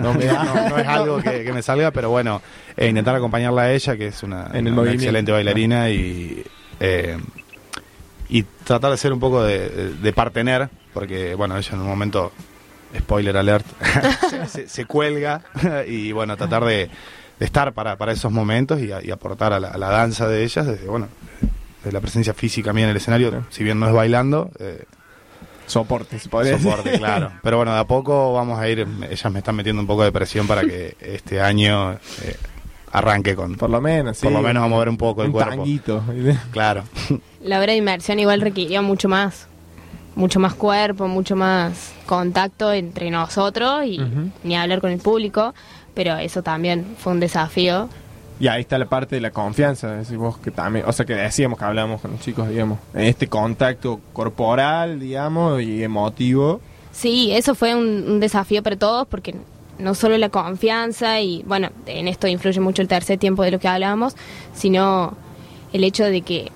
No 0.00 0.14
me 0.14 0.24
da. 0.26 0.44
no, 0.44 0.68
no 0.68 0.78
es 0.78 0.86
algo 0.86 1.18
que, 1.20 1.42
que 1.44 1.52
me 1.52 1.60
salga, 1.62 1.90
pero 1.90 2.10
bueno, 2.10 2.40
eh, 2.76 2.86
intentar 2.88 3.16
acompañarla 3.16 3.62
a 3.62 3.72
ella, 3.72 3.96
que 3.96 4.06
es 4.08 4.22
una, 4.22 4.46
En 4.52 4.66
el 4.66 4.72
una 4.72 4.76
movimiento. 4.82 5.02
excelente 5.04 5.32
bailarina, 5.32 5.90
y, 5.90 6.44
eh, 6.80 7.18
y 8.28 8.42
tratar 8.42 8.90
de 8.90 8.96
ser 8.96 9.12
un 9.12 9.20
poco 9.20 9.42
de, 9.42 10.12
partener, 10.14 10.68
porque 10.92 11.34
bueno, 11.34 11.56
ella 11.56 11.70
en 11.72 11.80
un 11.80 11.86
momento, 11.86 12.32
spoiler 12.98 13.36
alert, 13.36 13.66
se, 14.48 14.68
se 14.68 14.84
cuelga, 14.86 15.42
y 15.86 16.12
bueno, 16.12 16.36
tratar 16.36 16.64
de, 16.64 16.88
de 17.38 17.44
estar 17.46 17.72
para, 17.72 17.96
para 17.96 18.12
esos 18.12 18.32
momentos 18.32 18.80
y, 18.80 18.92
a- 18.92 19.02
y 19.04 19.10
aportar 19.10 19.52
a 19.52 19.60
la, 19.60 19.68
a 19.68 19.78
la 19.78 19.88
danza 19.90 20.26
de 20.28 20.42
ellas, 20.44 20.66
desde, 20.66 20.86
bueno, 20.86 21.08
de 21.84 21.92
la 21.92 22.00
presencia 22.00 22.32
física 22.32 22.72
mía 22.72 22.84
en 22.84 22.90
el 22.90 22.96
escenario, 22.96 23.44
si 23.50 23.62
bien 23.62 23.78
no 23.78 23.86
es 23.86 23.92
bailando, 23.92 24.50
eh, 24.58 24.84
Soporte, 25.66 26.18
se 26.18 26.28
podría 26.28 26.58
soporte, 26.58 26.90
decir. 26.90 27.00
claro. 27.00 27.32
Pero 27.42 27.56
bueno, 27.56 27.72
de 27.72 27.80
a 27.80 27.84
poco 27.84 28.34
vamos 28.34 28.58
a 28.58 28.68
ir, 28.68 28.86
ellas 29.10 29.32
me 29.32 29.38
están 29.38 29.56
metiendo 29.56 29.80
un 29.80 29.86
poco 29.86 30.04
de 30.04 30.12
presión 30.12 30.46
para 30.46 30.60
que 30.62 30.94
este 31.00 31.40
año 31.40 31.92
eh, 31.94 32.36
arranque 32.94 33.34
con... 33.34 33.56
Por 33.56 33.68
lo 33.70 33.80
menos, 33.80 34.16
sí. 34.16 34.22
Por 34.24 34.32
lo 34.32 34.40
menos 34.40 34.62
a 34.64 34.68
mover 34.68 34.88
un 34.88 34.96
poco 34.96 35.22
el 35.22 35.26
Un 35.28 35.32
cuerpo. 35.32 35.50
tanguito. 35.50 36.02
Claro. 36.52 36.84
La 37.42 37.58
obra 37.58 37.72
de 37.72 37.76
inmersión 37.78 38.18
igual 38.20 38.40
requirió 38.40 38.82
mucho 38.82 39.08
más, 39.08 39.48
mucho 40.14 40.38
más 40.40 40.54
cuerpo, 40.54 41.08
mucho 41.08 41.34
más 41.36 41.92
contacto 42.06 42.72
entre 42.72 43.10
nosotros 43.10 43.84
y 43.84 44.00
ni 44.44 44.56
hablar 44.56 44.80
con 44.80 44.92
el 44.92 44.98
público, 45.00 45.52
pero 45.92 46.16
eso 46.16 46.42
también 46.42 46.86
fue 46.98 47.12
un 47.12 47.20
desafío. 47.20 47.88
Y 48.40 48.48
ahí 48.48 48.62
está 48.62 48.78
la 48.78 48.86
parte 48.86 49.14
de 49.16 49.20
la 49.20 49.30
confianza, 49.30 49.92
decís 49.92 50.16
vos 50.16 50.38
que 50.38 50.50
también, 50.50 50.84
o 50.88 50.92
sea 50.92 51.04
que 51.06 51.14
decíamos 51.14 51.58
que 51.58 51.64
hablábamos 51.64 52.00
con 52.00 52.12
los 52.12 52.20
chicos, 52.20 52.48
digamos, 52.48 52.78
este 52.94 53.28
contacto 53.28 54.00
corporal, 54.12 54.98
digamos, 55.00 55.60
y 55.62 55.82
emotivo. 55.84 56.60
Sí, 56.92 57.30
eso 57.32 57.54
fue 57.54 57.74
un, 57.74 58.04
un 58.08 58.20
desafío 58.20 58.62
para 58.62 58.76
todos 58.76 59.06
porque 59.08 59.34
no 59.78 59.94
solo 59.94 60.16
la 60.18 60.28
confianza 60.28 61.20
y 61.20 61.42
bueno, 61.46 61.70
en 61.86 62.08
esto 62.08 62.26
influye 62.28 62.60
mucho 62.60 62.82
el 62.82 62.88
tercer 62.88 63.18
tiempo 63.18 63.42
de 63.42 63.50
lo 63.50 63.58
que 63.58 63.68
hablábamos, 63.68 64.14
sino 64.54 65.14
el 65.72 65.84
hecho 65.84 66.04
de 66.04 66.22
que 66.22 66.52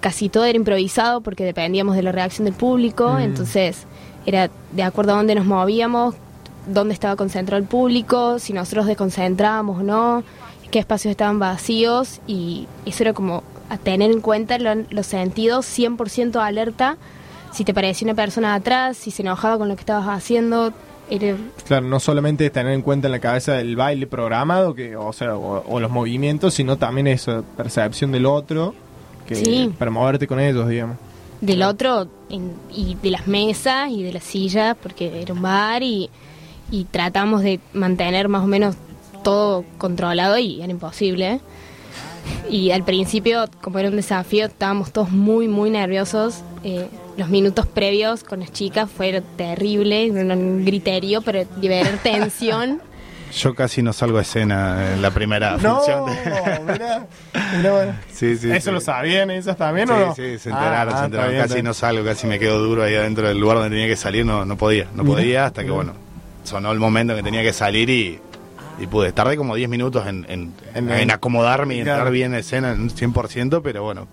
casi 0.00 0.28
todo 0.28 0.44
era 0.44 0.56
improvisado 0.56 1.20
porque 1.20 1.44
dependíamos 1.44 1.94
de 1.96 2.02
la 2.02 2.12
reacción 2.12 2.44
del 2.46 2.54
público, 2.54 3.14
Mm. 3.14 3.20
entonces 3.20 3.84
era 4.26 4.50
de 4.72 4.82
acuerdo 4.82 5.12
a 5.12 5.16
dónde 5.16 5.34
nos 5.34 5.44
movíamos, 5.46 6.14
dónde 6.66 6.94
estaba 6.94 7.16
concentrado 7.16 7.60
el 7.60 7.68
público, 7.68 8.38
si 8.38 8.52
nosotros 8.52 8.86
desconcentrábamos 8.86 9.80
o 9.80 9.82
no, 9.82 10.24
qué 10.70 10.78
espacios 10.78 11.10
estaban 11.10 11.38
vacíos 11.38 12.20
y 12.26 12.66
eso 12.86 13.02
era 13.02 13.12
como 13.12 13.42
a 13.68 13.76
tener 13.78 14.10
en 14.10 14.20
cuenta 14.20 14.58
lo- 14.58 14.84
los 14.90 15.06
sentidos 15.06 15.66
100% 15.66 16.40
alerta, 16.40 16.96
si 17.52 17.64
te 17.64 17.74
parecía 17.74 18.06
una 18.06 18.14
persona 18.14 18.54
atrás, 18.54 18.96
si 18.96 19.10
se 19.10 19.22
enojaba 19.22 19.58
con 19.58 19.68
lo 19.68 19.74
que 19.76 19.80
estabas 19.80 20.06
haciendo, 20.08 20.72
era- 21.10 21.36
Claro, 21.66 21.86
no 21.86 22.00
solamente 22.00 22.48
tener 22.50 22.72
en 22.72 22.82
cuenta 22.82 23.08
en 23.08 23.12
la 23.12 23.18
cabeza 23.20 23.60
el 23.60 23.76
baile 23.76 24.06
programado, 24.06 24.74
que 24.74 24.96
o 24.96 25.12
sea, 25.12 25.36
o, 25.36 25.64
o 25.68 25.80
los 25.80 25.90
movimientos, 25.90 26.54
sino 26.54 26.76
también 26.78 27.06
esa 27.06 27.42
percepción 27.56 28.12
del 28.12 28.26
otro, 28.26 28.74
que 29.26 29.34
Sí. 29.36 29.72
para 29.78 29.90
moverte 29.90 30.26
con 30.26 30.40
ellos, 30.40 30.68
digamos. 30.68 30.96
del 31.40 31.62
otro 31.64 32.06
en- 32.30 32.52
y 32.72 32.94
de 33.02 33.10
las 33.10 33.26
mesas 33.26 33.90
y 33.90 34.04
de 34.04 34.12
las 34.12 34.22
sillas, 34.22 34.76
porque 34.80 35.20
era 35.22 35.34
un 35.34 35.42
bar 35.42 35.82
y, 35.82 36.08
y 36.70 36.84
tratamos 36.84 37.42
de 37.42 37.58
mantener 37.72 38.28
más 38.28 38.44
o 38.44 38.46
menos 38.46 38.76
todo 39.24 39.64
controlado 39.76 40.38
y 40.38 40.62
era 40.62 40.70
imposible. 40.70 41.40
Y 42.48 42.70
al 42.70 42.84
principio, 42.84 43.46
como 43.60 43.80
era 43.80 43.88
un 43.88 43.96
desafío, 43.96 44.46
estábamos 44.46 44.92
todos 44.92 45.10
muy, 45.10 45.48
muy 45.48 45.70
nerviosos. 45.70 46.42
Eh, 46.62 46.86
los 47.16 47.28
minutos 47.28 47.66
previos 47.66 48.24
con 48.24 48.40
las 48.40 48.52
chicas 48.52 48.90
fueron 48.90 49.22
terribles, 49.36 50.10
un 50.12 50.64
griterío, 50.64 51.22
pero 51.22 51.44
liberar 51.60 51.98
tensión. 52.02 52.80
Yo 53.34 53.54
casi 53.54 53.82
no 53.82 53.94
salgo 53.94 54.18
a 54.18 54.22
escena 54.22 54.92
en 54.92 55.00
la 55.00 55.10
primera 55.10 55.56
No, 55.56 55.76
función. 55.76 56.04
de- 56.06 56.72
mirá, 56.72 57.06
mirá, 57.56 57.72
bueno. 57.72 57.94
Sí, 58.12 58.36
sí, 58.36 58.50
¿Eso 58.50 58.70
sí. 58.70 58.74
lo 58.74 58.80
sabían 58.80 59.30
ellos 59.30 59.56
también 59.56 59.88
sí, 59.88 59.94
o 59.94 59.98
no? 59.98 60.14
Sí, 60.14 60.38
se 60.38 60.50
Ah, 60.50 60.52
enteraron, 60.52 60.94
ah, 60.94 60.98
se 60.98 61.04
enteraron. 61.06 61.10
está 61.10 61.26
bien, 61.30 61.42
casi 61.42 61.54
bien. 61.54 61.64
no 61.64 61.74
salgo, 61.74 62.04
casi 62.04 62.26
me 62.26 62.38
quedo 62.38 62.58
duro 62.58 62.82
ahí 62.82 62.94
adentro 62.94 63.26
del 63.28 63.38
lugar 63.38 63.56
donde 63.56 63.70
tenía 63.70 63.86
que 63.88 63.96
salir, 63.96 64.26
no, 64.26 64.44
no 64.44 64.56
podía, 64.58 64.86
no 64.94 65.02
podía 65.04 65.46
hasta 65.46 65.64
que 65.64 65.70
bueno, 65.70 65.94
sonó 66.44 66.72
el 66.72 66.78
momento 66.78 67.16
que 67.16 67.22
tenía 67.22 67.42
que 67.42 67.54
salir 67.54 67.88
y, 67.88 68.20
y 68.78 68.86
pude. 68.86 69.12
Tardé 69.12 69.38
como 69.38 69.54
10 69.54 69.68
minutos 69.70 70.06
en, 70.06 70.26
en, 70.28 70.52
En- 70.74 70.90
en 70.90 71.10
acomodarme 71.10 71.76
y 71.76 71.78
entrar 71.80 72.10
bien 72.10 72.34
en 72.34 72.40
escena 72.40 72.72
en 72.72 72.82
un 72.82 72.90
100%, 72.90 73.60
pero 73.64 73.82
bueno, 73.82 74.08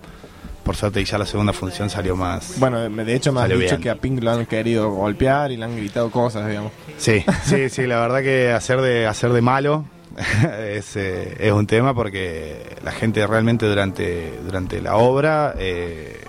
por 0.64 0.76
suerte 0.76 1.04
ya 1.04 1.18
la 1.18 1.26
segunda 1.26 1.52
función 1.52 1.90
salió 1.90 2.16
más... 2.16 2.54
Bueno, 2.58 2.88
de 2.88 3.14
hecho 3.14 3.32
me 3.32 3.40
has 3.40 3.48
dicho 3.48 3.58
bien. 3.58 3.80
que 3.80 3.90
a 3.90 3.94
Pink 3.96 4.22
lo 4.22 4.30
han 4.32 4.46
querido 4.46 4.90
golpear 4.90 5.50
y 5.52 5.56
le 5.56 5.64
han 5.64 5.76
gritado 5.76 6.10
cosas, 6.10 6.46
digamos. 6.48 6.72
Sí, 6.98 7.24
sí, 7.44 7.68
sí, 7.68 7.86
la 7.86 8.00
verdad 8.00 8.20
que 8.22 8.52
hacer 8.52 8.80
de, 8.80 9.06
hacer 9.06 9.32
de 9.32 9.40
malo 9.42 9.84
es, 10.68 10.96
eh, 10.96 11.36
es 11.40 11.52
un 11.52 11.66
tema 11.66 11.94
porque 11.94 12.76
la 12.84 12.92
gente 12.92 13.26
realmente 13.26 13.66
durante, 13.66 14.32
durante 14.44 14.80
la 14.82 14.96
obra 14.96 15.54
eh, 15.58 16.20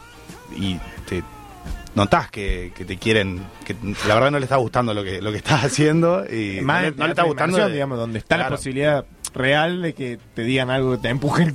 y 0.55 0.77
te 1.07 1.23
notás 1.95 2.31
que, 2.31 2.71
que 2.75 2.85
te 2.85 2.97
quieren, 2.97 3.41
que 3.65 3.75
la 4.07 4.13
verdad 4.15 4.31
no 4.31 4.39
le 4.39 4.45
está 4.45 4.55
gustando 4.55 4.93
lo 4.93 5.03
que, 5.03 5.21
lo 5.21 5.31
que 5.31 5.37
estás 5.37 5.65
haciendo 5.65 6.23
y 6.25 6.61
Más 6.61 6.83
no, 6.83 6.91
no 6.97 7.03
le 7.05 7.09
está 7.11 7.23
gustando. 7.23 7.57
de- 7.57 7.73
digamos, 7.73 7.97
donde 7.97 8.19
está 8.19 8.37
la 8.37 8.49
posibilidad 8.49 9.05
real 9.33 9.81
de 9.81 9.93
que 9.93 10.19
te 10.33 10.43
digan 10.43 10.69
algo 10.69 10.91
que 10.93 10.97
te 10.99 11.09
empujen. 11.09 11.53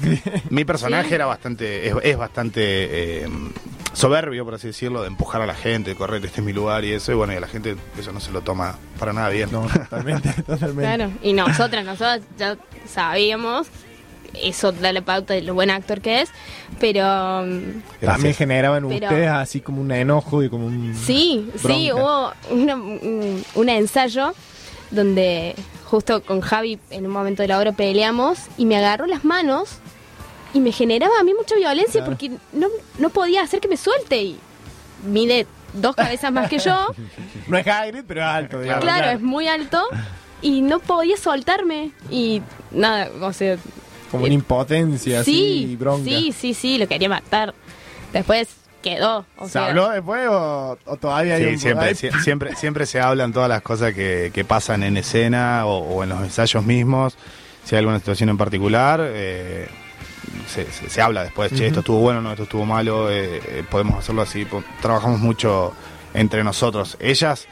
Mi 0.50 0.64
personaje 0.64 1.14
era 1.14 1.26
bastante, 1.26 1.88
es, 1.88 1.94
es 2.02 2.16
bastante 2.16 2.62
eh, 3.24 3.28
soberbio, 3.92 4.44
por 4.44 4.54
así 4.54 4.68
decirlo, 4.68 5.02
de 5.02 5.08
empujar 5.08 5.42
a 5.42 5.46
la 5.46 5.54
gente, 5.54 5.90
de 5.90 5.96
correr, 5.96 6.24
este 6.24 6.40
es 6.40 6.46
mi 6.46 6.52
lugar 6.52 6.84
y 6.84 6.92
eso, 6.92 7.12
y 7.12 7.14
bueno, 7.14 7.32
y 7.32 7.36
a 7.36 7.40
la 7.40 7.48
gente 7.48 7.76
eso 7.98 8.12
no 8.12 8.20
se 8.20 8.30
lo 8.32 8.40
toma 8.42 8.76
para 8.98 9.12
nada 9.12 9.28
bien. 9.28 9.50
No, 9.52 9.66
totalmente, 9.66 10.30
totalmente. 10.46 10.82
Claro, 10.82 11.10
y 11.22 11.32
nosotras, 11.32 11.84
nosotras 11.84 12.20
ya 12.38 12.56
sabíamos, 12.86 13.66
eso 14.42 14.72
da 14.72 14.92
la 14.92 15.00
pauta 15.02 15.32
de 15.34 15.42
lo 15.42 15.54
buen 15.54 15.70
actor 15.70 16.00
que 16.02 16.20
es, 16.22 16.30
pero 16.80 17.44
También 18.00 18.34
generaban 18.34 18.86
Pero- 18.88 19.06
ustedes 19.06 19.28
así 19.28 19.60
como 19.60 19.80
un 19.80 19.90
enojo 19.92 20.42
y 20.42 20.48
como 20.50 20.66
un... 20.66 20.94
sí, 20.94 21.50
sí, 21.56 21.90
hubo 21.92 22.32
una- 22.50 22.74
un, 22.76 23.42
un 23.54 23.68
ensayo 23.68 24.34
donde 24.90 25.54
justo 25.84 26.22
con 26.22 26.40
Javi 26.40 26.78
en 26.90 27.06
un 27.06 27.12
momento 27.12 27.42
de 27.42 27.48
la 27.48 27.58
obra 27.58 27.72
peleamos 27.72 28.38
y 28.56 28.66
me 28.66 28.76
agarró 28.76 29.06
las 29.06 29.24
manos 29.24 29.78
y 30.54 30.60
me 30.60 30.72
generaba 30.72 31.12
a 31.20 31.22
mí 31.22 31.32
mucha 31.34 31.54
violencia 31.56 32.00
Claro. 32.00 32.06
porque 32.06 32.30
no, 32.52 32.68
no 32.98 33.10
podía 33.10 33.42
hacer 33.42 33.60
que 33.60 33.68
me 33.68 33.76
suelte 33.76 34.16
y 34.22 34.38
mide 35.06 35.46
dos 35.74 35.94
cabezas 35.94 36.32
más 36.32 36.48
que 36.48 36.58
yo. 36.58 36.74
No 37.48 37.56
es 37.58 37.66
Hagrid, 37.66 38.02
pero 38.08 38.20
es 38.22 38.26
alto, 38.26 38.60
digamos. 38.60 38.84
Claro, 38.84 39.10
es 39.10 39.20
muy 39.20 39.46
alto 39.46 39.80
y 40.42 40.62
no 40.62 40.80
podía 40.80 41.16
soltarme 41.16 41.92
y 42.10 42.42
nada, 42.72 43.10
o 43.20 43.32
sea, 43.32 43.56
Como 44.10 44.24
una 44.24 44.34
impotencia 44.34 45.22
sí, 45.22 45.64
así, 45.64 45.76
bronca. 45.76 46.04
sí, 46.08 46.32
sí, 46.32 46.54
sí, 46.54 46.78
lo 46.78 46.88
quería 46.88 47.08
matar. 47.08 47.54
Después 48.12 48.48
quedó, 48.82 49.26
o 49.36 49.46
¿Se 49.46 49.52
sea, 49.54 49.66
habló 49.66 49.88
después 49.90 50.26
o, 50.28 50.78
o 50.84 50.96
todavía 50.96 51.34
hay 51.34 51.42
Sí, 51.44 51.48
un... 51.50 51.58
siempre, 51.58 51.90
sie- 51.94 52.20
siempre, 52.22 52.56
siempre 52.56 52.86
se 52.86 53.00
hablan 53.00 53.32
todas 53.32 53.48
las 53.48 53.62
cosas 53.62 53.92
que, 53.94 54.30
que 54.32 54.44
pasan 54.44 54.82
en 54.82 54.96
escena 54.96 55.66
o, 55.66 55.78
o 55.78 56.02
en 56.02 56.08
los 56.10 56.20
ensayos 56.22 56.64
mismos. 56.64 57.16
Si 57.64 57.74
hay 57.74 57.80
alguna 57.80 57.98
situación 57.98 58.28
en 58.28 58.36
particular, 58.38 59.00
eh, 59.02 59.66
se, 60.48 60.70
se- 60.70 60.88
se 60.88 61.02
habla 61.02 61.24
después, 61.24 61.52
che, 61.52 61.66
esto 61.66 61.80
estuvo 61.80 61.98
bueno, 61.98 62.20
no, 62.22 62.30
esto 62.30 62.44
estuvo 62.44 62.64
malo, 62.64 63.10
eh, 63.10 63.40
eh, 63.44 63.64
podemos 63.68 63.98
hacerlo 63.98 64.22
así. 64.22 64.46
Trabajamos 64.80 65.18
mucho 65.20 65.74
entre 66.14 66.44
nosotros. 66.44 66.96
Ellas, 67.00 67.46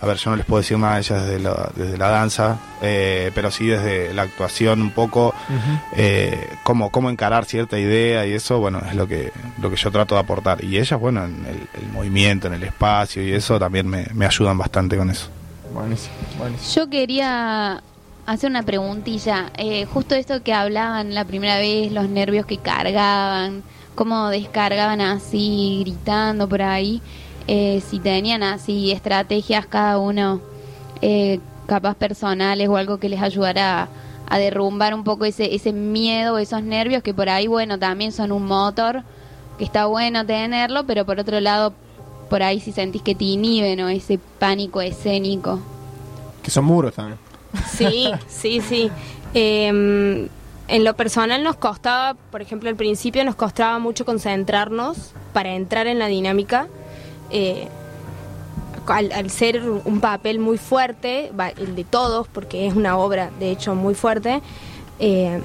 a 0.00 0.06
ver, 0.06 0.16
yo 0.16 0.30
no 0.30 0.36
les 0.36 0.46
puedo 0.46 0.60
decir 0.60 0.78
nada 0.78 0.94
de 0.94 1.00
ellas 1.00 1.22
desde 1.26 1.38
la, 1.40 1.70
desde 1.74 1.96
la 1.98 2.08
danza, 2.08 2.58
eh, 2.82 3.30
pero 3.34 3.50
sí 3.50 3.66
desde 3.66 4.12
la 4.12 4.22
actuación 4.22 4.82
un 4.82 4.90
poco, 4.90 5.34
eh, 5.94 6.48
cómo, 6.62 6.90
cómo 6.90 7.08
encarar 7.10 7.44
cierta 7.44 7.78
idea 7.78 8.26
y 8.26 8.32
eso, 8.32 8.58
bueno, 8.58 8.80
es 8.88 8.94
lo 8.94 9.06
que, 9.06 9.32
lo 9.60 9.70
que 9.70 9.76
yo 9.76 9.90
trato 9.90 10.14
de 10.14 10.20
aportar. 10.20 10.62
Y 10.62 10.78
ellas, 10.78 10.98
bueno, 11.00 11.24
en 11.24 11.46
el, 11.46 11.82
el 11.82 11.88
movimiento, 11.92 12.48
en 12.48 12.54
el 12.54 12.62
espacio 12.62 13.22
y 13.22 13.32
eso 13.32 13.58
también 13.58 13.88
me, 13.88 14.06
me 14.14 14.26
ayudan 14.26 14.58
bastante 14.58 14.96
con 14.96 15.10
eso. 15.10 15.28
Buenísimo, 15.72 16.14
buenísimo. 16.38 16.74
Yo 16.74 16.90
quería 16.90 17.82
hacer 18.26 18.50
una 18.50 18.62
preguntilla. 18.62 19.50
Eh, 19.56 19.86
justo 19.86 20.14
esto 20.14 20.42
que 20.42 20.52
hablaban 20.52 21.14
la 21.14 21.24
primera 21.24 21.58
vez, 21.58 21.92
los 21.92 22.08
nervios 22.08 22.44
que 22.44 22.58
cargaban, 22.58 23.62
cómo 23.94 24.28
descargaban 24.28 25.00
así, 25.00 25.78
gritando 25.84 26.48
por 26.48 26.62
ahí. 26.62 27.00
Eh, 27.48 27.82
si 27.88 28.00
tenían 28.00 28.42
así 28.42 28.90
estrategias 28.90 29.66
cada 29.66 29.98
uno, 29.98 30.40
eh, 31.00 31.40
capaz 31.66 31.94
personales 31.94 32.68
o 32.68 32.76
algo 32.76 32.98
que 32.98 33.08
les 33.08 33.22
ayudara 33.22 33.82
a, 33.82 33.88
a 34.28 34.38
derrumbar 34.38 34.94
un 34.94 35.04
poco 35.04 35.24
ese, 35.24 35.54
ese 35.54 35.72
miedo, 35.72 36.38
esos 36.38 36.62
nervios 36.62 37.02
que 37.02 37.14
por 37.14 37.28
ahí, 37.28 37.46
bueno, 37.46 37.78
también 37.78 38.12
son 38.12 38.32
un 38.32 38.46
motor, 38.46 39.02
que 39.58 39.64
está 39.64 39.86
bueno 39.86 40.26
tenerlo, 40.26 40.84
pero 40.84 41.04
por 41.04 41.20
otro 41.20 41.40
lado, 41.40 41.72
por 42.28 42.42
ahí 42.42 42.60
si 42.60 42.72
sentís 42.72 43.02
que 43.02 43.14
te 43.14 43.24
inhiben 43.24 43.80
o 43.80 43.88
ese 43.88 44.18
pánico 44.38 44.80
escénico. 44.80 45.60
Que 46.42 46.50
son 46.50 46.64
muros 46.64 46.94
también. 46.94 47.18
Sí, 47.68 48.10
sí, 48.28 48.60
sí. 48.60 48.90
Eh, 49.34 50.28
en 50.68 50.84
lo 50.84 50.94
personal 50.94 51.42
nos 51.44 51.56
costaba, 51.56 52.14
por 52.14 52.42
ejemplo, 52.42 52.68
al 52.68 52.76
principio 52.76 53.24
nos 53.24 53.36
costaba 53.36 53.78
mucho 53.78 54.04
concentrarnos 54.04 55.12
para 55.32 55.54
entrar 55.54 55.86
en 55.86 55.98
la 55.98 56.06
dinámica. 56.06 56.66
Eh, 57.38 57.68
al, 58.86 59.30
ser 59.30 59.68
un 59.68 60.00
papel 60.00 60.38
muy 60.38 60.56
fuerte, 60.56 61.30
el 61.58 61.76
de 61.76 61.84
todos, 61.84 62.28
porque 62.28 62.66
es 62.66 62.74
una 62.74 62.96
obra 62.96 63.30
de 63.38 63.50
hecho 63.50 63.74
muy 63.74 63.94
fuerte, 63.94 64.40
eh, 65.00 65.42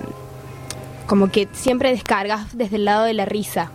como 1.05 1.30
que 1.31 1.49
siempre 1.51 1.89
descargas 1.89 2.55
desde 2.55 2.77
el 2.77 2.85
lado 2.85 3.03
de 3.03 3.13
la 3.13 3.26
risa. 3.26 3.72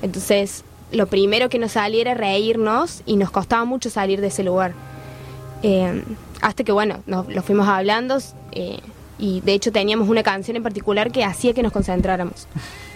Entonces, 0.00 0.64
lo 0.90 1.06
primero 1.06 1.50
que 1.50 1.58
nos 1.58 1.72
salía 1.72 2.00
era 2.00 2.14
reírnos 2.14 3.02
y 3.04 3.16
nos 3.16 3.30
costaba 3.30 3.66
mucho 3.66 3.90
salir 3.90 4.22
de 4.22 4.28
ese 4.28 4.42
lugar. 4.42 4.72
Eh, 5.62 6.02
hasta 6.40 6.64
que, 6.64 6.72
bueno, 6.72 7.00
nos, 7.04 7.28
lo 7.28 7.42
fuimos 7.42 7.68
hablando 7.68 8.18
y 9.18 9.40
de 9.42 9.52
hecho 9.52 9.70
teníamos 9.70 10.08
una 10.08 10.22
canción 10.22 10.56
en 10.56 10.62
particular 10.62 11.12
que 11.12 11.24
hacía 11.24 11.52
que 11.52 11.62
nos 11.62 11.72
concentráramos. 11.72 12.46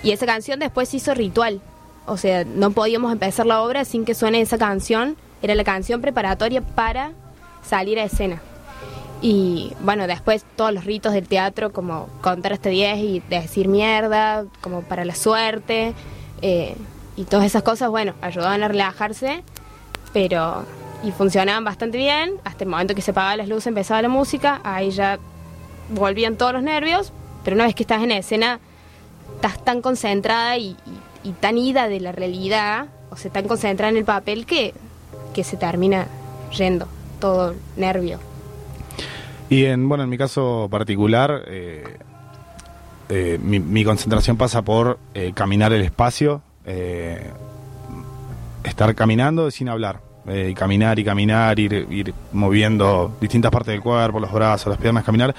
Y 0.03 0.13
esa 0.13 0.25
canción 0.25 0.59
después 0.59 0.89
se 0.89 0.97
hizo 0.97 1.13
ritual. 1.13 1.61
O 2.09 2.17
sea, 2.17 2.45
no 2.45 2.71
podíamos 2.71 3.13
empezar 3.13 3.47
la 3.47 3.63
obra 3.63 3.85
sin 3.85 4.05
que 4.05 4.15
suene 4.15 4.41
esa 4.41 4.59
canción. 4.59 5.17
Era 5.43 5.55
la 5.55 5.65
canción 5.65 6.01
preparatoria 6.01 6.61
para 6.63 7.13
salir 7.63 7.99
a 7.99 8.05
escena. 8.05 8.41
Y 9.21 9.73
bueno, 9.81 10.07
después 10.07 10.45
todos 10.57 10.73
los 10.73 10.85
ritos 10.85 11.13
del 11.13 11.27
teatro, 11.29 11.73
como 11.73 12.09
contar 12.21 12.53
hasta 12.53 12.69
10 12.69 12.99
y 12.99 13.21
decir 13.29 13.69
mierda, 13.69 14.45
como 14.61 14.83
para 14.83 15.05
la 15.05 15.15
suerte, 15.15 15.93
eh, 16.41 16.77
y 17.17 17.25
todas 17.25 17.45
esas 17.47 17.63
cosas, 17.65 17.91
bueno, 17.91 18.15
ayudaban 18.23 18.63
a 18.63 18.69
relajarse, 18.69 19.43
pero. 20.13 20.65
y 21.03 21.11
funcionaban 21.13 21.65
bastante 21.65 21.99
bien. 21.99 22.35
Hasta 22.45 22.65
el 22.65 22.71
momento 22.71 22.95
que 22.95 23.03
se 23.03 23.11
apagaban 23.13 23.39
las 23.39 23.49
luces, 23.49 23.69
empezaba 23.69 24.01
la 24.03 24.09
música, 24.09 24.61
ahí 24.65 24.91
ya 24.91 25.19
volvían 25.91 26.37
todos 26.37 26.53
los 26.53 26.63
nervios, 26.63 27.13
pero 27.45 27.55
una 27.55 27.65
vez 27.67 27.75
que 27.75 27.83
estás 27.85 28.03
en 28.03 28.11
escena, 28.13 28.61
estás 29.37 29.65
tan 29.65 29.81
concentrada 29.83 30.57
y, 30.57 30.71
y- 30.71 30.77
y 31.25 31.33
tan 31.33 31.59
ida 31.59 31.89
de 31.89 32.01
la 32.01 32.13
realidad, 32.13 32.87
o 33.11 33.17
sea, 33.17 33.31
tan 33.31 33.49
concentrada 33.49 33.91
en 33.91 33.97
el 33.97 34.05
papel 34.05 34.47
que, 34.47 34.75
que 35.35 35.45
se 35.45 35.57
termina 35.57 36.07
yendo 36.57 36.87
todo 37.21 37.55
nervio. 37.77 38.19
Y 39.51 39.65
en, 39.65 39.89
bueno, 39.89 40.05
en 40.05 40.11
mi 40.11 40.19
caso 40.19 40.69
particular, 40.71 41.43
eh, 41.47 41.85
eh, 43.09 43.39
mi, 43.43 43.59
mi 43.61 43.85
concentración 43.85 44.37
pasa 44.37 44.63
por 44.63 44.99
eh, 45.15 45.33
caminar 45.35 45.73
el 45.73 45.83
espacio, 45.83 46.43
eh, 46.67 47.31
estar 48.63 48.95
caminando 48.95 49.51
sin 49.51 49.71
hablar, 49.71 50.01
eh, 50.27 50.53
caminar 50.55 50.99
y 50.99 51.05
caminar, 51.05 51.59
ir, 51.59 51.87
ir 51.91 52.13
moviendo 52.33 53.17
distintas 53.21 53.51
partes 53.51 53.73
del 53.73 53.81
cuerpo, 53.81 54.21
los 54.21 54.31
brazos, 54.31 54.69
las 54.69 54.79
piernas, 54.79 55.05
caminar 55.05 55.35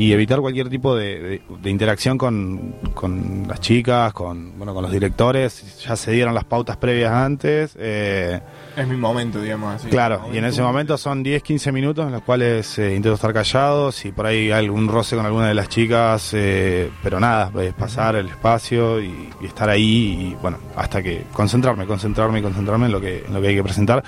y 0.00 0.12
evitar 0.12 0.40
cualquier 0.40 0.68
tipo 0.70 0.96
de, 0.96 1.20
de- 1.20 1.42
de 1.62 1.70
interacción 1.70 2.16
con, 2.16 2.74
con 2.94 3.44
las 3.46 3.60
chicas, 3.60 4.12
con, 4.14 4.56
bueno, 4.56 4.72
con 4.72 4.82
los 4.82 4.90
directores. 4.90 5.78
Ya 5.84 5.94
se 5.94 6.12
dieron 6.12 6.34
las 6.34 6.44
pautas 6.44 6.76
previas 6.78 7.12
antes. 7.12 7.76
eh, 7.78 8.40
Es 8.76 8.88
mi 8.88 8.96
momento, 8.96 9.40
digamos 9.42 9.74
así. 9.74 9.88
Claro, 9.90 10.22
y 10.32 10.38
en 10.38 10.46
ese 10.46 10.62
momento 10.62 10.96
son 10.96 11.22
10, 11.22 11.42
15 11.42 11.70
minutos 11.70 12.06
en 12.06 12.12
los 12.12 12.22
cuales 12.22 12.78
eh, 12.78 12.94
intento 12.94 13.14
estar 13.14 13.32
callados 13.34 14.02
y 14.06 14.12
por 14.12 14.24
ahí 14.26 14.50
hay 14.50 14.64
algún 14.64 14.88
roce 14.88 15.16
con 15.16 15.26
alguna 15.26 15.48
de 15.48 15.54
las 15.54 15.68
chicas, 15.68 16.30
eh, 16.32 16.90
pero 17.02 17.20
nada, 17.20 17.52
es 17.62 17.74
pasar 17.74 18.16
el 18.16 18.28
espacio 18.28 19.00
y, 19.02 19.28
y 19.42 19.46
estar 19.46 19.68
ahí 19.68 20.30
y 20.30 20.36
bueno, 20.40 20.56
hasta 20.76 21.02
que 21.02 21.24
concentrarme, 21.32 21.84
concentrarme 21.86 22.38
y 22.38 22.42
concentrarme 22.42 22.86
en 22.86 22.92
lo 22.92 23.00
que, 23.02 23.24
en 23.26 23.34
lo 23.34 23.40
que 23.42 23.48
hay 23.48 23.54
que 23.56 23.62
presentar. 23.64 24.02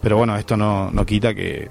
Pero 0.00 0.16
bueno, 0.16 0.36
esto 0.36 0.56
no, 0.56 0.90
no 0.90 1.06
quita 1.06 1.32
que 1.34 1.68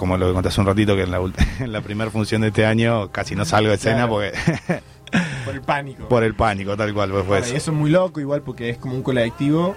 como 0.00 0.16
lo 0.16 0.26
que 0.26 0.32
conté 0.32 0.48
hace 0.48 0.60
un 0.60 0.66
ratito, 0.66 0.96
que 0.96 1.02
en 1.02 1.10
la, 1.12 1.18
en 1.60 1.72
la 1.72 1.80
primera 1.82 2.10
función 2.10 2.40
de 2.40 2.48
este 2.48 2.66
año 2.66 3.10
casi 3.12 3.36
no 3.36 3.44
salgo 3.44 3.68
de 3.68 3.76
escena 3.76 4.08
Claro. 4.08 4.10
porque 4.12 4.32
Por 5.44 5.54
el 5.54 5.60
pánico. 5.62 6.08
por 6.08 6.22
el 6.24 6.34
pánico, 6.34 6.76
tal 6.76 6.94
cual. 6.94 7.10
Pues, 7.10 7.26
Bueno, 7.26 7.44
eso. 7.44 7.54
y 7.54 7.56
eso 7.56 7.70
es 7.72 7.76
muy 7.76 7.90
loco, 7.90 8.20
igual 8.20 8.42
porque 8.42 8.70
es 8.70 8.78
como 8.78 8.94
un 8.94 9.02
colectivo. 9.02 9.74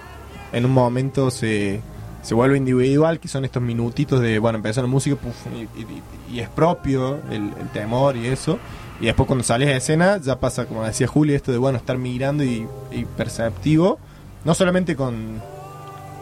En 0.52 0.64
un 0.64 0.70
momento 0.70 1.30
se, 1.30 1.80
se 2.22 2.34
vuelve 2.34 2.56
individual, 2.56 3.18
que 3.20 3.26
son 3.28 3.44
estos 3.44 3.60
minutitos 3.62 4.20
de, 4.20 4.38
bueno, 4.38 4.56
empezó 4.56 4.80
la 4.80 4.86
música 4.88 5.16
y, 5.54 5.62
y- 5.80 6.02
y 6.36 6.40
es 6.40 6.48
propio 6.48 7.18
el, 7.30 7.52
el 7.60 7.68
temor 7.72 8.16
y 8.16 8.26
eso. 8.28 8.58
Y 9.00 9.06
después 9.06 9.26
cuando 9.26 9.42
sales 9.44 9.66
de 9.68 9.76
escena 9.76 10.18
ya 10.18 10.38
pasa, 10.38 10.66
como 10.66 10.84
decía 10.84 11.08
Juli, 11.08 11.34
esto 11.34 11.50
de, 11.50 11.58
bueno, 11.58 11.78
estar 11.78 11.98
mirando 11.98 12.44
y, 12.44 12.66
y 12.92 13.04
perceptivo, 13.04 13.98
no 14.44 14.54
solamente 14.54 14.94
con, 14.94 15.42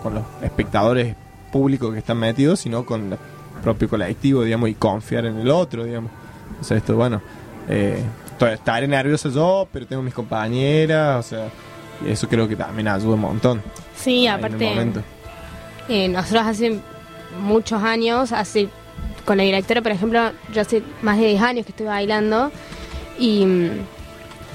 con 0.02 0.14
los 0.14 0.24
espectadores 0.42 1.14
públicos 1.52 1.92
que 1.92 1.98
están 1.98 2.16
metidos, 2.16 2.60
sino 2.60 2.86
con 2.86 3.12
el 3.12 3.18
propio 3.62 3.88
colectivo, 3.88 4.42
digamos, 4.42 4.68
y 4.68 4.74
confiar 4.74 5.26
en 5.26 5.38
el 5.38 5.50
otro, 5.50 5.84
digamos. 5.84 6.10
O 6.60 6.64
sea, 6.64 6.76
esto, 6.76 6.96
bueno, 6.96 7.20
eh, 7.68 8.02
estaré 8.50 8.88
nervioso 8.88 9.30
yo, 9.30 9.68
pero 9.72 9.86
tengo 9.86 10.02
mis 10.02 10.14
compañeras, 10.14 11.26
o 11.26 11.28
sea, 11.28 11.48
y 12.06 12.10
eso 12.10 12.28
creo 12.28 12.48
que 12.48 12.56
también 12.56 12.88
ayuda 12.88 13.14
un 13.14 13.20
montón. 13.20 13.62
Sí, 13.96 14.26
aparte, 14.26 14.92
eh, 15.88 16.08
nosotros 16.08 16.42
hace 16.46 16.80
muchos 17.40 17.82
años, 17.82 18.32
hace 18.32 18.68
con 19.24 19.36
la 19.36 19.44
directora, 19.44 19.82
por 19.82 19.92
ejemplo, 19.92 20.20
yo 20.52 20.60
hace 20.60 20.82
más 21.02 21.18
de 21.18 21.28
10 21.28 21.42
años 21.42 21.66
que 21.66 21.72
estoy 21.72 21.86
bailando 21.86 22.50
y 23.18 23.44
mm, 23.46 23.70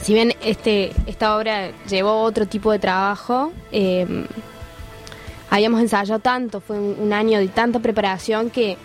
si 0.02 0.14
bien 0.14 0.34
este 0.44 0.92
esta 1.06 1.38
obra 1.38 1.72
llevó 1.88 2.22
otro 2.22 2.46
tipo 2.46 2.72
de 2.72 2.80
trabajo, 2.80 3.52
eh, 3.72 4.26
habíamos 5.50 5.82
ensayado 5.82 6.20
tanto, 6.20 6.60
fue 6.60 6.78
un, 6.78 6.96
un 7.00 7.14
año 7.14 7.40
de 7.40 7.48
tanta 7.48 7.80
preparación 7.80 8.50
que 8.50 8.78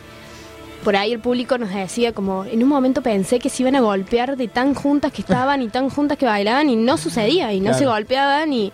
por 0.85 0.97
ahí 0.97 1.13
el 1.13 1.21
público 1.21 1.59
nos 1.59 1.71
decía 1.71 2.13
como, 2.13 2.45
en 2.45 2.63
un 2.63 2.69
momento 2.69 3.03
pensé 3.03 3.39
que 3.39 3.49
se 3.49 3.63
iban 3.63 3.77
a 3.77 3.81
golpear 3.81 4.37
de 4.37 4.49
tan 4.49 4.75
juntas 4.75 5.13
que 5.13 5.21
estaban 5.27 5.63
y 5.63 5.69
tan 5.69 5.91
juntas 5.91 6.19
que 6.19 6.27
bailaban 6.27 6.69
y 6.71 6.77
no 6.77 6.97
sucedía 6.97 7.53
y 7.53 7.61
no 7.61 7.67
Claro. 7.67 7.79
se 7.79 7.87
golpeaban 7.87 8.53
y 8.53 8.73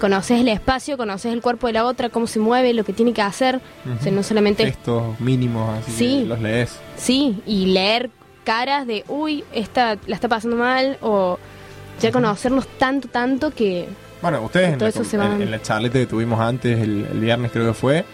conoces 0.00 0.40
el 0.40 0.48
espacio, 0.48 0.98
conoces 0.98 1.32
el 1.32 1.40
cuerpo 1.40 1.66
de 1.68 1.72
la 1.72 1.86
otra, 1.86 2.10
cómo 2.10 2.26
se 2.26 2.38
mueve, 2.38 2.74
lo 2.74 2.84
que 2.84 2.92
tiene 2.92 3.14
que 3.14 3.22
hacer, 3.22 3.60
o 3.98 4.02
sea, 4.02 4.12
no 4.12 4.22
solamente 4.22 4.66
Gestos 4.66 5.18
mínimos, 5.20 5.78
así 5.78 5.90
Sí. 5.92 6.18
que 6.20 6.26
los 6.26 6.40
lees. 6.42 6.78
Sí, 6.98 7.40
y 7.46 7.66
leer 7.66 8.10
caras 8.44 8.86
de, 8.86 9.04
uy, 9.08 9.42
esta 9.54 9.96
la 10.06 10.14
está 10.14 10.28
pasando 10.28 10.56
mal, 10.56 10.98
o 11.00 11.38
ya 12.00 12.12
conocernos 12.12 12.66
tanto, 12.78 13.08
tanto 13.08 13.50
que... 13.52 13.88
Bueno, 14.20 14.42
ustedes 14.42 14.68
en 14.74 14.78
Todo 14.78 14.84
la, 14.84 14.90
eso 14.90 15.04
se 15.04 15.16
en- 15.16 15.40
en 15.42 15.50
la 15.50 15.62
charleta 15.62 15.98
que 15.98 16.06
tuvimos 16.06 16.38
antes, 16.40 16.78
el, 16.78 17.06
el 17.10 17.18
viernes 17.20 17.50
creo 17.50 17.66
que 17.66 17.72
fue, 17.74 18.04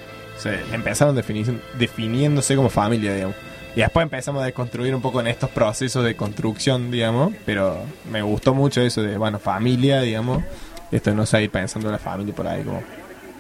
empezaron 0.73 1.17
defini- 1.17 1.61
definiéndose 1.79 2.57
como 2.57 2.69
familia, 2.71 3.15
digamos. 3.15 3.37
Y 3.75 3.81
después 3.81 4.03
empezamos 4.05 4.43
a 4.43 4.47
desconstruir 4.47 4.95
un 4.95 5.01
poco 5.01 5.21
en 5.21 5.27
estos 5.29 5.49
procesos 5.51 6.05
de 6.05 6.15
construcción, 6.15 6.91
digamos. 6.91 7.33
Pero 7.47 7.79
me 8.11 8.21
gustó 8.23 8.53
mucho 8.55 8.81
eso 8.83 9.03
de, 9.03 9.17
bueno, 9.17 9.39
familia, 9.39 10.01
digamos. 10.03 10.43
Esto 10.91 11.11
de 11.11 11.17
no 11.17 11.25
seguir 11.25 11.51
pensando 11.51 11.89
en 11.89 11.93
la 11.93 11.99
familia 11.99 12.35
por 12.35 12.47
ahí, 12.47 12.63
como 12.63 12.83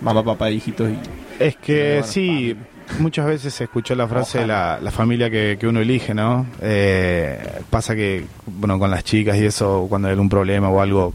mamá, 0.00 0.24
papá, 0.24 0.50
hijitos 0.50 0.88
y... 0.90 0.98
Es 1.38 1.56
que 1.56 1.98
Bueno, 1.98 2.06
sí, 2.06 2.56
muchas 2.98 3.26
veces 3.26 3.52
se 3.52 3.64
escuchó 3.64 3.94
la 3.94 4.08
frase 4.08 4.38
de 4.38 4.46
la, 4.46 4.78
la 4.80 4.90
familia 4.90 5.28
que, 5.28 5.58
que 5.60 5.66
uno 5.66 5.80
elige, 5.80 6.14
¿no? 6.14 6.46
Eh, 6.62 7.38
pasa 7.68 7.94
que, 7.94 8.24
bueno, 8.46 8.78
con 8.78 8.90
las 8.90 9.04
chicas 9.04 9.36
y 9.36 9.44
eso, 9.44 9.86
cuando 9.88 10.08
hay 10.08 10.12
algún 10.12 10.30
problema 10.30 10.70
o 10.70 10.80
algo 10.80 11.12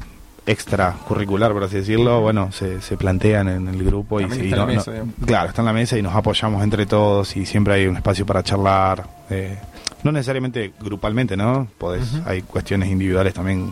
extracurricular, 0.48 1.52
por 1.54 1.64
así 1.64 1.76
decirlo, 1.76 2.22
bueno, 2.22 2.52
se, 2.52 2.82
se 2.82 2.98
plantean 2.98 3.48
en 3.50 3.68
el 3.68 3.84
grupo 3.84 4.20
y, 4.20 4.24
También 4.28 4.42
y 4.46 4.50
está 4.50 4.56
en 4.56 4.68
la 4.68 4.74
mesa, 4.74 4.92
no- 4.92 5.26
claro, 5.26 5.50
está 5.50 5.62
en 5.62 5.66
la 5.68 5.74
mesa 5.74 5.98
y 5.98 6.02
nos 6.02 6.16
apoyamos 6.16 6.64
entre 6.64 6.86
todos 6.86 7.36
y 7.38 7.46
siempre 7.46 7.74
hay 7.76 7.88
un 7.88 7.96
espacio 7.98 8.26
para 8.26 8.42
charlar. 8.44 9.08
eh, 9.30 9.58
no 10.04 10.12
necesariamente 10.12 10.74
grupalmente, 10.80 11.36
¿no? 11.36 11.68
Podés. 11.78 12.14
Hay 12.26 12.44
cuestiones 12.44 12.90
individuales 12.90 13.34
también 13.34 13.72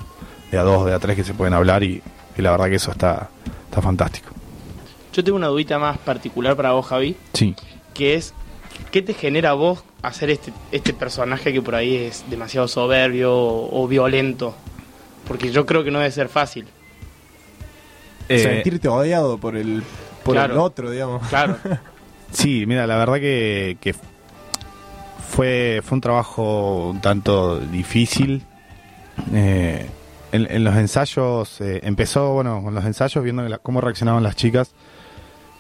de 0.52 0.58
a 0.58 0.64
dos, 0.64 0.86
de 0.86 0.94
a 0.94 1.00
tres 1.00 1.16
que 1.16 1.24
se 1.24 1.34
pueden 1.36 1.54
hablar 1.54 1.84
y, 1.84 2.02
y 2.38 2.42
la 2.42 2.52
verdad 2.52 2.66
que 2.68 2.76
eso 2.76 2.92
está, 2.92 3.30
está 3.70 3.82
fantástico. 3.82 4.30
Yo 5.14 5.24
tengo 5.24 5.38
una 5.38 5.48
dudita 5.48 5.78
más 5.80 5.98
particular 6.00 6.56
para 6.58 6.72
vos, 6.72 6.88
Javi, 6.88 7.16
Sí. 7.34 7.56
que 7.94 8.16
es, 8.16 8.34
¿qué 8.92 9.02
te 9.04 9.14
genera 9.14 9.52
a 9.52 9.54
vos 9.54 9.84
hacer 10.02 10.30
este, 10.32 10.52
este 10.72 10.94
personaje 10.94 11.54
que 11.54 11.62
por 11.62 11.76
ahí 11.76 11.96
es 11.96 12.26
demasiado 12.30 12.68
soberbio 12.68 13.32
o, 13.34 13.84
o 13.84 13.88
violento? 13.88 14.56
Porque 15.28 15.52
yo 15.52 15.66
creo 15.66 15.84
que 15.84 15.92
no 15.92 16.00
debe 16.00 16.12
ser 16.12 16.30
fácil. 16.30 16.66
Eh, 18.30 18.40
Sentirte 18.40 18.88
odiado 18.88 19.38
por 19.38 19.56
el, 19.56 19.84
por 20.24 20.38
el 20.38 20.52
otro, 20.52 20.90
digamos. 20.92 21.28
Claro. 21.28 21.58
Sí, 22.32 22.66
mira, 22.66 22.86
la 22.86 22.98
verdad 22.98 23.14
que, 23.16 23.78
que 23.80 23.96
fue, 25.30 25.80
fue 25.84 25.96
un 25.96 26.02
trabajo 26.02 26.90
un 26.90 27.00
tanto 27.00 27.60
difícil. 27.60 28.44
Eh, 29.34 29.88
en, 30.34 30.48
en 30.52 30.64
los 30.66 30.76
ensayos, 30.76 31.62
eh, 31.62 31.80
empezó, 31.84 32.34
bueno, 32.34 32.62
con 32.62 32.76
los 32.76 32.84
ensayos, 32.84 33.24
viendo 33.24 33.42
la- 33.48 33.60
cómo 33.60 33.80
reaccionaban 33.80 34.22
las 34.22 34.36
chicas. 34.36 34.72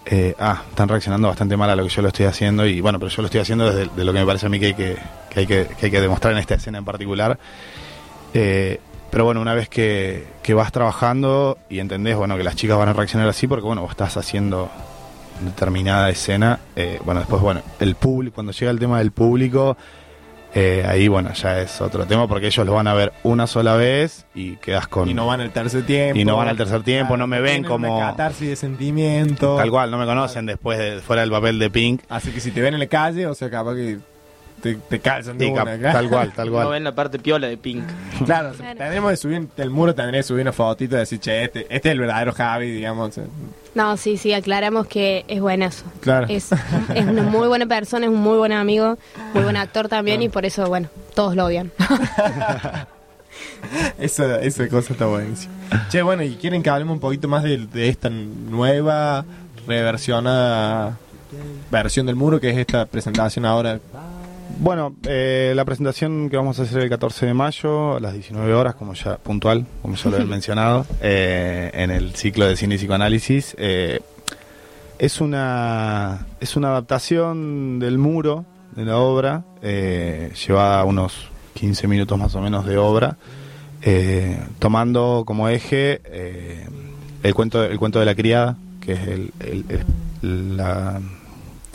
Eh, 0.05 0.35
ah, 0.37 0.63
están 0.69 0.89
reaccionando 0.89 1.29
bastante 1.29 1.55
mal 1.55 1.69
a 1.69 1.75
lo 1.77 1.83
que 1.83 1.89
yo 1.89 2.01
lo 2.01 2.09
estoy 2.09 2.25
haciendo 2.25 2.65
y 2.65 2.81
bueno, 2.81 2.99
pero 2.99 3.09
yo 3.09 3.21
lo 3.21 3.27
estoy 3.27 3.41
haciendo 3.41 3.71
desde 3.73 3.89
de 3.95 4.03
lo 4.03 4.11
que 4.11 4.19
me 4.19 4.25
parece 4.25 4.45
a 4.45 4.49
mí 4.49 4.59
que 4.59 4.65
hay 4.67 4.73
que, 4.73 4.97
que 5.29 5.39
hay 5.39 5.47
que, 5.47 5.67
que 5.79 5.85
hay 5.85 5.91
que 5.91 6.01
demostrar 6.01 6.33
en 6.33 6.39
esta 6.39 6.55
escena 6.55 6.77
en 6.79 6.85
particular. 6.85 7.39
Eh, 8.33 8.81
pero 9.09 9.25
bueno, 9.25 9.41
una 9.41 9.53
vez 9.53 9.69
que, 9.69 10.25
que 10.43 10.53
vas 10.53 10.71
trabajando 10.71 11.57
y 11.69 11.79
entendés, 11.79 12.15
bueno, 12.15 12.37
que 12.37 12.43
las 12.43 12.55
chicas 12.55 12.77
van 12.77 12.89
a 12.89 12.93
reaccionar 12.93 13.27
así 13.27 13.47
porque 13.47 13.65
bueno, 13.65 13.81
vos 13.81 13.91
estás 13.91 14.17
haciendo 14.17 14.69
determinada 15.41 16.09
escena, 16.09 16.59
eh, 16.75 16.99
bueno, 17.03 17.21
después, 17.21 17.41
bueno, 17.41 17.61
el 17.79 17.95
público, 17.95 18.35
cuando 18.35 18.51
llega 18.51 18.71
el 18.71 18.79
tema 18.79 18.99
del 18.99 19.11
público, 19.11 19.77
eh, 20.53 20.85
ahí, 20.87 21.09
bueno, 21.09 21.33
ya 21.33 21.59
es 21.59 21.81
otro 21.81 22.05
tema 22.05 22.29
porque 22.29 22.47
ellos 22.47 22.65
lo 22.65 22.73
van 22.73 22.87
a 22.87 22.93
ver 22.93 23.11
una 23.23 23.45
sola 23.45 23.75
vez 23.75 24.25
y 24.33 24.55
quedas 24.55 24.87
con... 24.87 25.09
Y 25.09 25.13
no 25.13 25.27
van 25.27 25.41
al 25.41 25.51
tercer 25.51 25.85
tiempo. 25.85 26.17
Y 26.17 26.23
no 26.23 26.37
van 26.37 26.47
al 26.47 26.55
tercer 26.55 26.81
tiempo, 26.81 27.17
no 27.17 27.27
me 27.27 27.41
ven 27.41 27.65
como... 27.65 27.97
Una 27.97 28.11
catarsis 28.11 28.47
de 28.47 28.55
sentimiento. 28.55 29.57
Tal 29.57 29.69
cual, 29.69 29.91
no 29.91 29.97
me 29.97 30.05
conocen 30.05 30.45
después 30.45 30.79
de 30.79 31.01
fuera 31.01 31.23
del 31.23 31.31
papel 31.31 31.59
de 31.59 31.69
Pink. 31.69 32.03
Así 32.07 32.31
que 32.31 32.39
si 32.39 32.51
te 32.51 32.61
ven 32.61 32.73
en 32.73 32.79
la 32.79 32.87
calle, 32.87 33.27
o 33.27 33.33
sea, 33.33 33.49
capaz 33.49 33.75
que 33.75 33.99
te, 34.65 34.75
te 34.75 34.99
calzan 34.99 35.37
de 35.37 35.45
Sí, 35.45 35.51
una, 35.51 35.63
claro. 35.77 35.99
tal 35.99 36.09
cual, 36.09 36.31
tal 36.35 36.47
No 36.47 36.53
cual. 36.53 36.69
ven 36.69 36.83
la 36.83 36.95
parte 36.95 37.19
piola 37.19 37.45
de 37.47 37.55
Pink. 37.57 37.83
Claro, 38.25 38.49
o 38.49 38.53
sea, 38.55 38.73
tendremos 38.73 39.11
de 39.11 39.17
subir, 39.17 39.47
el 39.57 39.69
muro 39.69 39.93
tendré 39.93 40.17
que 40.19 40.23
subir 40.23 40.41
una 40.41 40.51
fotito 40.51 40.95
y 40.95 40.99
decir, 40.99 41.19
che, 41.19 41.43
este, 41.43 41.67
este 41.69 41.89
es 41.89 41.93
el 41.93 41.99
verdadero 41.99 42.33
Javi, 42.33 42.71
digamos. 42.71 43.19
No, 43.75 43.95
sí, 43.97 44.17
sí, 44.17 44.33
aclaramos 44.33 44.87
que 44.87 45.23
es 45.27 45.39
buenazo. 45.39 45.85
Claro. 46.01 46.25
Es, 46.29 46.49
es 46.95 47.05
una 47.05 47.21
muy 47.21 47.47
buena 47.47 47.67
persona, 47.67 48.07
es 48.07 48.11
un 48.11 48.21
muy 48.21 48.37
buen 48.39 48.53
amigo, 48.53 48.97
muy 49.35 49.43
buen 49.43 49.55
actor 49.57 49.87
también 49.87 50.23
y 50.23 50.29
por 50.29 50.45
eso, 50.45 50.65
bueno, 50.67 50.89
todos 51.13 51.35
lo 51.35 51.45
odian. 51.45 51.71
esa, 53.99 54.41
esa 54.41 54.67
cosa 54.69 54.93
está 54.93 55.05
buenísima. 55.05 55.53
Che, 55.89 56.01
bueno, 56.01 56.23
y 56.23 56.35
quieren 56.35 56.63
que 56.63 56.69
hablemos 56.69 56.93
un 56.95 56.99
poquito 56.99 57.27
más 57.27 57.43
de, 57.43 57.57
de 57.67 57.89
esta 57.89 58.09
nueva, 58.09 59.25
reversionada 59.67 60.97
versión 61.71 62.05
del 62.05 62.15
muro, 62.15 62.39
que 62.39 62.49
es 62.49 62.57
esta 62.57 62.85
presentación 62.85 63.45
ahora. 63.45 63.79
Bueno, 64.57 64.95
eh, 65.07 65.51
la 65.55 65.65
presentación 65.65 66.29
que 66.29 66.37
vamos 66.37 66.59
a 66.59 66.63
hacer 66.63 66.81
el 66.83 66.89
14 66.89 67.25
de 67.27 67.33
mayo 67.33 67.97
a 67.97 67.99
las 67.99 68.13
19 68.13 68.53
horas, 68.53 68.75
como 68.75 68.93
ya 68.93 69.17
puntual, 69.17 69.65
como 69.81 69.95
ya 69.95 70.09
lo 70.09 70.17
he 70.17 70.25
mencionado, 70.25 70.85
eh, 71.01 71.71
en 71.73 71.91
el 71.91 72.15
ciclo 72.15 72.45
de 72.47 72.55
cine 72.55 72.75
y 72.75 72.77
psicoanálisis, 72.77 73.55
eh, 73.59 73.99
es 74.97 75.19
una 75.19 76.25
es 76.39 76.55
una 76.55 76.69
adaptación 76.69 77.79
del 77.79 77.97
muro 77.97 78.45
de 78.75 78.85
la 78.85 78.97
obra, 78.97 79.43
eh, 79.61 80.31
llevada 80.47 80.85
unos 80.85 81.29
15 81.55 81.87
minutos 81.89 82.17
más 82.17 82.33
o 82.35 82.41
menos 82.41 82.65
de 82.65 82.77
obra, 82.77 83.17
eh, 83.81 84.39
tomando 84.59 85.23
como 85.27 85.49
eje 85.49 86.01
eh, 86.05 86.65
el 87.23 87.33
cuento 87.35 87.61
el 87.63 87.77
cuento 87.77 87.99
de 87.99 88.05
la 88.05 88.15
criada, 88.15 88.55
que 88.79 88.93
es 88.93 89.07
el, 89.07 89.31
el- 89.41 89.65
el- 90.21 90.57
la 90.57 90.99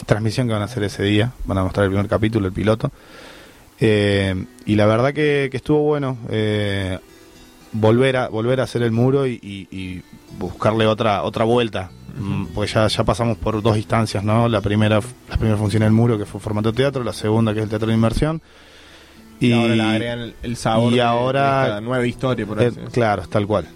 transmisión 0.07 0.47
que 0.47 0.53
van 0.53 0.63
a 0.63 0.67
hacer 0.67 0.83
ese 0.85 1.03
día. 1.03 1.33
Van 1.45 1.59
a 1.59 1.63
mostrar 1.65 1.85
el 1.85 1.91
primer 1.91 2.09
capítulo, 2.09 2.47
el 2.47 2.53
piloto. 2.53 2.91
Eh, 3.81 4.45
y 4.67 4.75
la 4.77 4.87
verdad 4.87 5.13
que, 5.15 5.49
que 5.51 5.57
estuvo 5.57 5.81
bueno 5.83 6.19
eh, 6.29 6.99
volver 7.73 8.17
a 8.19 8.29
volver 8.29 8.61
a 8.61 8.65
hacer 8.65 8.83
el 8.83 8.91
muro 8.91 9.27
y, 9.27 9.39
y- 9.43 9.69
y 9.75 10.03
buscarle 10.39 10.87
otra 10.87 11.23
otra 11.23 11.45
vuelta. 11.45 11.91
Mm, 12.19 12.47
Porque 12.55 12.73
ya, 12.73 12.87
ya 12.89 13.05
pasamos 13.05 13.39
por 13.39 13.63
dos 13.63 13.77
instancias, 13.77 14.23
¿no? 14.25 14.49
La 14.49 14.61
primera, 14.61 15.01
la 15.29 15.37
primera 15.37 15.57
función 15.57 15.83
del 15.83 15.93
muro, 15.93 16.19
que 16.19 16.27
fue 16.27 16.41
formato 16.41 16.73
teatro, 16.73 17.05
la 17.05 17.13
segunda, 17.13 17.53
que 17.55 17.61
es 17.61 17.65
el 17.65 17.71
teatro 17.71 17.89
de 17.89 17.95
inmersión. 17.95 18.43
Y, 19.39 19.53
ahora 19.53 19.75
le 19.75 19.83
agregan 19.83 20.19
el, 20.19 20.35
el 20.43 20.57
sabor 20.57 20.93
y 20.93 20.97
de- 20.97 21.03
ahora- 21.03 21.61
de 21.63 21.69
esta 21.69 21.81
nueva 21.81 22.07
historia, 22.07 22.45
por 22.47 22.59
eh, 22.59 22.67
así 22.67 22.69
decirlo. 22.75 22.91
claro, 22.91 23.23
tal 23.29 23.47
cual. 23.47 23.69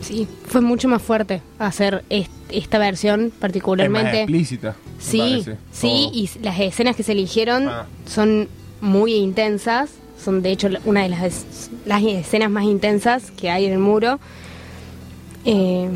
Sí, 0.00 0.26
fue 0.46 0.60
mucho 0.60 0.88
más 0.88 1.00
fuerte 1.02 1.42
hacer 1.58 2.04
est- 2.10 2.30
esta 2.50 2.78
versión 2.78 3.32
particularmente. 3.38 4.08
Es 4.08 4.12
más 4.14 4.20
explícita. 4.22 4.76
Sí, 4.98 5.18
parece. 5.18 5.56
sí, 5.72 6.08
Todo. 6.08 6.14
y 6.14 6.30
las 6.42 6.60
escenas 6.60 6.96
que 6.96 7.02
se 7.02 7.12
eligieron 7.12 7.68
Ah. 7.68 7.86
son 8.06 8.48
muy 8.80 9.14
intensas, 9.14 9.90
son 10.22 10.42
de 10.42 10.50
hecho 10.52 10.68
una 10.84 11.02
de 11.02 11.08
las, 11.10 11.70
las 11.84 12.02
escenas 12.02 12.50
más 12.50 12.64
intensas 12.64 13.30
que 13.32 13.50
hay 13.50 13.64
en 13.66 13.72
el 13.72 13.78
muro. 13.78 14.18
Eh, 15.44 15.88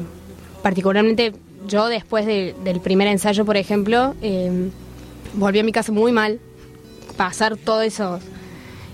particularmente 0.63 1.33
yo 1.67 1.89
después 1.89 2.27
de- 2.27 2.55
del 2.65 2.81
primer 2.81 3.09
ensayo, 3.09 3.45
por 3.45 3.57
ejemplo, 3.57 4.15
eh, 4.23 4.71
volví 5.35 5.59
a 5.59 5.65
mi 5.65 5.73
casa 5.73 5.93
muy 5.93 6.13
mal, 6.13 6.39
pasar 7.17 7.57
todo 7.57 7.83
eso, 7.83 8.19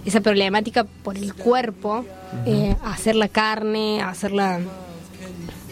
esa 0.05 0.21
problemática 0.21 0.85
por 0.85 1.17
el 1.17 1.35
cuerpo, 1.35 2.05
eh, 2.47 2.77
hacer 2.85 3.17
la 3.17 3.29
carne, 3.29 4.03
hacerla... 4.03 4.61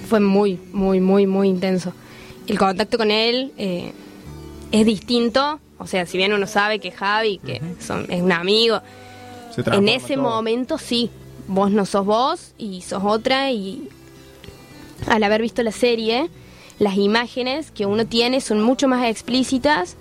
Fue 0.04 0.20
muy, 0.20 0.58
muy, 0.72 1.00
muy, 1.00 1.26
muy 1.26 1.48
intenso. 1.48 1.92
El 2.46 2.58
contacto 2.58 2.98
con 2.98 3.10
él 3.10 3.52
eh, 3.56 3.92
es 4.70 4.84
distinto, 4.84 5.60
o 5.78 5.86
sea, 5.86 6.06
si 6.06 6.16
bien 6.18 6.32
uno 6.32 6.46
sabe 6.46 6.78
que 6.78 6.90
Javi, 6.90 7.38
que 7.38 7.60
son, 7.80 8.06
es 8.10 8.22
un 8.22 8.32
amigo, 8.32 8.80
en 9.56 9.88
ese 9.88 10.14
todo. 10.14 10.24
momento 10.24 10.78
sí, 10.78 11.10
vos 11.46 11.70
no 11.70 11.86
sos 11.86 12.04
vos 12.04 12.52
y 12.58 12.82
sos 12.82 13.02
otra 13.04 13.50
y 13.50 13.88
al 15.08 15.22
haber 15.22 15.42
visto 15.42 15.62
la 15.62 15.72
serie, 15.72 16.28
las 16.78 16.96
imágenes 16.96 17.70
que 17.70 17.86
uno 17.86 18.06
tiene 18.06 18.40
son 18.40 18.62
mucho 18.62 18.88
más 18.88 19.06
explícitas 19.06 19.96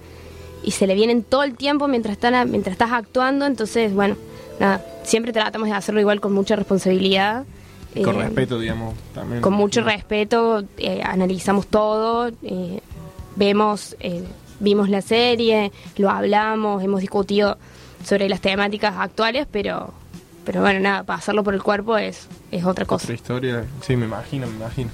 y 0.64 0.72
se 0.72 0.88
le 0.88 0.96
vienen 0.96 1.24
todo 1.24 1.44
el 1.44 1.56
tiempo 1.56 1.88
mientras, 1.88 2.14
están, 2.14 2.50
mientras 2.50 2.74
estás 2.74 2.92
actuando, 2.92 3.46
entonces 3.46 3.94
bueno, 3.94 4.16
nada, 4.60 4.84
siempre 5.04 5.34
tratamos 5.34 5.68
de 5.68 5.76
hacerlo 5.76 6.00
igual 6.00 6.22
con 6.22 6.34
mucha 6.34 6.56
responsabilidad. 6.56 7.46
Con 8.04 8.16
eh, 8.16 8.24
respeto, 8.24 8.60
digamos, 8.60 8.96
también. 9.14 9.42
con 9.42 9.54
mucho 9.54 9.82
respeto, 9.82 10.64
eh, 10.78 11.02
analizamos 11.04 11.68
todo, 11.68 12.32
eh, 12.42 12.80
vemos, 13.36 13.96
vimos 14.60 14.90
la 14.90 15.02
serie, 15.02 15.72
lo 15.98 16.10
hablamos, 16.10 16.84
hemos 16.84 17.02
discutido 17.02 17.58
sobre 18.04 18.30
las 18.30 18.42
temáticas 18.42 18.96
actuales, 18.98 19.48
pero, 19.52 19.94
pero 20.46 20.62
bueno, 20.62 20.80
nada, 20.80 21.04
pasarlo 21.04 21.44
por 21.44 21.54
el 21.54 21.62
cuerpo 21.62 21.98
es, 21.98 22.28
es 22.52 22.66
otra 22.66 22.86
cosa. 22.86 23.06
Otra 23.06 23.16
historia, 23.16 23.66
sí, 23.82 23.96
me 23.96 24.06
imagino, 24.06 24.48
me 24.48 24.56
imagino. 24.56 24.90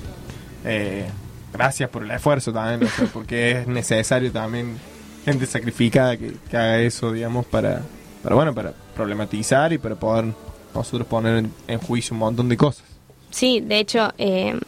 Gracias 1.54 1.90
por 1.90 2.04
el 2.04 2.12
esfuerzo 2.12 2.54
también, 2.54 2.84
o 2.84 2.88
sea, 2.92 3.08
porque 3.14 3.52
es 3.52 3.68
necesario 3.68 4.32
también 4.32 4.78
gente 5.26 5.46
sacrificada 5.46 6.18
que, 6.18 6.34
que 6.50 6.58
haga 6.58 6.80
eso, 6.80 7.12
digamos, 7.12 7.46
para, 7.46 7.82
para, 8.24 8.36
bueno, 8.36 8.54
para 8.54 8.74
problematizar 8.96 9.74
y 9.74 9.78
para 9.78 9.96
poder 9.96 10.34
nosotros 10.74 11.08
poner 11.08 11.38
en, 11.38 11.54
en 11.68 11.80
juicio 11.80 12.14
un 12.14 12.20
montón 12.20 12.50
de 12.50 12.58
cosas. 12.58 12.84
Sí, 13.32 13.60
de 13.62 13.80
hecho, 13.80 14.12
eh, 14.18 14.60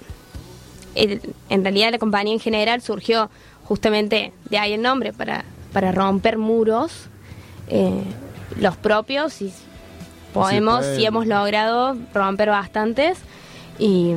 el- 0.95 1.21
en 1.49 1.63
realidad 1.63 1.91
la 1.91 1.97
compañía 1.97 2.33
en 2.33 2.39
general 2.39 2.81
surgió 2.81 3.29
justamente 3.63 4.33
de 4.49 4.57
ahí 4.57 4.73
el 4.73 4.81
nombre, 4.81 5.13
para, 5.13 5.45
para 5.73 5.91
romper 5.91 6.37
muros, 6.37 6.91
eh, 7.69 8.01
los 8.59 8.75
propios, 8.77 9.41
y 9.41 9.51
podemos, 10.33 10.85
sí 10.85 11.05
hemos 11.05 11.25
logrado 11.27 11.95
romper 12.13 12.49
bastantes, 12.49 13.17
y, 13.79 14.13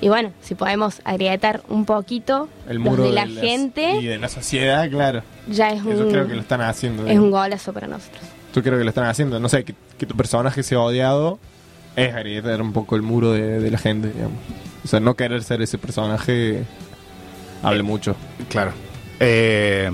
y 0.00 0.08
bueno, 0.08 0.32
si 0.42 0.54
podemos 0.54 1.00
agrietar 1.04 1.62
un 1.68 1.84
poquito 1.84 2.48
El 2.68 2.78
los 2.78 2.84
muro 2.84 3.04
de 3.04 3.12
la 3.12 3.26
las- 3.26 3.40
gente, 3.40 3.96
y 4.00 4.06
de 4.06 4.18
la 4.18 4.28
sociedad, 4.28 4.90
claro. 4.90 5.22
ya 5.48 5.70
es 5.70 5.80
Eso 5.86 6.04
un, 6.04 6.10
creo 6.10 6.26
que 6.26 6.34
lo 6.34 6.40
están 6.40 6.60
haciendo. 6.60 7.06
es 7.06 7.18
un 7.18 7.30
golazo 7.30 7.72
para 7.72 7.86
nosotros. 7.86 8.22
Yo 8.54 8.62
creo 8.62 8.78
que 8.78 8.84
lo 8.84 8.90
están 8.90 9.04
haciendo. 9.06 9.38
No 9.38 9.48
sé, 9.50 9.64
que, 9.64 9.74
que 9.98 10.06
tu 10.06 10.16
personaje 10.16 10.62
sea 10.62 10.80
odiado 10.80 11.38
es 11.96 12.14
agrietar 12.14 12.60
un 12.62 12.72
poco 12.72 12.94
el 12.96 13.02
muro 13.02 13.32
de, 13.32 13.58
de 13.60 13.70
la 13.70 13.78
gente, 13.78 14.08
digamos. 14.12 14.38
O 14.84 14.88
sea, 14.88 15.00
no 15.00 15.14
querer 15.16 15.42
ser 15.42 15.62
ese 15.62 15.78
personaje 15.78 16.62
hable 17.62 17.82
mucho. 17.82 18.14
Claro. 18.48 18.72
Eh, 19.18 19.90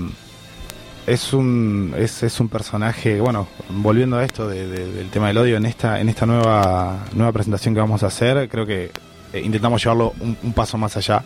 es 1.07 1.33
un 1.33 1.93
es, 1.97 2.23
es 2.23 2.39
un 2.39 2.47
personaje, 2.49 3.19
bueno, 3.19 3.47
volviendo 3.69 4.17
a 4.17 4.23
esto 4.23 4.47
de- 4.47 4.67
de- 4.67 4.91
del 4.91 5.09
tema 5.09 5.27
del 5.27 5.37
odio, 5.37 5.57
en 5.57 5.65
esta 5.65 5.99
en 5.99 6.09
esta 6.09 6.25
nueva 6.25 7.05
nueva 7.13 7.31
presentación 7.31 7.73
que 7.73 7.79
vamos 7.79 8.03
a 8.03 8.07
hacer, 8.07 8.47
creo 8.49 8.65
que 8.65 8.91
eh, 9.33 9.41
intentamos 9.41 9.81
llevarlo 9.83 10.13
un, 10.19 10.37
un 10.43 10.53
paso 10.53 10.77
más 10.77 10.95
allá 10.95 11.23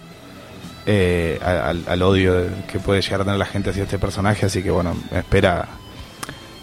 eh, 0.86 1.40
al, 1.44 1.84
al 1.88 2.02
odio 2.02 2.34
que 2.72 2.80
puede 2.80 3.02
llegar 3.02 3.22
a 3.22 3.24
tener 3.26 3.38
la 3.40 3.46
gente 3.46 3.70
hacia 3.72 3.84
este 3.84 4.00
personaje, 4.00 4.46
así 4.46 4.64
que 4.64 4.72
bueno, 4.72 4.96
me 5.12 5.20
espera. 5.20 5.68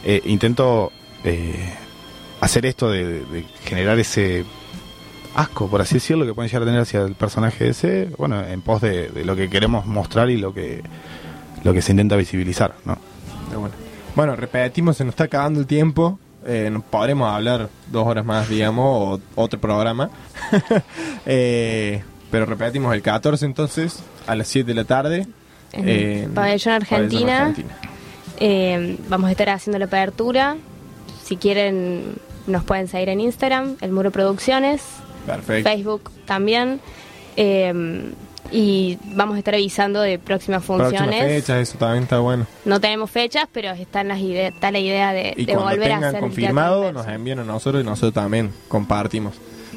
eh, 0.05 0.23
intento 0.24 0.91
eh, 1.24 1.73
hacer 2.45 2.66
esto 2.66 2.91
de, 2.91 3.25
de 3.25 3.45
generar 3.65 3.99
ese 3.99 4.45
asco, 5.35 5.69
por 5.69 5.81
así 5.81 5.95
decirlo, 5.95 6.27
que 6.27 6.35
pueden 6.35 6.49
llegar 6.49 6.62
a 6.62 6.66
tener 6.66 6.81
hacia 6.81 7.03
el 7.03 7.15
personaje 7.15 7.69
ese, 7.69 8.09
bueno, 8.19 8.43
en 8.45 8.61
pos 8.62 8.81
de, 8.81 9.09
de 9.09 9.25
lo 9.25 9.35
que 9.35 9.51
queremos 9.51 9.87
mostrar 9.87 10.31
y 10.31 10.37
lo 10.37 10.55
que 10.55 10.83
lo 11.65 11.73
que 11.73 11.83
se 11.83 11.93
intenta 11.93 12.15
visibilizar, 12.16 12.75
¿no? 12.85 12.99
Pero 13.49 13.61
bueno. 13.61 13.75
Bueno, 14.15 14.37
repetimos, 14.37 14.97
se 14.97 15.05
nos 15.05 15.12
está 15.12 15.25
acabando 15.25 15.61
el 15.61 15.66
tiempo. 15.66 16.19
Eh, 16.47 16.69
nos 16.71 16.85
podremos 16.85 17.29
hablar 17.29 17.69
dos 17.91 18.07
horas 18.07 18.25
más, 18.25 18.49
digamos, 18.49 19.19
o 19.19 19.21
otro 19.35 19.61
programa. 19.61 20.11
Eh, 21.27 22.03
pero 22.31 22.45
repetimos 22.45 22.93
el 22.95 23.01
14 23.01 23.47
entonces, 23.47 24.03
a 24.27 24.35
las 24.35 24.47
7 24.49 24.66
de 24.69 24.75
la 24.75 24.85
tarde. 24.85 25.27
En 25.73 25.89
eh, 25.89 26.29
Pabellón 26.35 26.75
Argentina. 26.75 27.47
Argentina. 27.47 27.75
Eh, 28.39 28.99
vamos 29.09 29.29
a 29.29 29.31
estar 29.31 29.49
haciendo 29.49 29.79
la 29.79 29.87
apertura. 29.87 30.57
Si 31.25 31.37
quieren, 31.39 32.16
nos 32.47 32.65
pueden 32.65 32.89
seguir 32.89 33.09
en 33.09 33.21
Instagram, 33.21 33.77
El 33.81 33.93
Muro 33.93 34.11
Producciones, 34.11 34.83
Perfecto. 35.27 35.69
Facebook 35.69 36.11
también. 36.27 36.81
Eh, 37.37 38.12
y 38.53 38.99
vamos 39.16 39.37
a 39.37 39.39
estar 39.39 39.55
avisando 39.55 40.01
de 40.01 40.19
próximas 40.19 40.62
Próximas 40.62 40.91
funciones. 40.99 41.25
fechas, 41.25 41.69
eso 41.69 41.79
también 41.79 42.05
está 42.05 42.19
bueno. 42.21 42.47
No 42.65 42.79
tenemos 42.81 43.11
fechas, 43.11 43.49
pero 43.51 43.71
están 43.71 44.07
las 44.09 44.21
ideas, 44.21 44.53
está 44.55 44.71
la 44.71 44.79
idea 44.79 45.12
de, 45.12 45.35
Y 45.37 45.47
de 45.47 45.55
cuando 45.55 45.71
volver 45.73 45.93
a 45.93 46.09
hacer 46.09 46.21
confirmado, 46.21 46.93
nos 46.93 47.07
envían 47.09 47.39
a 47.41 47.45
nosotros 47.45 47.83
y 47.83 47.87
nosotros 47.87 48.12
también 48.15 48.53
compartimos. 48.69 49.35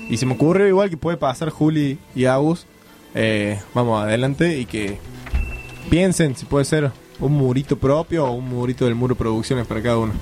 Y 0.10 0.18
se 0.18 0.26
me 0.26 0.34
ocurre 0.34 0.68
igual 0.68 0.90
que 0.90 0.98
puede 0.98 1.18
pasar 1.18 1.50
Juli 1.50 1.98
y 2.14 2.26
Agus. 2.26 2.66
eh, 3.16 3.60
vamos 3.74 4.04
adelante 4.04 4.60
y 4.60 4.66
que 4.66 5.00
piensen 5.90 6.36
si 6.36 6.46
puede 6.46 6.66
ser 6.66 6.92
un 7.20 7.32
murito 7.32 7.78
propio 7.78 8.26
o 8.26 8.32
un 8.32 8.48
murito 8.48 8.86
del 8.86 8.94
muro 8.96 9.16
producciones 9.16 9.66
para 9.66 9.82
cada 9.82 9.98
uno. 9.98 10.14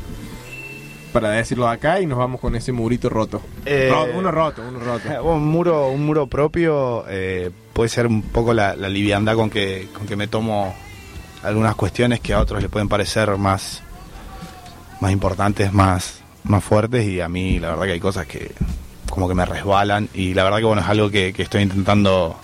Para 1.15 1.29
decirlo 1.29 1.69
acá 1.69 2.01
y 2.01 2.05
nos 2.05 2.17
vamos 2.17 2.41
con 2.41 2.57
ese 2.57 2.73
murito 2.73 3.07
roto. 3.07 3.41
Eh, 3.65 3.89
uno 4.13 4.31
roto, 4.31 4.61
uno 4.67 4.79
roto. 4.79 5.23
Un 5.23 5.47
muro, 5.47 5.87
un 5.87 6.05
muro 6.05 6.27
propio 6.27 7.05
eh, 7.07 7.51
puede 7.71 7.87
ser 7.87 8.05
un 8.05 8.21
poco 8.21 8.53
la, 8.53 8.75
la 8.75 8.89
liviandad 8.89 9.35
con 9.35 9.49
que, 9.49 9.87
con 9.93 10.05
que 10.07 10.17
me 10.17 10.27
tomo 10.27 10.75
algunas 11.41 11.73
cuestiones 11.75 12.19
que 12.19 12.33
a 12.33 12.41
otros 12.41 12.61
le 12.61 12.67
pueden 12.67 12.89
parecer 12.89 13.37
más, 13.37 13.81
más 14.99 15.13
importantes, 15.13 15.71
más, 15.71 16.19
más 16.43 16.61
fuertes 16.61 17.07
y 17.07 17.21
a 17.21 17.29
mí 17.29 17.59
la 17.59 17.69
verdad 17.69 17.85
que 17.85 17.91
hay 17.93 17.99
cosas 18.01 18.27
que 18.27 18.51
como 19.09 19.29
que 19.29 19.35
me 19.35 19.45
resbalan 19.45 20.09
y 20.13 20.33
la 20.33 20.43
verdad 20.43 20.57
que 20.57 20.65
bueno 20.65 20.81
es 20.81 20.89
algo 20.89 21.09
que, 21.09 21.31
que 21.31 21.43
estoy 21.43 21.61
intentando 21.61 22.37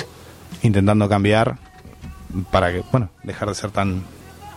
intentando 0.64 1.10
cambiar 1.10 1.58
para 2.52 2.72
que 2.72 2.84
bueno 2.90 3.10
dejar 3.24 3.50
de 3.50 3.56
ser 3.56 3.72
tan 3.72 4.06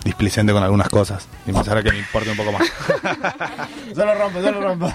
displicente 0.04 0.52
con 0.52 0.62
algunas 0.62 0.88
cosas 0.90 1.26
y 1.46 1.50
empezar 1.50 1.78
a 1.78 1.82
que 1.82 1.90
me 1.90 1.98
importe 1.98 2.30
un 2.30 2.36
poco 2.36 2.52
más. 2.52 2.62
Yo 3.96 4.04
lo 4.04 4.14
rompo, 4.14 4.40
yo 4.40 4.50
lo 4.52 4.60
rompo. 4.60 4.92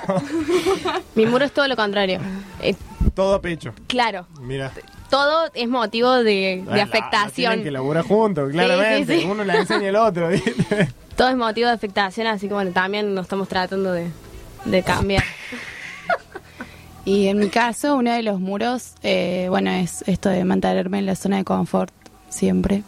Mi 1.15 1.25
muro 1.25 1.45
es 1.45 1.51
todo 1.51 1.67
lo 1.67 1.75
contrario. 1.75 2.19
Eh, 2.61 2.75
Todo 3.15 3.35
a 3.35 3.41
pecho. 3.41 3.73
claro, 3.87 4.27
Mira. 4.41 4.71
todo 5.09 5.49
es 5.53 5.67
motivo 5.67 6.11
de, 6.23 6.63
afectación. 6.81 7.63
que 7.63 7.71
laburar 7.71 8.03
juntos, 8.03 8.51
claramente. 8.51 9.13
Sí, 9.15 9.19
sí, 9.21 9.25
sí. 9.25 9.31
Uno 9.31 9.43
le 9.43 9.57
enseña 9.57 9.89
al 9.89 9.95
otro, 9.95 10.27
¿viste? 10.29 10.89
Todo 11.15 11.29
es 11.29 11.35
motivo 11.37 11.67
de 11.67 11.73
afectación, 11.73 12.27
así 12.27 12.47
que 12.47 12.53
bueno, 12.53 12.71
también 12.71 13.13
nos 13.15 13.23
estamos 13.23 13.47
tratando 13.47 13.91
de, 13.91 14.09
de 14.65 14.83
cambiar. 14.83 15.23
Y 17.05 17.27
en 17.27 17.39
mi 17.39 17.49
caso, 17.49 17.95
uno 17.95 18.13
de 18.13 18.21
los 18.21 18.39
muros, 18.39 18.93
eh, 19.01 19.47
bueno, 19.49 19.71
es 19.71 20.03
esto 20.07 20.29
de 20.29 20.43
mantenerme 20.45 20.99
en 20.99 21.05
la 21.07 21.15
zona 21.15 21.37
de 21.37 21.43
confort 21.43 21.91
siempre. 22.29 22.83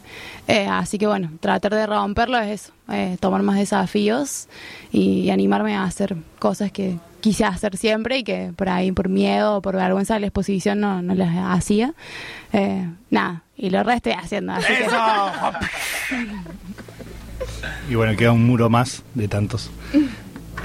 Eh, 0.52 0.68
así 0.68 0.98
que 0.98 1.08
bueno, 1.08 1.32
tratar 1.40 1.74
de 1.74 1.88
romperlo 1.88 2.38
es 2.40 2.64
eso, 2.64 2.74
eh, 2.92 3.18
tomar 3.20 3.42
más 3.42 3.58
desafíos 3.58 4.48
y, 4.92 5.30
animarme 5.30 5.76
a 5.76 5.86
hacer 5.86 6.18
cosas 6.40 6.72
que 6.72 6.98
quise 7.22 7.46
hacer 7.46 7.78
siempre 7.78 8.18
y 8.18 8.24
que 8.24 8.52
por 8.56 8.68
ahí, 8.68 8.92
por 8.92 9.08
miedo 9.08 9.58
o 9.58 9.62
por 9.62 9.76
vergüenza 9.76 10.16
de 10.16 10.22
la 10.22 10.28
exposición 10.28 10.82
no, 10.82 11.02
no 11.02 11.16
las 11.16 11.30
hacía. 11.58 11.94
Eh, 12.52 12.86
nada, 13.10 13.44
y 13.56 13.70
lo 13.70 13.84
resto 13.84 14.10
estoy 14.10 14.24
haciendo. 14.24 14.54
Así 14.54 14.74
que- 14.74 14.88
Y 17.90 17.96
bueno, 17.96 18.16
queda 18.18 18.32
un 18.32 18.46
muro 18.46 18.70
más 18.70 19.04
de 19.14 19.28
tantos. 19.28 19.70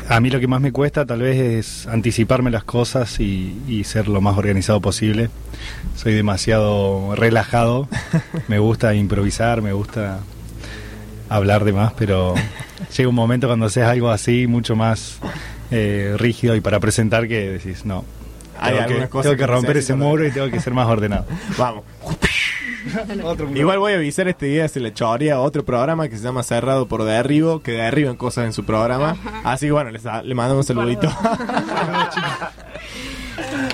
A 0.08 0.20
mí 0.20 0.30
lo 0.30 0.38
que 0.38 0.46
más 0.46 0.60
me 0.60 0.72
cuesta 0.72 1.04
tal 1.04 1.20
vez 1.22 1.36
es 1.36 1.86
anticiparme 1.86 2.50
las 2.50 2.64
cosas 2.64 3.18
y, 3.20 3.60
y 3.66 3.84
ser 3.84 4.08
lo 4.08 4.20
más 4.20 4.38
organizado 4.38 4.80
posible. 4.80 5.30
Soy 5.96 6.14
demasiado 6.14 7.14
relajado, 7.16 7.88
me 8.48 8.58
gusta 8.58 8.94
improvisar, 8.94 9.62
me 9.62 9.72
gusta 9.72 10.20
hablar 11.28 11.64
de 11.64 11.72
más, 11.72 11.92
pero 11.94 12.34
llega 12.96 13.08
un 13.08 13.14
momento 13.14 13.46
cuando 13.46 13.68
seas 13.68 13.90
algo 13.90 14.10
así, 14.10 14.46
mucho 14.46 14.76
más 14.76 15.18
eh, 15.70 16.14
rígido 16.16 16.54
y 16.54 16.60
para 16.60 16.80
presentar 16.80 17.26
que 17.28 17.50
decís, 17.50 17.84
no, 17.84 18.04
Hay 18.58 18.70
tengo 18.70 18.82
algunas 18.84 19.04
que, 19.04 19.10
cosas 19.10 19.32
tengo 19.32 19.36
que 19.36 19.46
romper 19.46 19.76
ese 19.78 19.94
muro 19.94 20.26
y 20.26 20.30
tengo 20.30 20.50
que 20.50 20.60
ser 20.60 20.72
más 20.72 20.86
ordenado. 20.86 21.26
Vamos. 21.58 21.84
Igual 23.54 23.78
voy 23.78 23.92
a 23.92 23.96
avisar 23.96 24.28
este 24.28 24.46
día 24.46 24.68
se 24.68 24.80
le 24.80 24.92
choría 24.92 25.40
otro 25.40 25.64
programa 25.64 26.08
que 26.08 26.16
se 26.16 26.22
llama 26.22 26.42
Cerrado 26.42 26.86
por 26.86 27.04
Derribo, 27.04 27.60
que 27.62 27.72
derriban 27.72 28.16
cosas 28.16 28.46
en 28.46 28.52
su 28.52 28.64
programa. 28.64 29.16
Así 29.44 29.66
que 29.66 29.72
bueno, 29.72 29.90
les- 29.90 30.04
le 30.04 30.34
mandamos 30.34 30.64
un 30.68 30.76
saludito. 30.76 31.08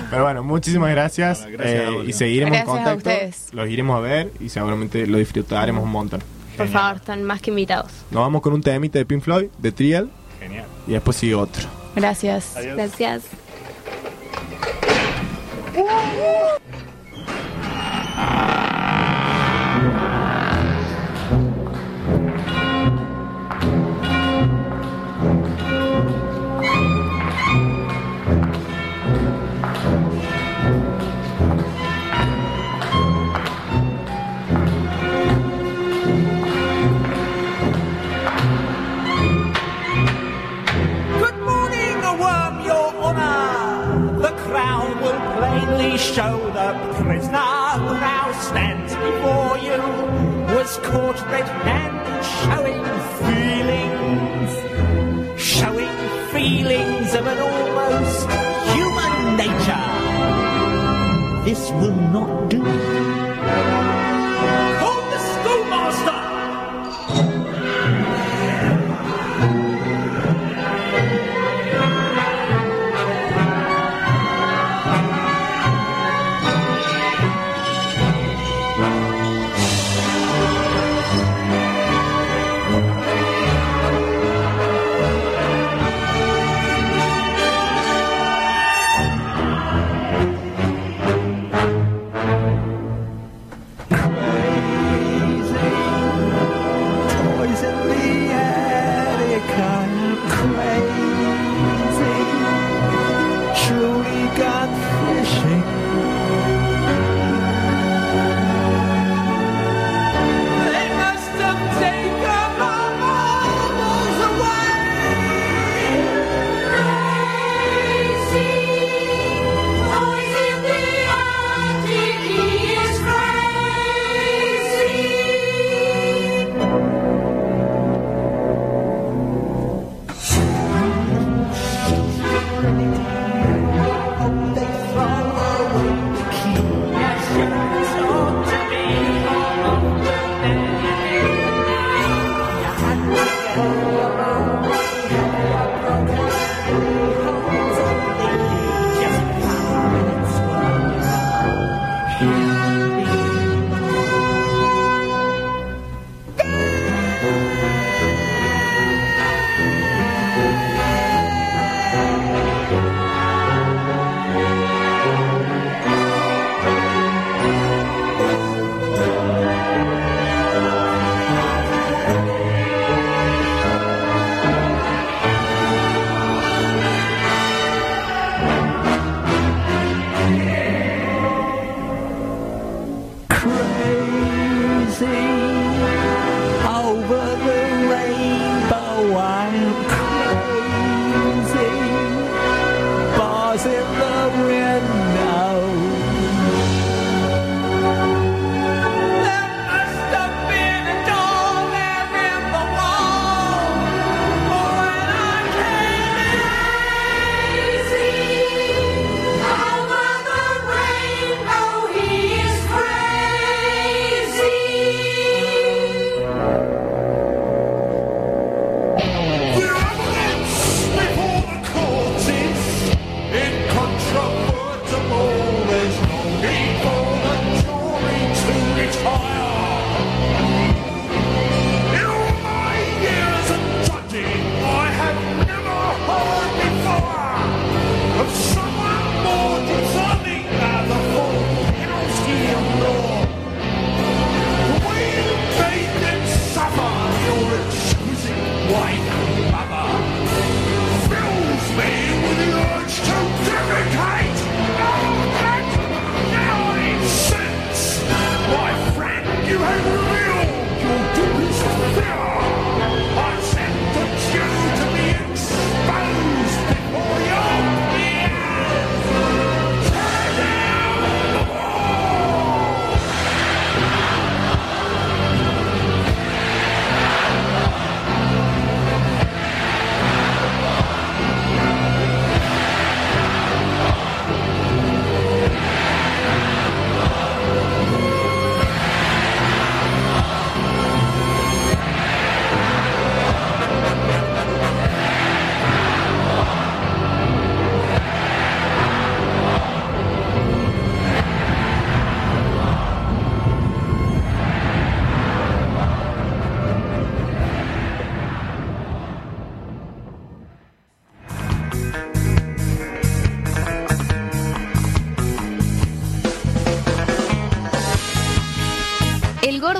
Pero 0.09 0.23
bueno, 0.23 0.43
muchísimas 0.43 0.89
gracias. 0.91 1.45
gracias 1.47 1.83
eh, 1.89 2.03
y 2.07 2.13
seguiremos 2.13 2.57
en 2.57 2.65
Gracias 2.65 2.87
a 2.87 2.91
contacto. 2.91 3.09
ustedes. 3.09 3.47
Los 3.53 3.69
iremos 3.69 3.97
a 3.97 3.99
ver 4.01 4.31
y 4.39 4.49
seguramente 4.49 5.07
lo 5.07 5.17
disfrutaremos 5.17 5.83
un 5.83 5.91
montón. 5.91 6.21
Por 6.57 6.67
favor, 6.67 6.97
están 6.97 7.23
más 7.23 7.41
que 7.41 7.49
invitados. 7.49 7.91
Nos 8.11 8.21
vamos 8.21 8.41
con 8.41 8.53
un 8.53 8.61
temita 8.61 8.99
de 8.99 9.05
Pink 9.05 9.23
Floyd, 9.23 9.47
de 9.57 9.71
Trial. 9.71 10.09
Genial. 10.39 10.65
Y 10.87 10.91
después 10.91 11.17
sigue 11.17 11.33
otro. 11.35 11.63
Gracias. 11.95 12.53
Gracias. 12.75 13.23
Good 15.75 15.89
will 45.03 45.21
plainly 45.37 45.97
show 45.97 46.37
the 46.59 46.69
prisoner 47.03 47.53
who 47.81 47.93
now 48.09 48.31
stands 48.49 48.93
before 49.07 49.57
you 49.67 49.81
was 50.55 50.77
caught 50.77 51.19
red-handed 51.33 52.23
showing 52.43 52.83
feelings, 53.23 54.51
showing 55.37 55.95
feelings 56.31 57.13
of 57.15 57.27
an 57.27 57.39
almost 57.51 58.27
human 58.73 59.13
nature. 59.43 59.87
This 61.45 61.61
will 61.71 61.99
not 62.15 62.49
do. 62.49 62.92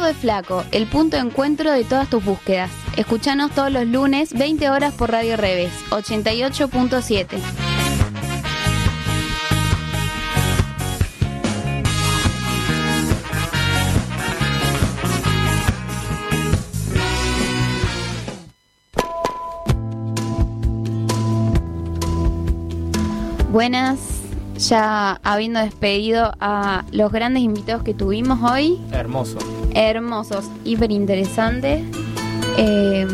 Gordo 0.03 0.15
es 0.17 0.21
Flaco, 0.21 0.65
el 0.73 0.85
punto 0.87 1.15
de 1.15 1.23
encuentro 1.23 1.71
de 1.71 1.85
todas 1.85 2.09
tus 2.09 2.25
búsquedas. 2.25 2.69
Escuchanos 2.97 3.51
todos 3.51 3.71
los 3.71 3.87
lunes, 3.87 4.33
20 4.33 4.69
horas 4.69 4.93
por 4.93 5.09
Radio 5.09 5.37
Revés, 5.37 5.71
88.7. 5.91 7.39
Buenas, 23.53 23.99
ya 24.57 25.21
habiendo 25.23 25.61
despedido 25.61 26.33
a 26.41 26.83
los 26.91 27.09
grandes 27.09 27.43
invitados 27.43 27.83
que 27.83 27.93
tuvimos 27.93 28.41
hoy, 28.41 28.81
Hermoso. 28.91 29.37
Hermosos, 29.73 30.49
hiper 30.63 30.91
interesantes. 30.91 31.81
Eh, 32.57 33.07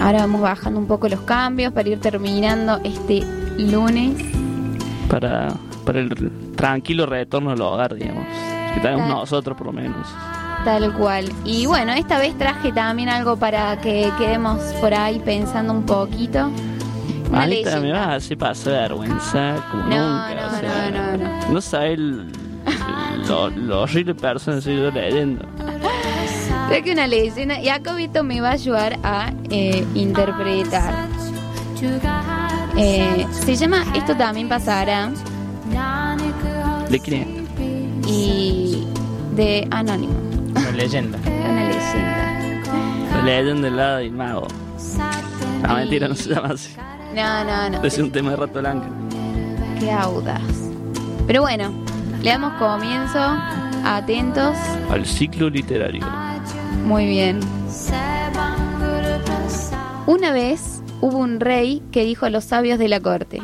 ahora 0.00 0.20
vamos 0.20 0.40
bajando 0.40 0.78
un 0.80 0.86
poco 0.86 1.08
los 1.08 1.20
cambios 1.20 1.72
para 1.72 1.88
ir 1.88 2.00
terminando 2.00 2.80
este 2.84 3.22
lunes. 3.58 4.12
Para, 5.08 5.48
para 5.84 6.00
el 6.00 6.30
tranquilo 6.56 7.06
retorno 7.06 7.50
al 7.50 7.60
hogar, 7.60 7.94
digamos. 7.94 8.24
Que 8.74 8.80
tenemos 8.80 9.08
nosotros, 9.08 9.56
por 9.56 9.66
lo 9.68 9.72
menos. 9.72 10.06
Tal 10.64 10.92
cual. 10.94 11.24
Y 11.44 11.66
bueno, 11.66 11.92
esta 11.92 12.18
vez 12.18 12.36
traje 12.38 12.70
también 12.72 13.08
algo 13.08 13.36
para 13.36 13.80
que 13.80 14.10
quedemos 14.18 14.60
por 14.80 14.94
ahí 14.94 15.18
pensando 15.18 15.72
un 15.72 15.84
poquito. 15.84 16.50
Una 17.30 17.46
leyenda. 17.46 17.80
me 17.80 17.92
vas 17.92 18.06
a 18.08 18.14
hacer 18.16 18.38
pasar 18.38 18.72
vergüenza 18.74 19.56
como 19.70 19.84
No, 19.84 19.88
nunca. 19.88 20.34
no, 20.34 20.46
o 20.46 20.60
sea, 20.60 20.90
no, 20.90 21.16
no, 21.16 21.24
no. 21.24 21.52
No 21.52 21.60
sabes 21.60 21.98
lo, 23.28 23.50
lo 23.50 23.82
horrible 23.82 24.14
persona 24.14 24.56
que 24.58 24.62
soy 24.62 24.76
yo 24.76 24.90
leyendo. 24.90 25.44
Traje 26.70 26.92
una 26.92 27.08
leyenda 27.08 27.58
y 27.58 27.68
acá 27.68 27.94
Vito 27.94 28.22
me 28.22 28.40
va 28.40 28.50
a 28.50 28.52
ayudar 28.52 28.96
a 29.02 29.32
eh, 29.50 29.84
interpretar. 29.96 31.08
Eh, 32.76 33.26
se 33.32 33.56
llama 33.56 33.84
Esto 33.92 34.16
también 34.16 34.48
pasará 34.48 35.10
¿De 36.88 37.00
quién 37.00 37.48
y 38.06 38.86
de 39.34 39.66
Anónimo. 39.72 40.12
Una 40.54 40.70
leyenda. 40.70 41.18
Una 41.26 41.64
leyenda. 41.64 43.14
La 43.16 43.22
leyenda 43.24 43.62
del 43.62 43.76
lado 43.76 43.96
del 43.96 44.12
mago. 44.12 44.46
No, 45.66 45.74
mentira, 45.74 46.06
no 46.06 46.14
se 46.14 46.32
llama 46.32 46.50
así. 46.54 46.76
No, 47.16 47.44
no, 47.44 47.70
no. 47.70 47.82
Es 47.82 47.98
un 47.98 48.12
tema 48.12 48.30
de 48.30 48.36
Rato 48.36 48.60
Blanca. 48.60 48.86
Qué 49.80 49.90
audaz. 49.90 50.40
Pero 51.26 51.42
bueno, 51.42 51.72
le 52.22 52.30
damos 52.30 52.52
comienzo. 52.60 53.18
Atentos. 53.84 54.56
Al 54.88 55.04
ciclo 55.04 55.50
literario. 55.50 56.06
Muy 56.84 57.06
bien. 57.06 57.40
Una 60.06 60.32
vez 60.32 60.82
hubo 61.00 61.18
un 61.18 61.38
rey 61.38 61.82
que 61.92 62.04
dijo 62.04 62.26
a 62.26 62.30
los 62.30 62.44
sabios 62.44 62.78
de 62.78 62.88
la 62.88 63.00
corte. 63.00 63.40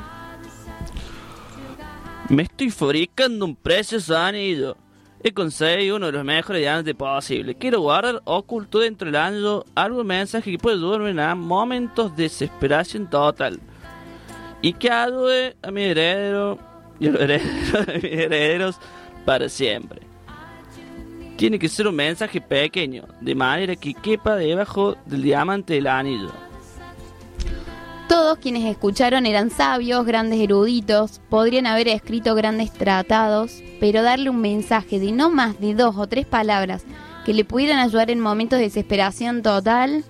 Me 2.28 2.42
estoy 2.42 2.70
fabricando 2.70 3.44
un 3.44 3.54
precioso 3.54 4.16
anillo. 4.16 4.76
He 5.22 5.32
conseguido 5.32 5.96
uno 5.96 6.06
de 6.06 6.12
los 6.12 6.24
mejores 6.24 6.60
diamantes 6.60 6.94
posible. 6.94 7.54
Quiero 7.54 7.80
guardar 7.80 8.20
oculto 8.24 8.80
dentro 8.80 9.06
del 9.06 9.16
anillo 9.16 9.64
algún 9.74 10.06
mensaje 10.06 10.50
que 10.50 10.58
puede 10.58 10.76
ayudarme 10.76 11.10
en 11.10 11.38
momentos 11.38 12.16
de 12.16 12.24
desesperación 12.24 13.08
total. 13.08 13.60
Y 14.60 14.72
que 14.72 14.90
ayude 14.90 15.56
a 15.62 15.70
mi 15.70 15.82
heredero 15.82 16.58
y 16.98 17.08
a 17.08 17.10
los 17.12 17.20
herederos 17.20 17.86
de 17.86 17.94
mis 17.94 18.04
herederos 18.04 18.80
para 19.24 19.48
siempre. 19.48 20.05
Tiene 21.36 21.58
que 21.58 21.68
ser 21.68 21.86
un 21.86 21.94
mensaje 21.94 22.40
pequeño, 22.40 23.04
de 23.20 23.34
manera 23.34 23.76
que 23.76 23.92
quepa 23.92 24.36
debajo 24.36 24.96
del 25.04 25.22
diamante 25.22 25.74
del 25.74 25.86
anillo. 25.86 26.32
Todos 28.08 28.38
quienes 28.38 28.64
escucharon 28.64 29.26
eran 29.26 29.50
sabios, 29.50 30.06
grandes 30.06 30.40
eruditos, 30.40 31.20
podrían 31.28 31.66
haber 31.66 31.88
escrito 31.88 32.34
grandes 32.34 32.72
tratados, 32.72 33.62
pero 33.80 34.02
darle 34.02 34.30
un 34.30 34.40
mensaje 34.40 34.98
de 34.98 35.12
no 35.12 35.28
más 35.28 35.60
de 35.60 35.74
dos 35.74 35.96
o 35.96 36.06
tres 36.06 36.24
palabras 36.24 36.84
que 37.26 37.34
le 37.34 37.44
pudieran 37.44 37.80
ayudar 37.80 38.10
en 38.10 38.20
momentos 38.20 38.58
de 38.58 38.66
desesperación 38.66 39.42
total. 39.42 40.04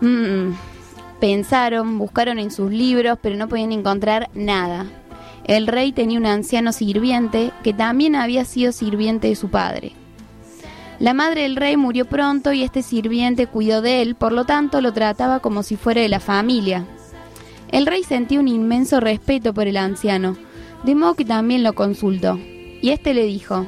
mm, 0.00 0.52
pensaron, 1.20 1.98
buscaron 1.98 2.38
en 2.38 2.50
sus 2.50 2.72
libros, 2.72 3.18
pero 3.22 3.36
no 3.36 3.48
podían 3.48 3.72
encontrar 3.72 4.30
nada. 4.34 4.86
El 5.44 5.66
rey 5.66 5.92
tenía 5.92 6.18
un 6.18 6.26
anciano 6.26 6.72
sirviente 6.72 7.52
que 7.62 7.72
también 7.72 8.16
había 8.16 8.44
sido 8.44 8.72
sirviente 8.72 9.28
de 9.28 9.36
su 9.36 9.50
padre. 9.50 9.92
La 11.00 11.12
madre 11.12 11.42
del 11.42 11.56
rey 11.56 11.76
murió 11.76 12.04
pronto 12.04 12.52
y 12.52 12.62
este 12.62 12.82
sirviente 12.82 13.46
cuidó 13.46 13.82
de 13.82 14.00
él, 14.00 14.14
por 14.14 14.32
lo 14.32 14.44
tanto 14.44 14.80
lo 14.80 14.92
trataba 14.92 15.40
como 15.40 15.62
si 15.62 15.76
fuera 15.76 16.00
de 16.00 16.08
la 16.08 16.20
familia. 16.20 16.86
El 17.72 17.86
rey 17.86 18.04
sentía 18.04 18.38
un 18.38 18.46
inmenso 18.46 19.00
respeto 19.00 19.52
por 19.52 19.66
el 19.66 19.76
anciano, 19.76 20.36
de 20.84 20.94
modo 20.94 21.14
que 21.14 21.24
también 21.24 21.64
lo 21.64 21.74
consultó. 21.74 22.38
Y 22.80 22.90
éste 22.90 23.14
le 23.14 23.24
dijo, 23.24 23.66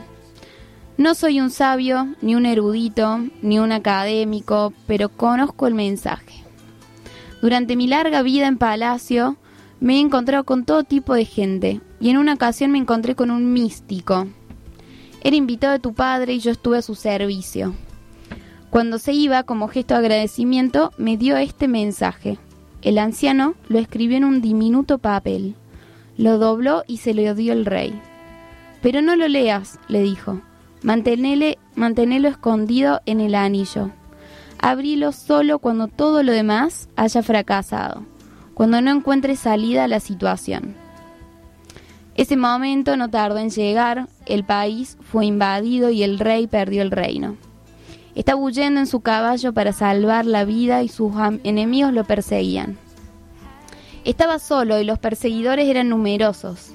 No 0.96 1.14
soy 1.14 1.40
un 1.40 1.50
sabio, 1.50 2.14
ni 2.22 2.36
un 2.36 2.46
erudito, 2.46 3.18
ni 3.42 3.58
un 3.58 3.72
académico, 3.72 4.72
pero 4.86 5.08
conozco 5.08 5.66
el 5.66 5.74
mensaje. 5.74 6.44
Durante 7.42 7.74
mi 7.74 7.88
larga 7.88 8.22
vida 8.22 8.46
en 8.46 8.58
palacio, 8.58 9.36
me 9.80 9.96
he 9.96 10.00
encontrado 10.00 10.44
con 10.44 10.64
todo 10.64 10.84
tipo 10.84 11.14
de 11.14 11.24
gente, 11.24 11.80
y 11.98 12.10
en 12.10 12.18
una 12.18 12.34
ocasión 12.34 12.70
me 12.70 12.78
encontré 12.78 13.14
con 13.16 13.30
un 13.30 13.52
místico. 13.52 14.28
Era 15.26 15.34
invitado 15.34 15.72
de 15.72 15.80
tu 15.80 15.92
padre 15.92 16.34
y 16.34 16.38
yo 16.38 16.52
estuve 16.52 16.78
a 16.78 16.82
su 16.82 16.94
servicio. 16.94 17.74
Cuando 18.70 19.00
se 19.00 19.12
iba, 19.12 19.42
como 19.42 19.66
gesto 19.66 19.94
de 19.94 19.98
agradecimiento, 19.98 20.92
me 20.98 21.16
dio 21.16 21.36
este 21.36 21.66
mensaje. 21.66 22.38
El 22.80 22.96
anciano 22.96 23.56
lo 23.68 23.80
escribió 23.80 24.18
en 24.18 24.24
un 24.24 24.40
diminuto 24.40 24.98
papel. 24.98 25.56
Lo 26.16 26.38
dobló 26.38 26.84
y 26.86 26.98
se 26.98 27.12
lo 27.12 27.34
dio 27.34 27.52
el 27.54 27.66
rey. 27.66 28.00
Pero 28.82 29.02
no 29.02 29.16
lo 29.16 29.26
leas, 29.26 29.80
le 29.88 30.00
dijo. 30.00 30.42
Mantenele, 30.84 31.58
mantenelo 31.74 32.28
escondido 32.28 33.00
en 33.04 33.20
el 33.20 33.34
anillo. 33.34 33.90
Abrilo 34.60 35.10
solo 35.10 35.58
cuando 35.58 35.88
todo 35.88 36.22
lo 36.22 36.30
demás 36.30 36.88
haya 36.94 37.24
fracasado, 37.24 38.04
cuando 38.54 38.80
no 38.80 38.92
encuentres 38.92 39.40
salida 39.40 39.82
a 39.82 39.88
la 39.88 39.98
situación. 39.98 40.85
Ese 42.16 42.36
momento 42.36 42.96
no 42.96 43.10
tardó 43.10 43.38
en 43.38 43.50
llegar, 43.50 44.08
el 44.24 44.44
país 44.44 44.96
fue 45.02 45.26
invadido 45.26 45.90
y 45.90 46.02
el 46.02 46.18
rey 46.18 46.46
perdió 46.46 46.80
el 46.80 46.90
reino. 46.90 47.36
Estaba 48.14 48.40
huyendo 48.40 48.80
en 48.80 48.86
su 48.86 49.00
caballo 49.00 49.52
para 49.52 49.74
salvar 49.74 50.24
la 50.24 50.46
vida 50.46 50.82
y 50.82 50.88
sus 50.88 51.12
enemigos 51.44 51.92
lo 51.92 52.04
perseguían. 52.04 52.78
Estaba 54.04 54.38
solo 54.38 54.80
y 54.80 54.84
los 54.84 54.98
perseguidores 54.98 55.68
eran 55.68 55.90
numerosos. 55.90 56.72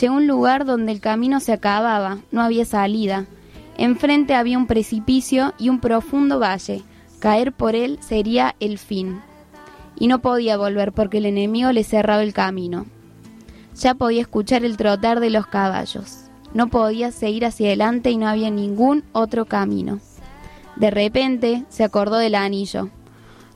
Llegó 0.00 0.14
a 0.14 0.16
un 0.16 0.26
lugar 0.26 0.64
donde 0.64 0.90
el 0.90 1.00
camino 1.00 1.38
se 1.38 1.52
acababa, 1.52 2.18
no 2.32 2.42
había 2.42 2.64
salida. 2.64 3.26
Enfrente 3.76 4.34
había 4.34 4.58
un 4.58 4.66
precipicio 4.66 5.54
y 5.56 5.68
un 5.68 5.78
profundo 5.78 6.40
valle. 6.40 6.82
Caer 7.20 7.52
por 7.52 7.76
él 7.76 7.98
sería 8.00 8.56
el 8.58 8.78
fin. 8.78 9.20
Y 9.96 10.08
no 10.08 10.20
podía 10.20 10.56
volver 10.56 10.92
porque 10.92 11.18
el 11.18 11.26
enemigo 11.26 11.70
le 11.70 11.84
cerraba 11.84 12.22
el 12.24 12.32
camino. 12.32 12.86
Ya 13.76 13.94
podía 13.94 14.22
escuchar 14.22 14.64
el 14.64 14.76
trotar 14.76 15.20
de 15.20 15.30
los 15.30 15.46
caballos. 15.46 16.24
No 16.52 16.68
podía 16.68 17.12
seguir 17.12 17.44
hacia 17.44 17.68
adelante 17.68 18.10
y 18.10 18.16
no 18.16 18.28
había 18.28 18.50
ningún 18.50 19.04
otro 19.12 19.46
camino. 19.46 20.00
De 20.76 20.90
repente 20.90 21.64
se 21.68 21.84
acordó 21.84 22.16
del 22.16 22.34
anillo. 22.34 22.88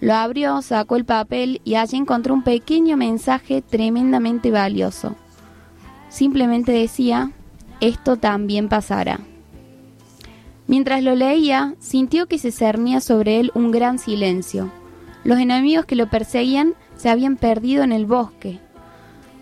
Lo 0.01 0.15
abrió, 0.15 0.61
sacó 0.63 0.97
el 0.97 1.05
papel 1.05 1.61
y 1.65 1.77
allí 1.77 1.97
encontró 1.97 2.35
un 2.35 2.45
pequeño 2.45 2.97
mensaje 2.97 3.63
tremendamente 3.63 4.51
valioso. 4.51 5.15
Simplemente 6.09 6.73
decía, 6.73 7.33
esto 7.81 8.17
también 8.17 8.69
pasará. 8.69 9.21
Mientras 10.67 11.03
lo 11.03 11.15
leía, 11.15 11.75
sintió 11.79 12.27
que 12.27 12.39
se 12.39 12.53
cernía 12.53 13.01
sobre 13.01 13.41
él 13.41 13.51
un 13.55 13.71
gran 13.71 13.99
silencio. 13.99 14.71
Los 15.25 15.39
enemigos 15.39 15.87
que 15.87 15.97
lo 15.97 16.09
perseguían 16.09 16.75
se 16.97 17.11
habían 17.11 17.37
perdido 17.37 17.83
en 17.83 17.93
el 17.93 18.07
bosque. 18.07 18.61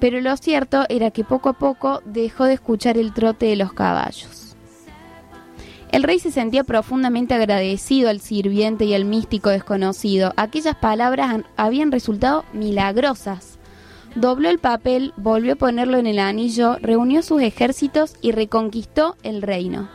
Pero 0.03 0.21
lo 0.21 0.37
cierto 0.37 0.85
era 0.89 1.13
que 1.13 1.23
poco 1.23 1.51
a 1.51 1.53
poco 1.53 2.03
dejó 2.05 2.47
de 2.47 2.55
escuchar 2.55 2.99
el 2.99 3.13
trote 3.13 3.47
de 3.47 3.55
los 3.55 3.73
caballos. 3.73 4.57
El 5.93 6.03
rey 6.03 6.19
se 6.19 6.33
sentía 6.33 6.65
profundamente 6.65 7.35
agradecido 7.35 8.11
al 8.11 8.19
sirviente 8.19 8.85
y 8.85 8.95
al 8.95 9.05
místico 9.05 9.51
desconocido. 9.51 10.33
Aquellas 10.37 10.75
palabras 10.75 11.45
habían 11.57 11.93
resultado 11.93 12.45
milagrosas. 12.53 13.61
Dobló 14.17 14.49
el 14.49 14.59
papel, 14.59 15.15
volvió 15.17 15.53
a 15.53 15.57
ponerlo 15.57 15.99
en 15.99 16.09
el 16.09 16.19
anillo, 16.19 16.79
reunió 16.83 17.23
sus 17.23 17.41
ejércitos 17.41 18.17
y 18.21 18.33
reconquistó 18.33 19.15
el 19.23 19.41
reino. 19.41 19.89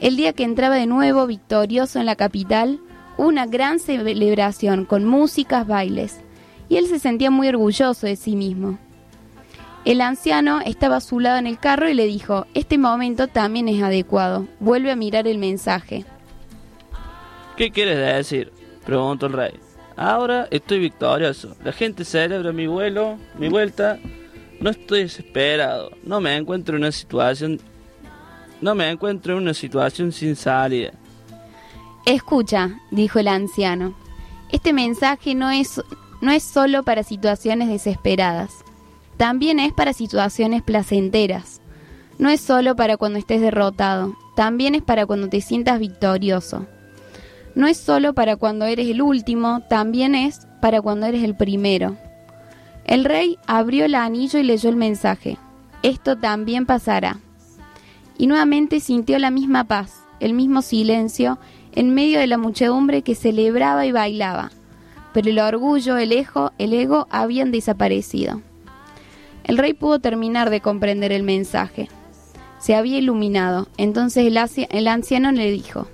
El 0.00 0.16
día 0.16 0.32
que 0.32 0.44
entraba 0.44 0.76
de 0.76 0.86
nuevo 0.86 1.26
victorioso 1.26 2.00
en 2.00 2.06
la 2.06 2.16
capital, 2.16 2.80
una 3.18 3.44
gran 3.44 3.80
celebración 3.80 4.86
con 4.86 5.04
músicas, 5.04 5.66
bailes, 5.66 6.20
y 6.68 6.76
él 6.76 6.86
se 6.86 6.98
sentía 6.98 7.30
muy 7.30 7.48
orgulloso 7.48 8.06
de 8.06 8.16
sí 8.16 8.36
mismo. 8.36 8.78
El 9.84 10.00
anciano 10.00 10.60
estaba 10.60 10.96
a 10.96 11.00
su 11.00 11.20
lado 11.20 11.38
en 11.38 11.46
el 11.46 11.58
carro 11.58 11.88
y 11.88 11.94
le 11.94 12.06
dijo, 12.06 12.46
este 12.54 12.78
momento 12.78 13.28
también 13.28 13.68
es 13.68 13.82
adecuado, 13.82 14.46
vuelve 14.60 14.90
a 14.90 14.96
mirar 14.96 15.26
el 15.26 15.38
mensaje. 15.38 16.04
¿Qué 17.56 17.70
quieres 17.70 17.98
decir? 17.98 18.52
Preguntó 18.84 19.26
el 19.26 19.32
rey. 19.32 19.52
Ahora 19.96 20.46
estoy 20.52 20.78
victorioso. 20.78 21.56
La 21.64 21.72
gente 21.72 22.04
celebra 22.04 22.52
mi 22.52 22.68
vuelo, 22.68 23.18
mi 23.36 23.48
vuelta. 23.48 23.98
No 24.60 24.70
estoy 24.70 25.02
desesperado. 25.02 25.90
No 26.04 26.20
me 26.20 26.36
encuentro 26.36 26.76
en 26.76 26.82
una 26.82 26.92
situación. 26.92 27.60
No 28.60 28.76
me 28.76 28.88
encuentro 28.88 29.32
en 29.32 29.42
una 29.42 29.54
situación 29.54 30.12
sin 30.12 30.36
salida. 30.36 30.92
Escucha, 32.06 32.78
dijo 32.92 33.18
el 33.18 33.26
anciano. 33.26 33.94
Este 34.52 34.72
mensaje 34.72 35.34
no 35.34 35.50
es, 35.50 35.82
no 36.20 36.32
es 36.32 36.42
solo 36.42 36.82
para 36.82 37.02
situaciones 37.02 37.68
desesperadas. 37.68 38.50
También 39.16 39.60
es 39.60 39.72
para 39.72 39.92
situaciones 39.92 40.62
placenteras. 40.62 41.60
No 42.18 42.28
es 42.28 42.40
solo 42.40 42.74
para 42.74 42.96
cuando 42.96 43.18
estés 43.18 43.40
derrotado. 43.40 44.16
También 44.34 44.74
es 44.74 44.82
para 44.82 45.06
cuando 45.06 45.28
te 45.28 45.40
sientas 45.40 45.78
victorioso. 45.78 46.66
No 47.54 47.66
es 47.66 47.76
solo 47.76 48.14
para 48.14 48.36
cuando 48.36 48.64
eres 48.64 48.88
el 48.88 49.02
último, 49.02 49.62
también 49.68 50.14
es 50.14 50.46
para 50.60 50.80
cuando 50.80 51.06
eres 51.06 51.22
el 51.24 51.36
primero. 51.36 51.96
El 52.84 53.04
rey 53.04 53.38
abrió 53.46 53.84
el 53.84 53.94
anillo 53.94 54.38
y 54.38 54.44
leyó 54.44 54.70
el 54.70 54.76
mensaje. 54.76 55.38
Esto 55.82 56.16
también 56.16 56.66
pasará. 56.66 57.18
Y 58.16 58.26
nuevamente 58.26 58.80
sintió 58.80 59.18
la 59.18 59.30
misma 59.30 59.64
paz, 59.64 60.02
el 60.20 60.34
mismo 60.34 60.62
silencio, 60.62 61.38
en 61.72 61.94
medio 61.94 62.18
de 62.18 62.26
la 62.26 62.38
muchedumbre 62.38 63.02
que 63.02 63.14
celebraba 63.14 63.86
y 63.86 63.92
bailaba. 63.92 64.50
Pero 65.12 65.30
el 65.30 65.38
orgullo, 65.38 65.96
el 65.96 66.12
ego, 66.12 66.52
el 66.58 66.72
ego 66.72 67.06
habían 67.10 67.50
desaparecido. 67.50 68.42
El 69.44 69.56
rey 69.56 69.72
pudo 69.72 69.98
terminar 69.98 70.50
de 70.50 70.60
comprender 70.60 71.10
el 71.10 71.22
mensaje. 71.22 71.88
Se 72.58 72.74
había 72.74 72.98
iluminado. 72.98 73.68
Entonces 73.78 74.26
el, 74.26 74.88
anciano 74.88 75.32
le 75.32 75.50
dijo, 75.50 75.88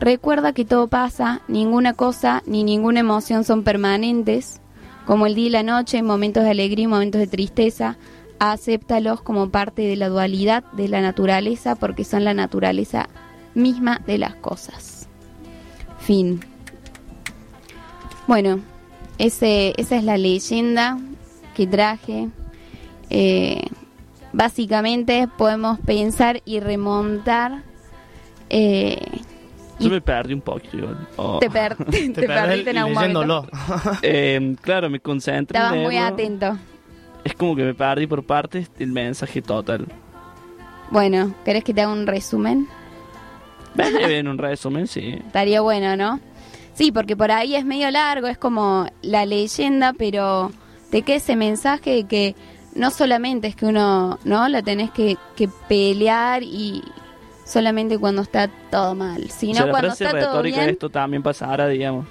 Recuerda 0.00 0.52
que 0.52 0.64
todo 0.64 0.88
pasa, 0.88 1.42
ninguna 1.48 1.92
cosa 1.92 2.42
ni 2.46 2.64
ninguna 2.64 3.00
emoción 3.00 3.44
son 3.44 3.62
permanentes, 3.62 4.60
como 5.06 5.26
el 5.26 5.34
día 5.34 5.46
y 5.46 5.50
la 5.50 5.62
noche, 5.62 6.02
momentos 6.02 6.44
de 6.44 6.50
alegría 6.50 6.84
y 6.84 6.88
momentos 6.88 7.20
de 7.20 7.26
tristeza, 7.26 7.98
acéptalos 8.38 9.20
como 9.22 9.50
parte 9.50 9.82
de 9.82 9.96
la 9.96 10.08
dualidad 10.08 10.64
de 10.72 10.88
la 10.88 11.00
naturaleza 11.00 11.76
porque 11.76 12.04
son 12.04 12.24
la 12.24 12.34
naturaleza 12.34 13.08
misma 13.54 14.00
de 14.06 14.18
las 14.18 14.34
cosas. 14.36 15.08
Fin. 15.98 16.40
Bueno, 18.32 18.60
ese, 19.18 19.74
esa 19.76 19.96
es 19.96 20.04
la 20.04 20.16
leyenda 20.16 20.96
que 21.54 21.66
traje. 21.66 22.30
Eh, 23.10 23.60
básicamente 24.32 25.28
podemos 25.36 25.78
pensar 25.80 26.40
y 26.46 26.58
remontar. 26.60 27.62
eh, 28.48 28.96
Yo 29.78 29.90
me 29.90 30.00
perdí 30.00 30.32
un 30.32 30.40
poquito. 30.40 30.96
Oh. 31.16 31.40
te, 31.40 31.50
per- 31.50 31.76
te 31.84 32.26
perdiste 32.26 32.70
en 32.70 32.78
algún 32.78 32.94
momento. 32.94 33.46
Eh, 34.00 34.56
claro, 34.62 34.88
me 34.88 34.98
concentré. 34.98 35.58
en 35.58 35.64
Estabas 35.66 35.84
muy 35.84 35.98
atento. 35.98 36.56
Es 37.24 37.34
como 37.34 37.54
que 37.54 37.64
me 37.64 37.74
perdí 37.74 38.06
por 38.06 38.24
partes 38.24 38.70
el 38.78 38.92
mensaje 38.92 39.42
total. 39.42 39.86
Bueno, 40.90 41.34
¿querés 41.44 41.64
que 41.64 41.74
te 41.74 41.82
haga 41.82 41.92
un 41.92 42.06
resumen? 42.06 42.66
Venía 43.74 44.06
bien 44.08 44.26
un 44.26 44.38
resumen, 44.38 44.86
sí. 44.86 45.18
Estaría 45.26 45.60
bueno, 45.60 45.98
¿no? 45.98 46.31
Sí, 46.74 46.90
porque 46.92 47.16
por 47.16 47.30
ahí 47.30 47.54
es 47.54 47.64
medio 47.64 47.90
largo, 47.90 48.26
es 48.28 48.38
como 48.38 48.86
la 49.02 49.26
leyenda, 49.26 49.92
pero 49.92 50.50
te 50.90 51.02
queda 51.02 51.16
ese 51.16 51.36
mensaje 51.36 51.90
de 51.90 52.04
que 52.04 52.34
no 52.74 52.90
solamente 52.90 53.48
es 53.48 53.56
que 53.56 53.66
uno, 53.66 54.18
¿no? 54.24 54.48
La 54.48 54.62
tenés 54.62 54.90
que, 54.90 55.16
que 55.36 55.48
pelear 55.68 56.42
y 56.42 56.82
solamente 57.44 57.98
cuando 57.98 58.22
está 58.22 58.48
todo 58.70 58.94
mal, 58.94 59.24
O 59.28 59.32
sino 59.32 59.54
sea, 59.58 59.66
la 59.66 59.70
cuando 59.72 59.88
está 59.90 60.18
todo 60.18 60.42
bien. 60.42 60.70
esto 60.70 60.88
también 60.88 61.22
pasará, 61.22 61.68
digamos. 61.68 62.06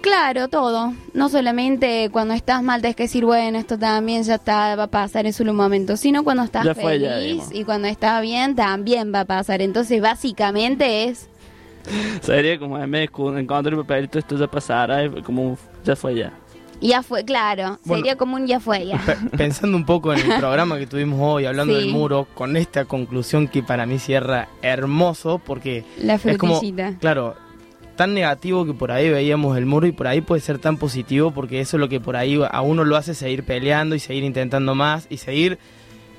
Claro, 0.00 0.48
todo. 0.48 0.94
No 1.12 1.28
solamente 1.28 2.08
cuando 2.10 2.32
estás 2.32 2.62
mal 2.62 2.80
tenés 2.80 2.96
que 2.96 3.02
decir, 3.04 3.24
bueno, 3.26 3.58
esto 3.58 3.78
también 3.78 4.22
ya 4.24 4.36
está, 4.36 4.74
va 4.74 4.84
a 4.84 4.86
pasar, 4.88 5.26
es 5.26 5.36
solo 5.36 5.50
un 5.50 5.58
momento, 5.58 5.96
sino 5.96 6.24
cuando 6.24 6.42
estás 6.42 6.64
Ya 6.64 6.72
ya, 6.74 6.82
feliz 6.82 7.20
digamos. 7.22 7.54
y 7.54 7.64
cuando 7.64 7.86
estás 7.86 8.22
bien 8.22 8.56
también 8.56 9.12
va 9.14 9.20
a 9.20 9.24
pasar. 9.26 9.60
Entonces, 9.60 10.00
básicamente 10.00 11.04
es 11.04 11.28
Sería 12.22 12.58
como 12.58 12.78
en 12.78 12.90
vez 12.90 13.00
de 13.10 13.40
encontrar 13.40 13.66
el 13.74 13.76
papelito, 13.80 14.18
esto 14.18 14.36
ya 14.36 14.46
pasará, 14.46 15.04
y 15.04 15.22
como 15.22 15.42
un- 15.50 15.58
ya 15.84 15.96
fue 15.96 16.14
ya. 16.14 16.32
ya 16.80 17.02
fue, 17.02 17.24
claro, 17.24 17.78
Bueno. 17.84 18.00
sería 18.02 18.16
como 18.16 18.36
un 18.36 18.46
ya 18.46 18.58
fue 18.60 18.86
ya. 18.86 18.98
Pe- 18.98 19.36
Pensando 19.36 19.76
un 19.76 19.84
poco 19.84 20.12
en 20.12 20.20
el 20.20 20.38
programa 20.40 20.78
que 20.78 20.86
tuvimos 20.86 21.18
hoy, 21.20 21.44
hablando 21.46 21.74
Sí. 21.74 21.80
del 21.86 21.90
muro, 21.92 22.26
con 22.34 22.56
esta 22.56 22.84
conclusión 22.86 23.48
que 23.48 23.62
para 23.62 23.84
mí 23.86 23.98
cierra 23.98 24.48
hermoso, 24.62 25.40
porque 25.44 25.84
La 26.02 26.14
es 26.14 26.38
como, 26.38 26.60
claro, 27.00 27.34
tan 27.96 28.14
negativo 28.14 28.64
que 28.64 28.72
por 28.72 28.92
ahí 28.92 29.10
veíamos 29.10 29.58
el 29.58 29.66
muro 29.66 29.86
y 29.86 29.92
por 29.92 30.06
ahí 30.06 30.22
puede 30.22 30.40
ser 30.40 30.58
tan 30.58 30.78
positivo 30.78 31.32
porque 31.32 31.60
eso 31.60 31.76
es 31.76 31.80
lo 31.82 31.88
que 31.90 32.00
por 32.00 32.16
ahí 32.16 32.40
a 32.50 32.60
uno 32.62 32.84
lo 32.84 32.96
hace 32.96 33.14
seguir 33.14 33.44
peleando 33.44 33.94
y 33.94 33.98
seguir 33.98 34.24
intentando 34.24 34.74
más 34.74 35.06
y 35.10 35.18
seguir 35.18 35.58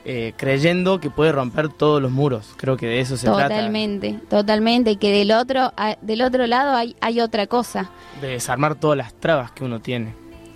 eh, 0.06 0.34
creyendo 0.38 1.00
que 1.00 1.10
puede 1.10 1.32
romper 1.32 1.70
todos 1.70 2.02
los 2.02 2.12
muros. 2.12 2.50
Creo 2.58 2.76
que 2.78 2.88
de 2.88 3.00
eso 3.02 3.18
se 3.18 3.28
trata, 3.28 3.50
Totalmente, 3.50 4.20
totalmente. 4.30 4.92
Y 4.92 4.96
que 4.98 5.12
del 5.12 5.32
otro, 5.32 5.72
a- 5.78 5.98
del 6.02 6.22
otro 6.24 6.48
lado 6.48 6.76
hay, 6.76 6.96
hay 7.02 7.20
otra 7.22 7.48
cosa. 7.48 7.90
de 8.22 8.30
desarmar 8.30 8.76
todas 8.76 8.98
las 8.98 9.14
trabas 9.14 9.52
que 9.52 9.64
uno 9.64 9.80
tiene. 9.80 10.14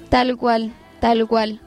Tal 0.09 0.35
cual, 0.37 0.71
tal 0.99 1.27
cual. 1.27 1.59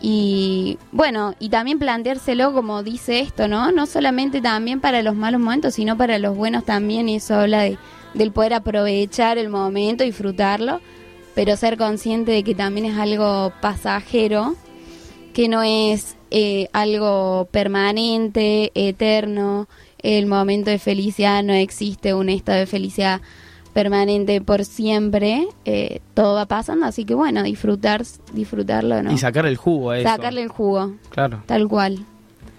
Y 0.00 0.78
bueno, 0.92 1.34
y 1.38 1.48
también 1.48 1.78
planteárselo 1.78 2.52
como 2.52 2.82
dice 2.82 3.20
esto, 3.20 3.48
¿no? 3.48 3.72
No 3.72 3.86
solamente 3.86 4.40
también 4.40 4.80
para 4.80 5.02
los 5.02 5.14
malos 5.14 5.40
momentos, 5.40 5.74
sino 5.74 5.96
para 5.96 6.18
los 6.18 6.36
buenos 6.36 6.64
también. 6.64 7.08
Y 7.08 7.16
eso 7.16 7.34
habla 7.34 7.62
de, 7.62 7.78
del 8.14 8.30
poder 8.32 8.54
aprovechar 8.54 9.38
el 9.38 9.48
momento, 9.48 10.04
disfrutarlo, 10.04 10.80
pero 11.34 11.56
ser 11.56 11.76
consciente 11.78 12.32
de 12.32 12.42
que 12.44 12.54
también 12.54 12.86
es 12.86 12.98
algo 12.98 13.52
pasajero, 13.60 14.54
que 15.32 15.48
no 15.48 15.62
es 15.62 16.16
eh, 16.38 16.68
algo 16.74 17.48
permanente, 17.50 18.70
eterno. 18.74 19.68
El 20.02 20.26
momento 20.26 20.70
de 20.70 20.78
felicidad 20.78 21.42
no 21.42 21.54
existe 21.54 22.12
un 22.12 22.28
estado 22.28 22.58
de 22.58 22.66
felicidad 22.66 23.22
permanente 23.72 24.40
por 24.40 24.64
siempre, 24.64 25.46
eh, 25.64 26.00
todo 26.14 26.34
va 26.34 26.46
pasando, 26.46 26.86
así 26.86 27.04
que 27.04 27.14
bueno, 27.14 27.42
disfrutar, 27.42 28.02
disfrutarlo, 28.32 29.02
¿no? 29.02 29.12
Y 29.12 29.18
sacar 29.18 29.46
el 29.46 29.56
jugo 29.56 29.90
a 29.90 29.98
eso. 29.98 30.08
Sacarle 30.08 30.42
el 30.42 30.48
jugo, 30.48 30.94
Claro. 31.10 31.42
tal 31.46 31.68
cual, 31.68 31.98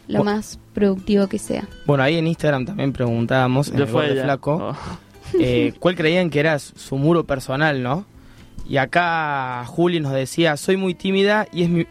lo 0.07 0.19
Bu- 0.21 0.23
más 0.25 0.59
productivo 0.73 1.27
que 1.27 1.39
sea. 1.39 1.67
Bueno, 1.85 2.03
ahí 2.03 2.17
en 2.17 2.27
Instagram 2.27 2.65
también 2.65 2.93
preguntábamos, 2.93 3.69
en 3.69 3.79
el 3.79 3.87
fue. 3.87 4.11
Flaco, 4.21 4.73
Oh. 4.73 4.75
eh, 5.39 5.73
cuál 5.79 5.95
creían 5.95 6.29
que 6.29 6.39
era 6.39 6.57
su 6.59 6.97
muro 6.97 7.25
personal, 7.25 7.81
¿no? 7.83 8.05
Y 8.69 8.77
acá 8.77 9.63
Juli 9.65 9.99
nos 9.99 10.11
decía, 10.13 10.55
soy 10.57 10.77
muy 10.77 10.93
tímida 10.93 11.47
y 11.53 11.63
es 11.63 11.69
mi, 11.69 11.87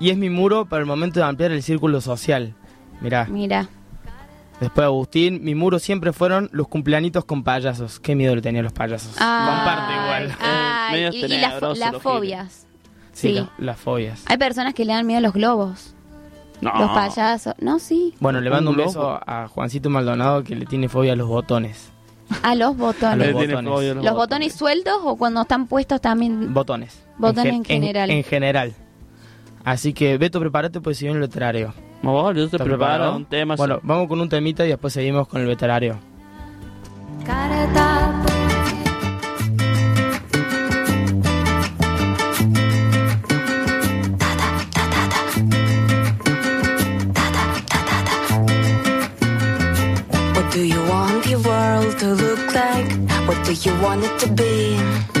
y 0.00 0.10
es 0.10 0.16
mi 0.18 0.30
muro 0.30 0.64
para 0.66 0.80
el 0.80 0.86
momento 0.86 1.20
de 1.20 1.26
ampliar 1.26 1.52
el 1.52 1.62
círculo 1.62 2.00
social. 2.00 2.54
Mirá. 3.00 3.26
Mira, 3.30 3.68
Después 4.60 4.84
Agustín, 4.84 5.42
mi 5.42 5.54
muro 5.54 5.78
siempre 5.78 6.12
fueron 6.12 6.50
los 6.52 6.68
cumpleañitos 6.68 7.24
con 7.24 7.42
payasos. 7.44 7.98
Qué 7.98 8.14
miedo 8.14 8.34
le 8.34 8.42
tenía 8.42 8.60
a 8.60 8.64
los 8.64 8.74
payasos. 8.74 9.12
Comparte 9.12 9.92
igual. 9.94 10.36
Ay, 10.38 10.92
medio 10.92 11.12
y, 11.14 11.24
y 11.24 11.38
las, 11.40 11.54
fobias. 12.02 12.66
Sí, 13.12 13.28
sí. 13.28 13.32
la- 13.32 13.50
las 13.56 13.78
fobias. 13.78 14.22
Hay 14.26 14.36
personas 14.36 14.74
que 14.74 14.84
le 14.84 14.92
dan 14.92 15.06
miedo 15.06 15.16
a 15.16 15.22
los 15.22 15.32
globos, 15.32 15.94
No. 16.60 16.74
los 16.78 16.90
payasos. 16.90 17.54
No, 17.58 17.78
sí, 17.78 18.12
Bueno, 18.20 18.42
le 18.42 18.50
mando 18.50 18.70
un 18.72 18.78
Un 18.78 18.84
beso 18.84 19.18
a 19.26 19.48
Juancito 19.48 19.88
Maldonado 19.88 20.44
que 20.44 20.54
le 20.54 20.66
tiene 20.66 20.90
fobia 20.90 21.14
a 21.14 21.16
los 21.16 21.28
botones. 21.28 21.90
a 22.42 22.54
los 22.54 22.68
A 22.68 22.72
botones. 22.72 23.28
los 23.32 23.32
botones. 23.32 23.72
fobia 23.72 23.92
a 23.92 23.94
¿Los 23.94 24.14
botones 24.14 24.52
sueltos 24.54 24.96
o 25.04 25.16
cuando 25.16 25.40
están 25.40 25.68
puestos 25.68 26.02
también? 26.02 26.52
Botones. 26.52 27.02
Botones 27.16 27.44
gen- 27.44 27.54
en 27.54 27.64
general. 27.64 28.10
En, 28.10 28.24
general. 28.24 28.74
Así 29.64 29.92
que, 29.92 30.16
Beto, 30.18 30.40
prepárate 30.40 30.80
pues 30.80 30.96
si 30.98 31.04
viene 31.04 31.16
el 31.20 31.26
veterario. 31.28 31.74
No, 32.02 32.32
yo 32.32 32.48
te 32.48 32.56
¿Estás 32.56 32.60
preparo 32.62 32.78
preparado? 32.78 33.16
un 33.16 33.24
tema. 33.26 33.56
Bueno, 33.56 33.78
vamos 33.82 34.08
con 34.08 34.20
un 34.20 34.28
temita 34.28 34.64
y 34.64 34.68
después 34.70 34.92
seguimos 34.92 35.28
con 35.28 35.40
el 35.42 35.46
veterario. 35.46 35.98
What 50.34 50.52
do 50.52 50.64
you 50.64 50.80
want 50.88 51.26
your 51.26 51.40
world 51.40 51.98
to 51.98 52.06
look 52.14 52.54
like? 52.54 52.88
What 53.28 53.44
do 53.44 53.52
you 53.52 53.72
want 53.82 54.04
it 54.04 54.18
to 54.20 54.28
be? 54.32 55.19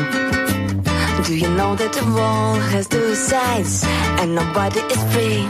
Do 1.26 1.36
you 1.36 1.50
know 1.50 1.76
that 1.76 1.92
the 1.92 2.04
world 2.16 2.62
has 2.72 2.88
two 2.88 3.14
sides 3.14 3.84
and 4.20 4.34
nobody 4.34 4.80
is 4.80 5.02
free? 5.12 5.44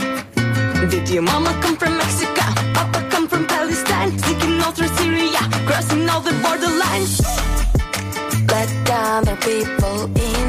Did 0.90 1.08
your 1.08 1.22
mama 1.22 1.56
come 1.62 1.76
from 1.76 1.96
Mexico? 1.96 2.42
Papa 2.74 3.08
come 3.08 3.28
from 3.28 3.46
Palestine? 3.46 4.18
Seeking 4.18 4.60
all 4.62 4.72
through 4.72 4.92
Syria, 4.98 5.42
crossing 5.68 6.08
all 6.08 6.22
the 6.22 6.32
borderlines. 6.42 7.14
Let 8.50 8.68
the 8.88 8.98
other 9.16 9.36
people 9.36 9.98
in. 10.30 10.48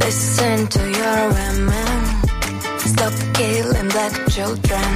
Listen 0.00 0.66
to 0.74 0.82
your 1.00 1.20
women. 1.38 1.90
Stop 2.92 3.14
killing 3.34 3.88
black 3.94 4.14
children. 4.34 4.90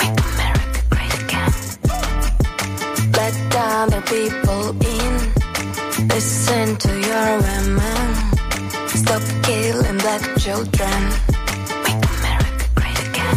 Make 0.00 0.18
America 0.30 0.80
great 0.90 1.14
again. 1.22 1.52
Let 3.14 3.34
the 3.54 3.64
other 3.82 4.02
people 4.14 4.62
in. 4.96 5.12
Listen 6.08 6.76
to 6.76 6.90
your 7.08 7.30
women. 7.46 8.19
Stop 9.10 9.42
killing 9.42 9.98
black 9.98 10.22
children. 10.38 11.00
Make 11.82 12.02
America 12.14 12.66
great 12.76 13.00
again. 13.08 13.36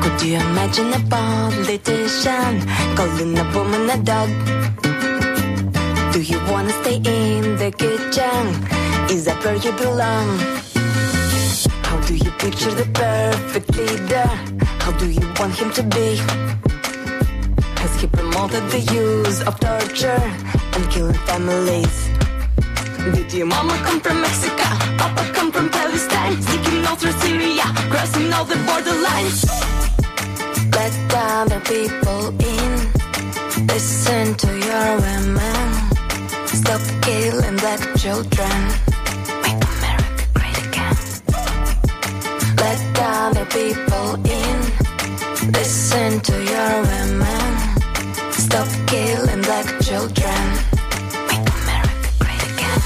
Could 0.00 0.22
you 0.22 0.36
imagine 0.36 0.94
a 0.94 1.00
politician 1.10 2.52
calling 2.96 3.38
a 3.38 3.44
woman 3.52 3.90
a 3.90 3.98
dog? 4.02 4.30
Do 6.14 6.22
you 6.22 6.40
wanna 6.50 6.72
stay 6.80 6.96
in 6.96 7.56
the 7.60 7.70
kitchen? 7.70 8.44
Is 9.14 9.26
that 9.26 9.44
where 9.44 9.56
you 9.56 9.72
belong? 9.72 10.38
How 11.82 12.00
do 12.06 12.14
you 12.14 12.30
picture 12.38 12.70
the 12.70 12.86
perfect 12.94 13.76
leader? 13.76 14.28
How 14.80 14.92
do 14.92 15.10
you 15.10 15.30
want 15.38 15.54
him 15.54 15.70
to 15.72 15.82
be? 15.82 16.67
Has 17.80 18.00
he 18.00 18.06
promoted 18.08 18.64
the 18.70 18.80
use 18.92 19.40
of 19.42 19.58
torture 19.60 20.22
and 20.74 20.90
killing 20.90 21.20
families? 21.28 22.10
Did 23.14 23.32
your 23.32 23.46
mama 23.46 23.74
come 23.86 24.00
from 24.00 24.20
Mexico? 24.20 24.68
Papa 24.98 25.30
come 25.32 25.50
from 25.52 25.70
Palestine? 25.70 26.40
Sneaking 26.42 26.84
all 26.86 26.96
through 26.96 27.16
Syria, 27.22 27.66
crossing 27.90 28.32
all 28.32 28.44
the 28.44 28.58
borderlines. 28.68 29.40
Let 30.74 30.94
other 31.14 31.60
people 31.60 32.28
in. 32.52 32.72
Listen 33.66 34.34
to 34.34 34.50
your 34.68 34.88
women. 35.06 35.60
Stop 36.46 36.82
killing 37.02 37.56
black 37.56 37.80
children. 37.96 38.58
Make 39.44 39.62
America 39.74 40.24
great 40.34 40.58
again. 40.66 40.96
Let 42.62 42.80
other 42.98 43.46
people 43.46 44.08
in. 44.26 44.56
Listen 45.52 46.20
to 46.20 46.34
your 46.52 46.82
women. 46.82 47.57
Stop 48.38 48.68
killing 48.86 49.42
black 49.42 49.80
children. 49.80 50.40
Make 51.28 51.48
America 51.60 52.10
great 52.20 52.42
again. 52.52 52.80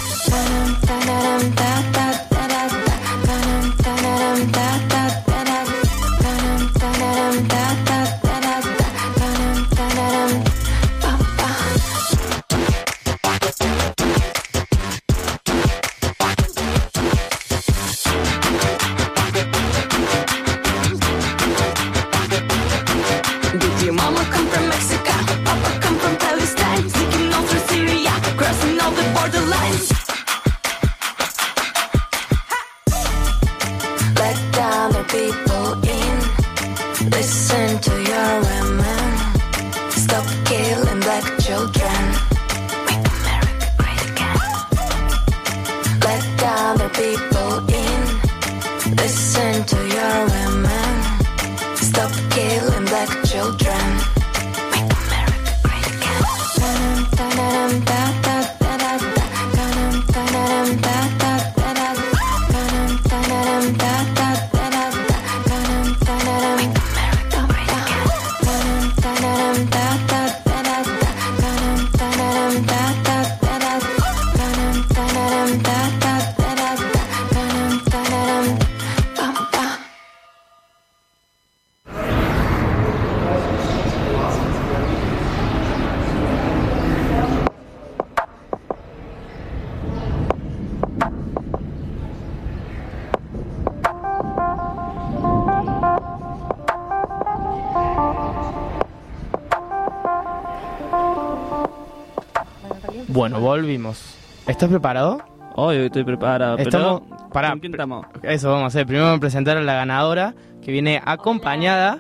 Volvimos. 103.53 104.15
¿Estás 104.47 104.71
preparado? 104.71 105.23
Obvio, 105.57 105.85
estoy 105.85 106.05
preparado. 106.05 106.57
Estamos, 106.57 107.03
pero... 107.09 107.29
pará, 107.29 107.51
¿Con 107.51 107.61
quién 107.61 107.73
estamos? 107.73 108.07
Eso 108.23 108.49
vamos 108.49 108.65
a 108.65 108.67
hacer. 108.69 108.87
Primero 108.87 109.05
vamos 109.05 109.19
a 109.19 109.21
presentar 109.21 109.59
a 109.59 109.63
la 109.63 109.75
ganadora 109.75 110.35
que 110.63 110.73
viene 110.73 111.03
acompañada. 111.05 111.99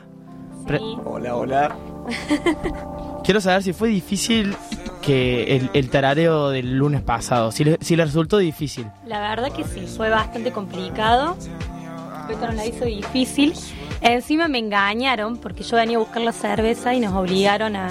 Hola, 1.05 1.37
hola. 1.37 1.77
Quiero 3.24 3.41
saber 3.41 3.62
si 3.62 3.73
fue 3.74 3.89
difícil 3.91 4.57
que 5.03 5.57
el, 5.57 5.70
el 5.74 5.91
tarareo 5.91 6.49
del 6.51 6.79
lunes 6.79 7.03
pasado, 7.03 7.53
si 7.53 7.65
le, 7.65 7.79
si 7.81 7.97
le 7.97 8.05
resultó 8.05 8.39
difícil. 8.39 8.87
La 9.05 9.20
verdad 9.20 9.53
que 9.53 9.65
sí, 9.65 9.87
fue 9.87 10.09
bastante 10.09 10.53
complicado. 10.53 11.37
Beto 12.29 12.47
nos 12.47 12.55
la 12.55 12.65
hizo 12.65 12.85
difícil. 12.87 13.55
Encima 14.01 14.49
me 14.49 14.59
engañaron 14.59 15.37
porque 15.37 15.65
yo 15.65 15.77
venía 15.77 15.99
a 15.99 16.01
buscar 16.01 16.23
la 16.23 16.33
cerveza 16.33 16.95
y 16.95 17.01
nos 17.01 17.12
obligaron 17.12 17.77
a, 17.77 17.91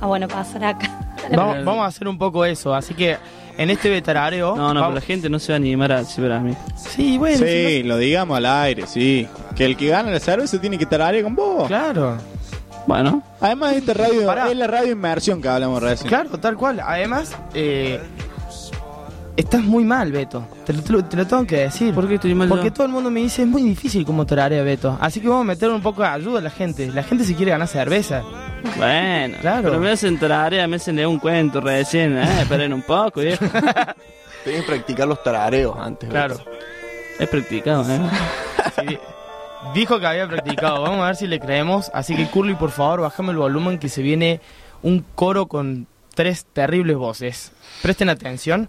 a 0.00 0.06
bueno, 0.06 0.28
pasar 0.28 0.64
acá. 0.64 0.91
Vamos, 1.36 1.64
vamos 1.64 1.84
a 1.84 1.86
hacer 1.86 2.08
un 2.08 2.18
poco 2.18 2.44
eso, 2.44 2.74
así 2.74 2.94
que 2.94 3.16
en 3.58 3.70
este 3.70 4.00
tarareo... 4.02 4.56
No, 4.56 4.72
no, 4.74 4.80
vamos- 4.80 4.82
pero 4.82 4.94
la 4.94 5.00
gente 5.00 5.28
no 5.28 5.38
se 5.38 5.52
va 5.52 5.56
a 5.56 5.58
animar 5.58 5.92
a 5.92 5.98
decir 5.98 6.30
a 6.30 6.40
mí. 6.40 6.54
Sí, 6.76 7.18
bueno. 7.18 7.38
Sí, 7.38 7.82
lo 7.82 7.96
digamos 7.98 8.36
al 8.36 8.46
aire, 8.46 8.86
sí. 8.86 9.26
Que 9.56 9.64
el 9.66 9.76
que 9.76 9.88
gana 9.88 10.10
la 10.10 10.20
cerveza 10.20 10.60
tiene 10.60 10.78
que 10.78 10.84
estar 10.84 11.22
con 11.22 11.34
vos. 11.34 11.66
Claro. 11.68 12.16
Bueno. 12.86 13.22
Además, 13.40 13.74
esta 13.76 13.94
radio 13.94 14.30
es 14.50 14.56
la 14.56 14.66
radio 14.66 14.92
inmersión 14.92 15.40
que 15.40 15.48
hablamos 15.48 15.82
recién. 15.82 16.08
Claro, 16.08 16.30
tal 16.38 16.56
cual. 16.56 16.80
Además, 16.80 17.36
eh, 17.54 18.00
estás 19.36 19.62
muy 19.62 19.84
mal, 19.84 20.12
Beto. 20.12 20.46
Te 20.64 20.72
lo, 20.72 20.82
te 20.82 20.92
lo- 20.92 21.04
te 21.04 21.16
lo 21.16 21.26
tengo 21.26 21.46
que 21.46 21.56
decir. 21.58 21.94
¿Por 21.94 22.06
qué 22.08 22.14
estoy 22.16 22.34
mal 22.34 22.48
Porque 22.48 22.66
yo? 22.66 22.72
todo 22.72 22.86
el 22.86 22.92
mundo 22.92 23.10
me 23.10 23.20
dice 23.20 23.42
es 23.42 23.48
muy 23.48 23.62
difícil 23.62 24.04
como 24.04 24.26
tararea, 24.26 24.62
Beto. 24.62 24.96
Así 25.00 25.20
que 25.20 25.28
vamos 25.28 25.42
a 25.42 25.46
meter 25.48 25.70
un 25.70 25.80
poco 25.82 26.02
de 26.02 26.08
ayuda 26.08 26.38
a 26.38 26.42
la 26.42 26.50
gente. 26.50 26.90
La 26.92 27.02
gente 27.02 27.24
se 27.24 27.34
quiere 27.34 27.52
ganar 27.52 27.68
cerveza. 27.68 28.22
Bueno, 28.76 29.36
Claro. 29.40 29.62
pero 29.70 29.80
me 29.80 29.90
hacen 29.90 30.18
tarea, 30.18 30.66
me 30.68 30.76
hacen 30.76 30.96
leer 30.96 31.08
un 31.08 31.18
cuento 31.18 31.60
recién, 31.60 32.16
eh, 32.18 32.22
esperen 32.42 32.72
un 32.72 32.82
poco, 32.82 33.20
viejo. 33.20 33.44
Tenés 34.44 34.60
que 34.62 34.66
practicar 34.66 35.06
los 35.08 35.22
tarareos 35.22 35.76
antes. 35.78 36.08
Claro. 36.10 36.36
He 37.18 37.26
practicado, 37.26 37.84
eh. 37.90 38.00
Sí, 38.88 38.98
dijo 39.74 40.00
que 40.00 40.06
había 40.06 40.26
practicado. 40.26 40.82
Vamos 40.82 41.00
a 41.02 41.06
ver 41.06 41.16
si 41.16 41.26
le 41.26 41.38
creemos. 41.38 41.90
Así 41.94 42.16
que, 42.16 42.26
Curly, 42.26 42.54
por 42.54 42.70
favor, 42.70 43.02
bájame 43.02 43.30
el 43.30 43.36
volumen 43.38 43.78
que 43.78 43.88
se 43.88 44.02
viene 44.02 44.40
un 44.82 45.04
coro 45.14 45.46
con 45.46 45.86
tres 46.14 46.44
terribles 46.52 46.96
voces. 46.96 47.52
Presten 47.82 48.08
atención. 48.08 48.68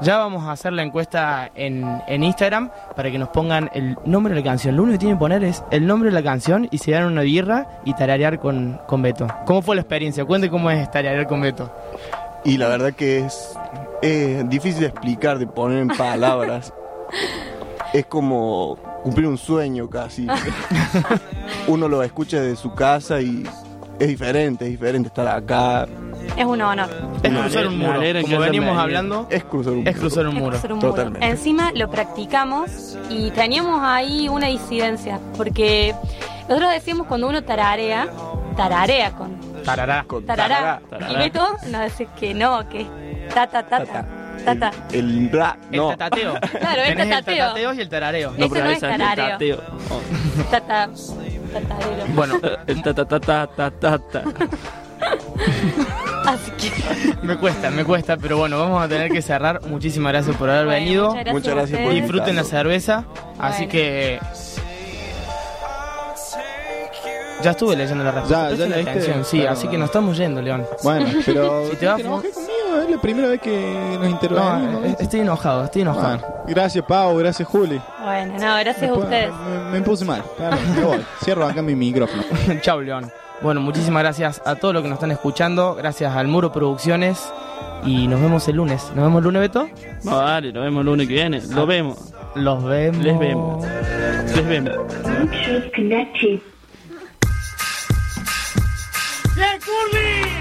ya 0.00 0.18
vamos 0.18 0.44
a 0.44 0.52
hacer 0.52 0.72
la 0.72 0.82
encuesta 0.82 1.50
en, 1.54 1.84
en 2.06 2.22
Instagram 2.22 2.70
para 2.94 3.10
que 3.10 3.18
nos 3.18 3.28
pongan 3.30 3.70
el 3.74 3.96
nombre 4.04 4.34
de 4.34 4.40
la 4.40 4.44
canción. 4.44 4.76
Lo 4.76 4.82
único 4.82 4.94
que 4.94 4.98
tienen 4.98 5.16
que 5.16 5.20
poner 5.20 5.44
es 5.44 5.62
el 5.70 5.86
nombre 5.86 6.10
de 6.10 6.14
la 6.14 6.22
canción 6.22 6.68
y 6.70 6.78
se 6.78 6.92
dan 6.92 7.04
una 7.04 7.22
birra 7.22 7.80
y 7.84 7.94
tararear 7.94 8.38
con, 8.38 8.80
con 8.86 9.02
Beto. 9.02 9.26
¿Cómo 9.46 9.62
fue 9.62 9.76
la 9.76 9.82
experiencia? 9.82 10.24
Cuente 10.24 10.50
cómo 10.50 10.70
es 10.70 10.90
tararear 10.90 11.26
con 11.26 11.40
Beto. 11.40 11.72
Y 12.44 12.56
la 12.56 12.68
verdad 12.68 12.92
que 12.92 13.18
es, 13.18 13.56
es 14.02 14.48
difícil 14.48 14.80
de 14.80 14.86
explicar, 14.86 15.38
de 15.38 15.46
poner 15.46 15.78
en 15.78 15.88
palabras. 15.88 16.72
es 17.92 18.06
como 18.06 18.76
cumplir 19.02 19.26
un 19.26 19.38
sueño 19.38 19.88
casi. 19.88 20.26
Uno 21.66 21.88
lo 21.88 22.02
escucha 22.02 22.40
desde 22.40 22.56
su 22.56 22.74
casa 22.74 23.20
y 23.20 23.44
es 23.98 24.08
diferente, 24.08 24.64
es 24.64 24.70
diferente 24.72 25.08
estar 25.08 25.26
acá. 25.28 25.86
Es 26.36 26.44
un 26.44 26.60
honor. 26.60 26.88
Es 27.22 27.32
cruzar 27.32 27.66
un 27.66 27.78
muro. 27.78 28.00
que 28.00 28.20
Como 28.22 28.36
hayan 28.42 28.52
venido. 28.52 28.78
hablando, 28.78 29.26
Es 29.30 29.44
cruzar 29.44 29.72
un 29.72 29.86
es 29.86 29.94
muro. 29.96 30.00
cruzar 30.00 30.26
un 30.26 30.36
Es 30.36 30.42
muro. 30.42 30.50
cruzar 30.52 30.72
un 30.72 30.78
muro. 30.78 30.90
Totalmente. 30.90 31.26
Encima 31.26 31.72
lo 31.74 31.90
practicamos 31.90 32.96
y 33.10 33.30
teníamos 33.30 33.80
ahí 33.82 34.28
una 34.28 34.46
disidencia, 34.48 35.18
porque 35.36 35.94
nosotros 36.48 36.70
decíamos 36.72 37.06
cuando 37.06 37.28
uno 37.28 37.42
tararea, 37.42 38.08
tararea 38.56 39.10
con 39.12 39.36
Tarará. 39.64 40.04
tarará, 40.26 40.80
tarará. 40.88 41.12
y 41.12 41.16
Beto 41.16 41.46
nos 41.70 41.84
dice 41.84 42.08
que 42.18 42.34
no, 42.34 42.68
que 42.68 42.82
es 42.82 43.34
tata 43.34 43.62
tata, 43.66 44.06
tata. 44.44 44.70
El 44.92 45.30
rap, 45.30 45.56
no. 45.70 45.90
El 45.92 45.98
tatateo. 45.98 46.34
Claro, 46.40 46.82
el 46.82 46.88
Tenés 46.96 47.04
el 47.04 47.10
tatateo. 47.10 47.46
tatateo 47.48 47.72
y 47.74 47.80
el 47.80 47.88
tarareo. 47.88 48.32
Ese 48.36 48.48
no 48.62 48.70
es 48.70 48.80
tarareo. 48.80 49.38
Tata, 50.50 50.88
tatarero. 51.48 52.04
Bueno, 52.14 52.34
el 52.66 52.82
ta 52.82 52.94
ta 52.94 53.04
ta 53.04 53.20
ta 53.20 53.46
ta 53.46 53.70
ta 53.70 53.98
ta. 53.98 54.22
Así 56.26 56.50
que 56.52 57.26
me 57.26 57.36
cuesta, 57.36 57.70
me 57.70 57.84
cuesta, 57.84 58.16
pero 58.16 58.36
bueno, 58.38 58.58
vamos 58.58 58.82
a 58.82 58.88
tener 58.88 59.10
que 59.10 59.22
cerrar. 59.22 59.62
Muchísimas 59.66 60.12
gracias 60.12 60.36
por 60.36 60.50
haber 60.50 60.66
Bueno, 60.66 60.80
venido. 60.84 61.04
muchas 61.06 61.24
gracias 61.24 61.34
Muchas 61.34 61.54
gracias 61.54 61.80
a 61.80 61.84
por. 61.84 61.92
Disfruten 61.94 62.36
la 62.36 62.44
cerveza. 62.44 63.04
Así 63.38 63.66
que. 63.66 64.18
Ya 67.42 67.50
estuve 67.52 67.76
leyendo 67.76 68.02
la 68.04 68.10
respuesta. 68.10 68.50
Ya, 68.50 68.66
leíste, 68.66 68.90
atención, 68.90 69.24
sí, 69.24 69.46
así 69.46 69.68
que 69.68 69.78
nos 69.78 69.86
estamos 69.86 70.16
yendo, 70.16 70.42
León. 70.42 70.64
Bueno, 70.82 71.06
pero 71.26 71.68
si 71.70 71.76
te 71.76 71.86
vas 71.86 71.96
te 71.96 72.02
conmigo, 72.02 72.22
es 72.82 72.90
la 72.90 73.00
primera 73.00 73.28
vez 73.28 73.40
que 73.40 73.96
nos 73.98 74.08
intervenimos. 74.08 74.72
No, 74.72 74.84
eh, 74.84 74.96
estoy 74.98 75.20
enojado, 75.20 75.64
estoy 75.64 75.82
enojado. 75.82 76.18
Bueno, 76.18 76.44
gracias 76.48 76.84
Pau, 76.84 77.16
gracias 77.16 77.48
Juli. 77.48 77.80
Bueno, 78.02 78.34
no, 78.34 78.58
gracias 78.58 78.90
a 78.90 78.94
ustedes. 78.94 79.30
Me, 79.70 79.78
me 79.78 79.84
puse 79.84 80.04
mal. 80.04 80.22
Claro, 80.36 80.56
me 80.74 80.84
voy. 80.84 81.04
Cierro 81.22 81.46
acá 81.46 81.62
mi 81.62 81.74
micrófono. 81.74 82.22
Chau, 82.60 82.80
León. 82.80 83.10
Bueno, 83.40 83.60
muchísimas 83.60 84.02
gracias 84.02 84.42
a 84.44 84.56
todos 84.56 84.74
los 84.74 84.82
que 84.82 84.88
nos 84.88 84.96
están 84.96 85.12
escuchando. 85.12 85.76
Gracias 85.76 86.14
al 86.14 86.26
Muro 86.26 86.50
Producciones. 86.50 87.32
Y 87.84 88.08
nos 88.08 88.20
vemos 88.20 88.48
el 88.48 88.56
lunes. 88.56 88.90
¿Nos 88.96 89.04
vemos 89.04 89.18
el 89.18 89.24
lunes, 89.24 89.40
Beto? 89.42 89.68
No, 90.02 90.18
dale, 90.18 90.52
nos 90.52 90.64
vemos 90.64 90.80
el 90.80 90.86
lunes 90.86 91.06
que 91.06 91.14
viene. 91.14 91.40
Lo 91.50 91.64
vemos. 91.66 92.12
Los 92.34 92.64
vemos. 92.64 93.04
Les 93.04 93.18
vemos. 93.18 93.64
Les 94.34 94.46
vemos. 94.48 94.76
¡José 99.38 99.60
Curly! 99.60 100.37